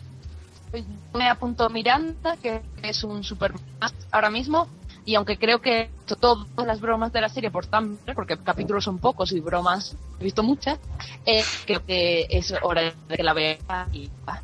me 1.14 1.28
apuntó 1.28 1.68
Miranda, 1.70 2.36
que 2.36 2.62
es 2.82 3.04
un 3.04 3.24
super 3.24 3.52
ahora 4.10 4.30
mismo, 4.30 4.68
y 5.04 5.14
aunque 5.14 5.38
creo 5.38 5.60
que 5.60 5.88
todas 6.20 6.66
las 6.66 6.80
bromas 6.80 7.12
de 7.12 7.20
la 7.20 7.28
serie 7.28 7.50
por 7.50 7.66
tan 7.66 7.96
porque 8.14 8.36
capítulos 8.38 8.84
son 8.84 8.98
pocos 8.98 9.32
y 9.32 9.40
bromas 9.40 9.96
he 10.20 10.24
visto 10.24 10.42
muchas, 10.42 10.78
eh, 11.24 11.42
creo 11.64 11.84
que 11.86 12.26
es 12.28 12.52
hora 12.62 12.82
de 13.08 13.16
que 13.16 13.22
la 13.22 13.32
vea 13.32 13.58
y 13.92 14.10
va. 14.28 14.42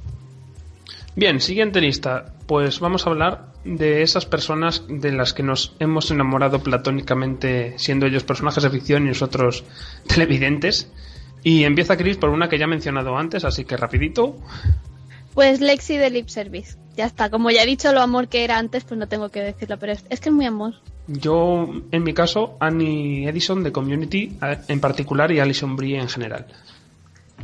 Bien, 1.14 1.40
siguiente 1.40 1.80
lista. 1.80 2.32
Pues 2.46 2.80
vamos 2.80 3.06
a 3.06 3.10
hablar 3.10 3.52
de 3.64 4.02
esas 4.02 4.24
personas 4.24 4.84
de 4.88 5.12
las 5.12 5.34
que 5.34 5.42
nos 5.42 5.74
hemos 5.78 6.10
enamorado 6.10 6.60
platónicamente, 6.60 7.78
siendo 7.78 8.06
ellos 8.06 8.24
personajes 8.24 8.62
de 8.62 8.70
ficción 8.70 9.04
y 9.04 9.08
nosotros 9.08 9.64
televidentes. 10.06 10.90
Y 11.42 11.64
empieza 11.64 11.96
Chris 11.96 12.16
por 12.16 12.30
una 12.30 12.48
que 12.48 12.58
ya 12.58 12.64
he 12.64 12.68
mencionado 12.68 13.16
antes, 13.16 13.44
así 13.44 13.64
que 13.64 13.76
rapidito. 13.76 14.36
Pues 15.34 15.60
Lexi 15.60 15.96
de 15.96 16.10
Lip 16.10 16.28
Service. 16.28 16.76
Ya 16.96 17.06
está. 17.06 17.30
Como 17.30 17.50
ya 17.50 17.62
he 17.62 17.66
dicho 17.66 17.92
lo 17.92 18.00
amor 18.00 18.28
que 18.28 18.44
era 18.44 18.58
antes, 18.58 18.84
pues 18.84 18.98
no 18.98 19.08
tengo 19.08 19.30
que 19.30 19.40
decirlo, 19.40 19.78
pero 19.78 19.92
es, 19.92 20.04
es 20.10 20.20
que 20.20 20.28
es 20.28 20.34
muy 20.34 20.46
amor. 20.46 20.74
Yo, 21.06 21.68
en 21.90 22.02
mi 22.04 22.14
caso, 22.14 22.56
Annie 22.60 23.26
Edison 23.26 23.62
de 23.62 23.72
Community 23.72 24.36
en 24.68 24.80
particular 24.80 25.32
y 25.32 25.40
Alison 25.40 25.76
Brie 25.76 25.98
en 25.98 26.08
general. 26.08 26.46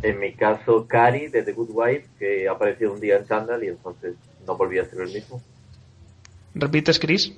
En 0.03 0.21
mi 0.21 0.33
caso, 0.35 0.87
Carrie 0.87 1.29
de 1.29 1.43
The 1.43 1.53
Good 1.53 1.71
Wife, 1.73 2.07
que 2.19 2.49
apareció 2.49 2.93
un 2.93 3.01
día 3.01 3.17
en 3.17 3.27
Chandler 3.27 3.65
y 3.65 3.69
entonces 3.69 4.15
no 4.47 4.57
volví 4.57 4.79
a 4.79 4.85
ser 4.85 5.01
el 5.01 5.13
mismo. 5.13 5.43
¿Repites, 6.55 6.99
Chris? 6.99 7.33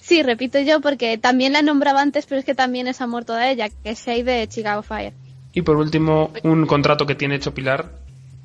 Sí, 0.00 0.22
repito 0.22 0.60
yo 0.60 0.80
porque 0.80 1.18
también 1.18 1.52
la 1.52 1.62
nombraba 1.62 2.00
antes, 2.00 2.26
pero 2.26 2.38
es 2.38 2.44
que 2.44 2.54
también 2.54 2.86
es 2.86 3.00
amor 3.00 3.24
toda 3.24 3.50
ella, 3.50 3.68
que 3.68 3.90
es 3.90 4.04
Shay 4.04 4.22
de 4.22 4.46
Chicago 4.48 4.82
Fire. 4.82 5.12
Y 5.52 5.62
por 5.62 5.76
último, 5.76 6.32
un 6.44 6.66
contrato 6.66 7.06
que 7.06 7.14
tiene 7.14 7.36
hecho 7.36 7.52
Pilar 7.52 8.01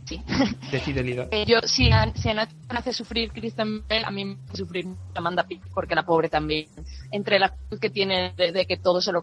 Sí. 0.07 0.23
de 0.71 0.79
fidelidad. 0.79 1.27
Eh, 1.31 1.45
yo, 1.45 1.59
si 1.63 1.91
a, 1.91 2.13
si 2.15 2.29
a 2.29 2.47
hace 2.69 2.93
sufrir 2.93 3.31
Kristen 3.31 3.85
Bell, 3.87 4.05
a 4.05 4.11
mí 4.11 4.23
me 4.23 4.37
hace 4.47 4.57
sufrir 4.57 4.87
Amanda 5.15 5.43
Pitt, 5.43 5.61
porque 5.73 5.95
la 5.95 6.05
pobre 6.05 6.29
también, 6.29 6.67
entre 7.11 7.39
la 7.39 7.49
cruz 7.49 7.79
que 7.79 7.89
tiene 7.89 8.33
de, 8.37 8.53
de, 8.53 8.65
que 8.65 8.77
todo 8.77 9.01
se 9.01 9.11
lo 9.11 9.21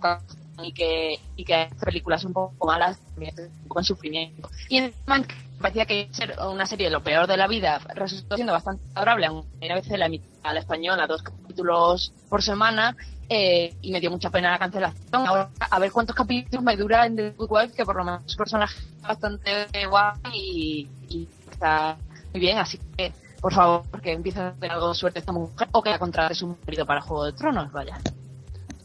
y 0.62 0.72
que, 0.72 1.18
y 1.36 1.44
que 1.44 1.68
películas 1.82 2.24
un 2.24 2.32
poco 2.32 2.66
malas, 2.66 3.00
también 3.14 3.32
es 3.34 3.50
un 3.62 3.68
poco 3.68 3.80
en 3.80 3.84
sufrimiento. 3.84 4.50
Y 4.68 4.78
encima 4.78 5.22
parecía 5.60 5.86
que 5.86 6.08
ser 6.12 6.34
una 6.40 6.66
serie 6.66 6.90
lo 6.90 7.02
peor 7.02 7.26
de 7.26 7.36
la 7.36 7.46
vida 7.46 7.80
resultó 7.94 8.36
siendo 8.36 8.52
bastante 8.52 8.84
adorable, 8.94 9.26
aunque 9.26 9.70
a 9.70 9.74
veces 9.74 9.98
la 9.98 10.06
emite 10.06 10.28
a 10.42 10.52
la 10.52 10.60
española 10.60 11.06
dos 11.06 11.22
capítulos 11.22 12.12
por 12.28 12.42
semana, 12.42 12.96
eh, 13.28 13.74
y 13.80 13.90
me 13.90 14.00
dio 14.00 14.10
mucha 14.10 14.30
pena 14.30 14.50
la 14.50 14.58
cancelación. 14.58 15.26
Ahora, 15.26 15.48
a 15.58 15.78
ver 15.78 15.90
cuántos 15.90 16.14
capítulos 16.14 16.62
me 16.62 16.76
dura 16.76 17.06
en 17.06 17.16
The 17.16 17.30
Good 17.30 17.50
Wife, 17.50 17.74
que 17.74 17.84
por 17.84 17.96
lo 17.96 18.04
menos 18.04 18.36
personaje 18.36 18.82
bastante 19.00 19.66
guay 19.88 20.12
y, 20.32 20.88
y, 21.08 21.28
está 21.50 21.96
muy 22.32 22.40
bien, 22.40 22.58
así 22.58 22.78
que 22.96 23.12
por 23.40 23.52
favor, 23.52 23.82
que 24.00 24.12
empiece 24.12 24.40
a 24.40 24.52
tener 24.52 24.72
algo 24.72 24.88
de 24.88 24.94
suerte 24.94 25.18
esta 25.18 25.32
mujer 25.32 25.68
o 25.72 25.82
que 25.82 25.90
la 25.90 25.98
contrate 25.98 26.34
su 26.34 26.56
marido 26.64 26.86
para 26.86 27.02
Juego 27.02 27.26
de 27.26 27.32
Tronos, 27.32 27.70
vaya. 27.72 27.98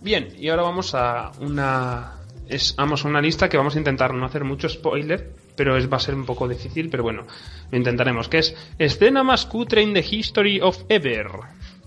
Bien, 0.02 0.34
y 0.38 0.50
ahora 0.50 0.64
vamos 0.64 0.94
a 0.96 1.32
una 1.40 2.20
es, 2.50 2.76
vamos 2.76 3.06
a 3.06 3.08
una 3.08 3.22
lista 3.22 3.48
que 3.48 3.58
vamos 3.58 3.76
a 3.76 3.78
intentar 3.78 4.14
no 4.14 4.26
hacer 4.26 4.44
mucho 4.44 4.68
spoiler, 4.68 5.34
pero 5.60 5.76
es, 5.76 5.92
va 5.92 5.98
a 5.98 6.00
ser 6.00 6.16
un 6.16 6.26
poco 6.26 6.48
difícil, 6.48 6.90
pero 6.90 7.04
bueno, 7.04 7.28
lo 7.70 7.78
intentaremos, 7.78 8.30
que 8.30 8.38
es 8.38 8.56
escena 8.78 9.24
más 9.24 9.46
cutre 9.46 9.82
in 9.82 9.94
the 9.94 10.00
history 10.00 10.62
of 10.62 10.86
ever. 10.88 11.28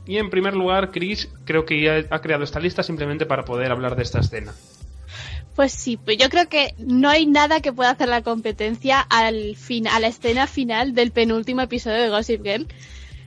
Y 0.06 0.18
en 0.18 0.28
primer 0.28 0.52
lugar, 0.52 0.90
Chris 0.90 1.30
creo 1.46 1.64
que 1.64 1.80
ya 1.80 2.04
ha 2.10 2.20
creado 2.20 2.44
esta 2.44 2.60
lista 2.60 2.82
simplemente 2.82 3.24
para 3.24 3.46
poder 3.46 3.72
hablar 3.72 3.96
de 3.96 4.02
esta 4.02 4.20
escena. 4.20 4.52
Pues 5.56 5.72
sí, 5.72 5.96
pues 5.96 6.18
yo 6.18 6.28
creo 6.28 6.50
que 6.50 6.74
no 6.76 7.08
hay 7.08 7.24
nada 7.24 7.62
que 7.62 7.72
pueda 7.72 7.88
hacer 7.88 8.10
la 8.10 8.20
competencia 8.20 9.00
al 9.00 9.56
fin, 9.56 9.88
a 9.88 10.00
la 10.00 10.08
escena 10.08 10.46
final 10.46 10.94
del 10.94 11.10
penúltimo 11.10 11.62
episodio 11.62 12.02
de 12.02 12.10
Gossip 12.10 12.42
Girl. 12.44 12.66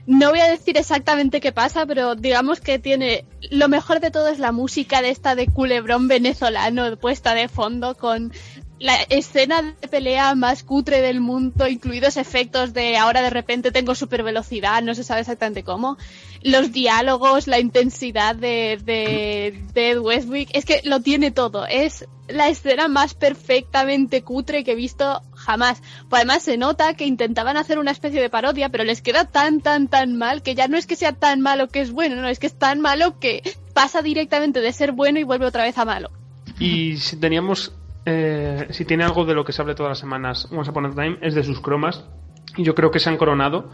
No 0.06 0.30
voy 0.30 0.38
a 0.38 0.48
decir 0.48 0.78
exactamente 0.78 1.40
qué 1.40 1.50
pasa, 1.50 1.86
pero 1.86 2.14
digamos 2.14 2.60
que 2.60 2.78
tiene 2.78 3.24
lo 3.50 3.68
mejor 3.68 3.98
de 3.98 4.12
todo 4.12 4.28
es 4.28 4.38
la 4.38 4.52
música 4.52 5.02
de 5.02 5.10
esta 5.10 5.34
de 5.34 5.48
culebrón 5.48 6.06
venezolano 6.06 6.96
puesta 6.96 7.34
de 7.34 7.48
fondo 7.48 7.96
con 7.96 8.32
la 8.78 8.96
escena 9.08 9.62
de 9.80 9.88
pelea 9.88 10.34
más 10.34 10.62
cutre 10.62 11.00
del 11.00 11.20
mundo, 11.20 11.66
incluidos 11.66 12.16
efectos 12.16 12.74
de 12.74 12.96
ahora 12.96 13.22
de 13.22 13.30
repente 13.30 13.70
tengo 13.72 13.94
super 13.94 14.22
velocidad, 14.22 14.82
no 14.82 14.94
se 14.94 15.04
sabe 15.04 15.22
exactamente 15.22 15.62
cómo, 15.62 15.96
los 16.42 16.72
diálogos, 16.72 17.46
la 17.46 17.58
intensidad 17.58 18.36
de, 18.36 18.78
de, 18.84 19.90
Ed 19.90 19.98
Westwick, 19.98 20.50
es 20.52 20.64
que 20.64 20.82
lo 20.84 21.00
tiene 21.00 21.30
todo, 21.30 21.66
es 21.66 22.06
la 22.28 22.48
escena 22.48 22.88
más 22.88 23.14
perfectamente 23.14 24.22
cutre 24.22 24.64
que 24.64 24.72
he 24.72 24.76
visto 24.76 25.22
jamás. 25.34 25.80
Pues 26.08 26.20
además 26.20 26.42
se 26.42 26.56
nota 26.56 26.94
que 26.94 27.06
intentaban 27.06 27.56
hacer 27.56 27.78
una 27.78 27.92
especie 27.92 28.20
de 28.20 28.30
parodia, 28.30 28.68
pero 28.68 28.82
les 28.82 29.00
queda 29.00 29.26
tan, 29.26 29.60
tan, 29.60 29.86
tan 29.86 30.16
mal 30.16 30.42
que 30.42 30.56
ya 30.56 30.66
no 30.66 30.76
es 30.76 30.86
que 30.86 30.96
sea 30.96 31.12
tan 31.12 31.40
malo 31.40 31.68
que 31.68 31.80
es 31.80 31.92
bueno, 31.92 32.16
no, 32.16 32.28
es 32.28 32.40
que 32.40 32.48
es 32.48 32.58
tan 32.58 32.80
malo 32.80 33.20
que 33.20 33.42
pasa 33.74 34.02
directamente 34.02 34.60
de 34.60 34.72
ser 34.72 34.92
bueno 34.92 35.20
y 35.20 35.24
vuelve 35.24 35.46
otra 35.46 35.62
vez 35.62 35.78
a 35.78 35.84
malo. 35.84 36.10
Y 36.58 36.96
si 36.96 37.16
teníamos 37.16 37.72
eh, 38.08 38.68
si 38.70 38.84
tiene 38.84 39.02
algo 39.02 39.24
de 39.24 39.34
lo 39.34 39.44
que 39.44 39.52
se 39.52 39.60
habla 39.60 39.74
todas 39.74 39.90
las 39.90 39.98
semanas 39.98 40.48
Once 40.52 40.70
Upon 40.70 40.86
a 40.86 40.90
Time 40.90 41.18
es 41.22 41.34
de 41.34 41.42
sus 41.42 41.60
cromas 41.60 42.08
y 42.56 42.62
yo 42.62 42.76
creo 42.76 42.92
que 42.92 43.00
se 43.00 43.10
han 43.10 43.16
coronado 43.16 43.72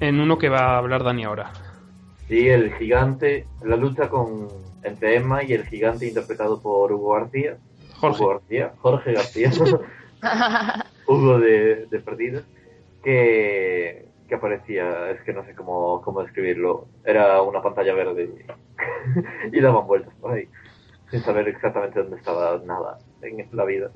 en 0.00 0.20
uno 0.20 0.36
que 0.36 0.50
va 0.50 0.74
a 0.74 0.78
hablar 0.78 1.02
Dani 1.02 1.24
ahora. 1.24 1.50
Sí, 2.28 2.46
el 2.46 2.74
gigante, 2.74 3.46
la 3.64 3.76
lucha 3.76 4.10
con 4.10 4.48
entre 4.82 5.16
Emma 5.16 5.42
y 5.42 5.54
el 5.54 5.66
gigante 5.66 6.06
interpretado 6.06 6.60
por 6.60 6.92
Hugo 6.92 7.14
García. 7.14 7.56
Jorge. 7.96 8.22
Hugo 8.22 8.32
García, 8.34 8.72
Jorge 8.80 9.12
García. 9.14 9.50
Hugo 11.06 11.38
de, 11.38 11.86
de 11.86 12.00
Perdidos. 12.00 12.44
Que, 13.02 14.04
que 14.28 14.34
aparecía, 14.34 15.10
es 15.10 15.22
que 15.22 15.32
no 15.32 15.42
sé 15.46 15.54
cómo, 15.54 16.02
cómo 16.02 16.22
describirlo. 16.22 16.86
Era 17.02 17.40
una 17.40 17.62
pantalla 17.62 17.94
verde 17.94 18.28
y, 19.52 19.56
y 19.56 19.60
daban 19.60 19.86
vueltas 19.86 20.14
por 20.20 20.34
ahí. 20.34 20.46
Sin 21.10 21.22
saber 21.22 21.48
exactamente 21.48 21.98
dónde 21.98 22.18
estaba 22.18 22.60
nada 22.64 22.98
en 23.22 23.46
la 23.52 23.64
vida. 23.64 23.90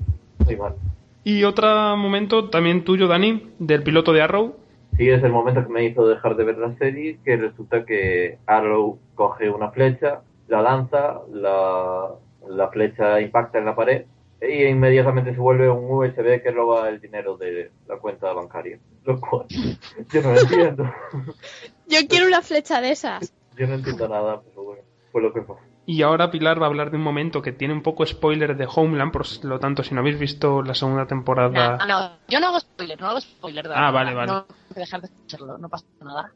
Muy 0.45 0.55
mal. 0.55 0.75
Y 1.23 1.43
otro 1.43 1.97
momento 1.97 2.49
también 2.49 2.83
tuyo, 2.83 3.07
Dani, 3.07 3.51
del 3.59 3.83
piloto 3.83 4.13
de 4.13 4.21
Arrow. 4.21 4.55
Sí, 4.97 5.09
es 5.09 5.23
el 5.23 5.31
momento 5.31 5.65
que 5.65 5.73
me 5.73 5.83
hizo 5.83 6.07
dejar 6.07 6.35
de 6.35 6.43
ver 6.43 6.57
la 6.57 6.75
serie, 6.77 7.19
que 7.25 7.35
resulta 7.35 7.83
que 7.85 8.37
Arrow 8.45 8.99
coge 9.15 9.49
una 9.49 9.71
flecha, 9.71 10.21
la 10.47 10.61
lanza, 10.61 11.21
la, 11.33 12.11
la 12.47 12.67
flecha 12.69 13.19
impacta 13.19 13.57
en 13.57 13.65
la 13.65 13.75
pared 13.75 14.05
y 14.41 14.65
inmediatamente 14.65 15.33
se 15.33 15.39
vuelve 15.39 15.69
un 15.69 15.89
USB 15.89 16.41
que 16.41 16.51
roba 16.51 16.89
el 16.89 16.99
dinero 16.99 17.37
de 17.37 17.71
la 17.87 17.97
cuenta 17.97 18.31
bancaria. 18.33 18.79
Lo 19.03 19.19
cual 19.19 19.47
yo 20.13 20.21
no 20.21 20.33
lo 20.33 20.39
entiendo. 20.39 20.93
Yo 21.87 21.99
quiero 22.09 22.25
una 22.27 22.41
flecha 22.41 22.81
de 22.81 22.91
esas. 22.91 23.31
Yo 23.55 23.67
no 23.67 23.75
entiendo 23.75 24.07
nada, 24.07 24.41
pero 24.41 24.63
bueno, 24.63 24.81
fue 25.11 25.21
lo 25.21 25.31
que 25.31 25.41
pasó. 25.41 25.59
Y 25.87 26.01
ahora 26.01 26.31
Pilar 26.31 26.59
va 26.59 26.65
a 26.65 26.69
hablar 26.69 26.89
de 26.89 26.97
un 26.97 27.03
momento 27.03 27.41
que 27.41 27.51
tiene 27.51 27.73
un 27.73 27.83
poco 27.83 28.05
spoiler 28.05 28.57
de 28.57 28.67
Homeland, 28.73 29.11
por 29.11 29.25
lo 29.43 29.59
tanto, 29.59 29.83
si 29.83 29.93
no 29.93 30.01
habéis 30.01 30.17
visto 30.17 30.63
la 30.63 30.73
segunda 30.73 31.05
temporada. 31.05 31.77
No, 31.77 31.85
no, 31.85 32.11
yo 32.27 32.39
no 32.39 32.47
hago 32.47 32.59
spoiler, 32.59 32.99
no 32.99 33.07
hago 33.09 33.21
spoiler. 33.21 33.69
Ah, 33.73 33.91
vale, 33.91 34.13
vale. 34.13 34.31
No 34.31 34.45
dejar 34.73 35.01
de 35.01 35.07
escucharlo, 35.07 35.57
no 35.59 35.69
pasa 35.69 35.85
nada. 36.01 36.31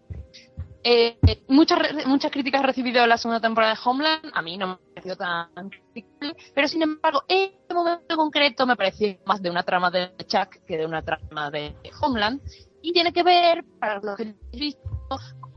Eh, 0.84 1.18
muchas, 1.50 1.80
muchas 2.06 2.32
críticas 2.32 2.64
he 2.64 2.68
recibido 2.68 3.06
la 3.06 3.18
segunda 3.18 3.42
temporada 3.42 3.74
de 3.74 3.80
Homeland, 3.84 4.32
a 4.34 4.42
mí 4.42 4.58
no 4.58 4.68
me 4.68 4.76
pareció 4.94 5.18
tan 5.18 5.70
criticable, 5.70 6.38
pero 6.56 6.68
sin 6.70 6.82
embargo, 6.84 7.24
en 7.28 7.52
este 7.52 7.74
momento 7.74 8.16
concreto 8.16 8.66
me 8.66 8.78
pareció 8.78 9.18
más 9.26 9.42
de 9.42 9.50
una 9.50 9.64
trama 9.64 9.92
de 9.92 10.14
Chuck 10.26 10.64
que 10.66 10.78
de 10.78 10.86
una 10.86 11.02
trama 11.02 11.52
de 11.52 11.76
Homeland, 12.02 12.42
y 12.82 12.94
tiene 12.94 13.12
que 13.12 13.24
ver, 13.24 13.66
para 13.78 13.96
los 13.96 14.16
que 14.16 14.24
habéis 14.24 14.38
visto, 14.52 14.90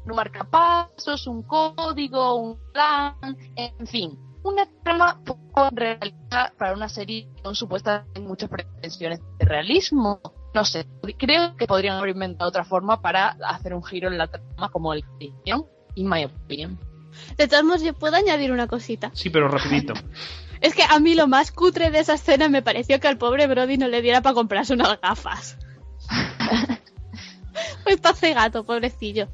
un 0.04 0.16
marcapasos, 0.16 1.26
un 1.26 1.42
código, 1.42 2.36
un 2.36 2.58
plan, 2.72 3.36
en 3.56 3.86
fin, 3.86 4.18
una 4.42 4.66
trama 4.82 5.20
poco 5.24 5.70
realista 5.72 6.52
para 6.58 6.72
una 6.72 6.88
serie 6.88 7.28
con 7.42 7.54
supuestamente 7.54 8.20
muchas 8.20 8.50
pretensiones 8.50 9.20
de 9.38 9.44
realismo. 9.44 10.20
No 10.54 10.64
sé, 10.64 10.86
creo 11.18 11.56
que 11.56 11.66
podrían 11.66 11.96
haber 11.96 12.10
inventado 12.10 12.48
otra 12.48 12.64
forma 12.64 13.00
para 13.00 13.36
hacer 13.46 13.74
un 13.74 13.82
giro 13.82 14.08
en 14.08 14.18
la 14.18 14.28
trama 14.28 14.70
como 14.70 14.92
el 14.92 15.02
que 15.18 15.26
hicieron, 15.26 15.66
in 15.94 16.08
my 16.08 16.24
opinion. 16.24 16.78
De 17.36 17.48
todos 17.48 17.64
modos, 17.64 17.82
yo 17.82 17.94
puedo 17.94 18.16
añadir 18.16 18.52
una 18.52 18.66
cosita. 18.66 19.10
Sí, 19.14 19.30
pero 19.30 19.48
rapidito. 19.48 19.94
Es 20.62 20.76
que 20.76 20.84
a 20.88 21.00
mí 21.00 21.16
lo 21.16 21.26
más 21.26 21.50
cutre 21.50 21.90
de 21.90 21.98
esa 21.98 22.14
escena 22.14 22.48
me 22.48 22.62
pareció 22.62 23.00
que 23.00 23.08
al 23.08 23.18
pobre 23.18 23.48
Brody 23.48 23.78
no 23.78 23.88
le 23.88 24.00
diera 24.00 24.22
para 24.22 24.36
comprarse 24.36 24.74
unas 24.74 25.00
gafas. 25.00 25.58
pues 27.82 27.96
está 27.96 28.14
cegato, 28.14 28.62
pobrecillo. 28.62 29.26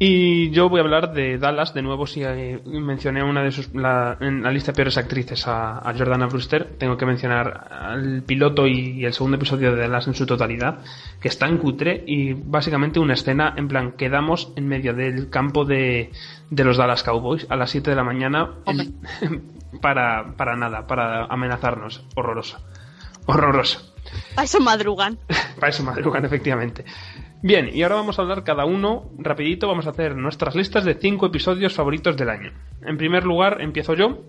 Y 0.00 0.50
yo 0.50 0.68
voy 0.68 0.78
a 0.78 0.84
hablar 0.84 1.12
de 1.12 1.38
Dallas, 1.38 1.74
de 1.74 1.82
nuevo, 1.82 2.06
si 2.06 2.22
eh, 2.22 2.60
mencioné 2.66 3.24
una 3.24 3.42
de 3.42 3.50
sus, 3.50 3.74
la, 3.74 4.16
en 4.20 4.44
la 4.44 4.52
lista 4.52 4.70
de 4.70 4.76
peores 4.76 4.96
actrices 4.96 5.48
a, 5.48 5.78
a 5.78 5.92
Jordana 5.92 6.26
Brewster, 6.26 6.76
tengo 6.78 6.96
que 6.96 7.04
mencionar 7.04 7.66
al 7.68 8.22
piloto 8.22 8.68
y, 8.68 8.90
y 9.00 9.04
el 9.04 9.12
segundo 9.12 9.36
episodio 9.38 9.74
de 9.74 9.80
Dallas 9.82 10.06
en 10.06 10.14
su 10.14 10.24
totalidad, 10.24 10.78
que 11.20 11.26
es 11.26 11.36
tan 11.36 11.58
cutre 11.58 12.04
y 12.06 12.32
básicamente 12.32 13.00
una 13.00 13.14
escena, 13.14 13.54
en 13.56 13.66
plan, 13.66 13.92
quedamos 13.92 14.52
en 14.54 14.68
medio 14.68 14.94
del 14.94 15.30
campo 15.30 15.64
de, 15.64 16.12
de 16.48 16.64
los 16.64 16.76
Dallas 16.76 17.02
Cowboys 17.02 17.46
a 17.50 17.56
las 17.56 17.70
7 17.70 17.90
de 17.90 17.96
la 17.96 18.04
mañana 18.04 18.50
en- 18.66 19.00
para, 19.82 20.36
para 20.36 20.56
nada, 20.56 20.86
para 20.86 21.24
amenazarnos. 21.24 22.04
Horroroso. 22.14 22.58
Horroroso. 23.26 23.94
Para 24.36 24.44
eso 24.44 24.60
madrugan. 24.60 25.18
Para 25.56 25.68
eso 25.70 25.82
madrugan, 25.82 26.24
efectivamente. 26.24 26.84
Bien, 27.42 27.70
y 27.72 27.82
ahora 27.82 27.96
vamos 27.96 28.18
a 28.18 28.22
hablar 28.22 28.42
cada 28.42 28.64
uno, 28.64 29.10
rapidito, 29.18 29.68
vamos 29.68 29.86
a 29.86 29.90
hacer 29.90 30.16
nuestras 30.16 30.56
listas 30.56 30.84
de 30.84 30.94
cinco 30.94 31.26
episodios 31.26 31.72
favoritos 31.74 32.16
del 32.16 32.30
año. 32.30 32.52
En 32.82 32.96
primer 32.98 33.24
lugar, 33.24 33.58
empiezo 33.60 33.94
yo. 33.94 34.24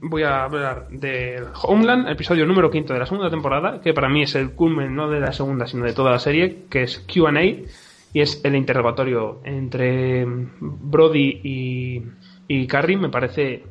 Voy 0.00 0.22
a 0.24 0.44
hablar 0.44 0.88
de 0.90 1.42
Homeland, 1.62 2.08
episodio 2.08 2.44
número 2.46 2.70
quinto 2.70 2.92
de 2.92 2.98
la 3.00 3.06
segunda 3.06 3.30
temporada, 3.30 3.80
que 3.80 3.94
para 3.94 4.08
mí 4.08 4.22
es 4.22 4.34
el 4.34 4.52
culmen 4.52 4.94
no 4.94 5.08
de 5.08 5.20
la 5.20 5.32
segunda, 5.32 5.66
sino 5.66 5.84
de 5.84 5.92
toda 5.92 6.10
la 6.12 6.18
serie, 6.18 6.64
que 6.70 6.82
es 6.84 7.04
Q&A, 7.12 7.42
y 7.44 8.20
es 8.20 8.40
el 8.44 8.54
interrogatorio 8.56 9.40
entre 9.44 10.24
Brody 10.60 11.40
y, 11.44 12.02
y 12.48 12.66
Carrie, 12.66 12.96
me 12.96 13.08
parece 13.10 13.64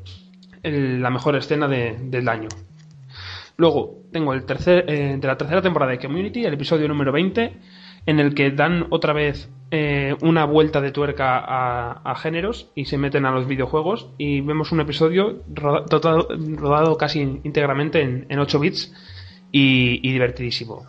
la 0.63 1.09
mejor 1.09 1.35
escena 1.35 1.67
de- 1.67 1.97
del 2.01 2.27
año. 2.29 2.47
Luego 3.57 3.99
tengo 4.11 4.33
el 4.33 4.45
tercer, 4.45 4.85
eh, 4.87 5.17
de 5.19 5.27
la 5.27 5.37
tercera 5.37 5.61
temporada 5.61 5.91
de 5.91 5.99
Community, 5.99 6.45
el 6.45 6.53
episodio 6.53 6.87
número 6.87 7.11
20, 7.11 7.53
en 8.05 8.19
el 8.19 8.33
que 8.33 8.51
dan 8.51 8.87
otra 8.89 9.13
vez 9.13 9.49
eh, 9.71 10.15
una 10.21 10.43
vuelta 10.45 10.81
de 10.81 10.91
tuerca 10.91 11.39
a, 11.39 12.15
géneros 12.15 12.69
y 12.75 12.85
se 12.85 12.97
meten 12.97 13.25
a 13.25 13.31
los 13.31 13.47
videojuegos 13.47 14.09
y 14.17 14.41
vemos 14.41 14.71
un 14.71 14.81
episodio 14.81 15.43
roda- 15.53 15.85
totado- 15.85 16.27
rodado 16.57 16.97
casi 16.97 17.21
íntegramente 17.43 18.01
en, 18.01 18.25
en 18.29 18.39
8 18.39 18.59
bits 18.59 18.93
y, 19.51 19.99
divertidísimo. 20.11 20.85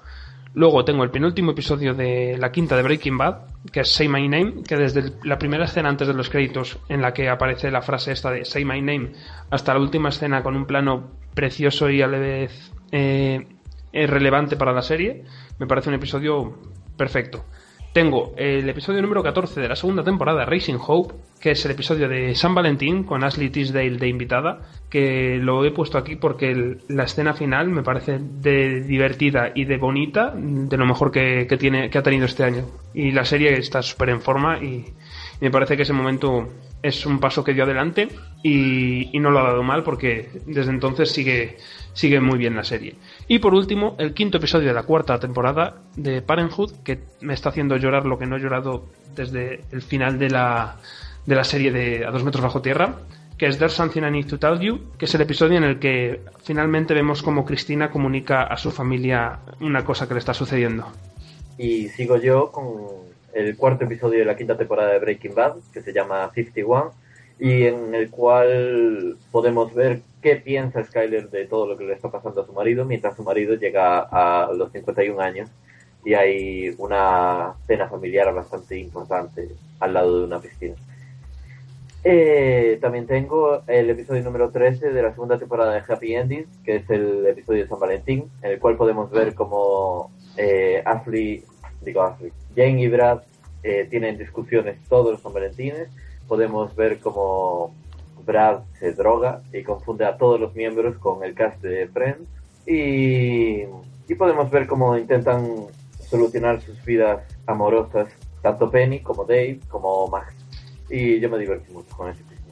Luego 0.54 0.84
tengo 0.84 1.02
el 1.04 1.10
penúltimo 1.10 1.52
episodio 1.52 1.94
de 1.94 2.36
la 2.38 2.52
quinta 2.52 2.76
de 2.76 2.82
Breaking 2.82 3.16
Bad, 3.16 3.36
que 3.72 3.80
es 3.80 3.88
Say 3.94 4.08
My 4.08 4.28
Name, 4.28 4.64
que 4.66 4.76
desde 4.76 5.12
la 5.24 5.38
primera 5.38 5.64
escena 5.64 5.88
antes 5.88 6.06
de 6.08 6.12
los 6.14 6.28
créditos, 6.28 6.78
en 6.88 7.00
la 7.00 7.14
que 7.14 7.28
aparece 7.30 7.70
la 7.70 7.80
frase 7.82 8.12
esta 8.12 8.30
de 8.30 8.44
Say 8.44 8.64
My 8.64 8.82
Name, 8.82 9.12
hasta 9.50 9.72
la 9.72 9.80
última 9.80 10.10
escena 10.10 10.42
con 10.42 10.54
un 10.56 10.66
plano 10.66 11.10
precioso 11.34 11.88
y 11.88 12.02
a 12.02 12.06
la 12.06 12.18
vez 12.18 12.72
eh, 12.90 13.46
eh, 13.94 14.06
relevante 14.06 14.56
para 14.56 14.72
la 14.72 14.82
serie, 14.82 15.24
me 15.58 15.66
parece 15.66 15.88
un 15.88 15.94
episodio 15.94 16.58
perfecto. 17.02 17.44
Tengo 17.92 18.32
el 18.36 18.68
episodio 18.68 19.02
número 19.02 19.24
14 19.24 19.60
de 19.60 19.68
la 19.68 19.74
segunda 19.74 20.04
temporada, 20.04 20.44
Racing 20.44 20.78
Hope, 20.86 21.14
que 21.40 21.50
es 21.50 21.64
el 21.64 21.72
episodio 21.72 22.08
de 22.08 22.32
San 22.36 22.54
Valentín 22.54 23.02
con 23.02 23.24
Ashley 23.24 23.50
Tisdale 23.50 23.98
de 23.98 24.06
invitada, 24.06 24.60
que 24.88 25.36
lo 25.42 25.64
he 25.64 25.72
puesto 25.72 25.98
aquí 25.98 26.14
porque 26.14 26.76
la 26.88 27.02
escena 27.02 27.34
final 27.34 27.68
me 27.70 27.82
parece 27.82 28.20
de 28.20 28.84
divertida 28.84 29.50
y 29.52 29.64
de 29.64 29.78
bonita, 29.78 30.32
de 30.32 30.76
lo 30.76 30.86
mejor 30.86 31.10
que, 31.10 31.44
tiene, 31.58 31.90
que 31.90 31.98
ha 31.98 32.04
tenido 32.04 32.24
este 32.24 32.44
año. 32.44 32.66
Y 32.94 33.10
la 33.10 33.24
serie 33.24 33.58
está 33.58 33.82
súper 33.82 34.10
en 34.10 34.20
forma 34.20 34.62
y, 34.62 34.84
y 35.40 35.40
me 35.40 35.50
parece 35.50 35.76
que 35.76 35.82
ese 35.82 35.92
momento 35.92 36.48
es 36.82 37.04
un 37.04 37.18
paso 37.18 37.42
que 37.42 37.52
dio 37.52 37.64
adelante 37.64 38.08
y, 38.44 39.14
y 39.14 39.18
no 39.18 39.30
lo 39.30 39.40
ha 39.40 39.48
dado 39.48 39.64
mal 39.64 39.82
porque 39.82 40.30
desde 40.46 40.70
entonces 40.70 41.10
sigue, 41.10 41.56
sigue 41.94 42.20
muy 42.20 42.38
bien 42.38 42.54
la 42.54 42.64
serie. 42.64 42.94
Y 43.28 43.38
por 43.38 43.54
último, 43.54 43.94
el 43.98 44.14
quinto 44.14 44.38
episodio 44.38 44.68
de 44.68 44.74
la 44.74 44.82
cuarta 44.82 45.18
temporada 45.18 45.76
de 45.96 46.22
Parenthood, 46.22 46.72
que 46.84 47.00
me 47.20 47.34
está 47.34 47.50
haciendo 47.50 47.76
llorar 47.76 48.04
lo 48.04 48.18
que 48.18 48.26
no 48.26 48.36
he 48.36 48.40
llorado 48.40 48.86
desde 49.14 49.60
el 49.70 49.82
final 49.82 50.18
de 50.18 50.30
la, 50.30 50.76
de 51.26 51.34
la 51.34 51.44
serie 51.44 51.70
de 51.70 52.04
A 52.04 52.10
dos 52.10 52.24
metros 52.24 52.42
bajo 52.42 52.62
tierra, 52.62 52.96
que 53.38 53.46
es 53.46 53.58
There's 53.58 53.72
Something 53.72 54.02
I 54.02 54.10
Need 54.10 54.26
to 54.26 54.38
Tell 54.38 54.58
You, 54.58 54.92
que 54.98 55.06
es 55.06 55.14
el 55.14 55.20
episodio 55.20 55.58
en 55.58 55.64
el 55.64 55.78
que 55.78 56.20
finalmente 56.42 56.94
vemos 56.94 57.22
cómo 57.22 57.44
Cristina 57.44 57.90
comunica 57.90 58.44
a 58.44 58.56
su 58.56 58.70
familia 58.70 59.40
una 59.60 59.84
cosa 59.84 60.06
que 60.06 60.14
le 60.14 60.20
está 60.20 60.34
sucediendo. 60.34 60.86
Y 61.58 61.88
sigo 61.88 62.16
yo 62.16 62.50
con 62.50 63.02
el 63.34 63.56
cuarto 63.56 63.84
episodio 63.84 64.20
de 64.20 64.24
la 64.24 64.36
quinta 64.36 64.56
temporada 64.56 64.92
de 64.92 64.98
Breaking 64.98 65.34
Bad, 65.34 65.56
que 65.72 65.80
se 65.80 65.92
llama 65.92 66.30
51, 66.34 66.92
y 67.38 67.64
en 67.64 67.94
el 67.94 68.10
cual 68.10 69.16
podemos 69.30 69.74
ver 69.74 70.02
qué 70.22 70.36
piensa 70.36 70.84
Skyler 70.84 71.28
de 71.28 71.46
todo 71.46 71.66
lo 71.66 71.76
que 71.76 71.84
le 71.84 71.94
está 71.94 72.10
pasando 72.10 72.42
a 72.42 72.46
su 72.46 72.52
marido, 72.52 72.84
mientras 72.84 73.16
su 73.16 73.22
marido 73.22 73.54
llega 73.54 74.00
a 74.00 74.52
los 74.52 74.72
51 74.72 75.20
años 75.20 75.50
y 76.04 76.14
hay 76.14 76.74
una 76.78 77.54
cena 77.66 77.88
familiar 77.88 78.32
bastante 78.32 78.78
importante 78.78 79.48
al 79.80 79.94
lado 79.94 80.20
de 80.20 80.24
una 80.24 80.40
piscina. 80.40 80.76
Eh, 82.04 82.78
también 82.80 83.06
tengo 83.06 83.62
el 83.68 83.90
episodio 83.90 84.24
número 84.24 84.50
13 84.50 84.90
de 84.90 85.02
la 85.02 85.12
segunda 85.12 85.38
temporada 85.38 85.72
de 85.72 85.82
Happy 85.86 86.14
Endings, 86.14 86.48
que 86.64 86.76
es 86.76 86.90
el 86.90 87.26
episodio 87.26 87.62
de 87.62 87.68
San 87.68 87.78
Valentín, 87.78 88.30
en 88.42 88.52
el 88.52 88.58
cual 88.58 88.76
podemos 88.76 89.10
ver 89.10 89.34
cómo 89.34 90.10
eh, 90.36 90.82
Ashley, 90.84 91.44
digo 91.80 92.02
Ashley, 92.02 92.32
Jane 92.56 92.82
y 92.82 92.88
Brad 92.88 93.20
eh, 93.62 93.86
tienen 93.88 94.18
discusiones 94.18 94.78
todos 94.88 95.12
los 95.12 95.22
San 95.22 95.32
Valentines. 95.32 95.88
Podemos 96.26 96.74
ver 96.74 96.98
cómo 96.98 97.72
Brad 98.24 98.62
se 98.78 98.92
droga 98.92 99.42
y 99.52 99.62
confunde 99.62 100.04
a 100.04 100.16
todos 100.16 100.40
los 100.40 100.54
miembros 100.54 100.96
con 100.98 101.24
el 101.24 101.34
cast 101.34 101.60
de 101.62 101.88
Friends. 101.88 102.28
Y, 102.66 103.64
podemos 104.16 104.50
ver 104.50 104.66
cómo 104.66 104.96
intentan 104.98 105.66
solucionar 106.08 106.60
sus 106.60 106.84
vidas 106.84 107.22
amorosas, 107.46 108.08
tanto 108.42 108.70
Penny 108.70 109.00
como 109.00 109.24
Dave, 109.24 109.58
como 109.68 110.06
Max. 110.08 110.34
Y 110.90 111.18
yo 111.18 111.30
me 111.30 111.38
divertí 111.38 111.72
mucho 111.72 111.96
con 111.96 112.10
ese 112.10 112.20
episodio. 112.20 112.42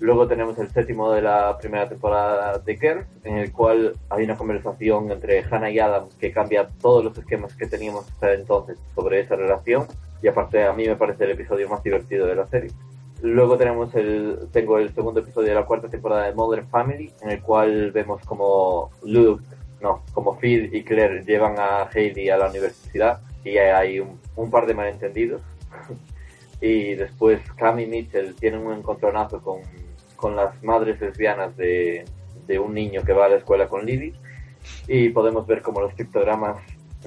Luego 0.00 0.26
tenemos 0.26 0.58
el 0.58 0.68
séptimo 0.70 1.12
de 1.12 1.22
la 1.22 1.56
primera 1.58 1.88
temporada 1.88 2.58
de 2.58 2.76
Girls, 2.76 3.06
en 3.22 3.38
el 3.38 3.52
cual 3.52 3.94
hay 4.10 4.24
una 4.24 4.36
conversación 4.36 5.10
entre 5.10 5.42
Hannah 5.42 5.70
y 5.70 5.78
Adam 5.78 6.08
que 6.18 6.32
cambia 6.32 6.68
todos 6.82 7.04
los 7.04 7.16
esquemas 7.16 7.54
que 7.54 7.66
teníamos 7.66 8.06
hasta 8.10 8.34
entonces 8.34 8.78
sobre 8.94 9.20
esa 9.20 9.36
relación. 9.36 9.86
Y 10.22 10.28
aparte 10.28 10.64
a 10.64 10.72
mí 10.72 10.86
me 10.86 10.96
parece 10.96 11.24
el 11.24 11.30
episodio 11.30 11.68
más 11.68 11.82
divertido 11.82 12.26
de 12.26 12.34
la 12.34 12.46
serie. 12.46 12.72
Luego 13.22 13.56
tenemos 13.56 13.94
el, 13.94 14.48
tengo 14.52 14.78
el 14.78 14.94
segundo 14.94 15.20
episodio 15.20 15.48
de 15.48 15.54
la 15.54 15.64
cuarta 15.64 15.88
temporada 15.88 16.26
de 16.26 16.34
Modern 16.34 16.68
Family, 16.68 17.12
en 17.22 17.30
el 17.30 17.40
cual 17.40 17.90
vemos 17.92 18.22
como 18.26 18.90
Luke, 19.02 19.42
no, 19.80 20.02
como 20.12 20.38
Phil 20.38 20.74
y 20.74 20.82
Claire 20.82 21.22
llevan 21.24 21.58
a 21.58 21.88
Hailey 21.88 22.28
a 22.28 22.36
la 22.36 22.50
universidad 22.50 23.20
y 23.44 23.56
hay 23.58 24.00
un, 24.00 24.50
par 24.50 24.66
de 24.66 24.74
malentendidos. 24.74 25.42
y 26.60 26.94
después 26.94 27.40
Cam 27.56 27.80
y 27.80 27.86
Mitchell 27.86 28.34
tienen 28.34 28.66
un 28.66 28.74
encontronazo 28.74 29.40
con, 29.42 29.60
con 30.16 30.36
las 30.36 30.62
madres 30.62 31.00
lesbianas 31.00 31.56
de, 31.56 32.04
de 32.46 32.58
un 32.58 32.74
niño 32.74 33.02
que 33.02 33.12
va 33.12 33.26
a 33.26 33.28
la 33.28 33.36
escuela 33.36 33.68
con 33.68 33.84
Libby 33.84 34.14
y 34.88 35.08
podemos 35.10 35.46
ver 35.46 35.62
como 35.62 35.80
los 35.80 35.94
pictogramas 35.94 36.58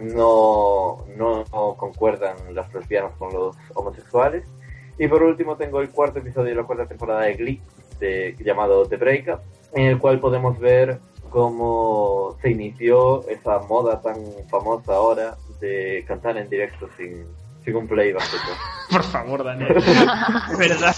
no, 0.02 1.06
no 1.18 1.46
concuerdan 1.78 2.36
las 2.54 2.74
lesbianas 2.74 3.14
con 3.18 3.34
los 3.34 3.56
homosexuales. 3.74 4.46
Y 5.00 5.08
por 5.08 5.24
último 5.24 5.56
tengo 5.56 5.82
el 5.82 5.90
cuarto 5.90 6.20
episodio 6.20 6.50
de 6.50 6.56
la 6.56 6.64
cuarta 6.64 6.86
temporada 6.86 7.22
de 7.22 7.34
Glee, 7.36 7.62
de, 8.00 8.36
llamado 8.40 8.86
The 8.86 8.98
Breakup, 8.98 9.40
en 9.74 9.86
el 9.88 9.98
cual 9.98 10.20
podemos 10.20 10.60
ver 10.60 11.00
cómo 11.30 12.38
se 12.42 12.50
inició 12.52 13.28
esa 13.30 13.60
moda 13.60 14.02
tan 14.02 14.16
famosa 14.50 14.94
ahora 14.96 15.38
de 15.62 16.04
cantar 16.08 16.38
en 16.38 16.50
directo 16.50 16.90
sin, 16.98 17.26
sin 17.64 17.76
un 17.76 17.88
playback. 17.88 18.24
Por 18.92 19.04
favor, 19.04 19.44
Daniel. 19.44 19.76
¿Verdad? 20.58 20.96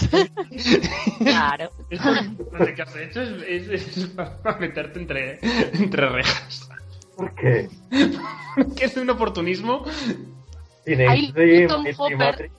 Claro. 1.18 1.70
Esto 1.90 2.10
lo 2.58 2.74
que 2.74 2.82
has 2.82 2.96
hecho 2.96 3.20
es, 3.22 3.68
es- 3.68 3.96
es 3.98 4.06
para 4.08 4.58
meterte 4.58 4.98
entre, 4.98 5.38
entre 5.74 6.08
rejas. 6.08 6.68
¿Por 7.16 7.34
qué? 7.34 7.68
que 8.76 8.84
es 8.86 8.94
de 8.94 9.00
un 9.02 9.10
oportunismo. 9.10 9.84
Tom 11.68 11.86
Extreme 11.86 12.24
Hopper. 12.32 12.50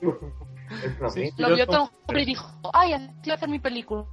Una 1.00 1.10
Sí. 1.10 1.30
Lo 1.36 1.54
vio 1.54 1.66
Tom 1.66 1.88
Cruise 2.06 2.22
y 2.22 2.26
dijo, 2.26 2.50
ay, 2.72 2.94
voy 3.22 3.30
a 3.30 3.34
hacer 3.34 3.48
mi 3.48 3.58
película. 3.58 4.06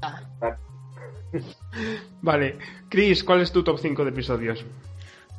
Vale. 2.22 2.58
Chris, 2.90 3.24
¿cuál 3.24 3.42
es 3.42 3.52
tu 3.52 3.64
top 3.64 3.80
5 3.80 4.04
de 4.04 4.10
episodios? 4.10 4.66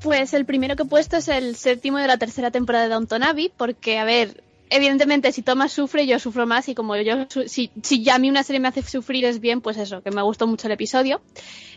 Pues 0.02 0.34
el 0.34 0.47
primero 0.47 0.74
que 0.74 0.82
he 0.82 0.86
puesto 0.86 1.16
es 1.16 1.28
el 1.28 1.55
séptimo 1.55 1.98
de 1.98 2.09
la 2.09 2.16
tercera 2.16 2.51
temporada 2.51 2.84
de 2.84 2.90
Downton 2.90 3.22
Abbey, 3.22 3.52
porque, 3.56 3.98
a 3.98 4.05
ver, 4.05 4.43
evidentemente 4.73 5.32
si 5.32 5.43
Thomas 5.43 5.73
sufre, 5.73 6.07
yo 6.07 6.19
sufro 6.19 6.47
más, 6.47 6.69
y 6.69 6.74
como 6.74 6.97
yo, 6.97 7.27
si, 7.47 7.70
si 7.82 8.03
ya 8.03 8.16
a 8.16 8.19
mí 8.19 8.28
una 8.31 8.43
serie 8.43 8.61
me 8.61 8.69
hace 8.69 8.82
sufrir 8.82 9.24
es 9.24 9.40
bien, 9.40 9.61
pues 9.61 9.77
eso, 9.77 10.03
que 10.03 10.11
me 10.11 10.23
gustó 10.23 10.47
mucho 10.47 10.66
el 10.66 10.73
episodio. 10.73 11.20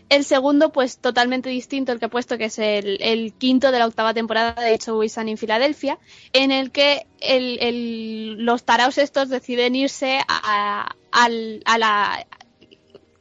El 0.08 0.24
segundo, 0.24 0.70
pues 0.70 0.98
totalmente 0.98 1.48
distinto, 1.50 1.90
el 1.92 1.98
que 1.98 2.06
he 2.06 2.08
puesto, 2.08 2.38
que 2.38 2.44
es 2.44 2.58
el, 2.58 3.34
quinto 3.38 3.72
de 3.72 3.78
la 3.80 3.86
octava 3.86 4.14
temporada 4.14 4.54
de 4.62 4.78
Always 4.86 5.12
Sunny 5.12 5.32
en 5.32 5.38
Filadelfia, 5.38 5.98
en 6.32 6.52
el 6.52 6.70
que 6.70 7.06
el, 7.20 8.36
los 8.44 8.64
taraos 8.64 8.98
estos 8.98 9.28
deciden 9.28 9.74
irse 9.74 10.20
a, 10.28 10.94
al- 11.10 11.60
a 11.64 11.78
la... 11.78 12.26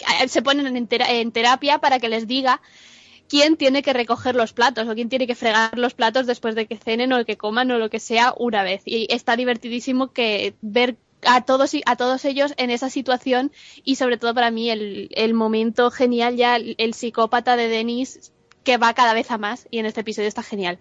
a- 0.05 0.27
se 0.27 0.41
ponen 0.43 0.77
en, 0.77 0.87
tera- 0.87 1.09
en 1.11 1.31
terapia 1.31 1.79
para 1.79 1.99
que 1.99 2.09
les 2.09 2.27
diga 2.27 2.61
quién 3.27 3.57
tiene 3.57 3.81
que 3.81 3.93
recoger 3.93 4.35
los 4.35 4.53
platos 4.53 4.87
o 4.87 4.93
quién 4.93 5.09
tiene 5.09 5.27
que 5.27 5.35
fregar 5.35 5.77
los 5.77 5.93
platos 5.93 6.27
después 6.27 6.55
de 6.55 6.67
que 6.67 6.77
cenen 6.77 7.13
o 7.13 7.25
que 7.25 7.37
coman 7.37 7.71
o 7.71 7.77
lo 7.77 7.89
que 7.89 7.99
sea 7.99 8.33
una 8.37 8.63
vez. 8.63 8.81
Y 8.85 9.07
está 9.09 9.35
divertidísimo 9.35 10.11
que 10.11 10.55
ver 10.61 10.97
a 11.25 11.43
todos 11.43 11.71
a 11.85 11.95
todos 11.95 12.23
ellos 12.25 12.53
en 12.57 12.69
esa 12.69 12.89
situación 12.89 13.51
y 13.83 13.95
sobre 13.95 14.17
todo 14.17 14.33
para 14.35 14.51
mí 14.51 14.69
el, 14.69 15.09
el 15.11 15.33
momento 15.33 15.89
genial 15.89 16.35
ya 16.35 16.55
el, 16.55 16.75
el 16.77 16.93
psicópata 16.93 17.55
de 17.55 17.67
Denis 17.67 18.31
que 18.63 18.77
va 18.77 18.93
cada 18.93 19.13
vez 19.13 19.31
a 19.31 19.37
más 19.37 19.67
y 19.71 19.79
en 19.79 19.85
este 19.85 20.01
episodio 20.01 20.27
está 20.27 20.43
genial. 20.43 20.79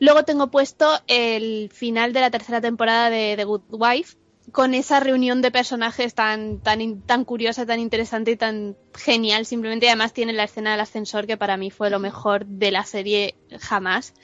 Luego 0.00 0.24
tengo 0.24 0.50
puesto 0.50 0.90
el 1.08 1.70
final 1.70 2.14
de 2.14 2.20
la 2.20 2.30
tercera 2.30 2.60
temporada 2.60 3.10
de 3.10 3.34
The 3.36 3.44
Good 3.44 3.62
Wife 3.68 4.16
con 4.52 4.74
esa 4.74 5.00
reunión 5.00 5.42
de 5.42 5.50
personajes 5.50 6.14
tan, 6.14 6.60
tan, 6.60 7.02
tan 7.02 7.24
curiosa, 7.24 7.66
tan 7.66 7.80
interesante 7.80 8.32
y 8.32 8.36
tan 8.36 8.76
genial. 8.94 9.46
Simplemente 9.46 9.88
además 9.88 10.12
tiene 10.12 10.32
la 10.32 10.44
escena 10.44 10.72
del 10.72 10.80
ascensor 10.80 11.26
que 11.26 11.36
para 11.36 11.56
mí 11.56 11.70
fue 11.70 11.90
lo 11.90 11.98
mejor 11.98 12.46
de 12.46 12.70
la 12.70 12.84
serie 12.84 13.36
jamás. 13.60 14.14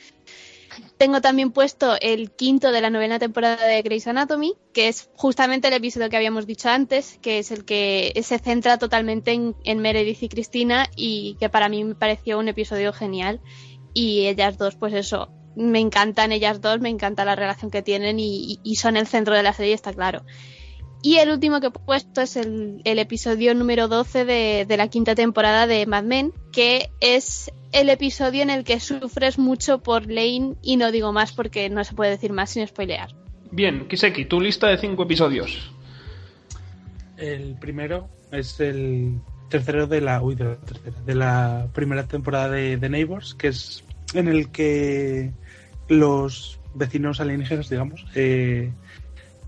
Tengo 0.98 1.20
también 1.20 1.52
puesto 1.52 1.96
el 2.00 2.30
quinto 2.32 2.70
de 2.72 2.80
la 2.80 2.90
novena 2.90 3.18
temporada 3.18 3.66
de 3.66 3.82
Grey's 3.82 4.06
Anatomy, 4.06 4.54
que 4.72 4.88
es 4.88 5.08
justamente 5.14 5.68
el 5.68 5.74
episodio 5.74 6.10
que 6.10 6.16
habíamos 6.16 6.46
dicho 6.46 6.68
antes, 6.68 7.18
que 7.22 7.38
es 7.38 7.50
el 7.50 7.64
que 7.64 8.12
se 8.22 8.38
centra 8.38 8.78
totalmente 8.78 9.32
en, 9.32 9.54
en 9.64 9.78
Meredith 9.78 10.22
y 10.22 10.28
Cristina 10.28 10.86
y 10.94 11.36
que 11.38 11.48
para 11.48 11.68
mí 11.68 11.84
me 11.84 11.94
pareció 11.94 12.38
un 12.38 12.48
episodio 12.48 12.92
genial. 12.92 13.40
Y 13.94 14.26
ellas 14.26 14.58
dos, 14.58 14.76
pues 14.76 14.92
eso, 14.92 15.30
me 15.56 15.80
encantan 15.80 16.32
ellas 16.32 16.60
dos, 16.60 16.80
me 16.80 16.90
encanta 16.90 17.24
la 17.24 17.34
relación 17.34 17.70
que 17.70 17.82
tienen 17.82 18.20
y, 18.20 18.60
y 18.62 18.76
son 18.76 18.96
el 18.96 19.06
centro 19.06 19.34
de 19.34 19.42
la 19.42 19.52
serie, 19.52 19.74
está 19.74 19.92
claro. 19.92 20.22
Y 21.02 21.18
el 21.18 21.30
último 21.30 21.60
que 21.60 21.68
he 21.68 21.70
puesto 21.70 22.20
es 22.20 22.36
el, 22.36 22.80
el 22.84 22.98
episodio 22.98 23.54
número 23.54 23.88
12 23.88 24.24
de, 24.24 24.64
de 24.66 24.76
la 24.76 24.88
quinta 24.88 25.14
temporada 25.14 25.66
de 25.66 25.86
Mad 25.86 26.04
Men, 26.04 26.32
que 26.52 26.90
es 27.00 27.52
el 27.72 27.90
episodio 27.90 28.42
en 28.42 28.50
el 28.50 28.64
que 28.64 28.80
sufres 28.80 29.38
mucho 29.38 29.82
por 29.82 30.06
Lane 30.06 30.54
y 30.62 30.76
no 30.76 30.90
digo 30.90 31.12
más 31.12 31.32
porque 31.32 31.68
no 31.70 31.84
se 31.84 31.94
puede 31.94 32.10
decir 32.12 32.32
más 32.32 32.50
sin 32.50 32.66
spoilear. 32.66 33.14
Bien, 33.50 33.86
Kiseki, 33.86 34.24
tu 34.24 34.40
lista 34.40 34.68
de 34.68 34.78
5 34.78 35.02
episodios. 35.02 35.70
El 37.16 37.54
primero 37.54 38.08
es 38.32 38.58
el 38.60 39.20
tercero 39.48 39.86
de 39.86 40.00
la, 40.00 40.20
uy, 40.22 40.34
de 40.34 40.44
la 40.44 40.56
tercera, 40.56 41.00
de 41.04 41.14
la 41.14 41.68
primera 41.72 42.08
temporada 42.08 42.50
de 42.50 42.76
The 42.78 42.88
Neighbors, 42.88 43.34
que 43.34 43.48
es 43.48 43.84
en 44.14 44.28
el 44.28 44.50
que 44.50 45.32
los 45.88 46.58
vecinos 46.74 47.20
alienígenas, 47.20 47.68
digamos, 47.70 48.06
eh, 48.14 48.72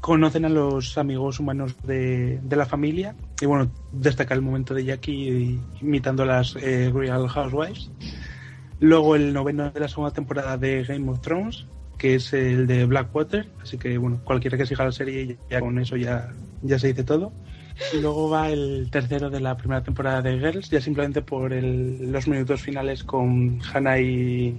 conocen 0.01 0.45
a 0.45 0.49
los 0.49 0.97
amigos 0.97 1.41
humanos 1.41 1.75
de, 1.83 2.39
de 2.43 2.57
la 2.57 2.67
familia 2.67 3.15
y 3.41 3.47
bueno, 3.47 3.71
destaca 3.93 4.35
el 4.35 4.43
momento 4.43 4.75
de 4.75 4.85
Jackie 4.85 5.59
imitando 5.81 6.23
a 6.23 6.27
las 6.27 6.57
eh, 6.57 6.91
Real 6.95 7.29
Housewives. 7.29 7.91
Luego 8.81 9.17
el 9.17 9.33
noveno 9.33 9.71
de 9.71 9.81
la 9.81 9.89
segunda 9.89 10.13
temporada 10.13 10.57
de 10.57 10.85
Game 10.85 11.11
of 11.11 11.21
Thrones, 11.21 11.67
que 11.99 12.15
es 12.15 12.33
el 12.33 12.69
de 12.69 12.85
Blackwater, 12.87 13.49
así 13.61 13.77
que 13.77 13.99
bueno, 13.99 14.21
cualquiera 14.25 14.57
que 14.57 14.67
siga 14.67 14.85
la 14.85 14.93
serie 14.93 15.37
ya 15.51 15.61
con 15.61 15.79
eso 15.81 15.97
ya, 15.97 16.33
ya 16.63 16.79
se 16.79 16.89
dice 16.89 17.03
todo. 17.03 17.33
Y 17.93 18.01
luego 18.01 18.29
va 18.31 18.51
el 18.51 18.89
tercero 18.91 19.31
de 19.31 19.41
la 19.41 19.57
primera 19.57 19.83
temporada 19.83 20.23
de 20.23 20.39
Girls, 20.39 20.71
ya 20.71 20.81
simplemente 20.81 21.23
por 21.23 21.53
el- 21.53 22.11
los 22.11 22.27
minutos 22.29 22.61
finales 22.63 23.03
con 23.05 23.61
Hannah 23.73 24.01
y 24.01 24.57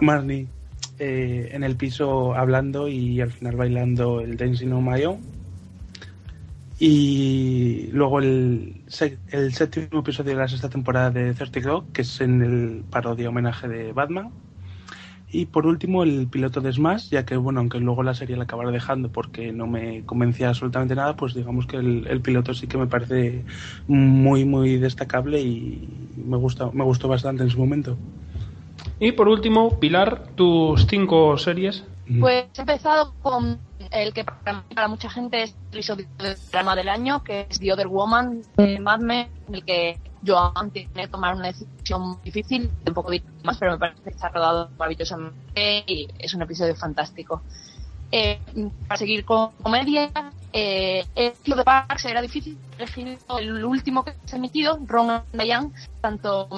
Marnie 0.00 0.46
eh, 0.98 1.50
en 1.52 1.64
el 1.64 1.76
piso 1.76 2.34
hablando 2.34 2.86
y 2.86 3.20
al 3.20 3.30
final 3.30 3.56
bailando 3.56 4.20
el 4.20 4.36
Dancing 4.36 4.72
on 4.72 4.84
My 4.84 5.04
Own. 5.04 5.20
Y 6.78 7.88
luego 7.92 8.20
el, 8.20 8.82
el 9.30 9.52
séptimo 9.54 10.00
episodio 10.00 10.32
de 10.32 10.38
la 10.38 10.48
sexta 10.48 10.68
temporada 10.70 11.10
de 11.10 11.34
30 11.34 11.60
Rock, 11.60 11.92
que 11.92 12.02
es 12.02 12.20
en 12.20 12.42
el 12.42 12.84
parodia 12.90 13.28
homenaje 13.28 13.68
de 13.68 13.92
Batman. 13.92 14.30
Y 15.32 15.46
por 15.46 15.66
último 15.66 16.02
el 16.02 16.26
piloto 16.26 16.60
de 16.60 16.72
Smash, 16.72 17.10
ya 17.10 17.24
que 17.24 17.36
bueno, 17.36 17.60
aunque 17.60 17.78
luego 17.78 18.02
la 18.02 18.14
serie 18.14 18.36
la 18.36 18.44
acabaré 18.44 18.72
dejando 18.72 19.10
porque 19.10 19.52
no 19.52 19.66
me 19.66 20.02
convencía 20.04 20.48
absolutamente 20.48 20.94
nada, 20.94 21.16
pues 21.16 21.34
digamos 21.34 21.66
que 21.66 21.76
el, 21.76 22.06
el 22.08 22.20
piloto 22.20 22.52
sí 22.52 22.66
que 22.66 22.78
me 22.78 22.88
parece 22.88 23.44
muy 23.86 24.44
muy 24.44 24.78
destacable 24.78 25.40
y 25.40 25.88
me 26.16 26.36
gusta, 26.36 26.70
me 26.72 26.82
gustó 26.82 27.08
bastante 27.08 27.44
en 27.44 27.50
su 27.50 27.58
momento. 27.58 27.96
Y 29.00 29.12
por 29.12 29.28
último, 29.28 29.80
Pilar, 29.80 30.28
tus 30.36 30.86
5 30.86 31.38
series. 31.38 31.84
Pues 32.20 32.46
he 32.56 32.60
empezado 32.60 33.14
con 33.22 33.58
el 33.90 34.12
que 34.12 34.24
para, 34.24 34.62
para 34.74 34.88
mucha 34.88 35.08
gente 35.08 35.42
es 35.42 35.56
el 35.72 35.78
episodio 35.78 36.06
del 36.18 36.36
drama 36.52 36.76
del 36.76 36.88
año, 36.88 37.24
que 37.24 37.46
es 37.48 37.58
The 37.58 37.72
Other 37.72 37.88
Woman 37.88 38.42
de 38.56 38.78
Mad 38.78 39.00
Men, 39.00 39.28
en 39.48 39.54
el 39.54 39.64
que 39.64 39.98
Joan 40.26 40.70
tiene 40.70 40.90
que 40.92 41.08
tomar 41.08 41.34
una 41.34 41.46
decisión 41.46 42.02
muy 42.02 42.18
difícil, 42.22 42.70
un 42.86 42.94
poco 42.94 43.10
más, 43.42 43.56
pero 43.56 43.72
me 43.72 43.78
parece 43.78 44.02
que 44.02 44.10
está 44.10 44.28
rodado 44.28 44.68
maravillosamente 44.78 45.84
y 45.86 46.08
es 46.18 46.34
un 46.34 46.42
episodio 46.42 46.76
fantástico. 46.76 47.42
Eh, 48.12 48.38
para 48.86 48.98
seguir 48.98 49.24
con 49.24 49.52
comedia, 49.62 50.10
eh, 50.52 51.06
el 51.14 51.32
tío 51.32 51.54
de 51.54 51.62
Parks 51.62 52.04
era 52.06 52.20
difícil 52.20 52.58
elegir 52.76 53.18
el 53.38 53.64
último 53.64 54.04
que 54.04 54.14
se 54.24 54.34
ha 54.34 54.38
emitido, 54.38 54.78
Ron 54.86 55.22
Diane, 55.32 55.70
tanto 56.00 56.48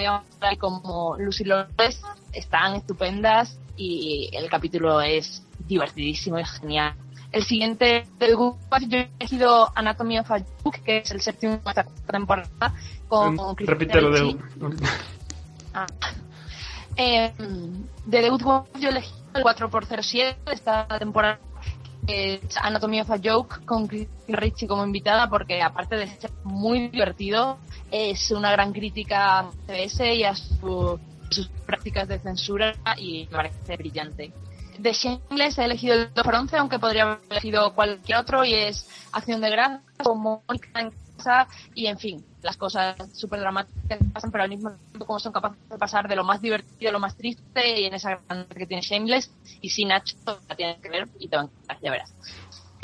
como 0.59 1.15
Lucy 1.17 1.43
Lawless 1.43 2.01
están 2.31 2.75
estupendas 2.75 3.59
y 3.77 4.29
el 4.33 4.49
capítulo 4.49 5.01
es 5.01 5.43
divertidísimo 5.67 6.39
y 6.39 6.45
genial. 6.45 6.95
El 7.31 7.43
siguiente 7.43 8.05
de 8.19 8.33
Good 8.33 8.55
Wife, 8.71 8.87
yo 8.87 8.97
he 8.99 9.09
elegido 9.19 9.71
Anatomy 9.75 10.19
of 10.19 10.31
a 10.31 10.39
Joke, 10.63 10.81
que 10.83 10.97
es 10.97 11.11
el 11.11 11.21
séptimo 11.21 11.53
de 11.53 11.69
esta 11.69 11.83
temporada, 12.05 12.73
con 13.07 13.35
Christina 13.55 13.73
Repítelo 13.73 14.11
de. 14.11 14.37
Ah. 15.73 15.87
Eh, 16.95 17.33
de 18.05 18.21
The 18.21 18.29
Good 18.29 18.43
Wife 18.43 18.79
yo 18.79 18.89
elegí 18.89 19.11
el 19.33 19.43
4x07 19.43 20.35
de 20.45 20.53
esta 20.53 20.87
temporada 20.99 21.39
es 22.07 22.41
Anatomy 22.61 23.01
of 23.01 23.11
a 23.11 23.17
Joke 23.23 23.65
con 23.65 23.87
Christine 23.87 24.37
Ricci 24.37 24.67
como 24.67 24.83
invitada 24.85 25.29
porque 25.29 25.61
aparte 25.61 25.95
de 25.95 26.07
ser 26.07 26.31
muy 26.43 26.89
divertido 26.89 27.57
es 27.91 28.31
una 28.31 28.51
gran 28.51 28.73
crítica 28.73 29.39
a 29.39 29.51
CBS 29.67 30.13
y 30.15 30.23
a 30.23 30.35
su- 30.35 30.99
sus 31.29 31.47
prácticas 31.65 32.07
de 32.07 32.19
censura 32.19 32.73
y 32.97 33.27
me 33.31 33.37
parece 33.37 33.77
brillante. 33.77 34.31
De 34.77 34.91
Shameless 34.91 35.57
he 35.59 35.65
elegido 35.65 35.93
el 35.95 36.13
2x11 36.13 36.57
aunque 36.57 36.79
podría 36.79 37.03
haber 37.03 37.19
elegido 37.29 37.73
cualquier 37.73 38.17
otro 38.19 38.43
y 38.43 38.53
es 38.55 38.87
Acción 39.11 39.39
de 39.41 39.49
Gracia 39.51 39.81
como 40.03 40.43
Mónica 40.47 40.79
en 40.81 40.91
casa 41.23 41.47
y 41.73 41.87
en 41.87 41.97
fin 41.97 42.23
las 42.41 42.57
cosas 42.57 42.95
súper 43.13 43.39
dramáticas 43.39 43.99
pasan 44.13 44.31
pero 44.31 44.43
al 44.43 44.49
mismo 44.49 44.71
tiempo 44.71 45.05
como 45.05 45.19
son 45.19 45.31
capaces 45.31 45.57
de 45.69 45.77
pasar 45.77 46.07
de 46.07 46.15
lo 46.15 46.23
más 46.23 46.41
divertido 46.41 46.89
a 46.89 46.93
lo 46.93 46.99
más 46.99 47.15
triste 47.15 47.81
y 47.81 47.85
en 47.85 47.93
esa 47.93 48.19
gran 48.27 48.45
que 48.45 48.65
tiene 48.65 48.81
Shameless 48.81 49.31
y 49.61 49.69
si 49.69 49.85
Nacho 49.85 50.15
la 50.47 50.55
tienes 50.55 50.77
que 50.79 50.89
ver 50.89 51.07
y 51.19 51.27
te 51.27 51.35
va 51.35 51.43
a 51.43 51.45
encantar, 51.45 51.79
ya 51.81 51.91
verás. 51.91 52.13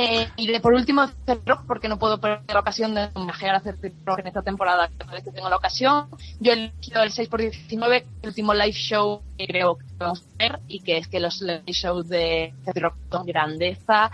Eh, 0.01 0.29
y 0.37 0.47
de 0.47 0.61
por 0.61 0.73
último, 0.73 1.11
Rock, 1.45 1.65
porque 1.67 1.89
no 1.89 1.99
puedo 1.99 2.21
perder 2.21 2.53
la 2.53 2.61
ocasión 2.61 2.95
de 2.95 3.09
homenajear 3.13 3.55
a 3.55 3.61
Rock 4.05 4.19
en 4.19 4.27
esta 4.27 4.41
temporada, 4.41 4.89
cada 4.97 5.11
vez 5.11 5.25
que 5.25 5.31
tengo 5.31 5.49
la 5.49 5.57
ocasión. 5.57 6.07
Yo 6.39 6.53
he 6.53 6.55
elegido 6.55 7.03
el 7.03 7.11
6x19, 7.11 8.05
el 8.21 8.29
último 8.29 8.53
live 8.53 8.71
show 8.71 9.21
que 9.37 9.45
creo 9.45 9.77
que 9.77 9.85
vamos 9.97 10.21
a 10.21 10.37
ver, 10.37 10.59
y 10.69 10.79
que 10.79 10.99
es 10.99 11.09
que 11.09 11.19
los 11.19 11.41
live 11.41 11.63
shows 11.67 12.07
de 12.07 12.53
Rock 12.75 12.95
son 13.11 13.25
grandeza, 13.25 14.09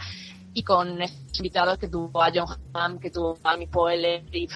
y 0.56 0.64
con 0.64 1.02
estos 1.02 1.38
invitados 1.38 1.77
que 1.77 1.90
tuvo 1.90 2.23
a 2.23 2.32
John 2.34 2.48
Hamm, 2.73 2.98
que 2.98 3.11
tuvo 3.11 3.38
a 3.44 3.52
Amy 3.52 3.68
Poehler, 3.68 4.23
y 4.32 4.48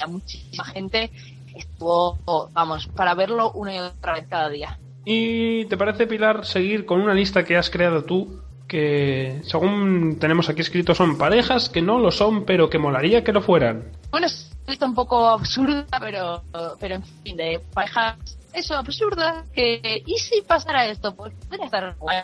a 0.00 0.06
muchísima 0.06 0.64
gente, 0.66 1.10
estuvo, 1.56 2.18
vamos, 2.52 2.86
para 2.88 3.14
verlo 3.14 3.50
una 3.52 3.74
y 3.74 3.78
otra 3.78 4.12
vez 4.12 4.26
cada 4.28 4.50
día. 4.50 4.78
¿Y 5.06 5.64
te 5.64 5.76
parece, 5.78 6.06
Pilar, 6.06 6.44
seguir 6.44 6.84
con 6.84 7.00
una 7.00 7.14
lista 7.14 7.44
que 7.44 7.56
has 7.56 7.70
creado 7.70 8.04
tú? 8.04 8.42
Que 8.68 9.40
según 9.44 10.18
tenemos 10.20 10.50
aquí 10.50 10.60
escrito 10.60 10.94
son 10.94 11.16
parejas 11.16 11.70
que 11.70 11.80
no 11.80 11.98
lo 11.98 12.10
son, 12.10 12.44
pero 12.44 12.68
que 12.68 12.78
molaría 12.78 13.24
que 13.24 13.32
lo 13.32 13.40
fueran. 13.40 13.90
Bueno, 14.10 14.26
es 14.26 14.50
una 14.64 14.70
lista 14.72 14.86
un 14.86 14.94
poco 14.94 15.28
absurda, 15.28 15.86
pero, 15.98 16.42
pero 16.78 16.96
en 16.96 17.02
fin, 17.02 17.38
de 17.38 17.58
parejas, 17.72 18.18
eso, 18.52 18.76
absurda, 18.76 19.46
que, 19.54 20.02
¿y 20.04 20.18
si 20.18 20.42
pasara 20.42 20.86
esto? 20.86 21.14
Pues 21.14 21.32
podría 21.48 21.64
estar 21.64 21.96
guay. 21.98 22.22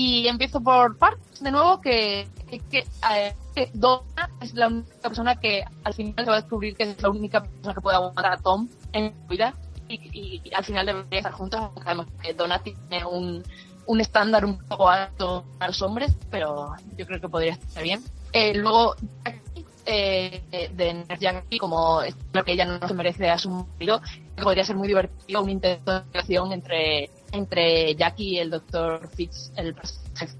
Y 0.00 0.28
empiezo 0.28 0.60
por 0.60 0.96
Parks, 0.96 1.42
de 1.42 1.50
nuevo, 1.50 1.80
que, 1.80 2.28
que, 2.48 2.60
que, 2.60 2.86
eh, 3.12 3.70
Donna 3.74 4.30
es 4.40 4.54
la 4.54 4.68
única 4.68 5.08
persona 5.08 5.34
que 5.40 5.64
al 5.82 5.92
final 5.92 6.24
se 6.24 6.30
va 6.30 6.36
a 6.36 6.40
descubrir 6.40 6.76
que 6.76 6.84
es 6.84 7.02
la 7.02 7.10
única 7.10 7.42
persona 7.42 7.74
que 7.74 7.80
puede 7.80 7.96
aguantar 7.96 8.26
a 8.26 8.36
Tom 8.36 8.68
en 8.92 9.12
su 9.12 9.26
vida. 9.26 9.54
Y, 9.88 10.40
al 10.54 10.64
final 10.64 10.86
deberían 10.86 11.14
estar 11.14 11.32
juntos. 11.32 11.58
aunque 11.58 11.82
Sabemos 11.82 12.06
que 12.22 12.32
Donna 12.32 12.60
tiene 12.60 13.04
un, 13.04 13.42
un 13.86 14.00
estándar 14.00 14.44
un 14.44 14.58
poco 14.68 14.88
alto 14.88 15.44
a 15.58 15.66
los 15.66 15.82
hombres, 15.82 16.16
pero 16.30 16.76
yo 16.96 17.04
creo 17.04 17.20
que 17.20 17.28
podría 17.28 17.54
estar 17.54 17.82
bien. 17.82 18.00
Eh, 18.32 18.54
luego, 18.54 18.94
Jackie, 19.24 19.66
eh, 19.84 20.70
de 20.76 21.04
Jackie, 21.18 21.58
como 21.58 22.02
es 22.02 22.14
lo 22.32 22.44
que 22.44 22.52
ella 22.52 22.66
no 22.66 22.86
se 22.86 22.94
merece 22.94 23.28
a 23.30 23.36
su 23.36 23.50
marido, 23.50 24.00
podría 24.40 24.62
ser 24.62 24.76
muy 24.76 24.86
divertido 24.86 25.42
un 25.42 25.50
intento 25.50 25.92
de 25.92 26.02
relación 26.12 26.52
entre, 26.52 27.10
entre 27.32 27.94
Jackie 27.94 28.34
y 28.34 28.38
el 28.38 28.50
doctor 28.50 29.08
Fitz, 29.14 29.52
el 29.56 29.74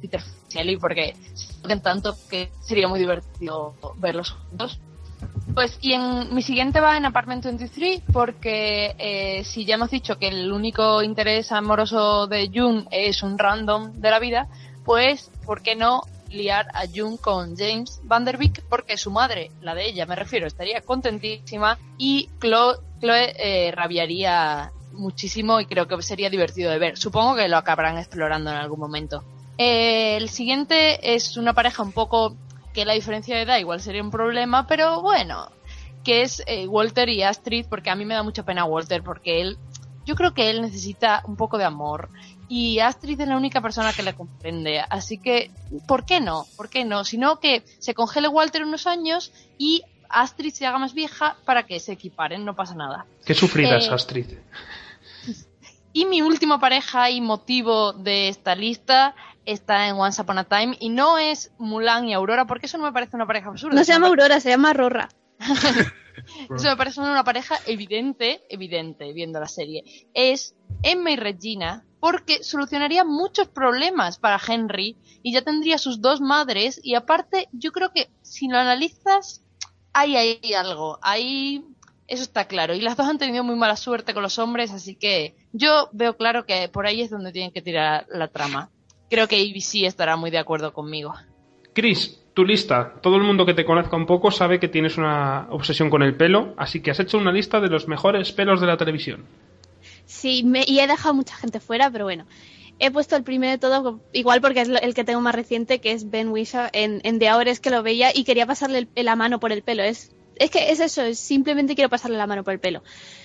Peter 0.00 0.22
Shelley, 0.48 0.76
porque 0.76 1.14
tocan 1.62 1.82
tanto 1.82 2.16
que 2.28 2.50
sería 2.60 2.88
muy 2.88 2.98
divertido 2.98 3.74
verlos 3.96 4.30
juntos. 4.30 4.78
Pues, 5.54 5.78
y 5.80 5.94
en 5.94 6.34
mi 6.34 6.42
siguiente 6.42 6.80
va 6.80 6.96
en 6.96 7.04
Apartment 7.04 7.44
23, 7.44 8.02
porque 8.12 8.94
eh, 8.98 9.42
si 9.44 9.64
ya 9.64 9.74
hemos 9.74 9.90
dicho 9.90 10.18
que 10.18 10.28
el 10.28 10.52
único 10.52 11.02
interés 11.02 11.50
amoroso 11.50 12.26
de 12.26 12.50
Jung 12.54 12.86
es 12.90 13.22
un 13.22 13.38
random 13.38 13.94
de 13.94 14.10
la 14.10 14.20
vida, 14.20 14.48
pues, 14.84 15.30
¿por 15.44 15.62
qué 15.62 15.74
no 15.74 16.02
liar 16.30 16.68
a 16.74 16.84
Jung 16.86 17.18
con 17.18 17.56
James 17.56 18.00
Vanderbeek? 18.04 18.62
Porque 18.68 18.96
su 18.96 19.10
madre, 19.10 19.50
la 19.60 19.74
de 19.74 19.88
ella, 19.88 20.06
me 20.06 20.14
refiero, 20.14 20.46
estaría 20.46 20.82
contentísima 20.82 21.78
y 21.96 22.28
Chloe, 22.40 22.76
Chloe 23.00 23.34
eh, 23.38 23.72
rabiaría 23.72 24.70
muchísimo 24.98 25.60
y 25.60 25.66
creo 25.66 25.86
que 25.88 26.00
sería 26.02 26.30
divertido 26.30 26.70
de 26.70 26.78
ver. 26.78 26.98
Supongo 26.98 27.36
que 27.36 27.48
lo 27.48 27.56
acabarán 27.56 27.98
explorando 27.98 28.50
en 28.50 28.56
algún 28.56 28.80
momento. 28.80 29.24
Eh, 29.56 30.16
el 30.16 30.28
siguiente 30.28 31.14
es 31.14 31.36
una 31.36 31.52
pareja 31.54 31.82
un 31.82 31.92
poco 31.92 32.36
que 32.72 32.84
la 32.84 32.92
diferencia 32.92 33.34
de 33.36 33.42
edad 33.42 33.58
igual 33.58 33.80
sería 33.80 34.02
un 34.02 34.10
problema, 34.10 34.66
pero 34.66 35.02
bueno, 35.02 35.50
que 36.04 36.22
es 36.22 36.42
eh, 36.46 36.68
Walter 36.68 37.08
y 37.08 37.22
Astrid, 37.22 37.66
porque 37.68 37.90
a 37.90 37.96
mí 37.96 38.04
me 38.04 38.14
da 38.14 38.22
mucha 38.22 38.44
pena 38.44 38.64
Walter, 38.64 39.02
porque 39.02 39.40
él, 39.40 39.58
yo 40.06 40.14
creo 40.14 40.32
que 40.32 40.50
él 40.50 40.62
necesita 40.62 41.22
un 41.26 41.36
poco 41.36 41.58
de 41.58 41.64
amor 41.64 42.08
y 42.48 42.78
Astrid 42.78 43.20
es 43.20 43.28
la 43.28 43.36
única 43.36 43.60
persona 43.60 43.92
que 43.92 44.02
le 44.02 44.14
comprende, 44.14 44.80
así 44.88 45.18
que, 45.18 45.50
¿por 45.86 46.06
qué 46.06 46.20
no? 46.20 46.46
¿Por 46.56 46.70
qué 46.70 46.84
no? 46.84 47.04
Sino 47.04 47.40
que 47.40 47.62
se 47.78 47.94
congele 47.94 48.28
Walter 48.28 48.62
unos 48.62 48.86
años 48.86 49.32
y 49.58 49.82
Astrid 50.08 50.52
se 50.54 50.66
haga 50.66 50.78
más 50.78 50.94
vieja 50.94 51.36
para 51.44 51.64
que 51.64 51.78
se 51.80 51.92
equiparen, 51.92 52.44
no 52.44 52.54
pasa 52.54 52.74
nada. 52.74 53.06
Qué 53.24 53.34
sufrida 53.34 53.74
Eh, 53.74 53.78
es 53.78 53.90
Astrid. 53.90 54.26
Y 55.98 56.06
mi 56.06 56.22
última 56.22 56.60
pareja 56.60 57.10
y 57.10 57.20
motivo 57.20 57.92
de 57.92 58.28
esta 58.28 58.54
lista 58.54 59.16
está 59.46 59.88
en 59.88 59.96
Once 59.96 60.22
Upon 60.22 60.38
a 60.38 60.44
Time 60.44 60.76
y 60.78 60.90
no 60.90 61.18
es 61.18 61.50
Mulan 61.58 62.08
y 62.08 62.14
Aurora 62.14 62.46
porque 62.46 62.66
eso 62.66 62.78
no 62.78 62.84
me 62.84 62.92
parece 62.92 63.16
una 63.16 63.26
pareja 63.26 63.48
absurda. 63.48 63.74
No 63.74 63.82
se 63.82 63.94
llama 63.94 64.06
Aurora, 64.06 64.38
se 64.38 64.48
llama 64.48 64.72
Rorra. 64.72 65.08
Eso 66.54 66.68
me 66.68 66.76
parece 66.76 67.00
una 67.00 67.24
pareja 67.24 67.56
evidente, 67.66 68.44
evidente, 68.48 69.12
viendo 69.12 69.40
la 69.40 69.48
serie. 69.48 69.82
Es 70.14 70.54
Emma 70.84 71.10
y 71.10 71.16
Regina 71.16 71.84
porque 71.98 72.44
solucionaría 72.44 73.02
muchos 73.02 73.48
problemas 73.48 74.18
para 74.18 74.40
Henry 74.46 74.96
y 75.24 75.32
ya 75.32 75.42
tendría 75.42 75.78
sus 75.78 76.00
dos 76.00 76.20
madres 76.20 76.80
y 76.80 76.94
aparte 76.94 77.48
yo 77.50 77.72
creo 77.72 77.90
que 77.92 78.08
si 78.22 78.46
lo 78.46 78.56
analizas 78.56 79.42
hay 79.92 80.16
ahí 80.16 80.54
algo, 80.54 81.00
ahí 81.02 81.64
eso 82.08 82.22
está 82.22 82.46
claro 82.46 82.74
y 82.74 82.80
las 82.80 82.96
dos 82.96 83.06
han 83.06 83.18
tenido 83.18 83.44
muy 83.44 83.54
mala 83.54 83.76
suerte 83.76 84.14
con 84.14 84.22
los 84.22 84.38
hombres 84.38 84.72
así 84.72 84.94
que 84.96 85.34
yo 85.52 85.88
veo 85.92 86.16
claro 86.16 86.44
que 86.46 86.68
por 86.68 86.86
ahí 86.86 87.02
es 87.02 87.10
donde 87.10 87.30
tienen 87.32 87.52
que 87.52 87.62
tirar 87.62 88.06
la 88.10 88.28
trama. 88.28 88.70
Creo 89.10 89.28
que 89.28 89.36
ABC 89.40 89.86
estará 89.86 90.16
muy 90.16 90.30
de 90.30 90.38
acuerdo 90.38 90.72
conmigo. 90.74 91.14
Chris, 91.72 92.18
tu 92.34 92.44
lista. 92.44 92.94
Todo 93.02 93.16
el 93.16 93.22
mundo 93.22 93.46
que 93.46 93.54
te 93.54 93.64
conozca 93.64 93.96
un 93.96 94.04
poco 94.06 94.30
sabe 94.30 94.58
que 94.60 94.68
tienes 94.68 94.98
una 94.98 95.46
obsesión 95.50 95.88
con 95.90 96.02
el 96.02 96.14
pelo, 96.16 96.54
así 96.56 96.80
que 96.82 96.90
has 96.90 97.00
hecho 97.00 97.16
una 97.18 97.32
lista 97.32 97.60
de 97.60 97.68
los 97.68 97.88
mejores 97.88 98.32
pelos 98.32 98.60
de 98.60 98.66
la 98.66 98.76
televisión. 98.76 99.24
Sí, 100.06 100.42
me- 100.44 100.64
y 100.66 100.80
he 100.80 100.86
dejado 100.86 101.14
mucha 101.14 101.36
gente 101.36 101.60
fuera, 101.60 101.90
pero 101.90 102.04
bueno. 102.04 102.26
He 102.80 102.90
puesto 102.90 103.16
el 103.16 103.24
primero 103.24 103.50
de 103.52 103.58
todo, 103.58 104.00
igual 104.12 104.40
porque 104.40 104.60
es 104.60 104.68
el 104.68 104.94
que 104.94 105.04
tengo 105.04 105.20
más 105.20 105.34
reciente, 105.34 105.80
que 105.80 105.92
es 105.92 106.10
Ben 106.10 106.28
Wishaw 106.28 106.68
en, 106.72 107.00
en 107.02 107.18
The 107.18 107.32
Hour, 107.32 107.48
es 107.48 107.58
que 107.60 107.70
lo 107.70 107.82
veía 107.82 108.10
y 108.14 108.24
quería 108.24 108.46
pasarle 108.46 108.88
el- 108.94 109.04
la 109.04 109.16
mano 109.16 109.40
por 109.40 109.50
el 109.52 109.62
pelo. 109.62 109.82
Es, 109.82 110.12
es 110.38 110.50
que 110.50 110.70
es 110.70 110.80
eso, 110.80 111.02
es 111.02 111.18
simplemente 111.18 111.74
quiero 111.74 111.90
pasarle 111.90 112.16
la 112.16 112.26
mano 112.26 112.44
por 112.44 112.52
el 112.52 112.60
pelo. 112.60 112.82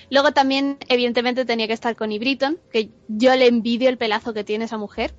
Luego 0.10 0.32
también, 0.32 0.78
evidentemente, 0.90 1.46
tenía 1.46 1.68
que 1.68 1.74
estar 1.74 1.96
con. 1.96 2.10
Britton, 2.14 2.60
que 2.72 2.90
yo 3.08 3.36
le 3.36 3.48
envidio 3.48 3.90
el 3.90 3.98
pelazo 3.98 4.34
que 4.34 4.44
tiene 4.44 4.66
esa 4.66 4.78
mujer. 4.78 5.16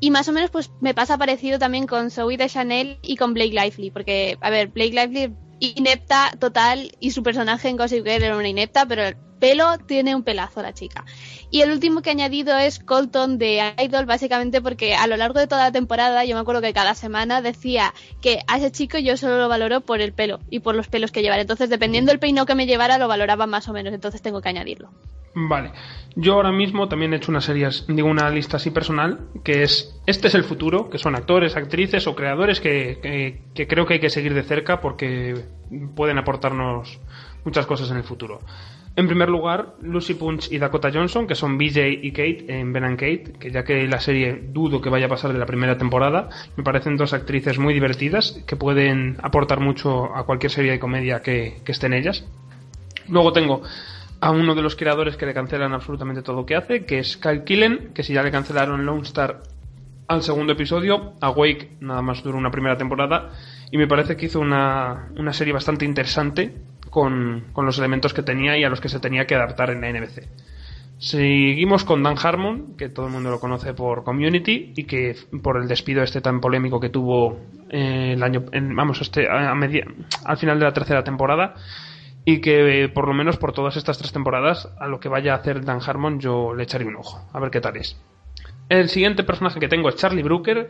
Y 0.00 0.10
más 0.10 0.28
o 0.28 0.32
menos, 0.32 0.50
pues 0.50 0.70
me 0.80 0.94
pasa 0.94 1.18
parecido 1.18 1.58
también 1.58 1.86
con 1.86 2.10
Zoe 2.10 2.36
de 2.36 2.48
Chanel 2.48 2.98
y 3.02 3.16
con 3.16 3.34
Blake 3.34 3.50
Lively, 3.50 3.90
porque, 3.90 4.38
a 4.40 4.50
ver, 4.50 4.68
Blake 4.68 4.92
Lively 4.92 5.34
inepta 5.60 6.30
total 6.38 6.92
y 7.00 7.10
su 7.10 7.22
personaje 7.22 7.68
en 7.68 7.76
Gossip 7.76 8.06
Girl 8.06 8.22
era 8.22 8.36
una 8.36 8.48
inepta, 8.48 8.86
pero 8.86 9.02
pelo 9.38 9.78
tiene 9.86 10.14
un 10.14 10.22
pelazo 10.22 10.62
la 10.62 10.72
chica. 10.74 11.04
Y 11.50 11.62
el 11.62 11.70
último 11.70 12.02
que 12.02 12.10
he 12.10 12.12
añadido 12.12 12.56
es 12.58 12.78
Colton 12.78 13.38
de 13.38 13.74
Idol, 13.82 14.04
básicamente 14.06 14.60
porque 14.60 14.94
a 14.94 15.06
lo 15.06 15.16
largo 15.16 15.38
de 15.38 15.46
toda 15.46 15.64
la 15.64 15.72
temporada 15.72 16.24
yo 16.24 16.34
me 16.34 16.40
acuerdo 16.40 16.60
que 16.60 16.72
cada 16.72 16.94
semana 16.94 17.40
decía 17.40 17.94
que 18.20 18.40
a 18.46 18.58
ese 18.58 18.70
chico 18.70 18.98
yo 18.98 19.16
solo 19.16 19.38
lo 19.38 19.48
valoro 19.48 19.80
por 19.80 20.00
el 20.00 20.12
pelo 20.12 20.40
y 20.50 20.60
por 20.60 20.74
los 20.74 20.88
pelos 20.88 21.10
que 21.12 21.22
llevara. 21.22 21.40
Entonces, 21.42 21.70
dependiendo 21.70 22.10
del 22.10 22.18
peinado 22.18 22.46
que 22.46 22.54
me 22.54 22.66
llevara, 22.66 22.98
lo 22.98 23.08
valoraba 23.08 23.46
más 23.46 23.68
o 23.68 23.72
menos. 23.72 23.94
Entonces 23.94 24.20
tengo 24.22 24.40
que 24.42 24.48
añadirlo. 24.48 24.90
Vale. 25.34 25.72
Yo 26.16 26.34
ahora 26.34 26.50
mismo 26.50 26.88
también 26.88 27.12
he 27.12 27.16
hecho 27.18 27.30
una 27.30 27.40
serie, 27.40 27.68
digo 27.86 28.08
una 28.08 28.28
lista 28.30 28.56
así 28.56 28.70
personal, 28.70 29.28
que 29.44 29.62
es 29.62 29.94
Este 30.06 30.26
es 30.28 30.34
el 30.34 30.42
futuro, 30.42 30.90
que 30.90 30.98
son 30.98 31.14
actores, 31.14 31.54
actrices 31.54 32.06
o 32.06 32.16
creadores 32.16 32.60
que, 32.60 32.98
que- 33.00 33.42
que 33.54 33.66
creo 33.68 33.86
que 33.86 33.94
hay 33.94 34.00
que 34.00 34.10
seguir 34.10 34.34
de 34.34 34.42
cerca 34.42 34.80
porque 34.80 35.44
pueden 35.94 36.18
aportarnos 36.18 36.98
muchas 37.44 37.66
cosas 37.66 37.90
en 37.90 37.98
el 37.98 38.04
futuro. 38.04 38.40
En 38.96 39.06
primer 39.06 39.28
lugar, 39.28 39.76
Lucy 39.80 40.14
Punch 40.14 40.50
y 40.50 40.58
Dakota 40.58 40.90
Johnson, 40.92 41.26
que 41.26 41.36
son 41.36 41.56
BJ 41.56 42.00
y 42.02 42.10
Kate 42.10 42.46
en 42.48 42.72
Ben 42.72 42.84
and 42.84 42.98
Kate, 42.98 43.32
que 43.38 43.50
ya 43.50 43.62
que 43.62 43.86
la 43.86 44.00
serie 44.00 44.48
dudo 44.52 44.80
que 44.80 44.90
vaya 44.90 45.06
a 45.06 45.08
pasar 45.08 45.32
de 45.32 45.38
la 45.38 45.46
primera 45.46 45.78
temporada, 45.78 46.28
me 46.56 46.64
parecen 46.64 46.96
dos 46.96 47.12
actrices 47.12 47.58
muy 47.58 47.74
divertidas 47.74 48.42
que 48.46 48.56
pueden 48.56 49.16
aportar 49.22 49.60
mucho 49.60 50.14
a 50.16 50.26
cualquier 50.26 50.50
serie 50.50 50.72
de 50.72 50.80
comedia 50.80 51.22
que, 51.22 51.60
que 51.64 51.72
esté 51.72 51.86
en 51.86 51.94
ellas. 51.94 52.26
Luego 53.08 53.32
tengo 53.32 53.62
a 54.20 54.30
uno 54.30 54.54
de 54.54 54.62
los 54.62 54.74
creadores 54.74 55.16
que 55.16 55.26
le 55.26 55.34
cancelan 55.34 55.72
absolutamente 55.72 56.22
todo 56.22 56.36
lo 56.36 56.46
que 56.46 56.56
hace, 56.56 56.84
que 56.84 56.98
es 56.98 57.16
Kyle 57.16 57.44
Killen, 57.44 57.92
que 57.94 58.02
si 58.02 58.14
ya 58.14 58.22
le 58.22 58.30
cancelaron 58.30 58.84
Lone 58.84 59.02
Star 59.02 59.42
al 60.08 60.22
segundo 60.22 60.54
episodio, 60.54 61.12
Awake 61.20 61.76
nada 61.80 62.02
más 62.02 62.22
duró 62.22 62.38
una 62.38 62.50
primera 62.50 62.76
temporada, 62.76 63.30
y 63.70 63.78
me 63.78 63.86
parece 63.86 64.16
que 64.16 64.26
hizo 64.26 64.40
una, 64.40 65.10
una 65.16 65.32
serie 65.32 65.52
bastante 65.52 65.84
interesante 65.84 66.54
con, 66.90 67.44
con 67.52 67.66
los 67.66 67.78
elementos 67.78 68.14
que 68.14 68.22
tenía 68.22 68.56
y 68.58 68.64
a 68.64 68.68
los 68.70 68.80
que 68.80 68.88
se 68.88 69.00
tenía 69.00 69.26
que 69.26 69.34
adaptar 69.34 69.70
en 69.70 69.80
la 69.80 69.90
NBC. 69.92 70.28
Seguimos 70.98 71.84
con 71.84 72.02
Dan 72.02 72.16
Harmon, 72.20 72.76
que 72.76 72.88
todo 72.88 73.06
el 73.06 73.12
mundo 73.12 73.30
lo 73.30 73.38
conoce 73.38 73.72
por 73.72 74.02
Community 74.02 74.72
y 74.76 74.84
que 74.84 75.14
por 75.42 75.56
el 75.56 75.68
despido 75.68 76.02
este 76.02 76.20
tan 76.20 76.40
polémico 76.40 76.80
que 76.80 76.88
tuvo 76.88 77.38
eh, 77.70 78.14
el 78.16 78.22
año, 78.22 78.44
vamos, 78.52 79.00
este, 79.00 79.28
a 79.30 79.54
media- 79.54 79.86
al 80.24 80.38
final 80.38 80.58
de 80.58 80.64
la 80.64 80.72
tercera 80.72 81.04
temporada 81.04 81.54
y 82.24 82.40
que 82.40 82.82
eh, 82.84 82.88
por 82.88 83.06
lo 83.06 83.14
menos 83.14 83.36
por 83.36 83.52
todas 83.52 83.76
estas 83.76 83.96
tres 83.96 84.12
temporadas 84.12 84.68
a 84.80 84.88
lo 84.88 84.98
que 84.98 85.08
vaya 85.08 85.34
a 85.34 85.36
hacer 85.36 85.64
Dan 85.64 85.78
Harmon 85.86 86.18
yo 86.18 86.52
le 86.52 86.64
echaré 86.64 86.84
un 86.84 86.96
ojo, 86.96 87.28
a 87.32 87.38
ver 87.38 87.50
qué 87.52 87.60
tal 87.60 87.76
es. 87.76 87.96
El 88.68 88.88
siguiente 88.88 89.22
personaje 89.22 89.60
que 89.60 89.68
tengo 89.68 89.88
es 89.88 89.94
Charlie 89.96 90.22
Brooker, 90.24 90.68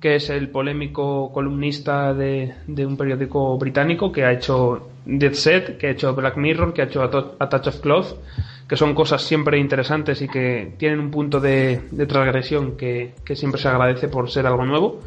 que 0.00 0.16
es 0.16 0.28
el 0.30 0.48
polémico 0.50 1.32
columnista 1.32 2.12
de, 2.14 2.54
de 2.66 2.86
un 2.86 2.96
periódico 2.96 3.56
británico 3.58 4.12
que 4.12 4.24
ha 4.24 4.32
hecho 4.32 4.88
Dead 5.06 5.32
Set, 5.32 5.78
que 5.78 5.86
ha 5.88 5.90
hecho 5.90 6.14
Black 6.14 6.36
Mirror, 6.36 6.74
que 6.74 6.82
ha 6.82 6.84
hecho 6.84 7.02
A, 7.02 7.10
To- 7.10 7.36
A 7.38 7.48
Touch 7.48 7.68
of 7.68 7.80
Cloth, 7.80 8.06
que 8.68 8.76
son 8.76 8.94
cosas 8.94 9.22
siempre 9.22 9.58
interesantes 9.58 10.20
y 10.22 10.28
que 10.28 10.74
tienen 10.76 11.00
un 11.00 11.10
punto 11.10 11.40
de, 11.40 11.82
de 11.90 12.06
transgresión 12.06 12.76
que, 12.76 13.14
que 13.24 13.36
siempre 13.36 13.60
se 13.60 13.68
agradece 13.68 14.08
por 14.08 14.30
ser 14.30 14.46
algo 14.46 14.64
nuevo. 14.64 15.00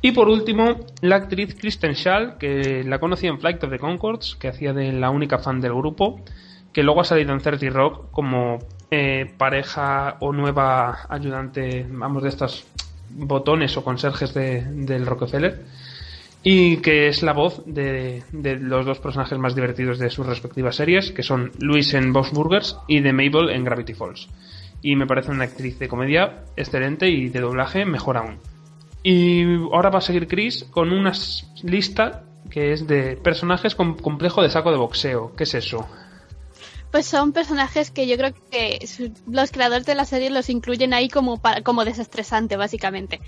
Y 0.00 0.12
por 0.12 0.28
último, 0.28 0.80
la 1.00 1.16
actriz 1.16 1.54
Kristen 1.54 1.94
Schaal, 1.94 2.36
que 2.38 2.82
la 2.84 2.98
conocí 2.98 3.26
en 3.26 3.38
Flight 3.38 3.62
of 3.62 3.70
the 3.70 3.78
Concords, 3.78 4.34
que 4.36 4.48
hacía 4.48 4.72
de 4.72 4.92
la 4.92 5.10
única 5.10 5.38
fan 5.38 5.60
del 5.60 5.74
grupo, 5.74 6.20
que 6.72 6.82
luego 6.82 7.02
ha 7.02 7.04
salido 7.04 7.32
en 7.32 7.38
30 7.40 7.68
Rock 7.70 8.10
como 8.10 8.58
eh, 8.90 9.30
pareja 9.36 10.16
o 10.20 10.32
nueva 10.32 11.00
ayudante, 11.08 11.86
vamos, 11.88 12.22
de 12.22 12.30
estos 12.30 12.66
botones 13.14 13.76
o 13.76 13.84
conserjes 13.84 14.34
de- 14.34 14.62
del 14.62 15.06
Rockefeller, 15.06 15.62
y 16.42 16.78
que 16.78 17.06
es 17.08 17.22
la 17.22 17.32
voz 17.32 17.62
de, 17.66 18.24
de 18.32 18.56
los 18.56 18.84
dos 18.84 18.98
personajes 18.98 19.38
más 19.38 19.54
divertidos 19.54 19.98
de 19.98 20.10
sus 20.10 20.26
respectivas 20.26 20.74
series, 20.76 21.12
que 21.12 21.22
son 21.22 21.52
Luis 21.60 21.94
en 21.94 22.12
Boss 22.12 22.32
Burgers 22.32 22.76
y 22.88 23.00
de 23.00 23.12
Mabel 23.12 23.50
en 23.50 23.64
Gravity 23.64 23.94
Falls. 23.94 24.28
Y 24.82 24.96
me 24.96 25.06
parece 25.06 25.30
una 25.30 25.44
actriz 25.44 25.78
de 25.78 25.86
comedia 25.86 26.40
excelente 26.56 27.08
y 27.08 27.28
de 27.28 27.40
doblaje 27.40 27.84
mejor 27.84 28.16
aún. 28.16 28.38
Y 29.04 29.44
ahora 29.72 29.90
va 29.90 29.98
a 29.98 30.02
seguir 30.02 30.26
Chris 30.26 30.64
con 30.70 30.92
una 30.92 31.12
lista 31.62 32.24
que 32.50 32.72
es 32.72 32.86
de 32.88 33.16
personajes 33.16 33.74
con 33.76 33.94
complejo 33.94 34.42
de 34.42 34.50
saco 34.50 34.72
de 34.72 34.76
boxeo. 34.78 35.32
¿Qué 35.36 35.44
es 35.44 35.54
eso? 35.54 35.88
Pues 36.92 37.06
son 37.06 37.32
personajes 37.32 37.90
que 37.90 38.06
yo 38.06 38.16
creo 38.16 38.32
que 38.50 38.86
los 39.26 39.50
creadores 39.50 39.86
de 39.86 39.94
la 39.96 40.04
serie 40.04 40.30
los 40.30 40.48
incluyen 40.50 40.94
ahí 40.94 41.08
como, 41.08 41.38
pa- 41.40 41.62
como 41.62 41.84
desestresante, 41.84 42.56
básicamente. 42.56 43.20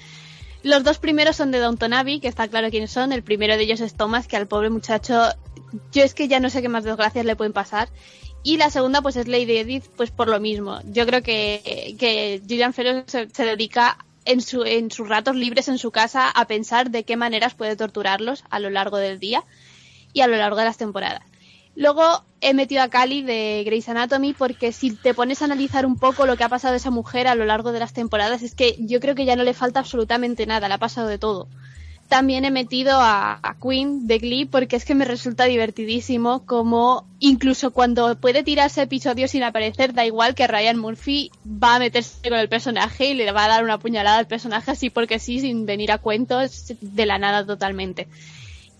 Los 0.62 0.84
dos 0.84 0.98
primeros 0.98 1.36
son 1.36 1.50
de 1.50 1.58
Downton 1.58 1.92
Abbey, 1.94 2.20
que 2.20 2.28
está 2.28 2.46
claro 2.48 2.70
quiénes 2.70 2.90
son. 2.92 3.12
El 3.12 3.22
primero 3.22 3.56
de 3.56 3.62
ellos 3.62 3.80
es 3.80 3.94
Thomas, 3.94 4.28
que 4.28 4.36
al 4.36 4.46
pobre 4.46 4.70
muchacho, 4.70 5.28
yo 5.92 6.04
es 6.04 6.14
que 6.14 6.28
ya 6.28 6.40
no 6.40 6.50
sé 6.50 6.62
qué 6.62 6.68
más 6.68 6.84
desgracias 6.84 7.24
le 7.24 7.36
pueden 7.36 7.52
pasar. 7.52 7.88
Y 8.42 8.58
la 8.58 8.68
segunda, 8.70 9.00
pues 9.00 9.16
es 9.16 9.26
Lady 9.28 9.56
Edith, 9.56 9.84
pues 9.96 10.10
por 10.10 10.28
lo 10.28 10.38
mismo. 10.40 10.80
Yo 10.84 11.06
creo 11.06 11.22
que, 11.22 11.96
que 11.98 12.42
Gillian 12.46 12.74
Ferro 12.74 13.04
se, 13.06 13.28
se 13.30 13.44
dedica 13.46 13.96
en, 14.26 14.42
su, 14.42 14.64
en 14.64 14.90
sus 14.90 15.08
ratos 15.08 15.36
libres 15.36 15.68
en 15.68 15.78
su 15.78 15.90
casa 15.90 16.28
a 16.28 16.46
pensar 16.46 16.90
de 16.90 17.04
qué 17.04 17.16
maneras 17.16 17.54
puede 17.54 17.76
torturarlos 17.76 18.44
a 18.50 18.58
lo 18.60 18.68
largo 18.68 18.98
del 18.98 19.18
día 19.18 19.42
y 20.12 20.20
a 20.20 20.26
lo 20.26 20.36
largo 20.36 20.58
de 20.58 20.64
las 20.64 20.76
temporadas. 20.76 21.22
Luego 21.76 22.22
he 22.40 22.54
metido 22.54 22.82
a 22.82 22.88
Cali 22.88 23.22
de 23.22 23.62
Grey's 23.64 23.88
Anatomy 23.88 24.32
porque 24.32 24.70
si 24.70 24.94
te 24.94 25.14
pones 25.14 25.42
a 25.42 25.46
analizar 25.46 25.86
un 25.86 25.98
poco 25.98 26.26
lo 26.26 26.36
que 26.36 26.44
ha 26.44 26.48
pasado 26.48 26.74
a 26.74 26.76
esa 26.76 26.90
mujer 26.90 27.26
a 27.26 27.34
lo 27.34 27.44
largo 27.44 27.72
de 27.72 27.80
las 27.80 27.92
temporadas 27.92 28.42
es 28.42 28.54
que 28.54 28.76
yo 28.78 29.00
creo 29.00 29.14
que 29.14 29.24
ya 29.24 29.34
no 29.34 29.42
le 29.42 29.54
falta 29.54 29.80
absolutamente 29.80 30.46
nada, 30.46 30.68
le 30.68 30.74
ha 30.74 30.78
pasado 30.78 31.08
de 31.08 31.18
todo. 31.18 31.48
También 32.08 32.44
he 32.44 32.50
metido 32.50 33.00
a, 33.00 33.40
a 33.42 33.56
Queen 33.58 34.06
de 34.06 34.18
Glee 34.18 34.44
porque 34.44 34.76
es 34.76 34.84
que 34.84 34.94
me 34.94 35.06
resulta 35.06 35.46
divertidísimo 35.46 36.44
como 36.44 37.08
incluso 37.18 37.72
cuando 37.72 38.14
puede 38.16 38.42
tirarse 38.42 38.82
episodios 38.82 39.30
sin 39.30 39.42
aparecer, 39.42 39.94
da 39.94 40.04
igual 40.04 40.34
que 40.34 40.46
Ryan 40.46 40.78
Murphy 40.78 41.32
va 41.44 41.76
a 41.76 41.78
meterse 41.78 42.28
con 42.28 42.38
el 42.38 42.50
personaje 42.50 43.06
y 43.06 43.14
le 43.14 43.32
va 43.32 43.46
a 43.46 43.48
dar 43.48 43.64
una 43.64 43.78
puñalada 43.78 44.18
al 44.18 44.26
personaje 44.26 44.70
así 44.70 44.90
porque 44.90 45.18
sí, 45.18 45.40
sin 45.40 45.64
venir 45.64 45.90
a 45.90 45.98
cuentos 45.98 46.72
de 46.80 47.06
la 47.06 47.18
nada 47.18 47.44
totalmente. 47.44 48.06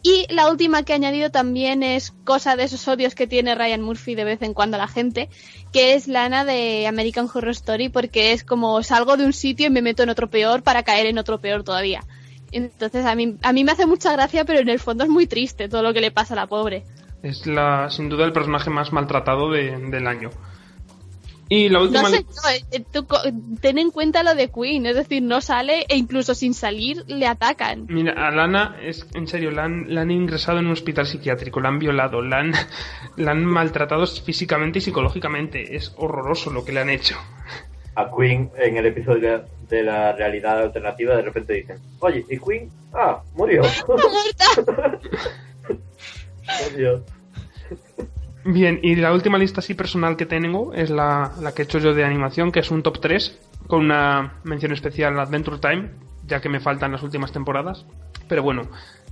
Y 0.07 0.27
la 0.29 0.51
última 0.51 0.83
que 0.83 0.93
he 0.93 0.97
añadido 0.97 1.31
también 1.31 1.83
es 1.83 2.13
cosa 2.25 2.57
de 2.57 2.65
esos 2.65 2.87
odios 2.89 3.15
que 3.15 3.27
tiene 3.27 3.55
Ryan 3.55 3.81
Murphy 3.81 4.15
de 4.15 4.25
vez 4.25 4.43
en 4.43 4.53
cuando 4.53 4.77
a 4.77 4.79
la 4.79 4.87
gente, 4.87 5.31
que 5.73 5.95
es 5.95 6.09
Lana 6.09 6.45
de 6.45 6.87
American 6.87 7.27
Horror 7.33 7.53
Story, 7.53 7.89
porque 7.89 8.33
es 8.33 8.45
como 8.45 8.83
salgo 8.83 9.17
de 9.17 9.25
un 9.25 9.33
sitio 9.33 9.67
y 9.67 9.71
me 9.71 9.81
meto 9.81 10.03
en 10.03 10.11
otro 10.11 10.29
peor 10.29 10.63
para 10.63 10.83
caer 10.83 11.07
en 11.07 11.17
otro 11.17 11.41
peor 11.41 11.65
todavía. 11.65 12.03
Entonces 12.53 13.07
a 13.07 13.15
mí, 13.15 13.37
a 13.43 13.53
mí 13.55 13.65
me 13.65 13.73
hace 13.73 13.87
mucha 13.87 14.13
gracia, 14.13 14.45
pero 14.45 14.61
en 14.61 14.69
el 14.69 14.79
fondo 14.79 15.05
es 15.05 15.11
muy 15.11 15.27
triste 15.27 15.71
todo 15.71 15.83
lo 15.83 15.95
que 15.95 16.03
le 16.03 16.11
pasa 16.11 16.35
a 16.35 16.37
la 16.37 16.47
pobre. 16.49 16.85
Es 17.23 17.47
la, 17.47 17.89
sin 17.89 18.11
duda 18.11 18.27
el 18.27 18.33
personaje 18.35 18.69
más 18.69 18.93
maltratado 18.93 19.51
de- 19.51 19.75
del 19.91 20.07
año. 20.07 20.29
Y 21.49 21.69
la 21.69 21.81
última... 21.83 22.03
No 22.03 22.09
sé, 22.09 22.19
li- 22.19 22.27
no, 22.27 22.77
eh, 22.79 22.85
tú 22.91 23.07
ten 23.61 23.79
en 23.79 23.91
cuenta 23.91 24.23
lo 24.23 24.35
de 24.35 24.49
Queen, 24.51 24.87
es 24.87 24.97
decir, 24.97 25.23
no 25.23 25.41
sale 25.41 25.85
e 25.89 25.97
incluso 25.97 26.35
sin 26.35 26.55
salir 26.55 27.05
le 27.07 27.27
atacan. 27.27 27.85
Mira, 27.89 28.13
a 28.27 28.31
Lana, 28.31 28.77
es, 28.83 29.07
en 29.15 29.29
serio, 29.29 29.51
la 29.51 29.65
han, 29.65 29.95
la 29.95 30.01
han 30.03 30.11
ingresado 30.11 30.59
en 30.59 30.67
un 30.67 30.73
hospital 30.73 31.07
psiquiátrico, 31.07 31.61
la 31.61 31.69
han 31.69 31.79
violado, 31.79 32.23
la 32.23 32.39
han, 32.39 32.53
la 33.17 33.33
han 33.33 33.45
maltratado 33.45 34.07
físicamente 34.07 34.79
y 34.79 34.83
psicológicamente. 34.83 35.77
Es 35.77 35.93
horroroso 35.99 36.51
lo 36.51 36.65
que 36.65 36.73
le 36.73 36.81
han 36.81 36.91
hecho. 36.91 37.17
A 37.97 38.11
Queen 38.17 38.51
en 38.57 38.77
el 38.79 38.87
episodio 38.87 39.45
de 39.69 39.83
la 39.83 40.13
realidad 40.13 40.63
alternativa 40.63 41.15
de 41.15 41.23
repente 41.23 41.53
dicen, 41.53 41.77
oye, 42.01 42.25
¿y 42.29 42.39
Queen? 42.39 42.71
Ah, 42.93 43.23
murió. 43.35 43.63
Oh, 46.47 46.77
Dios. 46.77 47.01
Bien, 48.45 48.79
y 48.83 48.97
la 48.97 49.13
última 49.13 49.39
lista 49.39 49.61
así 49.61 49.75
personal 49.75 50.17
que 50.17 50.27
tengo 50.27 50.75
es 50.75 50.91
la, 50.91 51.33
la 51.41 51.55
que 51.55 51.63
he 51.63 51.65
hecho 51.65 51.79
yo 51.79 51.95
de 51.95 52.05
animación, 52.05 52.53
que 52.53 52.61
es 52.61 52.71
un 52.71 52.83
top 52.83 53.01
3, 53.01 53.41
con 53.67 53.85
una 53.87 54.35
mención 54.45 54.73
especial 54.73 55.19
a 55.19 55.23
Adventure 55.23 55.59
Time, 55.59 55.91
ya 56.27 56.41
que 56.41 56.49
me 56.49 56.61
faltan 56.61 56.93
las 56.93 57.03
últimas 57.03 57.33
temporadas. 57.33 57.87
Pero 58.29 58.43
bueno, 58.43 58.69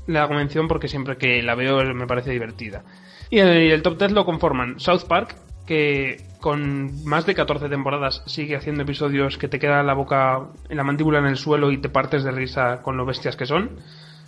le 0.07 0.19
hago 0.19 0.35
mención 0.35 0.69
porque 0.69 0.89
siempre 0.89 1.17
que 1.17 1.43
la 1.43 1.55
veo 1.55 1.83
me 1.95 2.07
parece 2.07 2.31
divertida. 2.31 2.85
Y 3.31 3.39
el, 3.39 3.83
top 3.83 3.97
3 3.99 4.13
lo 4.13 4.25
conforman 4.27 4.79
South 4.79 5.05
Park, 5.09 5.37
que 5.67 6.23
con 6.41 7.05
más 7.05 7.25
de 7.25 7.35
14 7.35 7.69
temporadas 7.69 8.23
sigue 8.27 8.57
haciendo 8.57 8.83
episodios 8.83 9.39
que 9.39 9.49
te 9.49 9.59
queda 9.59 9.83
la 9.83 9.95
boca, 9.95 10.49
en 10.69 10.77
la 10.77 10.85
mandíbula 10.85 11.21
en 11.21 11.27
el 11.27 11.37
suelo 11.37 11.71
y 11.71 11.79
te 11.79 11.89
partes 11.89 12.25
de 12.25 12.33
risa 12.33 12.83
con 12.83 12.97
lo 12.97 13.07
bestias 13.07 13.37
que 13.37 13.47
son. 13.47 13.79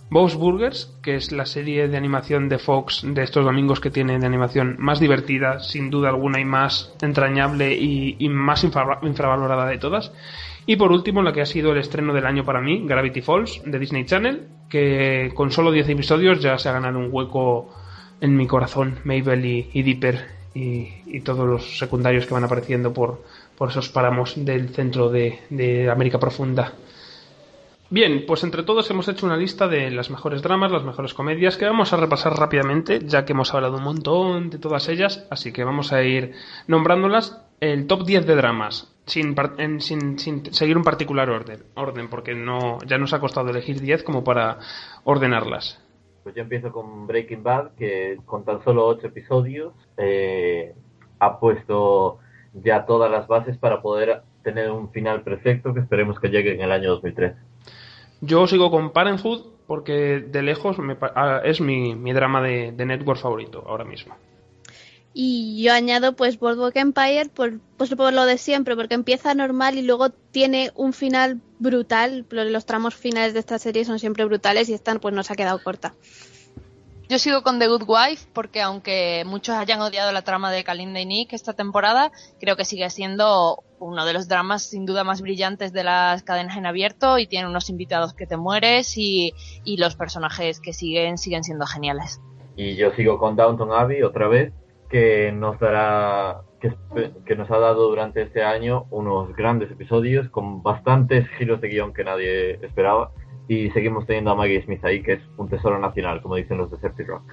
Bob's 0.09 0.35
Burgers, 0.35 0.93
que 1.01 1.15
es 1.15 1.31
la 1.31 1.45
serie 1.45 1.87
de 1.87 1.97
animación 1.97 2.47
de 2.47 2.59
Fox 2.59 3.01
de 3.05 3.23
estos 3.23 3.43
domingos 3.43 3.79
que 3.79 3.89
tiene 3.89 4.19
de 4.19 4.25
animación 4.25 4.75
más 4.77 4.99
divertida, 4.99 5.59
sin 5.59 5.89
duda 5.89 6.09
alguna, 6.09 6.39
y 6.39 6.45
más 6.45 6.93
entrañable 7.01 7.73
y, 7.73 8.29
más 8.29 8.63
infra- 8.63 8.99
infravalorada 9.01 9.65
de 9.67 9.77
todas. 9.79 10.11
Y 10.67 10.75
por 10.77 10.91
último, 10.91 11.21
la 11.23 11.33
que 11.33 11.41
ha 11.41 11.45
sido 11.45 11.71
el 11.71 11.79
estreno 11.79 12.13
del 12.13 12.25
año 12.27 12.45
para 12.45 12.61
mí, 12.61 12.83
Gravity 12.87 13.21
Falls, 13.21 13.61
de 13.65 13.79
Disney 13.79 14.05
Channel, 14.05 14.47
que 14.69 15.31
con 15.33 15.51
solo 15.51 15.71
10 15.71 15.89
episodios 15.89 16.39
ya 16.41 16.57
se 16.59 16.69
ha 16.69 16.73
ganado 16.73 16.99
un 16.99 17.09
hueco 17.11 17.69
en 18.21 18.35
mi 18.37 18.47
corazón, 18.47 18.99
Mabel 19.03 19.45
y, 19.45 19.69
y 19.73 19.83
Dipper 19.83 20.25
y, 20.53 21.19
todos 21.21 21.47
los 21.47 21.77
secundarios 21.79 22.25
que 22.25 22.33
van 22.33 22.43
apareciendo 22.43 22.93
por, 22.93 23.23
por 23.57 23.69
esos 23.69 23.89
páramos 23.89 24.33
del 24.45 24.69
centro 24.69 25.09
de 25.09 25.89
América 25.91 26.19
Profunda. 26.19 26.73
Bien, 27.95 28.25
pues 28.27 28.43
entre 28.43 28.63
todos 28.63 28.91
hemos 28.91 29.07
hecho 29.07 29.25
una 29.25 29.37
lista 29.37 29.69
de 29.69 29.89
las 29.89 30.09
mejores 30.09 30.41
dramas, 30.41 30.69
las 30.69 30.83
mejores 30.83 31.13
comedias, 31.13 31.55
que 31.55 31.63
vamos 31.63 31.93
a 31.93 31.95
repasar 31.95 32.33
rápidamente, 32.33 32.99
ya 32.99 33.23
que 33.23 33.31
hemos 33.31 33.53
hablado 33.53 33.77
un 33.77 33.85
montón 33.85 34.49
de 34.49 34.57
todas 34.59 34.89
ellas, 34.89 35.25
así 35.31 35.53
que 35.53 35.63
vamos 35.63 35.93
a 35.93 36.03
ir 36.03 36.33
nombrándolas 36.67 37.41
el 37.61 37.87
top 37.87 38.03
10 38.03 38.25
de 38.27 38.35
dramas, 38.35 38.93
sin, 39.05 39.33
en- 39.59 39.79
sin, 39.79 40.19
sin 40.19 40.53
seguir 40.53 40.75
un 40.75 40.83
particular 40.83 41.29
orden, 41.29 41.63
orden 41.75 42.09
porque 42.09 42.35
no, 42.35 42.79
ya 42.85 42.97
nos 42.97 43.13
ha 43.13 43.21
costado 43.21 43.49
elegir 43.51 43.79
10 43.79 44.03
como 44.03 44.25
para 44.25 44.57
ordenarlas. 45.05 45.81
Pues 46.23 46.35
yo 46.35 46.41
empiezo 46.41 46.73
con 46.73 47.07
Breaking 47.07 47.43
Bad, 47.43 47.75
que 47.77 48.17
con 48.25 48.43
tan 48.43 48.61
solo 48.65 48.87
ocho 48.87 49.07
episodios 49.07 49.71
eh, 49.95 50.75
ha 51.19 51.39
puesto 51.39 52.19
ya 52.55 52.85
todas 52.85 53.09
las 53.09 53.25
bases 53.29 53.57
para 53.57 53.81
poder 53.81 54.21
tener 54.43 54.69
un 54.69 54.91
final 54.91 55.21
perfecto 55.21 55.73
que 55.73 55.79
esperemos 55.79 56.19
que 56.19 56.27
llegue 56.27 56.55
en 56.55 56.59
el 56.61 56.73
año 56.73 56.89
2003. 56.89 57.35
Yo 58.25 58.47
sigo 58.47 58.71
con 58.71 58.91
Parenthood 58.91 59.41
porque 59.67 60.19
de 60.19 60.41
lejos 60.41 60.77
me 60.77 60.97
ah, 61.15 61.41
es 61.43 61.61
mi, 61.61 61.95
drama 62.13 62.41
de, 62.41 62.71
network 62.85 63.19
favorito 63.19 63.63
ahora 63.67 63.83
mismo. 63.85 64.15
Y 65.13 65.63
yo 65.63 65.71
añado 65.73 66.13
pues 66.15 66.37
Boardwalk 66.39 66.75
Empire 66.75 67.29
por, 67.33 67.59
pues, 67.77 67.95
por 67.95 68.11
lo 68.11 68.25
de 68.25 68.37
siempre, 68.37 68.75
porque 68.75 68.95
empieza 68.95 69.33
normal 69.33 69.77
y 69.77 69.81
luego 69.81 70.09
tiene 70.09 70.71
un 70.75 70.91
final 70.91 71.39
brutal. 71.57 72.25
Lo- 72.29 72.43
Los 72.43 72.65
tramos 72.65 72.95
finales 72.95 73.33
de 73.33 73.39
esta 73.39 73.57
serie 73.57 73.85
son 73.85 73.97
siempre 73.97 74.25
brutales 74.25 74.67
y 74.67 74.73
esta 74.73 74.93
pues 74.99 75.13
nos 75.15 75.31
ha 75.31 75.35
quedado 75.35 75.63
corta. 75.63 75.93
Yo 77.07 77.19
sigo 77.19 77.43
con 77.43 77.59
The 77.59 77.67
Good 77.67 77.83
Wife 77.87 78.27
porque 78.33 78.61
aunque 78.61 79.23
muchos 79.27 79.55
hayan 79.55 79.79
odiado 79.81 80.11
la 80.11 80.23
trama 80.23 80.51
de 80.51 80.63
Kalinda 80.63 80.99
y 80.99 81.05
Nick 81.05 81.33
esta 81.33 81.53
temporada, 81.53 82.11
creo 82.39 82.55
que 82.55 82.65
sigue 82.65 82.89
siendo 82.89 83.63
uno 83.79 84.05
de 84.05 84.13
los 84.13 84.27
dramas 84.27 84.63
sin 84.63 84.87
duda 84.87 85.03
más 85.03 85.21
brillantes 85.21 85.71
de 85.71 85.83
las 85.83 86.23
cadenas 86.23 86.57
en 86.57 86.65
abierto 86.65 87.19
y 87.19 87.27
tiene 87.27 87.47
unos 87.47 87.69
invitados 87.69 88.15
que 88.15 88.25
te 88.25 88.37
mueres 88.37 88.97
y, 88.97 89.33
y 89.63 89.77
los 89.77 89.95
personajes 89.95 90.59
que 90.59 90.73
siguen 90.73 91.19
siguen 91.19 91.43
siendo 91.43 91.67
geniales. 91.67 92.19
Y 92.55 92.75
yo 92.75 92.91
sigo 92.93 93.19
con 93.19 93.35
Downton 93.35 93.71
Abbey 93.71 94.01
otra 94.01 94.27
vez, 94.27 94.53
que 94.89 95.31
nos 95.31 95.59
dará, 95.59 96.41
que, 96.59 96.73
que 97.25 97.35
nos 97.35 97.51
ha 97.51 97.59
dado 97.59 97.87
durante 97.89 98.21
este 98.21 98.43
año 98.43 98.85
unos 98.89 99.35
grandes 99.35 99.69
episodios 99.71 100.29
con 100.29 100.63
bastantes 100.63 101.27
giros 101.37 101.61
de 101.61 101.67
guion 101.67 101.93
que 101.93 102.03
nadie 102.03 102.65
esperaba. 102.65 103.11
Y 103.47 103.69
seguimos 103.71 104.05
teniendo 104.05 104.31
a 104.31 104.35
Maggie 104.35 104.63
Smith 104.63 104.83
ahí, 104.83 105.03
que 105.03 105.13
es 105.13 105.21
un 105.37 105.49
tesoro 105.49 105.79
nacional, 105.79 106.21
como 106.21 106.35
dicen 106.35 106.57
los 106.57 106.71
de 106.71 107.03
Rock. 107.03 107.23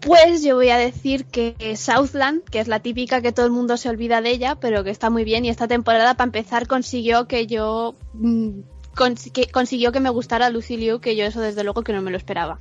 Pues 0.00 0.44
yo 0.44 0.54
voy 0.54 0.68
a 0.68 0.76
decir 0.76 1.24
que 1.24 1.74
Southland, 1.76 2.44
que 2.44 2.60
es 2.60 2.68
la 2.68 2.80
típica 2.80 3.22
que 3.22 3.32
todo 3.32 3.46
el 3.46 3.52
mundo 3.52 3.76
se 3.76 3.88
olvida 3.88 4.20
de 4.20 4.30
ella, 4.30 4.54
pero 4.54 4.84
que 4.84 4.90
está 4.90 5.10
muy 5.10 5.24
bien 5.24 5.44
y 5.44 5.48
esta 5.48 5.66
temporada 5.66 6.14
para 6.14 6.26
empezar 6.28 6.68
consiguió 6.68 7.26
que 7.26 7.48
yo 7.48 7.96
mm, 8.12 8.60
cons- 8.94 9.32
que 9.32 9.48
consiguió 9.48 9.90
que 9.90 9.98
me 9.98 10.10
gustara 10.10 10.48
Lucy 10.50 10.76
Liu, 10.76 11.00
que 11.00 11.16
yo 11.16 11.24
eso 11.24 11.40
desde 11.40 11.64
luego 11.64 11.82
que 11.82 11.92
no 11.92 12.02
me 12.02 12.12
lo 12.12 12.16
esperaba. 12.18 12.60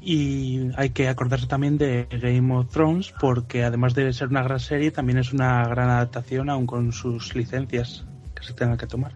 Y 0.00 0.70
hay 0.76 0.90
que 0.90 1.08
acordarse 1.08 1.46
también 1.48 1.76
de 1.78 2.06
Game 2.10 2.54
of 2.54 2.68
Thrones, 2.70 3.12
porque 3.20 3.64
además 3.64 3.94
de 3.94 4.12
ser 4.12 4.28
una 4.28 4.42
gran 4.44 4.60
serie, 4.60 4.92
también 4.92 5.18
es 5.18 5.32
una 5.32 5.66
gran 5.66 5.90
adaptación, 5.90 6.48
aun 6.48 6.66
con 6.66 6.92
sus 6.92 7.34
licencias 7.34 8.06
que 8.36 8.44
se 8.44 8.52
tengan 8.54 8.78
que 8.78 8.86
tomar. 8.86 9.14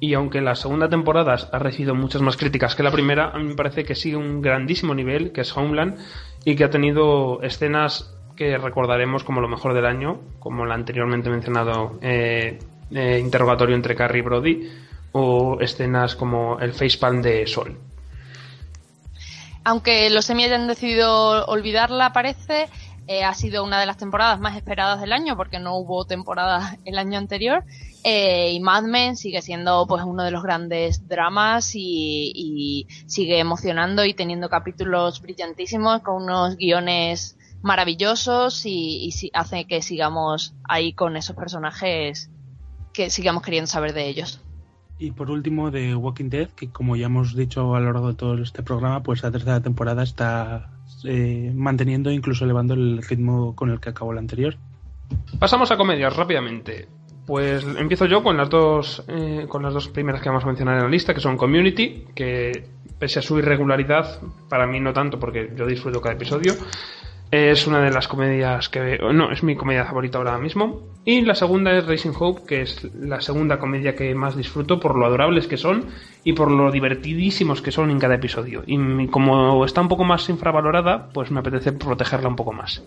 Y 0.00 0.14
aunque 0.14 0.40
la 0.40 0.54
segunda 0.54 0.88
temporada 0.88 1.36
ha 1.52 1.58
recibido 1.58 1.94
muchas 1.94 2.20
más 2.20 2.36
críticas 2.36 2.74
que 2.74 2.82
la 2.82 2.90
primera, 2.90 3.30
a 3.30 3.38
mí 3.38 3.44
me 3.44 3.54
parece 3.54 3.84
que 3.84 3.94
sigue 3.94 4.16
un 4.16 4.42
grandísimo 4.42 4.94
nivel, 4.94 5.32
que 5.32 5.42
es 5.42 5.56
Homeland, 5.56 5.98
y 6.44 6.56
que 6.56 6.64
ha 6.64 6.70
tenido 6.70 7.40
escenas 7.42 8.14
que 8.36 8.58
recordaremos 8.58 9.24
como 9.24 9.40
lo 9.40 9.48
mejor 9.48 9.74
del 9.74 9.86
año, 9.86 10.20
como 10.40 10.66
la 10.66 10.74
anteriormente 10.74 11.30
mencionado 11.30 11.98
eh, 12.02 12.58
eh, 12.90 13.18
interrogatorio 13.22 13.76
entre 13.76 13.94
Carrie 13.94 14.20
y 14.20 14.22
Brody, 14.22 14.70
o 15.12 15.58
escenas 15.60 16.16
como 16.16 16.58
el 16.58 16.72
facepalm 16.72 17.22
de 17.22 17.46
Sol. 17.46 17.78
Aunque 19.64 20.10
los 20.10 20.26
semi 20.26 20.44
hayan 20.44 20.66
decidido 20.66 21.46
olvidarla, 21.46 22.12
parece, 22.12 22.68
eh, 23.06 23.24
ha 23.24 23.32
sido 23.32 23.64
una 23.64 23.80
de 23.80 23.86
las 23.86 23.96
temporadas 23.96 24.38
más 24.40 24.56
esperadas 24.56 25.00
del 25.00 25.12
año 25.12 25.36
porque 25.36 25.58
no 25.58 25.76
hubo 25.76 26.04
temporada 26.04 26.76
el 26.84 26.98
año 26.98 27.18
anterior. 27.18 27.64
Eh, 28.06 28.52
y 28.52 28.60
Mad 28.60 28.82
Men 28.82 29.16
sigue 29.16 29.40
siendo 29.40 29.86
pues 29.86 30.04
uno 30.04 30.22
de 30.24 30.30
los 30.30 30.42
grandes 30.42 31.08
dramas 31.08 31.74
y, 31.74 32.32
y 32.34 32.86
sigue 33.06 33.38
emocionando 33.38 34.04
y 34.04 34.12
teniendo 34.12 34.50
capítulos 34.50 35.22
brillantísimos 35.22 36.02
con 36.02 36.22
unos 36.22 36.56
guiones 36.58 37.38
maravillosos 37.62 38.66
y, 38.66 39.04
y 39.06 39.12
si- 39.12 39.30
hace 39.32 39.64
que 39.64 39.80
sigamos 39.80 40.54
ahí 40.68 40.92
con 40.92 41.16
esos 41.16 41.34
personajes 41.34 42.28
que 42.92 43.08
sigamos 43.08 43.42
queriendo 43.42 43.68
saber 43.68 43.94
de 43.94 44.06
ellos. 44.06 44.40
Y 44.98 45.10
por 45.10 45.30
último, 45.30 45.70
de 45.70 45.94
Walking 45.96 46.28
Dead, 46.28 46.48
que 46.50 46.68
como 46.70 46.94
ya 46.96 47.06
hemos 47.06 47.34
dicho 47.34 47.74
a 47.74 47.80
lo 47.80 47.86
largo 47.86 48.08
de 48.08 48.14
todo 48.14 48.34
este 48.42 48.62
programa, 48.62 49.02
pues 49.02 49.22
la 49.22 49.30
tercera 49.32 49.60
temporada 49.60 50.02
está 50.02 50.70
eh, 51.04 51.50
manteniendo 51.54 52.10
e 52.10 52.14
incluso 52.14 52.44
elevando 52.44 52.74
el 52.74 53.02
ritmo 53.02 53.56
con 53.56 53.70
el 53.70 53.80
que 53.80 53.88
acabó 53.88 54.12
la 54.12 54.20
anterior. 54.20 54.56
Pasamos 55.38 55.70
a 55.70 55.76
comedias 55.76 56.14
rápidamente. 56.14 56.86
Pues 57.26 57.64
empiezo 57.78 58.06
yo 58.06 58.22
con 58.22 58.36
las 58.36 58.50
dos 58.50 59.02
eh, 59.08 59.46
con 59.48 59.62
las 59.62 59.72
dos 59.72 59.88
primeras 59.88 60.20
que 60.20 60.28
vamos 60.28 60.44
a 60.44 60.46
mencionar 60.46 60.76
en 60.76 60.84
la 60.84 60.90
lista, 60.90 61.14
que 61.14 61.20
son 61.20 61.36
Community, 61.36 62.06
que 62.14 62.66
pese 62.98 63.20
a 63.20 63.22
su 63.22 63.38
irregularidad, 63.38 64.20
para 64.48 64.66
mí 64.66 64.78
no 64.80 64.92
tanto 64.92 65.18
porque 65.18 65.52
yo 65.56 65.66
disfruto 65.66 66.00
cada 66.00 66.14
episodio, 66.14 66.52
es 67.30 67.66
una 67.66 67.80
de 67.80 67.90
las 67.90 68.06
comedias 68.06 68.68
que 68.68 68.98
no, 69.12 69.32
es 69.32 69.42
mi 69.42 69.56
comedia 69.56 69.84
favorita 69.84 70.18
ahora 70.18 70.38
mismo. 70.38 70.82
Y 71.04 71.22
la 71.22 71.34
segunda 71.34 71.76
es 71.76 71.86
Racing 71.86 72.12
Hope, 72.18 72.42
que 72.46 72.62
es 72.62 72.84
la 72.94 73.20
segunda 73.20 73.58
comedia 73.58 73.94
que 73.94 74.14
más 74.14 74.36
disfruto 74.36 74.78
por 74.78 74.96
lo 74.96 75.06
adorables 75.06 75.48
que 75.48 75.56
son 75.56 75.86
y 76.22 76.32
por 76.32 76.50
lo 76.50 76.70
divertidísimos 76.70 77.60
que 77.60 77.72
son 77.72 77.90
en 77.90 77.98
cada 77.98 78.14
episodio. 78.14 78.62
Y 78.66 79.08
como 79.08 79.64
está 79.64 79.80
un 79.80 79.88
poco 79.88 80.04
más 80.04 80.28
infravalorada, 80.28 81.08
pues 81.12 81.30
me 81.30 81.40
apetece 81.40 81.72
protegerla 81.72 82.28
un 82.28 82.36
poco 82.36 82.52
más. 82.52 82.84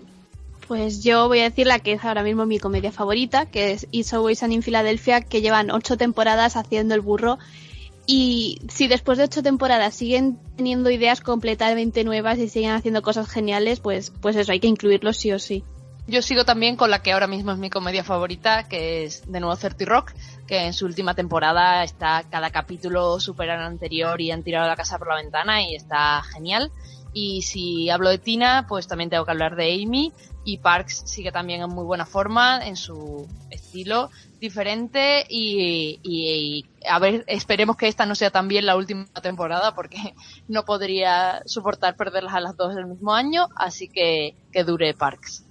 Pues 0.68 1.02
yo 1.02 1.27
voy 1.30 1.39
a 1.39 1.44
decir 1.44 1.65
la 1.65 1.80
que 1.80 1.94
es 1.94 2.03
ahora 2.03 2.23
mismo 2.23 2.45
mi 2.45 2.60
comedia 2.60 2.91
favorita, 2.91 3.45
que 3.45 3.72
es 3.72 3.88
It's 3.91 4.14
Always 4.14 4.39
Sunny 4.39 4.56
in 4.56 4.64
Philadelphia, 4.64 5.22
que 5.22 5.41
llevan 5.41 5.72
ocho 5.72 5.95
temporadas 5.95 6.57
haciendo 6.57 6.94
el 6.94 7.02
burro. 7.02 7.38
Y 8.06 8.60
si 8.69 8.88
después 8.88 9.18
de 9.18 9.26
ocho 9.26 9.44
temporadas 9.44 9.95
siguen 9.95 10.39
teniendo 10.56 10.89
ideas 10.89 11.22
completamente 11.22 12.03
nuevas 12.03 12.38
y 12.38 12.49
siguen 12.49 12.72
haciendo 12.72 13.02
cosas 13.02 13.30
geniales, 13.30 13.80
pues, 13.80 14.11
pues 14.22 14.35
eso, 14.35 14.52
hay 14.52 14.60
que 14.60 14.68
incluirlos 14.68 15.18
sí 15.18 15.31
o 15.31 15.39
sí. 15.39 15.64
Yo 16.10 16.22
sigo 16.22 16.45
también 16.45 16.77
con 16.77 16.89
la 16.89 17.02
que 17.02 17.11
ahora 17.11 17.27
mismo 17.27 17.52
es 17.52 17.57
mi 17.57 17.69
comedia 17.69 18.03
favorita, 18.03 18.64
que 18.69 19.03
es 19.03 19.30
de 19.30 19.41
nuevo 19.41 19.57
30 19.57 19.84
Rock, 19.85 20.14
que 20.48 20.65
en 20.65 20.73
su 20.73 20.85
última 20.85 21.15
temporada 21.15 21.84
está 21.84 22.23
cada 22.30 22.49
capítulo 22.49 23.19
supera 23.19 23.56
al 23.56 23.65
anterior 23.65 24.19
y 24.22 24.31
han 24.31 24.41
tirado 24.41 24.68
la 24.68 24.77
casa 24.77 24.98
por 24.98 25.10
la 25.10 25.15
ventana 25.15 25.61
y 25.61 25.76
está 25.76 26.23
genial. 26.23 26.72
Y 27.19 27.41
si 27.41 27.89
hablo 27.89 28.10
de 28.10 28.19
Tina, 28.19 28.68
pues 28.69 28.88
también 28.88 29.10
tengo 29.10 29.26
que 29.26 29.31
hablar 29.31 29.56
de 29.56 29.73
Amy, 29.73 30.14
y 30.45 30.60
Parks 30.60 31.02
sigue 31.07 31.31
también 31.31 31.64
en 31.64 31.69
muy 31.69 31.84
buena 31.84 32.06
forma, 32.06 32.64
en 32.64 32.76
su 32.76 33.27
estilo 33.49 34.11
diferente 34.39 35.26
y, 35.27 35.99
y, 36.03 36.65
a 36.88 36.99
ver, 36.99 37.23
esperemos 37.26 37.76
que 37.76 37.88
esta 37.88 38.06
no 38.06 38.14
sea 38.14 38.30
también 38.30 38.68
la 38.68 38.76
última 38.76 39.07
temporada 39.23 39.73
porque 39.73 39.98
no 40.48 40.64
podría 40.64 41.41
soportar 41.45 41.95
perderlas 41.95 42.35
a 42.35 42.39
las 42.39 42.56
dos 42.56 42.76
del 42.76 42.85
mismo 42.85 43.15
año, 43.15 43.48
así 43.56 43.88
que 43.88 44.35
que 44.52 44.64
dure 44.64 44.94
Parks. 44.94 45.44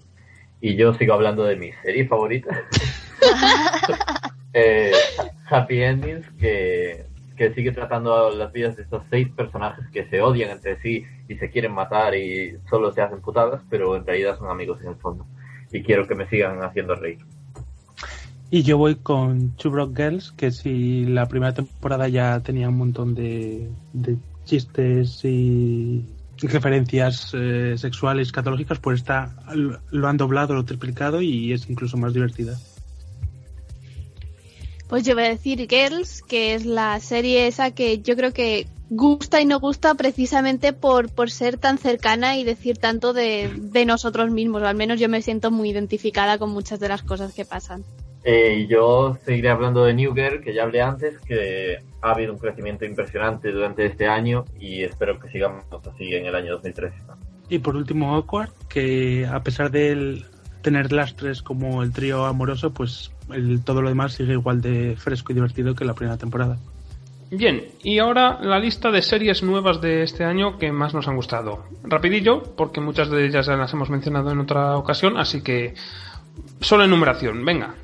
Y 0.61 0.77
yo 0.77 0.95
sigo 0.95 1.15
hablando 1.15 1.43
de 1.43 1.57
mi 1.57 1.73
serie 1.83 2.07
favorita. 2.07 2.63
eh, 4.53 4.93
Happy 5.51 5.83
Endings, 5.83 6.29
que 6.39 7.07
que 7.37 7.53
sigue 7.55 7.73
tratando 7.73 8.31
las 8.31 8.53
vidas 8.53 8.77
de 8.77 8.83
estos 8.83 9.03
seis 9.11 9.29
personajes 9.29 9.85
que 9.93 10.09
se 10.09 10.21
odian 10.23 10.51
entre 10.51 10.81
sí 10.81 11.05
y 11.29 11.37
se 11.37 11.51
quieren 11.51 11.73
matar 11.73 12.15
y 12.15 12.57
solo 12.69 12.93
se 12.93 13.03
hacen 13.03 13.21
putadas, 13.21 13.63
pero 13.69 13.97
en 13.97 14.07
realidad 14.07 14.39
son 14.39 14.51
amigos 14.51 14.81
en 14.83 14.89
el 14.89 14.97
fondo. 14.97 15.27
Y 15.73 15.83
quiero 15.83 16.07
que 16.07 16.15
me 16.15 16.29
sigan 16.29 16.63
haciendo 16.63 16.95
reír. 16.95 17.19
Y 18.51 18.63
yo 18.63 18.79
voy 18.79 18.95
con 18.97 19.51
Two 19.57 19.73
Broke 19.73 19.97
Girls, 19.97 20.33
que 20.33 20.53
si 20.53 21.05
la 21.05 21.27
primera 21.27 21.53
temporada 21.53 22.09
ya 22.09 22.41
tenía 22.41 22.69
un 22.69 22.79
montón 22.79 23.15
de, 23.15 23.69
de 23.93 24.17
chistes 24.45 25.25
y 25.25 26.05
referencias 26.43 27.33
eh, 27.35 27.75
sexuales 27.77 28.31
catológicas, 28.31 28.79
pues 28.79 29.01
está 29.01 29.35
lo 29.91 30.09
han 30.09 30.17
doblado, 30.17 30.55
lo 30.55 30.65
triplicado 30.65 31.23
y 31.23 31.53
es 31.53 31.69
incluso 31.69 31.97
más 31.97 32.15
divertida. 32.15 32.57
Pues 34.89 35.05
yo 35.05 35.15
voy 35.15 35.25
a 35.25 35.29
decir 35.31 35.67
Girls, 35.69 36.23
que 36.23 36.55
es 36.55 36.65
la 36.65 36.99
serie 37.01 37.47
esa 37.47 37.73
que 37.73 37.99
yo 37.99 38.15
creo 38.17 38.33
que 38.33 38.67
gusta 38.89 39.41
y 39.41 39.45
no 39.45 39.59
gusta 39.59 39.95
precisamente 39.95 40.73
por, 40.73 41.13
por 41.13 41.31
ser 41.31 41.59
tan 41.59 41.79
cercana 41.79 42.37
y 42.37 42.45
decir 42.45 42.79
tanto 42.79 43.13
de, 43.13 43.51
de 43.57 43.85
nosotros 43.85 44.31
mismos. 44.31 44.63
O 44.63 44.67
al 44.67 44.77
menos 44.77 45.01
yo 45.01 45.09
me 45.09 45.23
siento 45.23 45.51
muy 45.51 45.71
identificada 45.71 46.39
con 46.39 46.51
muchas 46.51 46.79
de 46.79 46.89
las 46.89 47.03
cosas 47.03 47.35
que 47.35 47.45
pasan. 47.45 47.85
Eh, 48.29 48.67
yo 48.69 49.17
seguiré 49.25 49.51
hablando 49.51 49.85
de 49.85 49.95
New 49.95 50.13
Girl, 50.13 50.41
que 50.41 50.53
ya 50.53 50.65
hablé 50.65 50.83
antes, 50.83 51.17
que 51.21 51.79
ha 52.03 52.11
habido 52.11 52.33
un 52.33 52.41
crecimiento 52.41 52.85
impresionante 52.85 53.53
durante 53.53 53.87
este 53.87 54.09
año 54.09 54.45
y 54.59 54.83
espero 54.83 55.19
que 55.21 55.29
sigamos 55.29 55.65
así 55.71 56.13
en 56.13 56.27
el 56.27 56.35
año 56.35 56.55
2013. 56.55 56.97
Y 57.49 57.61
por 57.61 57.77
último, 57.77 58.17
Awkward, 58.17 58.51
que 58.69 59.27
a 59.27 59.41
pesar 59.45 59.71
de 59.71 60.25
tener 60.67 60.91
lastres 60.91 61.43
como 61.43 61.85
el 61.85 61.93
trío 61.93 62.27
amoroso, 62.27 62.73
pues 62.73 63.13
el, 63.31 63.63
todo 63.63 63.83
lo 63.83 63.89
demás 63.89 64.15
sigue 64.15 64.33
igual 64.33 64.61
de 64.61 64.97
fresco 64.97 65.31
y 65.31 65.37
divertido 65.37 65.77
que 65.77 65.85
la 65.85 65.95
primera 65.95 66.17
temporada. 66.17 66.59
Bien, 67.31 67.67
y 67.85 68.01
ahora 68.01 68.41
la 68.43 68.59
lista 68.59 68.91
de 68.91 69.01
series 69.01 69.45
nuevas 69.45 69.81
de 69.81 70.03
este 70.03 70.25
año 70.25 70.59
que 70.59 70.73
más 70.73 70.93
nos 70.93 71.07
han 71.07 71.15
gustado. 71.15 71.67
Rapidillo, 71.85 72.43
porque 72.57 72.81
muchas 72.81 73.11
de 73.11 73.27
ellas 73.27 73.47
ya 73.47 73.55
las 73.55 73.73
hemos 73.75 73.91
mencionado 73.91 74.33
en 74.33 74.41
otra 74.41 74.77
ocasión, 74.77 75.17
así 75.19 75.41
que 75.41 75.75
solo 76.61 76.83
enumeración, 76.83 77.45
venga. 77.45 77.77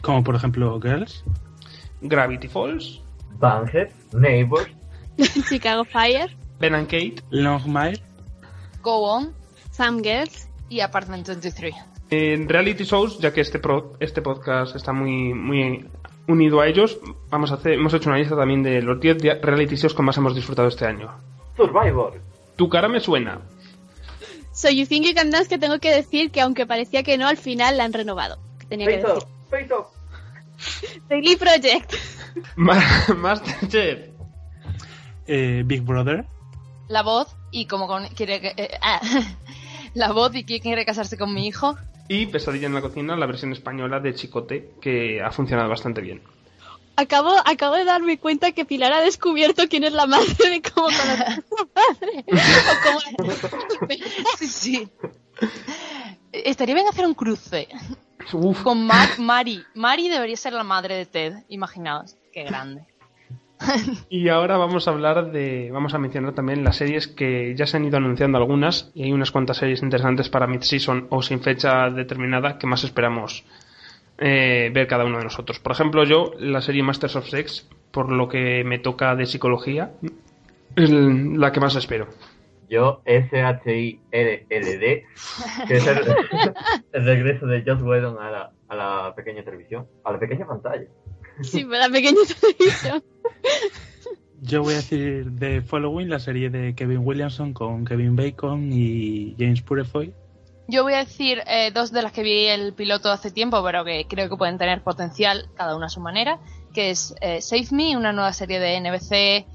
Como 0.00 0.24
por 0.24 0.34
ejemplo 0.34 0.80
Girls, 0.80 1.22
Gravity 2.00 2.48
Falls, 2.48 3.00
Banhead, 3.38 3.90
Neighbors, 4.12 4.72
Chicago 5.48 5.84
Fire, 5.84 6.36
Ben 6.58 6.74
and 6.74 6.88
Kate, 6.88 7.22
Longmire, 7.30 8.02
Go 8.82 9.08
On 9.08 9.32
Some 9.70 10.02
Girls 10.02 10.48
y 10.68 10.80
Apartment 10.80 11.28
23. 11.28 11.97
En 12.10 12.48
reality 12.48 12.84
shows, 12.84 13.18
ya 13.18 13.32
que 13.32 13.40
este 13.42 13.58
pro, 13.58 13.94
este 14.00 14.22
podcast 14.22 14.74
está 14.76 14.92
muy 14.92 15.34
muy 15.34 15.86
unido 16.26 16.60
a 16.60 16.66
ellos, 16.66 16.98
vamos 17.28 17.50
a 17.50 17.54
hacer 17.54 17.74
hemos 17.74 17.92
hecho 17.94 18.08
una 18.08 18.18
lista 18.18 18.36
también 18.36 18.62
de 18.62 18.80
los 18.82 18.98
10 19.00 19.18
reality 19.42 19.76
shows 19.76 19.94
que 19.94 20.02
más 20.02 20.16
hemos 20.16 20.34
disfrutado 20.34 20.68
este 20.68 20.86
año. 20.86 21.10
Survivor. 21.56 22.20
Tu 22.56 22.68
cara 22.68 22.88
me 22.88 23.00
suena. 23.00 23.40
So 24.52 24.70
You 24.70 24.86
Think 24.86 25.06
You 25.06 25.14
Can 25.14 25.30
Dance 25.30 25.48
que 25.48 25.58
tengo 25.58 25.78
que 25.78 25.90
decir 25.94 26.30
que 26.30 26.40
aunque 26.40 26.66
parecía 26.66 27.02
que 27.02 27.16
no, 27.18 27.28
al 27.28 27.36
final 27.36 27.76
la 27.76 27.84
han 27.84 27.92
renovado. 27.92 28.38
Que 28.58 28.66
tenía 28.66 28.86
que 28.86 28.98
Face 29.00 29.12
decir. 29.12 29.22
Off, 29.24 29.50
Face 29.50 29.72
Off. 29.74 31.06
Daily 31.08 31.36
Project. 31.36 31.94
Ma- 32.56 32.82
Masterchef. 33.16 34.08
eh, 35.26 35.62
Big 35.64 35.82
Brother, 35.82 36.24
La 36.88 37.02
voz 37.02 37.28
y 37.50 37.66
como 37.66 37.86
con, 37.86 38.06
quiere 38.08 38.52
eh, 38.56 38.70
ah, 38.82 39.00
la 39.94 40.12
voz 40.12 40.34
y 40.34 40.44
quiere 40.44 40.84
casarse 40.84 41.16
con 41.16 41.32
mi 41.34 41.46
hijo. 41.46 41.76
Y 42.08 42.26
Pesadilla 42.26 42.66
en 42.66 42.74
la 42.74 42.80
cocina, 42.80 43.16
la 43.16 43.26
versión 43.26 43.52
española 43.52 44.00
de 44.00 44.14
Chicote, 44.14 44.70
que 44.80 45.20
ha 45.22 45.30
funcionado 45.30 45.68
bastante 45.68 46.00
bien. 46.00 46.22
Acabo, 46.96 47.32
acabo 47.44 47.76
de 47.76 47.84
darme 47.84 48.18
cuenta 48.18 48.50
que 48.52 48.64
Pilar 48.64 48.92
ha 48.92 49.00
descubierto 49.00 49.68
quién 49.68 49.84
es 49.84 49.92
la 49.92 50.06
madre 50.06 50.50
de 50.50 50.62
cómo 50.62 50.86
conocer 50.88 51.22
a 51.22 51.34
su 51.36 51.68
padre. 51.68 52.24
O 52.26 53.86
cómo- 53.86 53.98
Sí, 54.38 54.46
sí. 54.48 54.88
Estaría 56.32 56.74
bien 56.74 56.88
hacer 56.88 57.06
un 57.06 57.14
cruce 57.14 57.68
Uf, 58.32 58.62
con 58.62 58.84
Mar- 58.84 59.18
Mari. 59.18 59.62
Mari 59.74 60.08
debería 60.08 60.36
ser 60.36 60.52
la 60.54 60.64
madre 60.64 60.96
de 60.96 61.06
Ted, 61.06 61.34
imaginaos. 61.48 62.16
Qué 62.32 62.42
grande. 62.42 62.84
Y 64.08 64.28
ahora 64.28 64.56
vamos 64.56 64.88
a 64.88 64.92
hablar 64.92 65.32
de. 65.32 65.70
Vamos 65.72 65.94
a 65.94 65.98
mencionar 65.98 66.32
también 66.32 66.64
las 66.64 66.76
series 66.76 67.08
que 67.08 67.54
ya 67.54 67.66
se 67.66 67.76
han 67.76 67.84
ido 67.84 67.96
anunciando 67.96 68.38
algunas. 68.38 68.90
Y 68.94 69.04
hay 69.04 69.12
unas 69.12 69.30
cuantas 69.30 69.58
series 69.58 69.82
interesantes 69.82 70.28
para 70.28 70.46
mid-season 70.46 71.06
o 71.10 71.22
sin 71.22 71.40
fecha 71.40 71.90
determinada 71.90 72.58
que 72.58 72.66
más 72.66 72.84
esperamos 72.84 73.44
eh, 74.18 74.70
ver 74.72 74.86
cada 74.86 75.04
uno 75.04 75.18
de 75.18 75.24
nosotros. 75.24 75.60
Por 75.60 75.72
ejemplo, 75.72 76.04
yo, 76.04 76.32
la 76.38 76.60
serie 76.60 76.82
Masters 76.82 77.16
of 77.16 77.28
Sex, 77.28 77.68
por 77.90 78.10
lo 78.10 78.28
que 78.28 78.64
me 78.64 78.78
toca 78.78 79.14
de 79.14 79.26
psicología, 79.26 79.92
es 80.76 80.90
la 80.90 81.52
que 81.52 81.60
más 81.60 81.76
espero. 81.76 82.08
Yo, 82.68 83.00
S-H-I-L-L-D, 83.06 85.04
que 85.66 85.74
es 85.74 85.86
el, 85.86 85.98
el 86.92 87.04
regreso 87.04 87.46
de 87.46 87.62
Joss 87.66 87.80
Whedon 87.80 88.18
a 88.20 88.30
la, 88.30 88.50
a 88.68 88.76
la 88.76 89.14
pequeña 89.14 89.42
televisión, 89.42 89.86
a 90.04 90.12
la 90.12 90.18
pequeña 90.18 90.46
pantalla. 90.46 90.86
Sí, 91.42 91.64
pero 91.64 91.78
la 91.78 91.88
pequeña 91.88 92.20
televisión. 92.40 93.02
yo 94.40 94.62
voy 94.62 94.74
a 94.74 94.76
decir 94.76 95.32
The 95.38 95.62
Following, 95.62 96.08
la 96.08 96.18
serie 96.18 96.50
de 96.50 96.74
Kevin 96.74 97.00
Williamson 97.04 97.52
con 97.52 97.84
Kevin 97.84 98.16
Bacon 98.16 98.72
y 98.72 99.34
James 99.38 99.62
Purefoy. 99.62 100.12
Yo 100.68 100.82
voy 100.82 100.94
a 100.94 100.98
decir 100.98 101.42
eh, 101.46 101.70
dos 101.72 101.92
de 101.92 102.02
las 102.02 102.12
que 102.12 102.22
vi 102.22 102.46
el 102.46 102.74
piloto 102.74 103.10
hace 103.10 103.30
tiempo, 103.30 103.62
pero 103.64 103.84
que 103.84 104.06
creo 104.06 104.28
que 104.28 104.36
pueden 104.36 104.58
tener 104.58 104.82
potencial, 104.82 105.48
cada 105.54 105.74
una 105.74 105.86
a 105.86 105.88
su 105.90 106.00
manera, 106.00 106.40
que 106.74 106.90
es 106.90 107.14
eh, 107.20 107.40
Save 107.40 107.68
Me, 107.72 107.96
una 107.96 108.12
nueva 108.12 108.32
serie 108.34 108.60
de 108.60 108.78
NBC, 108.78 109.46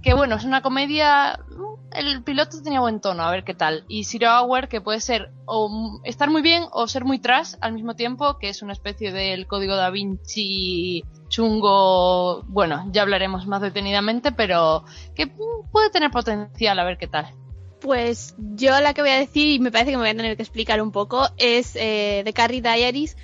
que 0.00 0.14
bueno, 0.14 0.36
es 0.36 0.44
una 0.44 0.62
comedia, 0.62 1.40
mm, 1.48 1.96
el 1.96 2.22
piloto 2.22 2.62
tenía 2.62 2.80
buen 2.80 3.00
tono, 3.00 3.24
a 3.24 3.30
ver 3.32 3.42
qué 3.42 3.54
tal, 3.54 3.84
y 3.88 4.04
Zero 4.04 4.28
Hour, 4.30 4.68
que 4.68 4.80
puede 4.80 5.00
ser 5.00 5.32
o 5.44 5.68
mm, 5.68 6.02
estar 6.04 6.30
muy 6.30 6.40
bien 6.40 6.64
o 6.70 6.86
ser 6.86 7.04
muy 7.04 7.18
trash 7.18 7.54
al 7.60 7.72
mismo 7.72 7.96
tiempo, 7.96 8.38
que 8.38 8.48
es 8.48 8.62
una 8.62 8.72
especie 8.72 9.10
del 9.10 9.48
código 9.48 9.74
da 9.74 9.90
Vinci 9.90 11.04
chungo, 11.30 12.42
bueno, 12.48 12.90
ya 12.92 13.00
hablaremos 13.00 13.46
más 13.46 13.62
detenidamente, 13.62 14.32
pero 14.32 14.84
que 15.14 15.26
puede 15.26 15.88
tener 15.88 16.10
potencial, 16.10 16.78
a 16.78 16.84
ver 16.84 16.98
qué 16.98 17.06
tal. 17.06 17.32
Pues 17.80 18.34
yo 18.38 18.78
la 18.80 18.92
que 18.92 19.00
voy 19.00 19.10
a 19.12 19.18
decir, 19.18 19.46
y 19.54 19.58
me 19.58 19.72
parece 19.72 19.92
que 19.92 19.96
me 19.96 20.02
voy 20.02 20.10
a 20.10 20.16
tener 20.16 20.36
que 20.36 20.42
explicar 20.42 20.82
un 20.82 20.92
poco, 20.92 21.26
es 21.38 21.74
eh, 21.76 22.20
The 22.26 22.34
Carrie 22.34 22.60
Diaries, 22.60 23.16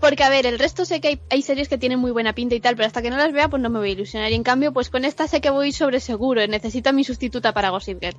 Porque, 0.00 0.22
a 0.22 0.28
ver, 0.28 0.44
el 0.44 0.58
resto 0.58 0.84
sé 0.84 1.00
que 1.00 1.08
hay, 1.08 1.20
hay 1.30 1.40
series 1.40 1.70
que 1.70 1.78
tienen 1.78 1.98
muy 1.98 2.10
buena 2.10 2.34
pinta 2.34 2.54
y 2.54 2.60
tal, 2.60 2.76
pero 2.76 2.86
hasta 2.86 3.00
que 3.00 3.08
no 3.08 3.16
las 3.16 3.32
vea, 3.32 3.48
pues 3.48 3.62
no 3.62 3.70
me 3.70 3.78
voy 3.78 3.88
a 3.88 3.92
ilusionar. 3.92 4.30
Y 4.32 4.34
en 4.34 4.42
cambio, 4.42 4.70
pues 4.70 4.90
con 4.90 5.06
esta 5.06 5.26
sé 5.26 5.40
que 5.40 5.48
voy 5.48 5.72
sobre 5.72 5.98
seguro. 6.00 6.46
Necesito 6.46 6.90
a 6.90 6.92
mi 6.92 7.04
sustituta 7.04 7.54
para 7.54 7.70
Gossip 7.70 8.02
Girl. 8.02 8.16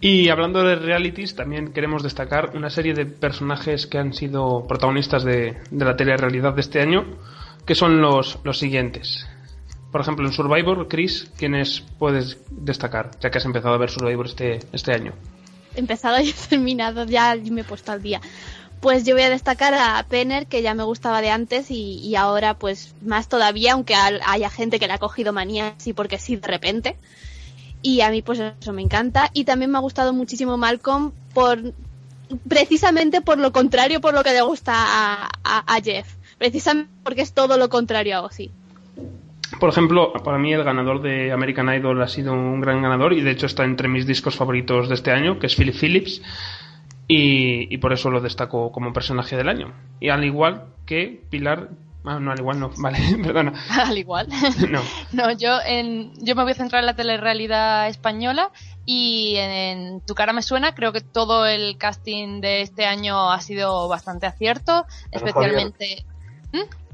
Y 0.00 0.28
hablando 0.30 0.62
de 0.62 0.76
realities, 0.76 1.34
también 1.34 1.72
queremos 1.72 2.02
destacar 2.02 2.56
una 2.56 2.70
serie 2.70 2.94
de 2.94 3.04
personajes 3.04 3.86
que 3.86 3.98
han 3.98 4.12
sido 4.14 4.66
protagonistas 4.66 5.24
de, 5.24 5.58
de 5.70 5.84
la 5.84 5.96
telerrealidad 5.96 6.54
de 6.54 6.60
este 6.62 6.80
año, 6.80 7.18
que 7.66 7.74
son 7.74 8.00
los, 8.00 8.38
los 8.44 8.58
siguientes. 8.58 9.26
Por 9.90 10.00
ejemplo, 10.00 10.26
en 10.26 10.32
Survivor, 10.32 10.88
Chris, 10.88 11.30
¿quiénes 11.36 11.82
puedes 11.98 12.38
destacar, 12.50 13.12
ya 13.20 13.30
que 13.30 13.38
has 13.38 13.44
empezado 13.44 13.74
a 13.74 13.78
ver 13.78 13.90
Survivor 13.90 14.26
este, 14.26 14.58
este 14.72 14.92
año? 14.92 15.12
He 15.76 15.80
empezado 15.80 16.20
y 16.20 16.30
he 16.30 16.32
terminado, 16.48 17.04
ya 17.04 17.36
me 17.36 17.60
he 17.60 17.64
puesto 17.64 17.92
al 17.92 18.02
día. 18.02 18.20
Pues 18.80 19.04
yo 19.04 19.14
voy 19.14 19.22
a 19.22 19.30
destacar 19.30 19.72
a 19.72 20.04
Penner, 20.08 20.46
que 20.46 20.62
ya 20.62 20.74
me 20.74 20.82
gustaba 20.82 21.22
de 21.22 21.30
antes 21.30 21.70
y, 21.70 22.00
y 22.00 22.16
ahora 22.16 22.54
pues 22.54 22.94
más 23.02 23.28
todavía, 23.28 23.72
aunque 23.72 23.94
haya 23.94 24.50
gente 24.50 24.78
que 24.78 24.86
le 24.86 24.92
ha 24.92 24.98
cogido 24.98 25.32
manía 25.32 25.74
así 25.78 25.92
porque 25.92 26.18
sí 26.18 26.36
de 26.36 26.48
repente. 26.48 26.96
Y 27.80 28.00
a 28.00 28.10
mí 28.10 28.20
pues 28.20 28.40
eso 28.40 28.72
me 28.72 28.82
encanta. 28.82 29.30
Y 29.32 29.44
también 29.44 29.70
me 29.70 29.78
ha 29.78 29.80
gustado 29.80 30.12
muchísimo 30.12 30.56
Malcolm 30.58 31.12
por 31.32 31.72
precisamente 32.48 33.20
por 33.20 33.38
lo 33.38 33.52
contrario 33.52 34.00
por 34.00 34.12
lo 34.12 34.24
que 34.24 34.32
le 34.32 34.42
gusta 34.42 34.74
a 34.74 35.80
Jeff. 35.82 36.06
Precisamente 36.38 36.90
porque 37.02 37.22
es 37.22 37.32
todo 37.32 37.58
lo 37.58 37.68
contrario 37.68 38.16
a 38.16 38.22
Ozzy. 38.22 38.50
Por 39.60 39.70
ejemplo, 39.70 40.12
para 40.12 40.38
mí 40.38 40.52
el 40.52 40.64
ganador 40.64 41.00
de 41.02 41.32
American 41.32 41.72
Idol 41.72 42.02
ha 42.02 42.08
sido 42.08 42.32
un 42.32 42.60
gran 42.60 42.82
ganador 42.82 43.12
y 43.12 43.20
de 43.20 43.30
hecho 43.30 43.46
está 43.46 43.64
entre 43.64 43.88
mis 43.88 44.06
discos 44.06 44.36
favoritos 44.36 44.88
de 44.88 44.94
este 44.94 45.10
año, 45.10 45.38
que 45.38 45.46
es 45.46 45.56
Philip 45.56 45.74
Phillips, 45.74 46.22
y, 47.06 47.72
y 47.72 47.78
por 47.78 47.92
eso 47.92 48.10
lo 48.10 48.20
destaco 48.20 48.72
como 48.72 48.92
personaje 48.92 49.36
del 49.36 49.48
año. 49.48 49.72
Y 50.00 50.08
al 50.08 50.24
igual 50.24 50.66
que 50.86 51.22
Pilar... 51.30 51.70
Ah, 52.06 52.20
no, 52.20 52.32
al 52.32 52.38
igual 52.38 52.60
no, 52.60 52.70
vale, 52.78 52.98
perdona. 53.22 53.54
Al 53.70 53.96
igual. 53.96 54.28
No. 54.68 54.82
No, 55.12 55.32
yo, 55.32 55.58
en, 55.64 56.12
yo 56.22 56.34
me 56.34 56.42
voy 56.42 56.52
a 56.52 56.54
centrar 56.54 56.80
en 56.80 56.86
la 56.86 56.96
telerrealidad 56.96 57.88
española 57.88 58.50
y 58.84 59.36
en, 59.38 60.02
Tu 60.02 60.14
cara 60.14 60.34
me 60.34 60.42
suena. 60.42 60.74
Creo 60.74 60.92
que 60.92 61.00
todo 61.00 61.46
el 61.46 61.78
casting 61.78 62.42
de 62.42 62.60
este 62.60 62.84
año 62.84 63.32
ha 63.32 63.40
sido 63.40 63.88
bastante 63.88 64.26
acierto, 64.26 64.84
especialmente. 65.12 66.04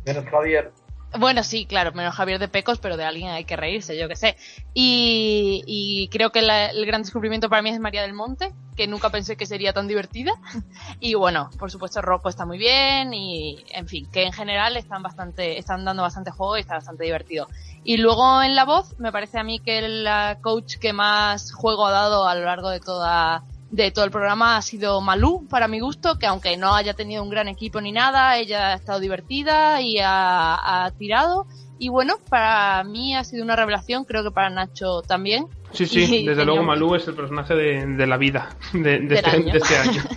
Menos 0.04 0.24
Javier. 0.26 0.72
Bueno, 1.18 1.42
sí, 1.42 1.66
claro, 1.66 1.92
menos 1.92 2.14
Javier 2.14 2.38
de 2.38 2.46
Pecos, 2.46 2.78
pero 2.78 2.96
de 2.96 3.04
alguien 3.04 3.30
hay 3.30 3.44
que 3.44 3.56
reírse, 3.56 3.98
yo 3.98 4.06
que 4.06 4.14
sé. 4.14 4.36
Y, 4.74 5.64
y 5.66 6.08
creo 6.08 6.30
que 6.30 6.38
el 6.38 6.86
gran 6.86 7.02
descubrimiento 7.02 7.48
para 7.48 7.62
mí 7.62 7.70
es 7.70 7.80
María 7.80 8.02
del 8.02 8.12
Monte, 8.12 8.52
que 8.76 8.86
nunca 8.86 9.10
pensé 9.10 9.36
que 9.36 9.44
sería 9.44 9.72
tan 9.72 9.88
divertida. 9.88 10.32
Y 11.00 11.14
bueno, 11.14 11.50
por 11.58 11.70
supuesto 11.70 12.02
Rocco 12.02 12.28
está 12.28 12.44
muy 12.44 12.58
bien 12.58 13.14
y, 13.14 13.64
en 13.72 13.88
fin, 13.88 14.08
que 14.12 14.22
en 14.22 14.32
general 14.32 14.76
están 14.76 15.02
bastante, 15.02 15.58
están 15.58 15.84
dando 15.84 16.02
bastante 16.02 16.30
juego 16.30 16.56
y 16.56 16.60
está 16.60 16.74
bastante 16.74 17.04
divertido. 17.04 17.48
Y 17.82 17.96
luego 17.96 18.42
en 18.42 18.54
la 18.54 18.64
voz, 18.64 18.98
me 18.98 19.10
parece 19.10 19.38
a 19.38 19.42
mí 19.42 19.58
que 19.58 19.80
la 19.82 20.38
coach 20.42 20.76
que 20.76 20.92
más 20.92 21.52
juego 21.52 21.86
ha 21.86 21.90
dado 21.90 22.28
a 22.28 22.34
lo 22.34 22.44
largo 22.44 22.68
de 22.68 22.80
toda 22.80 23.44
de 23.70 23.90
todo 23.90 24.04
el 24.04 24.10
programa 24.10 24.56
ha 24.56 24.62
sido 24.62 25.00
Malú, 25.00 25.46
para 25.48 25.68
mi 25.68 25.80
gusto, 25.80 26.18
que 26.18 26.26
aunque 26.26 26.56
no 26.56 26.74
haya 26.74 26.94
tenido 26.94 27.22
un 27.22 27.30
gran 27.30 27.48
equipo 27.48 27.80
ni 27.80 27.92
nada, 27.92 28.36
ella 28.36 28.68
ha 28.68 28.74
estado 28.74 29.00
divertida 29.00 29.80
y 29.80 29.98
ha, 29.98 30.84
ha 30.84 30.90
tirado. 30.92 31.46
Y 31.78 31.88
bueno, 31.88 32.16
para 32.28 32.82
mí 32.84 33.14
ha 33.16 33.24
sido 33.24 33.42
una 33.42 33.56
revelación, 33.56 34.04
creo 34.04 34.22
que 34.22 34.30
para 34.30 34.50
Nacho 34.50 35.02
también. 35.02 35.46
Sí, 35.72 35.86
sí, 35.86 36.02
Y 36.22 36.26
desde 36.26 36.44
luego 36.44 36.62
Malú 36.62 36.94
es 36.94 37.06
el 37.08 37.14
personaje 37.14 37.54
de, 37.54 37.86
de 37.86 38.06
la 38.06 38.16
vida 38.16 38.50
de, 38.72 38.98
de 38.98 39.14
este, 39.14 39.30
año. 39.30 39.52
de 39.52 39.58
este 39.58 39.76
año. 39.76 40.02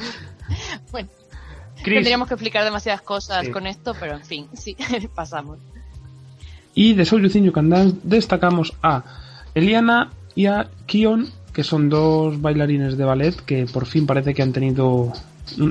Bueno, 0.92 1.10
Chris, 1.82 1.96
tendríamos 1.96 2.28
que 2.28 2.34
explicar 2.36 2.64
demasiadas 2.66 3.02
cosas 3.02 3.46
Sí. 3.46 3.52
con 3.52 3.66
esto, 3.66 3.96
pero 4.00 4.14
en 4.16 4.24
fin, 4.26 4.48
sí, 4.54 4.76
pasamos. 5.16 5.58
Y 6.76 6.94
de 6.94 7.06
Soul 7.06 7.30
You 7.30 7.52
Can 7.52 7.70
Dance 7.70 7.98
destacamos 8.04 8.74
a 8.84 9.04
Eliana 9.56 10.12
y 10.36 10.48
a 10.48 10.70
Kion, 10.86 11.30
que 11.54 11.64
son 11.64 11.90
dos 11.90 12.42
bailarines 12.42 12.98
de 12.98 13.06
ballet 13.06 13.36
que 13.46 13.66
por 13.72 13.86
fin 13.86 14.06
parece 14.06 14.34
que 14.34 14.42
han 14.42 14.54
tenido 14.54 15.14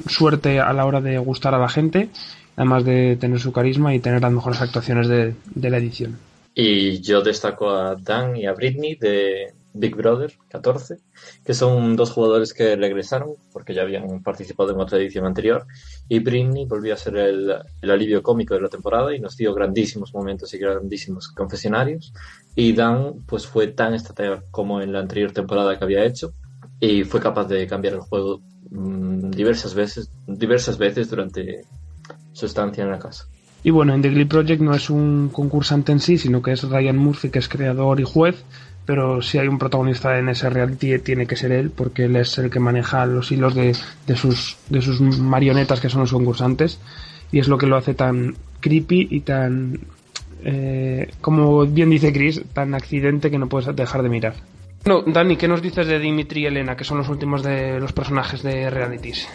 suerte 0.06 0.60
a 0.60 0.72
la 0.72 0.86
hora 0.86 1.00
de 1.00 1.18
gustar 1.18 1.54
a 1.54 1.58
la 1.58 1.68
gente, 1.68 2.08
además 2.56 2.84
de 2.84 3.16
tener 3.16 3.40
su 3.40 3.52
carisma 3.52 3.94
y 3.94 4.00
tener 4.00 4.22
las 4.22 4.32
mejores 4.32 4.60
actuaciones 4.60 5.08
de 5.08 5.70
la 5.70 5.78
edición. 5.78 6.18
Y 6.54 7.00
yo 7.00 7.22
destaco 7.22 7.70
a 7.70 7.96
Dan 7.96 8.36
y 8.36 8.46
a 8.46 8.52
Britney 8.52 8.96
de 8.96 9.54
Big 9.74 9.94
Brother 9.94 10.32
14, 10.48 10.96
que 11.44 11.54
son 11.54 11.96
dos 11.96 12.10
jugadores 12.10 12.52
que 12.52 12.76
regresaron 12.76 13.34
porque 13.52 13.74
ya 13.74 13.82
habían 13.82 14.22
participado 14.22 14.72
en 14.72 14.80
otra 14.80 14.98
edición 14.98 15.26
anterior. 15.26 15.66
Y 16.08 16.18
Britney 16.18 16.66
volvió 16.66 16.94
a 16.94 16.96
ser 16.96 17.16
el, 17.16 17.54
el 17.80 17.90
alivio 17.90 18.22
cómico 18.22 18.54
de 18.54 18.60
la 18.60 18.68
temporada 18.68 19.14
y 19.14 19.20
nos 19.20 19.36
dio 19.36 19.54
grandísimos 19.54 20.12
momentos 20.12 20.52
y 20.54 20.58
grandísimos 20.58 21.28
confesionarios. 21.28 22.12
Y 22.54 22.72
Dan, 22.72 23.24
pues 23.26 23.46
fue 23.46 23.68
tan 23.68 23.94
estratega 23.94 24.42
como 24.50 24.80
en 24.80 24.92
la 24.92 25.00
anterior 25.00 25.32
temporada 25.32 25.78
que 25.78 25.84
había 25.84 26.04
hecho 26.04 26.34
y 26.80 27.04
fue 27.04 27.20
capaz 27.20 27.46
de 27.46 27.66
cambiar 27.66 27.94
el 27.94 28.00
juego 28.00 28.40
mm, 28.70 29.30
diversas 29.30 29.74
veces, 29.74 30.10
diversas 30.26 30.78
veces 30.78 31.08
durante 31.08 31.62
su 32.32 32.46
estancia 32.46 32.82
en 32.82 32.90
la 32.90 32.98
casa. 32.98 33.28
Y 33.62 33.70
bueno, 33.70 33.94
en 33.94 34.02
The 34.02 34.10
Glee 34.10 34.24
Project 34.24 34.60
no 34.60 34.74
es 34.74 34.90
un 34.90 35.28
concursante 35.28 35.92
en 35.92 36.00
sí, 36.00 36.18
sino 36.18 36.42
que 36.42 36.50
es 36.50 36.68
Ryan 36.68 36.96
Murphy, 36.96 37.30
que 37.30 37.38
es 37.38 37.48
creador 37.48 38.00
y 38.00 38.04
juez, 38.04 38.44
pero 38.84 39.22
si 39.22 39.38
hay 39.38 39.48
un 39.48 39.58
protagonista 39.58 40.18
en 40.18 40.28
ese 40.28 40.50
reality 40.50 40.98
tiene 40.98 41.26
que 41.26 41.36
ser 41.36 41.52
él, 41.52 41.70
porque 41.70 42.04
él 42.04 42.16
es 42.16 42.36
el 42.38 42.50
que 42.50 42.60
maneja 42.60 43.06
los 43.06 43.30
hilos 43.30 43.54
de, 43.54 43.76
de 44.06 44.16
sus, 44.16 44.56
de 44.68 44.82
sus 44.82 45.00
marionetas 45.00 45.80
que 45.80 45.88
son 45.88 46.00
los 46.00 46.12
concursantes, 46.12 46.80
y 47.30 47.38
es 47.38 47.48
lo 47.48 47.58
que 47.58 47.66
lo 47.66 47.76
hace 47.76 47.94
tan 47.94 48.36
creepy 48.60 49.08
y 49.10 49.20
tan, 49.20 49.80
eh, 50.44 51.10
como 51.20 51.64
bien 51.66 51.90
dice 51.90 52.12
Chris, 52.12 52.42
tan 52.52 52.74
accidente 52.74 53.30
que 53.30 53.38
no 53.38 53.48
puedes 53.48 53.74
dejar 53.74 54.02
de 54.02 54.08
mirar. 54.08 54.34
No, 54.84 55.02
Dani, 55.02 55.36
¿qué 55.36 55.46
nos 55.46 55.62
dices 55.62 55.86
de 55.86 56.00
Dimitri 56.00 56.42
y 56.42 56.46
Elena, 56.46 56.76
que 56.76 56.84
son 56.84 56.98
los 56.98 57.08
últimos 57.08 57.42
de 57.42 57.78
los 57.78 57.92
personajes 57.92 58.42
de 58.42 58.68
realities? 58.68 59.28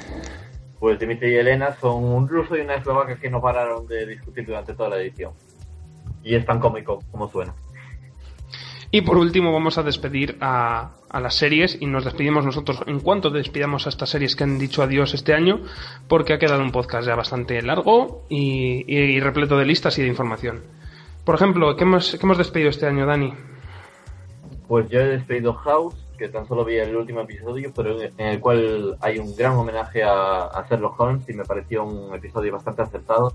Pues 0.77 0.99
Dimitri 0.99 1.31
y 1.31 1.35
Elena 1.35 1.75
son 1.79 2.03
un 2.03 2.27
ruso 2.27 2.57
y 2.57 2.61
una 2.61 2.75
eslovaca 2.75 3.17
que 3.17 3.29
no 3.29 3.41
pararon 3.41 3.87
de 3.87 4.05
discutir 4.05 4.45
durante 4.45 4.73
toda 4.73 4.89
la 4.89 4.97
edición. 4.97 5.31
Y 6.21 6.35
es 6.35 6.45
tan 6.45 6.59
cómico 6.59 7.01
como 7.11 7.29
suena. 7.29 7.53
Y 8.91 9.01
por 9.01 9.17
último 9.17 9.51
vamos 9.51 9.77
a 9.77 9.83
despedir 9.83 10.37
a, 10.39 10.91
a 11.09 11.19
las 11.19 11.35
series 11.35 11.77
y 11.81 11.85
nos 11.85 12.05
despedimos 12.05 12.45
nosotros 12.45 12.81
en 12.85 12.99
cuanto 12.99 13.29
despidamos 13.29 13.85
a 13.85 13.89
estas 13.89 14.09
series 14.09 14.35
que 14.35 14.43
han 14.43 14.59
dicho 14.59 14.81
adiós 14.83 15.13
este 15.13 15.33
año 15.33 15.61
porque 16.07 16.33
ha 16.33 16.39
quedado 16.39 16.61
un 16.61 16.71
podcast 16.71 17.07
ya 17.07 17.15
bastante 17.15 17.61
largo 17.61 18.23
y, 18.29 19.19
repleto 19.19 19.57
de 19.57 19.65
listas 19.65 19.97
y 19.97 20.01
de 20.01 20.07
información. 20.07 20.63
Por 21.25 21.35
ejemplo, 21.35 21.75
¿qué 21.75 21.83
hemos, 21.83 22.37
despedido 22.37 22.69
este 22.69 22.85
año, 22.85 23.05
Dani? 23.05 23.33
Pues 24.67 24.89
yo 24.89 24.99
he 24.99 25.07
despedido 25.07 25.53
House, 25.53 25.95
que 26.17 26.29
tan 26.29 26.47
solo 26.47 26.63
vi 26.63 26.75
el 26.75 26.95
último 26.95 27.21
episodio, 27.21 27.71
pero 27.75 28.01
en 28.01 28.11
en 28.17 28.27
el 28.27 28.39
cual 28.39 28.97
hay 29.01 29.17
un 29.19 29.35
gran 29.35 29.53
homenaje 29.53 30.03
a, 30.03 30.45
a 30.45 30.65
Sherlock 30.69 30.99
Holmes 30.99 31.27
y 31.29 31.33
me 31.33 31.43
pareció 31.43 31.83
un 31.83 32.13
episodio 32.15 32.53
bastante 32.53 32.81
acertado 32.81 33.33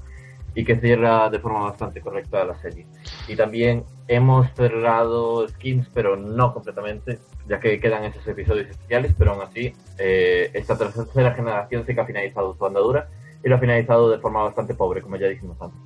y 0.55 0.65
que 0.65 0.77
cierra 0.81 1.31
de 1.31 1.39
forma 1.39 1.61
bastante 1.65 2.01
correcta 2.01 2.45
la 2.45 2.59
serie. 2.61 2.87
Y 3.29 3.37
también 3.37 3.85
hemos 4.09 4.51
cerrado 4.55 5.49
Skins, 5.49 5.89
pero 5.95 6.16
no 6.16 6.53
completamente, 6.53 7.19
ya 7.49 7.59
que 7.61 7.81
quedan 7.81 8.05
esos 8.05 8.27
episodios 8.27 8.69
especiales, 8.69 9.15
pero 9.16 9.33
aún 9.33 9.43
así 9.43 9.73
eh, 9.99 10.51
esta 10.53 10.77
tercera 10.77 11.35
generación 11.35 11.85
sí 11.87 11.95
que 11.95 12.01
ha 12.01 12.07
finalizado 12.07 12.55
su 12.55 12.66
andadura 12.66 13.09
y 13.45 13.49
lo 13.49 13.57
ha 13.57 13.59
finalizado 13.59 14.11
de 14.11 14.19
forma 14.19 14.43
bastante 14.43 14.74
pobre, 14.74 15.03
como 15.03 15.16
ya 15.16 15.29
dijimos 15.29 15.57
antes. 15.61 15.79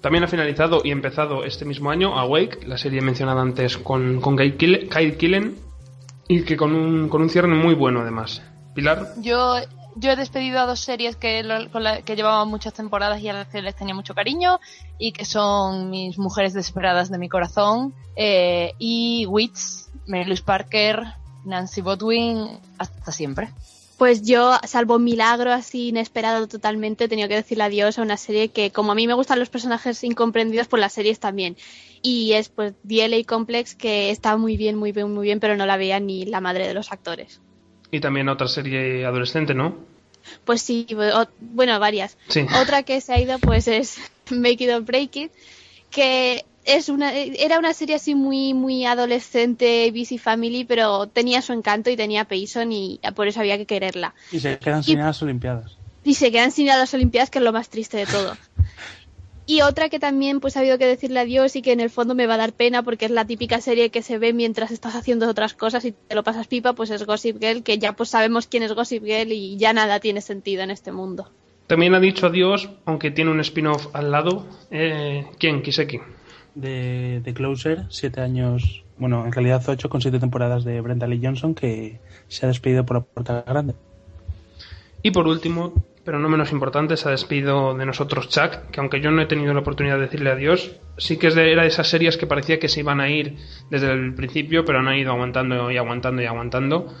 También 0.00 0.24
ha 0.24 0.28
finalizado 0.28 0.80
y 0.82 0.92
empezado 0.92 1.44
este 1.44 1.66
mismo 1.66 1.90
año 1.90 2.18
Awake, 2.18 2.66
la 2.66 2.78
serie 2.78 3.02
mencionada 3.02 3.42
antes 3.42 3.76
con, 3.76 4.20
con 4.22 4.36
Kyle 4.36 4.56
Killen- 4.56 4.88
Kyle 4.88 5.16
Killen 5.18 5.56
y 6.26 6.42
que 6.44 6.56
con 6.56 6.74
un, 6.74 7.08
con 7.10 7.20
un 7.20 7.28
cierre 7.28 7.48
muy 7.48 7.74
bueno 7.74 8.00
además. 8.00 8.42
Pilar, 8.74 9.08
Yo, 9.20 9.56
yo 9.96 10.10
he 10.12 10.16
despedido 10.16 10.60
a 10.60 10.66
dos 10.66 10.80
series 10.80 11.16
que, 11.16 11.42
con 11.72 11.82
la- 11.84 12.02
que 12.02 12.16
llevaban 12.16 12.48
muchas 12.48 12.74
temporadas 12.74 13.20
y 13.20 13.28
a 13.28 13.32
las 13.32 13.48
que 13.48 13.62
les 13.62 13.74
tenía 13.76 13.94
mucho 13.94 14.14
cariño 14.14 14.60
y 14.98 15.12
que 15.12 15.24
son 15.24 15.90
mis 15.90 16.18
mujeres 16.18 16.52
desesperadas 16.52 17.10
de 17.10 17.18
mi 17.18 17.28
corazón 17.28 17.94
eh, 18.16 18.72
y 18.78 19.26
Wits, 19.26 19.90
Mary 20.06 20.24
Louise 20.24 20.42
Parker, 20.42 21.02
Nancy 21.44 21.80
Bodwin, 21.80 22.58
hasta 22.78 23.12
siempre. 23.12 23.50
Pues 23.98 24.22
yo, 24.22 24.58
salvo 24.66 24.96
un 24.96 25.04
milagro 25.04 25.52
así 25.52 25.88
inesperado 25.88 26.48
totalmente, 26.48 27.04
he 27.04 27.08
tenido 27.08 27.28
que 27.28 27.34
decirle 27.34 27.64
adiós 27.64 27.98
a 27.98 28.02
una 28.02 28.16
serie 28.16 28.48
que, 28.48 28.70
como 28.70 28.92
a 28.92 28.94
mí 28.94 29.06
me 29.06 29.12
gustan 29.12 29.38
los 29.38 29.50
personajes 29.50 30.02
incomprendidos, 30.04 30.68
pues 30.68 30.80
las 30.80 30.94
series 30.94 31.20
también. 31.20 31.56
Y 32.00 32.32
es 32.32 32.48
pues 32.48 32.72
DLA 32.82 33.24
Complex, 33.26 33.74
que 33.74 34.10
está 34.10 34.38
muy 34.38 34.56
bien, 34.56 34.76
muy 34.76 34.92
bien, 34.92 35.12
muy 35.12 35.26
bien, 35.26 35.38
pero 35.38 35.54
no 35.54 35.66
la 35.66 35.76
veía 35.76 36.00
ni 36.00 36.24
la 36.24 36.40
madre 36.40 36.66
de 36.66 36.72
los 36.72 36.92
actores. 36.92 37.42
Y 37.90 38.00
también 38.00 38.28
otra 38.28 38.48
serie 38.48 39.04
adolescente, 39.04 39.54
¿no? 39.54 39.76
Pues 40.44 40.62
sí, 40.62 40.86
o- 40.94 41.26
bueno, 41.40 41.78
varias. 41.80 42.16
Sí. 42.28 42.44
Otra 42.60 42.82
que 42.82 43.00
se 43.00 43.12
ha 43.12 43.20
ido 43.20 43.38
pues 43.38 43.66
es 43.68 43.96
Make 44.30 44.64
It 44.64 44.70
or 44.70 44.82
Break 44.82 45.16
It, 45.16 45.32
que 45.90 46.44
es 46.64 46.88
una, 46.88 47.14
era 47.14 47.58
una 47.58 47.72
serie 47.72 47.96
así 47.96 48.14
muy, 48.14 48.52
muy 48.54 48.84
adolescente, 48.84 49.90
busy 49.96 50.18
family, 50.18 50.64
pero 50.64 51.06
tenía 51.08 51.40
su 51.42 51.52
encanto 51.52 51.90
y 51.90 51.96
tenía 51.96 52.26
Payson 52.26 52.70
y 52.70 53.00
por 53.16 53.28
eso 53.28 53.40
había 53.40 53.56
que 53.58 53.66
quererla. 53.66 54.14
Y 54.30 54.40
se 54.40 54.58
quedan 54.58 54.84
sin 54.84 54.98
ir 54.98 55.02
a 55.02 55.06
las 55.06 55.22
Olimpiadas. 55.22 55.76
y 56.04 56.14
se 56.14 56.30
quedan 56.30 56.52
sin 56.52 56.66
ir 56.66 56.72
a 56.72 56.76
las 56.78 56.92
Olimpiadas, 56.94 57.30
que 57.30 57.38
es 57.38 57.44
lo 57.44 57.52
más 57.52 57.70
triste 57.70 57.96
de 57.96 58.06
todo. 58.06 58.36
Y 59.50 59.62
otra 59.62 59.88
que 59.88 59.98
también 59.98 60.38
pues 60.38 60.56
ha 60.56 60.60
habido 60.60 60.78
que 60.78 60.86
decirle 60.86 61.18
adiós 61.18 61.56
y 61.56 61.62
que 61.62 61.72
en 61.72 61.80
el 61.80 61.90
fondo 61.90 62.14
me 62.14 62.28
va 62.28 62.34
a 62.34 62.36
dar 62.36 62.52
pena 62.52 62.84
porque 62.84 63.06
es 63.06 63.10
la 63.10 63.24
típica 63.24 63.60
serie 63.60 63.90
que 63.90 64.00
se 64.00 64.16
ve 64.16 64.32
mientras 64.32 64.70
estás 64.70 64.94
haciendo 64.94 65.28
otras 65.28 65.54
cosas 65.54 65.84
y 65.84 65.90
te 65.90 66.14
lo 66.14 66.22
pasas 66.22 66.46
pipa, 66.46 66.74
pues 66.74 66.90
es 66.90 67.04
Gossip 67.04 67.40
Girl, 67.40 67.64
que 67.64 67.76
ya 67.76 67.94
pues 67.94 68.10
sabemos 68.10 68.46
quién 68.46 68.62
es 68.62 68.72
Gossip 68.72 69.04
Girl 69.04 69.32
y 69.32 69.56
ya 69.56 69.72
nada 69.72 69.98
tiene 69.98 70.20
sentido 70.20 70.62
en 70.62 70.70
este 70.70 70.92
mundo. 70.92 71.32
También 71.66 71.96
ha 71.96 71.98
dicho 71.98 72.28
adiós, 72.28 72.70
aunque 72.84 73.10
tiene 73.10 73.32
un 73.32 73.40
spin-off 73.40 73.88
al 73.92 74.12
lado. 74.12 74.46
Eh, 74.70 75.26
¿Quién? 75.40 75.62
Kiseki. 75.62 75.98
De, 76.54 77.18
de 77.18 77.34
Closer, 77.34 77.86
siete 77.88 78.20
años, 78.20 78.84
bueno, 78.98 79.26
en 79.26 79.32
realidad 79.32 79.68
ocho 79.68 79.90
con 79.90 80.00
siete 80.00 80.20
temporadas 80.20 80.62
de 80.62 80.80
Brenda 80.80 81.08
Lee 81.08 81.20
Johnson 81.20 81.56
que 81.56 81.98
se 82.28 82.46
ha 82.46 82.48
despedido 82.50 82.86
por 82.86 82.98
la 82.98 83.02
puerta 83.02 83.42
grande. 83.44 83.74
Y 85.02 85.10
por 85.10 85.26
último, 85.26 85.72
pero 86.04 86.18
no 86.18 86.28
menos 86.28 86.52
importante, 86.52 86.96
se 86.96 87.08
ha 87.08 87.12
despedido 87.12 87.74
de 87.74 87.84
nosotros 87.86 88.28
Chuck, 88.28 88.70
que 88.70 88.80
aunque 88.80 89.00
yo 89.00 89.10
no 89.10 89.20
he 89.20 89.26
tenido 89.26 89.52
la 89.52 89.60
oportunidad 89.60 89.96
de 89.96 90.02
decirle 90.02 90.30
adiós, 90.30 90.76
sí 90.96 91.18
que 91.18 91.28
era 91.28 91.62
de 91.62 91.68
esas 91.68 91.88
series 91.88 92.16
que 92.16 92.26
parecía 92.26 92.58
que 92.58 92.68
se 92.68 92.80
iban 92.80 93.00
a 93.00 93.08
ir 93.10 93.36
desde 93.70 93.92
el 93.92 94.14
principio, 94.14 94.64
pero 94.64 94.78
han 94.78 94.94
ido 94.94 95.12
aguantando 95.12 95.70
y 95.70 95.76
aguantando 95.76 96.22
y 96.22 96.26
aguantando. 96.26 96.94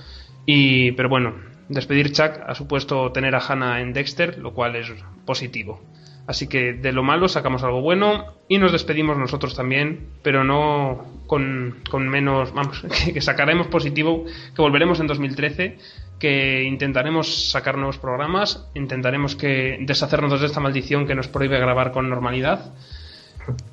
Y, 0.44 0.92
pero 0.92 1.08
bueno, 1.08 1.34
despedir 1.68 2.12
Chuck 2.12 2.40
ha 2.46 2.54
supuesto 2.54 3.10
tener 3.12 3.34
a 3.34 3.40
Hannah 3.40 3.80
en 3.80 3.92
Dexter, 3.92 4.38
lo 4.38 4.52
cual 4.52 4.76
es 4.76 4.92
positivo. 5.24 5.82
Así 6.26 6.46
que 6.46 6.74
de 6.74 6.92
lo 6.92 7.02
malo 7.02 7.26
sacamos 7.26 7.64
algo 7.64 7.80
bueno 7.80 8.26
y 8.48 8.58
nos 8.58 8.70
despedimos 8.70 9.16
nosotros 9.16 9.56
también, 9.56 10.10
pero 10.22 10.44
no 10.44 11.22
con, 11.26 11.78
con 11.90 12.08
menos, 12.08 12.52
vamos, 12.52 12.84
que 13.14 13.20
sacaremos 13.20 13.66
positivo, 13.68 14.24
que 14.54 14.62
volveremos 14.62 15.00
en 15.00 15.06
2013 15.06 15.78
que 16.20 16.62
intentaremos 16.62 17.50
sacar 17.50 17.76
nuevos 17.76 17.98
programas, 17.98 18.68
intentaremos 18.74 19.34
que 19.34 19.78
deshacernos 19.80 20.40
de 20.40 20.46
esta 20.46 20.60
maldición 20.60 21.06
que 21.06 21.16
nos 21.16 21.26
prohíbe 21.26 21.58
grabar 21.58 21.90
con 21.90 22.08
normalidad. 22.08 22.72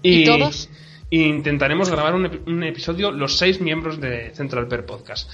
¿Y 0.02 0.26
todos? 0.26 0.69
y 1.10 1.24
intentaremos 1.24 1.90
grabar 1.90 2.15
un, 2.15 2.26
ep- 2.26 2.48
un 2.48 2.64
episodio 2.64 3.11
los 3.11 3.38
seis 3.38 3.61
miembros 3.61 4.02
de 4.02 4.32
Central 4.36 4.68
Per 4.68 4.86
Podcast. 4.86 5.30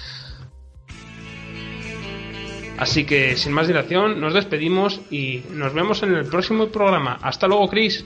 Así 2.78 3.06
que 3.06 3.38
sin 3.38 3.54
más 3.54 3.68
dilación, 3.68 4.20
nos 4.20 4.34
despedimos 4.34 5.00
y 5.12 5.44
nos 5.52 5.74
vemos 5.74 6.04
en 6.04 6.14
el 6.16 6.26
próximo 6.26 6.68
programa. 6.68 7.18
Hasta 7.22 7.48
luego, 7.48 7.70
Chris. 7.70 8.06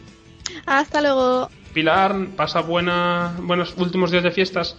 Hasta 0.66 1.02
luego. 1.02 1.50
Pilar, 1.74 2.16
pasa 2.36 2.62
buena, 2.62 3.34
buenos 3.42 3.74
últimos 3.78 4.12
días 4.12 4.24
de 4.24 4.32
fiestas. 4.32 4.78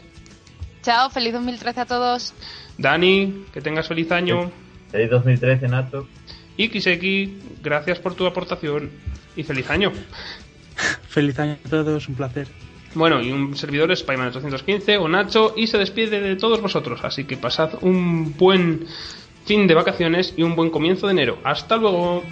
Chao, 0.83 1.11
feliz 1.11 1.33
2013 1.33 1.81
a 1.81 1.87
todos. 1.87 2.35
Dani, 2.79 3.45
que 3.53 3.61
tengas 3.61 3.89
feliz 3.89 4.11
año. 4.13 4.51
Feliz 4.91 5.11
2013, 5.11 5.69
Nato. 5.69 6.09
Y 6.57 6.69
Kiseki, 6.69 7.39
gracias 7.63 7.99
por 7.99 8.15
tu 8.15 8.27
aportación 8.27 8.91
y 9.37 9.43
feliz 9.43 9.69
año. 9.71 9.93
Feliz 11.09 11.39
año 11.39 11.57
a 11.65 11.69
todos, 11.69 12.09
un 12.09 12.15
placer. 12.15 12.49
Bueno, 12.95 13.21
y 13.23 13.31
un 13.31 13.57
servidor 13.57 13.91
es 13.93 14.03
Payman 14.03 14.29
815 14.29 14.99
o 14.99 15.09
Nacho 15.09 15.55
y 15.57 15.67
se 15.67 15.79
despide 15.79 16.21
de 16.21 16.37
todos 16.37 16.61
vosotros. 16.61 17.01
Así 17.03 17.25
que 17.25 17.37
pasad 17.37 17.75
un 17.83 18.37
buen 18.37 18.87
fin 19.45 19.67
de 19.67 19.75
vacaciones 19.75 20.35
y 20.37 20.43
un 20.43 20.57
buen 20.57 20.71
comienzo 20.71 21.07
de 21.07 21.13
enero. 21.13 21.39
Hasta 21.45 21.77
luego. 21.77 22.25